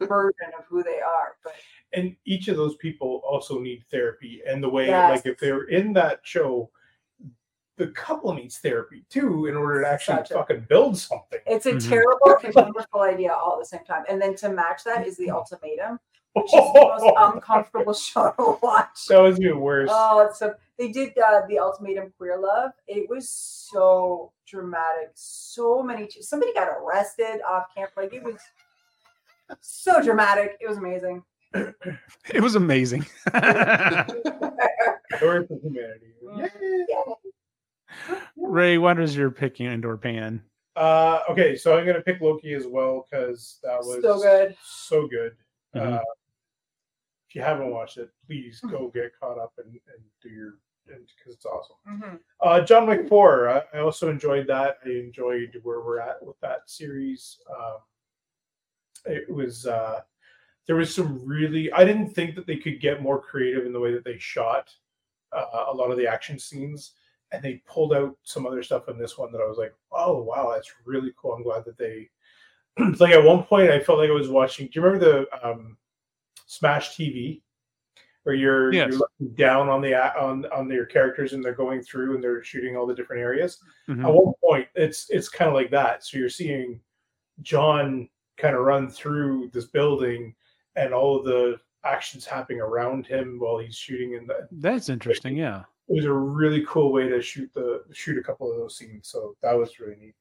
version 0.01 0.53
of 0.59 0.65
who 0.69 0.83
they 0.83 1.01
are. 1.01 1.37
But 1.43 1.55
and 1.95 2.15
each 2.27 2.49
of 2.49 2.57
those 2.57 2.77
people 2.77 3.23
also 3.29 3.59
need 3.59 3.85
therapy 3.91 4.43
and 4.47 4.63
the 4.63 4.69
way 4.69 4.89
Yes. 4.89 5.17
like 5.25 5.27
if 5.27 5.39
they're 5.39 5.65
in 5.65 5.93
that 5.95 6.21
show 6.23 6.71
the 7.81 7.89
couple 7.89 8.33
needs 8.35 8.59
therapy 8.59 9.05
too 9.09 9.47
in 9.47 9.57
order 9.57 9.81
to 9.83 9.89
actually 9.89 10.17
Gotcha. 10.19 10.35
fucking 10.35 10.67
build 10.69 10.97
something 10.99 11.41
It's 11.47 11.67
a 11.67 11.73
Mhm. 11.73 11.89
terrible 11.89 12.37
and 12.45 12.55
wonderful 12.55 13.01
idea 13.01 13.33
all 13.33 13.55
at 13.55 13.61
the 13.61 13.65
same 13.65 13.85
time. 13.85 14.05
And 14.09 14.21
then 14.21 14.37
to 14.37 14.51
match 14.51 14.85
that 14.85 15.07
is 15.07 15.17
the 15.17 15.31
ultimatum, 15.31 15.99
which 16.35 16.45
is 16.47 16.73
the 16.75 16.81
most 16.81 17.15
uncomfortable 17.35 17.95
show 18.09 18.33
to 18.39 18.59
watch. 18.63 19.07
that 19.09 19.19
was 19.19 19.41
even 19.41 19.61
worse 19.61 19.91
Oh, 19.93 20.21
it's 20.27 20.39
so 20.39 20.55
they 20.79 20.89
did 20.93 21.17
uh, 21.19 21.41
the 21.49 21.59
ultimatum 21.59 22.13
queer 22.17 22.39
love. 22.39 22.73
It 22.87 23.09
was 23.09 23.29
so 23.29 24.33
dramatic. 24.47 25.11
So 25.15 25.83
many 25.83 26.09
somebody 26.21 26.53
got 26.55 26.69
arrested 26.69 27.41
off 27.49 27.75
camp. 27.75 27.91
Like 27.97 28.13
it 28.15 28.23
was 28.23 28.37
so 29.61 30.03
dramatic. 30.03 30.57
It 30.61 30.69
was 30.69 30.77
amazing. 30.79 31.23
it 31.53 32.41
was 32.43 32.55
amazing. 32.55 33.03
Story 35.17 35.47
for 35.47 35.59
humanity 35.63 36.15
Yeah. 36.89 37.03
Ray, 38.37 38.79
what 38.79 38.99
is 39.01 39.17
your 39.17 39.31
picking 39.31 39.67
indoor 39.67 39.97
pan? 39.97 40.43
uh 40.77 41.19
okay 41.29 41.57
so 41.57 41.77
i'm 41.77 41.85
gonna 41.85 42.01
pick 42.01 42.21
loki 42.21 42.55
as 42.55 42.65
well 42.65 43.05
because 43.11 43.59
that 43.61 43.77
was 43.81 43.99
So 44.03 44.21
good. 44.21 44.57
so 44.65 45.09
good 45.09 45.37
Mhm. 45.75 45.97
uh 45.99 46.03
if 47.29 47.35
you 47.35 47.43
haven't 47.43 47.71
watched 47.73 47.99
it 47.99 48.09
please 48.25 48.61
go 48.71 48.89
get 48.95 49.13
caught 49.21 49.37
up 49.37 49.53
and, 49.59 49.67
and 49.67 50.05
do 50.23 50.29
your 50.29 50.55
because 50.87 51.35
it's 51.35 51.45
awesome 51.45 51.77
Mhm. 51.89 52.21
Uh, 52.41 52.61
John 52.63 52.87
Wick 52.87 53.09
4. 53.09 53.49
I, 53.49 53.63
I 53.75 53.79
also 53.81 54.09
enjoyed 54.11 54.47
that. 54.47 54.79
I 54.85 54.89
enjoyed 54.91 55.59
where 55.65 55.81
we're 55.81 56.01
at 56.01 56.25
with 56.25 56.39
that 56.41 56.71
series. 56.71 57.39
Um, 57.51 57.77
it 59.07 59.29
was 59.33 59.67
uh, 59.67 60.01
there 60.67 60.77
was 60.77 60.95
some 60.95 61.25
really. 61.25 61.71
I 61.73 61.85
didn't 61.85 62.11
think 62.11 62.35
that 62.37 62.47
they 62.47 62.57
could 62.57 62.81
get 62.81 63.03
more 63.03 63.21
creative 63.21 63.67
in 63.67 63.73
the 63.73 63.81
way 63.81 63.93
that 63.93 64.05
they 64.05 64.19
shot 64.19 64.73
uh, 65.33 65.67
a 65.69 65.73
lot 65.75 65.91
of 65.91 65.99
the 65.99 66.07
action 66.07 66.39
scenes, 66.39 66.95
and 67.33 67.43
they 67.43 67.63
pulled 67.67 67.93
out 67.95 68.17
some 68.23 68.47
other 68.47 68.63
stuff 68.63 68.89
in 68.89 68.99
this 68.99 69.17
one 69.19 69.31
that 69.33 69.41
I 69.41 69.47
was 69.47 69.59
like, 69.59 69.75
oh 69.93 70.23
wow, 70.23 70.53
that's 70.55 70.73
really 70.85 71.13
cool. 71.17 71.33
I'm 71.35 71.43
glad 71.43 71.65
that 71.65 71.79
they. 71.79 72.09
like 72.99 73.13
at 73.13 73.23
one 73.25 73.43
point, 73.43 73.71
I 73.71 73.81
felt 73.81 73.99
like 73.99 74.11
I 74.11 74.15
was 74.15 74.29
watching. 74.29 74.67
Do 74.67 74.73
you 74.75 74.83
remember 74.83 75.27
the 75.29 75.49
um, 75.49 75.77
Smash 76.47 76.97
TV? 76.97 77.43
Where 78.25 78.35
you're 78.35 78.71
Yes. 78.73 78.91
you're 78.91 78.99
looking 78.99 79.35
down 79.35 79.71
on 79.71 79.81
the 79.81 79.95
on 80.21 80.45
on 80.53 80.71
your 80.71 80.85
characters 80.85 81.33
and 81.33 81.43
they're 81.43 81.55
going 81.55 81.81
through 81.83 82.15
and 82.15 82.23
they're 82.23 82.43
shooting 82.45 82.77
all 82.77 82.87
the 82.87 82.95
different 82.95 83.23
areas 83.23 83.59
Mhm. 83.89 84.05
at 84.05 84.13
one 84.13 84.35
point 84.45 84.69
it's 84.75 85.09
it's 85.09 85.31
kind 85.31 85.49
of 85.49 85.55
like 85.55 85.71
that 85.71 86.05
so 86.05 86.19
you're 86.19 86.29
seeing 86.29 86.79
john 87.41 88.11
kind 88.37 88.55
of 88.55 88.61
run 88.61 88.91
through 88.91 89.49
this 89.55 89.65
building 89.69 90.35
and 90.77 90.93
all 90.93 91.17
of 91.19 91.25
the 91.25 91.59
actions 91.85 92.27
happening 92.27 92.61
around 92.61 93.07
him 93.07 93.39
while 93.41 93.57
he's 93.57 93.75
shooting 93.75 94.13
in 94.13 94.27
the 94.27 94.47
That's 94.53 94.91
interesting. 94.91 95.35
Yeah. 95.35 95.63
It 95.91 95.95
was 95.97 96.05
a 96.05 96.13
really 96.13 96.65
cool 96.67 96.93
way 96.93 97.09
to 97.09 97.21
shoot 97.21 97.51
the 97.53 97.83
shoot 97.93 98.17
a 98.17 98.23
couple 98.23 98.51
of 98.51 98.57
those 98.57 98.77
scenes 98.77 99.09
so 99.09 99.37
that 99.43 99.53
was 99.53 99.79
really 99.81 99.97
neat 99.97 100.15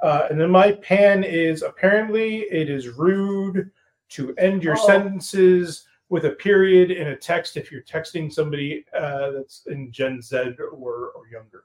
uh, 0.00 0.26
and 0.30 0.38
then 0.40 0.50
my 0.50 0.72
pan 0.72 1.22
is 1.24 1.62
apparently 1.62 2.40
it 2.50 2.68
is 2.68 2.88
rude 2.88 3.70
to 4.08 4.34
end 4.36 4.62
your 4.62 4.76
Oh. 4.78 4.86
sentences 4.86 5.86
with 6.08 6.26
a 6.26 6.30
period 6.32 6.90
in 6.90 7.08
a 7.08 7.16
text 7.16 7.56
if 7.56 7.72
you're 7.72 7.82
texting 7.82 8.30
somebody 8.30 8.84
uh, 8.98 9.30
that's 9.30 9.64
in 9.66 9.90
gen 9.92 10.20
z 10.20 10.36
or, 10.58 11.12
or 11.16 11.28
younger 11.30 11.64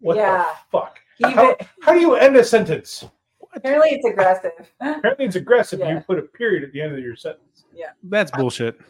what 0.00 0.16
Yeah. 0.16 0.38
the 0.44 0.56
fuck 0.70 1.00
how, 1.22 1.30
even- 1.52 1.66
how 1.82 1.92
do 1.92 2.00
you 2.00 2.14
end 2.16 2.36
a 2.36 2.42
sentence? 2.44 3.04
Apparently, 3.54 3.90
it's 3.90 4.04
aggressive. 4.04 4.50
Apparently, 4.80 5.26
it's 5.26 5.36
aggressive. 5.36 5.78
Yeah. 5.78 5.94
You 5.94 6.00
put 6.00 6.18
a 6.18 6.22
period 6.22 6.64
at 6.64 6.72
the 6.72 6.80
end 6.82 6.92
of 6.92 6.98
your 6.98 7.14
sentence. 7.14 7.66
Yeah, 7.72 7.90
that's 8.02 8.32
bullshit. 8.32 8.80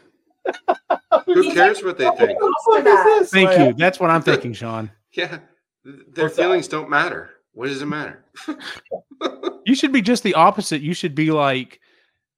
Who 1.25 1.53
cares 1.53 1.83
what 1.83 1.97
they 1.97 2.09
think? 2.11 2.39
What 2.39 2.85
is 2.87 3.03
this? 3.05 3.29
Thank 3.31 3.57
you. 3.57 3.73
That's 3.73 3.99
what 3.99 4.09
I'm 4.09 4.21
thinking, 4.21 4.53
Shaun. 4.53 4.91
Yeah, 5.13 5.39
their 5.83 6.25
What's 6.25 6.35
that? 6.35 6.41
feelings 6.43 6.67
don't 6.67 6.89
matter. 6.89 7.31
What 7.53 7.67
does 7.67 7.81
it 7.81 7.85
matter? 7.87 8.23
You 9.67 9.73
should 9.73 9.91
be 9.91 10.01
just 10.03 10.21
the 10.21 10.35
opposite. 10.35 10.81
You 10.83 10.93
should 10.93 11.15
be 11.15 11.31
like, 11.31 11.79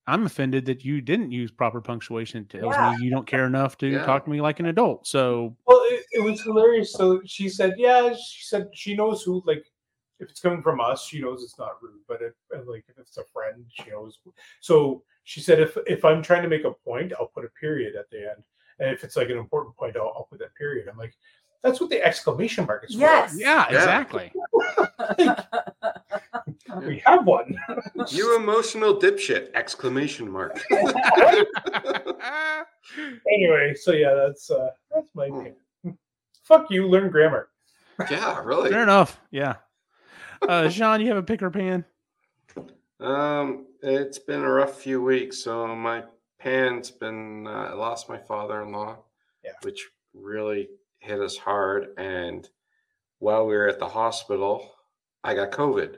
I'm 0.08 0.26
offended 0.26 0.66
that 0.68 0.86
you 0.86 1.02
didn't 1.02 1.32
use 1.34 1.52
proper 1.52 1.82
punctuation. 1.82 2.40
It 2.44 2.50
tells 2.50 2.74
Yeah. 2.74 2.92
me 2.96 3.04
you 3.04 3.10
don't 3.12 3.28
care 3.28 3.46
enough 3.46 3.78
to 3.80 3.88
Yeah. 3.88 4.06
talk 4.06 4.24
to 4.24 4.32
me 4.32 4.40
like 4.40 4.62
an 4.62 4.68
adult. 4.68 5.06
So 5.06 5.54
Well, 5.66 5.82
it, 5.90 6.06
it 6.14 6.20
was 6.22 6.42
hilarious. 6.42 6.94
So 6.94 7.20
she 7.26 7.50
said, 7.50 7.74
"Yeah." 7.78 8.14
She 8.14 8.44
said 8.46 8.70
she 8.74 8.96
knows 8.96 9.24
who. 9.24 9.44
Like, 9.46 9.66
if 10.20 10.30
it's 10.30 10.40
coming 10.40 10.62
from 10.62 10.80
us, 10.82 11.06
she 11.06 11.20
knows 11.22 11.44
it's 11.44 11.58
not 11.60 11.82
rude. 11.82 12.00
But 12.08 12.22
if 12.22 12.34
like 12.68 12.86
if 12.90 12.98
it's 12.98 13.18
a 13.18 13.24
friend, 13.34 13.66
she 13.70 13.90
knows. 13.92 14.20
So 14.62 15.04
she 15.24 15.42
said, 15.42 15.60
"If 15.60 15.78
if 15.88 16.04
I'm 16.06 16.22
trying 16.24 16.44
to 16.44 16.50
make 16.50 16.64
a 16.64 16.72
point, 16.72 17.14
I'll 17.20 17.28
put 17.28 17.46
a 17.46 17.50
period 17.60 17.96
at 17.96 18.10
the 18.10 18.20
end, 18.22 18.44
and 18.80 18.90
if 18.90 19.04
it's 19.04 19.16
like 19.16 19.30
an 19.30 19.38
important 19.38 19.76
point, 19.76 19.96
I'll, 19.98 20.14
I'll 20.16 20.28
put 20.30 20.40
that 20.40 20.56
period." 20.56 20.88
I'm 20.88 20.98
like, 20.98 21.14
"That's 21.64 21.80
what 21.80 21.90
the 21.90 22.04
exclamation 22.04 22.66
mark 22.66 22.86
is 22.88 22.94
for." 22.96 23.02
Yes. 23.02 23.36
yeah, 23.38 23.68
Yeah. 23.70 23.78
exactly. 23.78 24.32
we 26.86 26.98
have 27.06 27.26
one. 27.26 27.56
You 28.10 28.36
emotional 28.38 28.96
dipshit! 29.00 29.50
Exclamation 29.54 30.30
mark. 30.32 30.60
anyway, 33.32 33.74
so 33.76 33.92
yeah, 33.92 34.14
that's 34.14 34.50
uh 34.50 34.70
that's 34.94 35.10
my 35.14 35.26
opinion. 35.28 35.56
Fuck 36.44 36.68
you, 36.70 36.88
learn 36.88 37.10
grammar. 37.12 37.50
yeah, 38.10 38.42
really. 38.44 38.70
Fair 38.72 38.84
enough. 38.84 39.20
Yeah. 39.32 39.56
Uh, 40.42 40.70
Shaun, 40.70 41.02
you 41.02 41.08
have 41.08 41.18
a 41.18 41.24
picker 41.24 41.50
pan? 41.50 41.86
Um, 43.00 43.68
it's 43.82 44.20
been 44.20 44.42
a 44.44 44.50
rough 44.52 44.80
few 44.82 45.02
weeks. 45.02 45.38
So 45.40 45.68
my 45.76 46.04
pan's 46.40 46.92
been. 46.92 47.48
Uh, 47.48 47.70
I 47.72 47.74
lost 47.74 48.10
my 48.10 48.18
father-in-law, 48.18 48.98
Yeah. 49.44 49.52
which 49.64 49.88
really 50.14 50.70
hit 51.00 51.20
us 51.22 51.38
hard. 51.38 51.94
And 51.98 52.48
while 53.20 53.46
we 53.46 53.56
were 53.56 53.68
at 53.68 53.80
the 53.80 53.88
hospital, 53.88 54.72
I 55.24 55.34
got 55.36 55.52
COVID, 55.52 55.98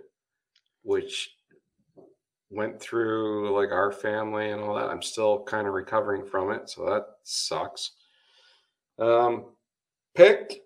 which 0.84 1.36
went 2.50 2.80
through 2.80 3.56
like 3.56 3.72
our 3.72 3.92
family 3.92 4.50
and 4.50 4.62
all 4.62 4.76
that. 4.76 4.90
I'm 4.90 5.02
still 5.02 5.44
kind 5.44 5.68
of 5.68 5.74
recovering 5.74 6.26
from 6.26 6.52
it, 6.52 6.70
so 6.70 6.86
that 6.86 7.06
sucks. 7.24 7.92
Um, 8.98 9.46
pick. 10.16 10.64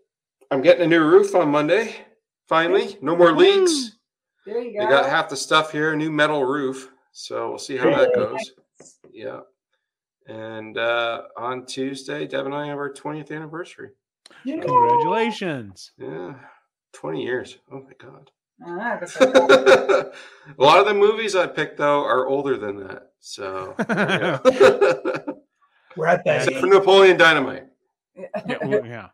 I'm 0.49 0.61
getting 0.61 0.83
a 0.83 0.87
new 0.87 1.03
roof 1.03 1.35
on 1.35 1.49
Monday. 1.49 1.95
Finally, 2.53 2.97
no 3.01 3.15
more 3.15 3.31
leaks. 3.31 3.93
There 4.45 4.61
you 4.61 4.73
They 4.73 4.85
go. 4.85 4.89
got 4.91 5.09
half 5.09 5.27
the 5.27 5.35
stuff 5.35 5.71
here, 5.71 5.95
new 5.95 6.11
metal 6.11 6.45
roof. 6.45 6.91
So 7.11 7.49
we'll 7.49 7.57
see 7.57 7.77
how 7.77 7.89
that 7.89 8.13
goes. 8.13 8.51
Yeah. 9.11 9.39
And 10.27 10.77
uh, 10.77 11.23
on 11.35 11.65
Tuesday, 11.65 12.27
Deb 12.27 12.45
and 12.45 12.53
I 12.53 12.67
have 12.67 12.77
our 12.77 12.93
20th 12.93 13.31
anniversary. 13.31 13.89
Congratulations. 14.43 15.93
Yeah. 15.97 16.35
20 16.93 17.23
years. 17.23 17.57
Oh 17.71 17.81
my 17.81 17.93
God. 17.97 18.29
A 18.61 20.11
lot 20.63 20.77
of 20.79 20.85
the 20.85 20.93
movies 20.93 21.35
I 21.35 21.47
picked, 21.47 21.77
though, 21.79 22.03
are 22.05 22.27
older 22.27 22.55
than 22.55 22.77
that. 22.87 23.13
So. 23.19 23.73
We're 25.97 26.05
at 26.07 26.23
that. 26.25 26.43
except 26.43 26.57
for 26.57 26.67
Napoleon 26.67 27.17
Dynamite, 27.17 27.65
Yeah. 28.15 28.57
well, 28.63 28.85
yeah. 28.85 29.09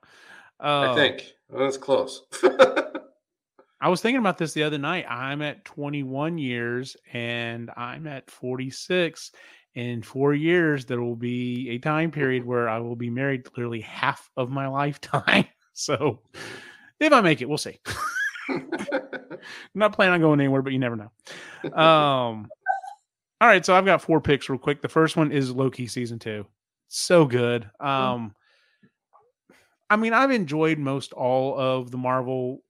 Uh, 0.59 0.91
I 0.91 0.95
think. 0.95 1.35
Well, 1.49 1.63
that's 1.63 1.77
close. 1.77 2.23
I 3.81 3.87
was 3.89 4.01
thinking 4.01 4.19
about 4.19 4.37
this 4.37 4.53
the 4.53 4.63
other 4.63 4.77
night. 4.77 5.05
I'm 5.09 5.41
at 5.41 5.63
21 5.63 6.37
years 6.37 6.97
and 7.13 7.71
I'm 7.77 8.07
at 8.07 8.29
46. 8.29 9.31
In 9.75 10.01
four 10.01 10.33
years, 10.33 10.85
there 10.85 11.01
will 11.01 11.15
be 11.15 11.69
a 11.69 11.77
time 11.77 12.11
period 12.11 12.43
where 12.43 12.67
I 12.67 12.79
will 12.79 12.95
be 12.95 13.09
married 13.09 13.45
literally 13.55 13.81
half 13.81 14.29
of 14.35 14.49
my 14.49 14.67
lifetime. 14.69 15.45
So 15.73 16.19
if 16.99 17.13
I 17.13 17.21
make 17.21 17.41
it, 17.41 17.47
we'll 17.47 17.57
see. 17.57 17.79
Not 19.73 19.93
planning 19.93 20.15
on 20.15 20.21
going 20.21 20.41
anywhere, 20.41 20.61
but 20.61 20.73
you 20.73 20.79
never 20.79 20.97
know. 20.97 21.11
Um, 21.71 22.49
all 23.39 23.47
right, 23.47 23.65
so 23.65 23.73
I've 23.73 23.85
got 23.85 24.01
four 24.01 24.19
picks 24.19 24.49
real 24.49 24.59
quick. 24.59 24.81
The 24.81 24.89
first 24.89 25.15
one 25.15 25.31
is 25.31 25.51
Loki 25.51 25.87
season 25.87 26.19
two. 26.19 26.45
So 26.89 27.25
good. 27.25 27.69
Um, 27.79 28.35
I 29.89 29.95
mean, 29.95 30.11
I've 30.11 30.31
enjoyed 30.31 30.79
most 30.79 31.13
all 31.13 31.57
of 31.57 31.91
the 31.91 31.97
Marvel 31.97 32.61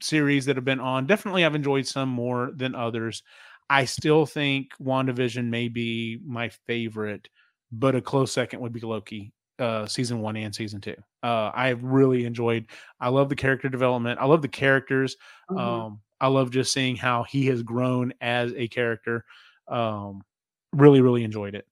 series 0.00 0.46
that 0.46 0.56
have 0.56 0.64
been 0.64 0.80
on. 0.80 1.06
Definitely, 1.06 1.44
I've 1.44 1.54
enjoyed 1.54 1.86
some 1.86 2.08
more 2.08 2.50
than 2.54 2.74
others. 2.74 3.22
I 3.70 3.84
still 3.84 4.26
think 4.26 4.72
WandaVision 4.82 5.46
may 5.48 5.68
be 5.68 6.18
my 6.24 6.48
favorite, 6.66 7.28
but 7.70 7.94
a 7.94 8.00
close 8.00 8.32
second 8.32 8.60
would 8.60 8.72
be 8.72 8.80
Loki, 8.80 9.32
uh, 9.58 9.86
season 9.86 10.20
one 10.20 10.36
and 10.36 10.54
season 10.54 10.80
two. 10.80 10.96
Uh, 11.22 11.50
I've 11.54 11.82
really 11.82 12.24
enjoyed. 12.24 12.66
I 13.00 13.08
love 13.08 13.28
the 13.28 13.36
character 13.36 13.68
development. 13.68 14.18
I 14.20 14.26
love 14.26 14.42
the 14.42 14.48
characters. 14.48 15.16
Mhm. 15.50 15.58
Um, 15.58 16.00
I 16.20 16.28
love 16.28 16.50
just 16.50 16.72
seeing 16.72 16.96
how 16.96 17.22
he 17.24 17.46
has 17.46 17.62
grown 17.62 18.12
as 18.20 18.52
a 18.54 18.68
character. 18.68 19.24
Um, 19.68 20.22
really, 20.72 21.00
really 21.00 21.24
enjoyed 21.24 21.54
it. 21.54 21.66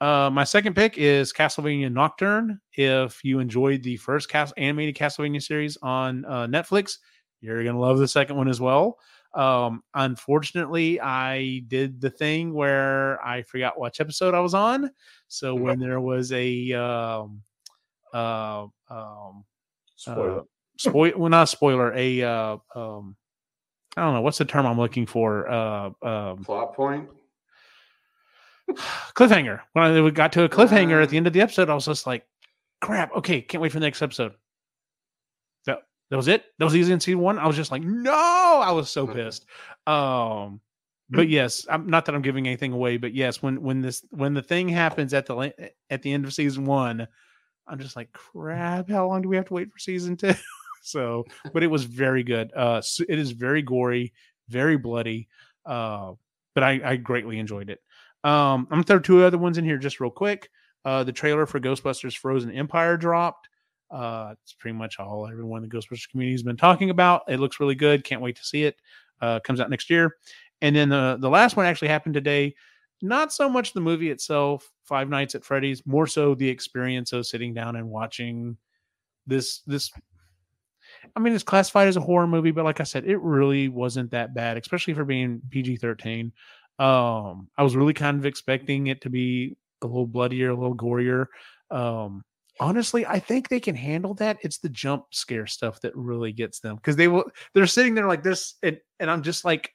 Uh, 0.00 0.28
my 0.30 0.44
second 0.44 0.74
pick 0.74 0.98
is 0.98 1.32
Castlevania 1.32 1.90
Nocturne. 1.90 2.60
If 2.74 3.24
you 3.24 3.38
enjoyed 3.38 3.82
the 3.82 3.96
first 3.96 4.28
Cas- 4.28 4.52
animated 4.56 4.94
Castlevania 4.94 5.42
series 5.42 5.78
on 5.82 6.24
uh, 6.26 6.46
Netflix, 6.46 6.98
you're 7.40 7.64
gonna 7.64 7.78
love 7.78 7.98
the 7.98 8.08
second 8.08 8.36
one 8.36 8.48
as 8.48 8.60
well. 8.60 8.98
Um, 9.34 9.82
unfortunately, 9.94 11.00
I 11.00 11.62
did 11.68 12.00
the 12.00 12.10
thing 12.10 12.54
where 12.54 13.22
I 13.24 13.42
forgot 13.42 13.78
which 13.78 14.00
episode 14.00 14.34
I 14.34 14.40
was 14.40 14.54
on. 14.54 14.90
So 15.28 15.54
when 15.54 15.78
there 15.78 16.00
was 16.00 16.32
a 16.32 16.72
um, 16.72 17.42
uh, 18.14 18.66
um, 18.88 19.44
Spoiler. 19.96 20.40
uh, 20.40 20.42
spoil 20.78 21.12
well 21.16 21.30
not 21.30 21.48
spoiler 21.48 21.92
a 21.94 22.22
uh 22.22 22.56
um 22.74 23.16
i 23.96 24.02
don't 24.02 24.12
know 24.14 24.20
what's 24.20 24.38
the 24.38 24.44
term 24.44 24.66
i'm 24.66 24.78
looking 24.78 25.06
for 25.06 25.48
uh 25.50 25.90
um 26.02 26.44
Plot 26.44 26.74
point. 26.74 27.08
cliffhanger 29.14 29.60
when 29.72 29.84
i 29.84 30.10
got 30.10 30.32
to 30.32 30.44
a 30.44 30.48
cliffhanger 30.48 31.02
at 31.02 31.08
the 31.08 31.16
end 31.16 31.26
of 31.26 31.32
the 31.32 31.40
episode 31.40 31.70
i 31.70 31.74
was 31.74 31.86
just 31.86 32.06
like 32.06 32.26
crap 32.82 33.14
okay 33.16 33.40
can't 33.40 33.62
wait 33.62 33.72
for 33.72 33.78
the 33.80 33.86
next 33.86 34.02
episode 34.02 34.34
that 36.10 36.16
was 36.16 36.28
it? 36.28 36.44
That 36.58 36.64
was 36.64 36.76
easy 36.76 36.92
in 36.92 37.00
season 37.00 37.20
one? 37.20 37.38
I 37.38 37.46
was 37.46 37.56
just 37.56 37.70
like 37.72 37.82
no! 37.82 38.12
I 38.12 38.72
was 38.72 38.90
so 38.90 39.06
pissed. 39.06 39.46
Um 39.86 40.60
but 41.10 41.28
yes 41.28 41.66
i'm 41.70 41.86
not 41.86 42.04
that 42.04 42.14
i'm 42.14 42.22
giving 42.22 42.46
anything 42.46 42.72
away 42.72 42.96
but 42.96 43.14
yes 43.14 43.42
when 43.42 43.62
when 43.62 43.80
this 43.80 44.04
when 44.10 44.34
the 44.34 44.42
thing 44.42 44.68
happens 44.68 45.14
at 45.14 45.26
the 45.26 45.52
at 45.90 46.02
the 46.02 46.12
end 46.12 46.24
of 46.24 46.34
season 46.34 46.64
one 46.64 47.06
i'm 47.68 47.78
just 47.78 47.96
like 47.96 48.12
crap 48.12 48.90
how 48.90 49.06
long 49.06 49.22
do 49.22 49.28
we 49.28 49.36
have 49.36 49.46
to 49.46 49.54
wait 49.54 49.70
for 49.70 49.78
season 49.78 50.16
two? 50.16 50.32
So 50.82 51.24
but 51.52 51.64
it 51.64 51.66
was 51.66 51.82
very 51.82 52.22
good. 52.22 52.52
Uh 52.54 52.80
it 53.08 53.18
is 53.18 53.32
very 53.32 53.60
gory 53.60 54.12
very 54.48 54.76
bloody 54.76 55.26
uh 55.64 56.12
but 56.54 56.62
i 56.62 56.80
i 56.84 56.94
greatly 56.96 57.40
enjoyed 57.40 57.70
it. 57.70 57.80
Um 58.22 58.68
i'm 58.70 58.76
gonna 58.76 58.82
throw 58.84 58.98
two 59.00 59.24
other 59.24 59.36
ones 59.36 59.58
in 59.58 59.64
here 59.64 59.78
just 59.78 59.98
real 59.98 60.12
quick. 60.12 60.48
Uh 60.84 61.02
the 61.02 61.10
trailer 61.10 61.44
for 61.44 61.58
ghostbusters 61.58 62.16
frozen 62.16 62.52
empire 62.52 62.96
dropped 62.96 63.48
uh 63.90 64.34
it's 64.42 64.52
pretty 64.52 64.76
much 64.76 64.98
all 64.98 65.28
everyone 65.28 65.62
in 65.62 65.68
the 65.68 65.76
ghostbusters 65.76 66.08
community 66.10 66.34
has 66.34 66.42
been 66.42 66.56
talking 66.56 66.90
about. 66.90 67.22
It 67.28 67.40
looks 67.40 67.60
really 67.60 67.74
good. 67.74 68.04
Can't 68.04 68.20
wait 68.20 68.36
to 68.36 68.44
see 68.44 68.64
it. 68.64 68.76
Uh 69.20 69.40
comes 69.40 69.60
out 69.60 69.70
next 69.70 69.90
year. 69.90 70.16
And 70.62 70.74
then 70.74 70.88
the 70.88 71.18
the 71.20 71.30
last 71.30 71.56
one 71.56 71.66
actually 71.66 71.88
happened 71.88 72.14
today. 72.14 72.54
Not 73.02 73.32
so 73.32 73.48
much 73.48 73.72
the 73.72 73.80
movie 73.80 74.10
itself 74.10 74.72
five 74.84 75.08
nights 75.08 75.34
at 75.34 75.44
freddy's 75.44 75.84
more 75.86 76.06
so 76.06 76.34
the 76.34 76.48
experience 76.48 77.12
of 77.12 77.26
sitting 77.26 77.52
down 77.52 77.76
and 77.76 77.88
watching 77.88 78.56
this 79.26 79.60
this 79.66 79.90
I 81.14 81.20
mean, 81.20 81.32
it's 81.34 81.44
classified 81.44 81.88
as 81.88 81.96
a 81.96 82.00
horror 82.00 82.26
movie, 82.26 82.50
but 82.50 82.64
like 82.64 82.80
I 82.80 82.84
said, 82.84 83.06
it 83.06 83.20
really 83.20 83.68
wasn't 83.68 84.10
that 84.10 84.34
bad, 84.34 84.56
especially 84.56 84.94
for 84.94 85.04
being 85.04 85.40
PG 85.50 85.76
13. 85.76 86.32
Um, 86.78 87.48
I 87.56 87.62
was 87.62 87.76
really 87.76 87.94
kind 87.94 88.18
of 88.18 88.26
expecting 88.26 88.88
it 88.88 89.00
to 89.02 89.10
be 89.10 89.56
a 89.82 89.86
little 89.86 90.06
bloodier, 90.06 90.50
a 90.50 90.54
little 90.54 90.76
gorier. 90.76 91.26
Um, 91.70 92.24
honestly, 92.60 93.06
I 93.06 93.18
think 93.18 93.48
they 93.48 93.60
can 93.60 93.74
handle 93.74 94.14
that. 94.14 94.38
It's 94.42 94.58
the 94.58 94.68
jump 94.68 95.06
scare 95.10 95.46
stuff 95.46 95.80
that 95.80 95.96
really 95.96 96.32
gets 96.32 96.60
them 96.60 96.76
because 96.76 96.96
they 96.96 97.08
will, 97.08 97.24
they're 97.54 97.66
sitting 97.66 97.94
there 97.94 98.06
like 98.06 98.22
this, 98.22 98.54
and, 98.62 98.78
and 99.00 99.10
I'm 99.10 99.22
just 99.22 99.44
like, 99.44 99.72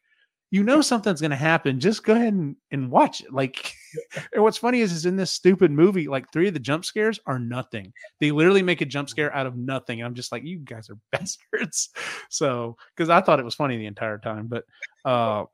you 0.51 0.63
know, 0.63 0.81
something's 0.81 1.21
going 1.21 1.31
to 1.31 1.37
happen. 1.37 1.79
Just 1.79 2.03
go 2.03 2.13
ahead 2.13 2.33
and, 2.33 2.57
and 2.71 2.91
watch 2.91 3.21
it. 3.21 3.31
Like, 3.31 3.73
and 4.33 4.43
what's 4.43 4.57
funny 4.57 4.81
is, 4.81 4.91
is 4.91 5.05
in 5.05 5.15
this 5.15 5.31
stupid 5.31 5.71
movie, 5.71 6.09
like 6.09 6.31
three 6.31 6.49
of 6.49 6.53
the 6.53 6.59
jump 6.59 6.83
scares 6.83 7.21
are 7.25 7.39
nothing. 7.39 7.93
They 8.19 8.31
literally 8.31 8.61
make 8.61 8.81
a 8.81 8.85
jump 8.85 9.07
scare 9.07 9.33
out 9.33 9.47
of 9.47 9.55
nothing. 9.55 10.01
And 10.01 10.07
I'm 10.07 10.13
just 10.13 10.31
like, 10.31 10.43
you 10.43 10.59
guys 10.59 10.89
are 10.89 10.97
bastards. 11.11 11.89
So, 12.29 12.75
because 12.95 13.09
I 13.09 13.21
thought 13.21 13.39
it 13.39 13.45
was 13.45 13.55
funny 13.55 13.77
the 13.77 13.85
entire 13.85 14.17
time, 14.17 14.47
but 14.47 14.65
uh, 15.05 15.45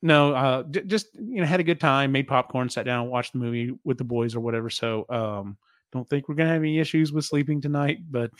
no, 0.00 0.34
uh, 0.34 0.62
j- 0.62 0.84
just 0.84 1.08
you 1.14 1.42
know, 1.42 1.46
had 1.46 1.60
a 1.60 1.64
good 1.64 1.80
time, 1.80 2.12
made 2.12 2.26
popcorn, 2.26 2.70
sat 2.70 2.86
down, 2.86 3.10
watched 3.10 3.34
the 3.34 3.38
movie 3.38 3.72
with 3.84 3.98
the 3.98 4.04
boys 4.04 4.34
or 4.34 4.40
whatever. 4.40 4.70
So, 4.70 5.04
um, 5.10 5.58
don't 5.92 6.08
think 6.08 6.28
we're 6.28 6.34
gonna 6.34 6.50
have 6.52 6.62
any 6.62 6.78
issues 6.78 7.12
with 7.12 7.24
sleeping 7.24 7.60
tonight, 7.60 7.98
but 8.10 8.30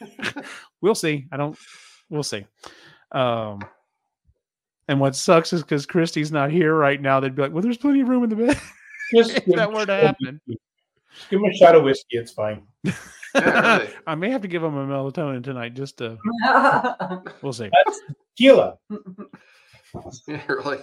we'll 0.80 0.94
see. 0.94 1.26
I 1.32 1.36
don't. 1.36 1.56
We'll 2.10 2.22
see. 2.22 2.46
Um, 3.12 3.60
And 4.88 5.00
what 5.00 5.16
sucks 5.16 5.52
is 5.52 5.62
because 5.62 5.86
Christy's 5.86 6.30
not 6.32 6.50
here 6.50 6.74
right 6.74 7.00
now. 7.00 7.20
They'd 7.20 7.34
be 7.34 7.42
like, 7.42 7.52
"Well, 7.52 7.62
there's 7.62 7.78
plenty 7.78 8.00
of 8.02 8.08
room 8.08 8.24
in 8.24 8.30
the 8.30 8.36
bed." 8.36 8.60
Just 9.14 9.30
if 9.36 9.44
give 9.46 9.56
that 9.56 9.68
him 9.68 9.74
were 9.74 9.82
a 9.82 9.86
to 9.86 9.92
shot 9.92 10.00
of 10.00 10.06
happen, 10.06 10.40
whiskey. 10.46 10.60
Just 11.14 11.30
give 11.30 11.40
him 11.40 11.46
a 11.46 11.54
shot 11.54 11.74
of 11.76 11.82
whiskey. 11.84 12.16
It's 12.18 12.32
fine. 12.32 12.62
Yeah, 13.36 13.78
really. 13.78 13.90
I 14.06 14.14
may 14.14 14.30
have 14.30 14.42
to 14.42 14.48
give 14.48 14.62
him 14.62 14.76
a 14.76 14.86
melatonin 14.86 15.42
tonight. 15.42 15.74
Just 15.74 15.98
to, 15.98 16.16
we'll 17.42 17.52
see. 17.52 17.68
That's 17.84 18.00
tequila. 18.38 18.78
Yeah, 20.28 20.40
really. 20.48 20.78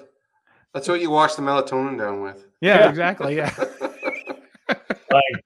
That's 0.74 0.90
what 0.90 1.00
you 1.00 1.12
wash 1.12 1.36
the 1.36 1.44
melatonin 1.44 1.98
down 1.98 2.22
with. 2.22 2.46
Yeah, 2.60 2.80
Yeah. 2.80 2.90
exactly. 2.90 3.38
Yeah. 3.38 3.50
Fine. 3.52 5.42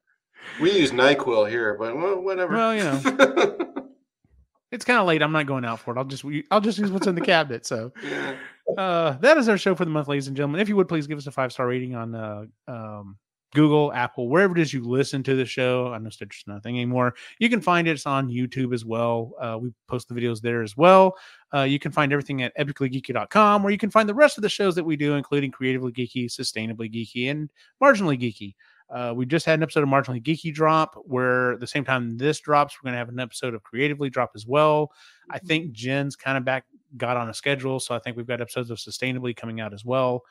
We 0.62 0.72
use 0.72 0.92
Nyquil 0.92 1.50
here, 1.50 1.76
but 1.80 1.96
well, 1.96 2.22
whatever. 2.22 2.54
Well, 2.54 2.76
you 2.76 2.84
know, 2.84 3.02
it's 4.72 4.86
kind 4.86 5.00
of 5.00 5.08
late. 5.08 5.22
I'm 5.22 5.32
not 5.32 5.46
going 5.46 5.66
out 5.66 5.80
for 5.80 5.96
it. 5.96 5.98
I'll 5.98 6.06
just 6.06 6.26
I'll 6.52 6.62
just 6.62 6.78
use 6.78 6.92
what's 6.92 7.08
in 7.08 7.16
the 7.16 7.22
cabinet. 7.22 7.66
So. 7.66 7.92
yeah. 8.04 8.36
uh, 8.78 9.18
that 9.20 9.38
is 9.38 9.50
our 9.50 9.58
show 9.58 9.76
for 9.76 9.86
the 9.86 9.92
month, 9.92 10.08
ladies 10.08 10.28
and 10.28 10.36
gentlemen. 10.36 10.62
If 10.62 10.70
you 10.70 10.76
would 10.76 10.88
please 10.88 11.08
give 11.08 11.18
us 11.18 11.28
a 11.28 11.32
five 11.32 11.52
star 11.52 11.68
rating 11.68 11.96
on 11.96 12.16
uh, 12.16 12.46
um, 12.68 13.18
Google, 13.56 13.92
Apple, 13.94 14.30
wherever 14.30 14.56
it 14.56 14.62
is 14.62 14.74
you 14.74 14.84
listen 14.84 15.24
to 15.24 15.36
the 15.36 15.46
show. 15.46 15.92
I 15.92 15.98
know 15.98 16.10
Stitcher's 16.10 16.44
not 16.46 16.58
a 16.58 16.62
thing 16.62 16.76
anymore. 16.76 17.16
You 17.40 17.50
can 17.50 17.62
find 17.62 17.88
it 17.88 18.06
on 18.06 18.30
YouTube 18.30 18.74
as 18.74 18.86
well. 18.86 19.34
Uh, 19.40 19.58
we 19.60 19.72
post 19.88 20.10
the 20.10 20.14
videos 20.14 20.42
there 20.42 20.62
as 20.62 20.78
well. 20.78 21.16
Uh, 21.54 21.62
you 21.62 21.80
can 21.80 21.92
find 21.92 22.12
everything 22.12 22.44
at 22.44 22.56
epicallygeeky.com, 22.58 23.64
where 23.64 23.72
you 23.72 23.78
can 23.78 23.90
find 23.90 24.08
the 24.08 24.14
rest 24.14 24.38
of 24.38 24.42
the 24.44 24.50
shows 24.50 24.76
that 24.76 24.84
we 24.84 24.96
do, 24.96 25.16
including 25.16 25.52
Creatively 25.52 25.92
Geeky, 25.92 26.26
Sustainably 26.26 26.94
Geeky, 26.94 27.32
and 27.32 27.50
Marginally 27.82 28.20
Geeky. 28.20 28.54
Uh, 28.90 29.14
we 29.16 29.26
just 29.26 29.46
had 29.46 29.60
an 29.60 29.64
episode 29.64 29.84
of 29.84 29.90
Marginally 29.90 30.22
Geeky 30.22 30.54
drop, 30.54 30.96
where 31.06 31.58
the 31.58 31.68
same 31.68 31.84
time 31.84 32.18
this 32.18 32.40
drops, 32.40 32.76
we're 32.76 32.88
going 32.88 32.94
to 32.94 33.00
have 33.00 33.10
an 33.10 33.20
episode 33.20 33.54
of 33.54 33.64
Creatively 33.64 34.10
drop 34.10 34.32
as 34.36 34.46
well. 34.46 34.92
I 35.30 35.40
think 35.40 35.72
Jen's 35.72 36.16
kind 36.16 36.38
of 36.38 36.46
back 36.46 36.66
got 36.98 37.18
on 37.18 37.30
a 37.30 37.34
schedule, 37.34 37.80
so 37.80 37.96
I 37.96 38.00
think 38.00 38.16
we've 38.16 38.28
got 38.28 38.42
episodes 38.42 38.70
of 38.70 38.78
Sustainably 38.78 39.36
coming 39.36 39.60
out 39.60 39.74
as 39.74 39.84
well. 39.84 40.24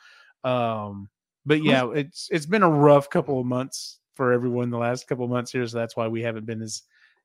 Um, 0.45 1.09
but 1.47 1.63
yeah, 1.63 1.91
it's 1.95 2.29
it's 2.31 2.47
been 2.47 2.63
a 2.63 2.71
rough 2.71 3.11
couple 3.11 3.41
of 3.41 3.47
months 3.47 3.99
for 4.15 4.33
everyone 4.33 4.71
the 4.71 4.79
last 4.79 5.09
couple 5.09 5.25
of 5.25 5.31
months 5.31 5.51
here, 5.53 5.67
so 5.67 5.77
that's 5.77 5.97
why 5.97 6.09
we 6.09 6.23
haven't 6.23 6.47
been 6.47 6.63
as 6.63 6.83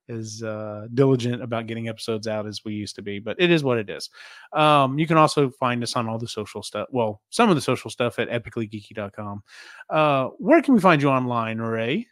as 0.08 0.42
uh, 0.42 0.86
diligent 0.94 1.42
about 1.42 1.66
getting 1.66 1.88
episodes 1.88 2.26
out 2.26 2.46
as 2.46 2.64
we 2.64 2.74
used 2.74 2.96
to 2.96 3.02
be. 3.02 3.18
But 3.18 3.36
it 3.38 3.50
is 3.50 3.62
what 3.62 3.78
it 3.78 3.88
is. 3.88 4.10
Um, 4.52 4.98
you 4.98 5.06
can 5.06 5.16
also 5.16 5.50
find 5.50 5.82
us 5.82 5.96
on 5.96 6.08
all 6.08 6.18
the 6.18 6.28
social 6.28 6.62
stuff. 6.62 6.88
Well, 6.90 7.20
some 7.30 7.48
of 7.48 7.56
the 7.56 7.62
social 7.62 7.90
stuff 7.90 8.18
at 8.18 8.28
epicallygeeky.com. 8.28 9.42
Uh, 9.88 10.28
where 10.38 10.62
can 10.62 10.74
we 10.74 10.80
find 10.80 11.00
you 11.00 11.08
online, 11.08 11.58
Ray? 11.58 12.06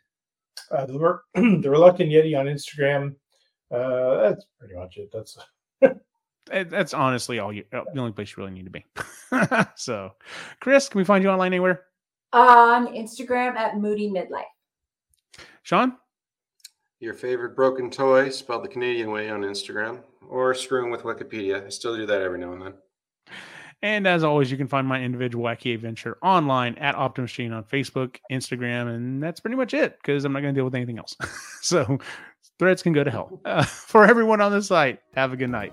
Uh, 0.71 0.87
the, 0.87 0.93
Mer- 0.93 1.23
the 1.35 1.71
Reluctant 1.71 2.11
Yeti 2.11 2.39
on 2.39 2.47
Instagram. 2.47 3.15
Uh, 3.71 4.29
that's 4.29 4.45
pretty 4.59 4.75
much 4.75 4.97
it. 4.97 5.11
That's 5.13 5.39
That's 6.51 6.95
honestly 6.95 7.39
all 7.39 7.53
you, 7.53 7.65
uh, 7.73 7.83
the 7.93 8.01
only 8.01 8.13
place 8.13 8.31
you 8.31 8.43
really 8.43 8.55
need 8.55 8.65
to 8.65 8.71
be. 8.71 8.85
so, 9.77 10.13
Kris, 10.61 10.89
can 10.89 10.99
we 10.99 11.05
find 11.05 11.23
you 11.23 11.31
online 11.31 11.53
anywhere? 11.53 11.85
On 12.33 12.87
Instagram 12.89 13.55
at 13.57 13.79
Moody 13.79 14.09
Midlife. 14.09 14.45
Shaun? 15.63 15.97
Your 17.01 17.15
favorite 17.15 17.55
broken 17.55 17.91
toy, 17.91 18.29
spelled 18.31 18.65
the 18.65 18.69
Canadian 18.69 19.13
way 19.13 19.31
on 19.31 19.43
Instagram, 19.43 20.03
or 20.29 20.53
screwing 20.53 20.91
with 20.91 21.03
Wikipedia. 21.03 21.65
I 21.65 21.69
still 21.69 21.97
do 21.97 22.07
that 22.07 22.23
every 22.23 22.41
now 22.41 22.53
and 22.53 22.63
then. 22.63 22.75
And 23.83 24.09
as 24.09 24.25
always, 24.25 24.51
you 24.51 24.57
can 24.57 24.67
find 24.67 24.85
my 24.85 25.01
individual 25.01 25.45
wacky 25.45 25.73
adventure 25.73 26.19
online 26.23 26.75
at 26.79 26.97
Optimus 26.97 27.31
Gene 27.31 27.53
on 27.53 27.63
Facebook, 27.63 28.17
Instagram, 28.33 28.93
and 28.93 29.23
that's 29.23 29.39
pretty 29.39 29.57
much 29.57 29.75
it 29.75 29.97
because 30.03 30.25
I'm 30.25 30.33
not 30.33 30.41
going 30.41 30.53
to 30.53 30.59
deal 30.59 30.65
with 30.65 30.75
anything 30.75 30.99
else. 30.99 31.15
so 31.63 31.99
threads 32.59 32.83
can 32.83 32.93
go 32.93 33.05
to 33.05 33.11
hell. 33.13 33.41
Uh, 33.45 33.63
for 33.65 34.05
everyone 34.05 34.41
on 34.41 34.51
the 34.51 34.61
site, 34.61 34.99
have 35.15 35.33
a 35.33 35.37
good 35.37 35.51
night. 35.51 35.73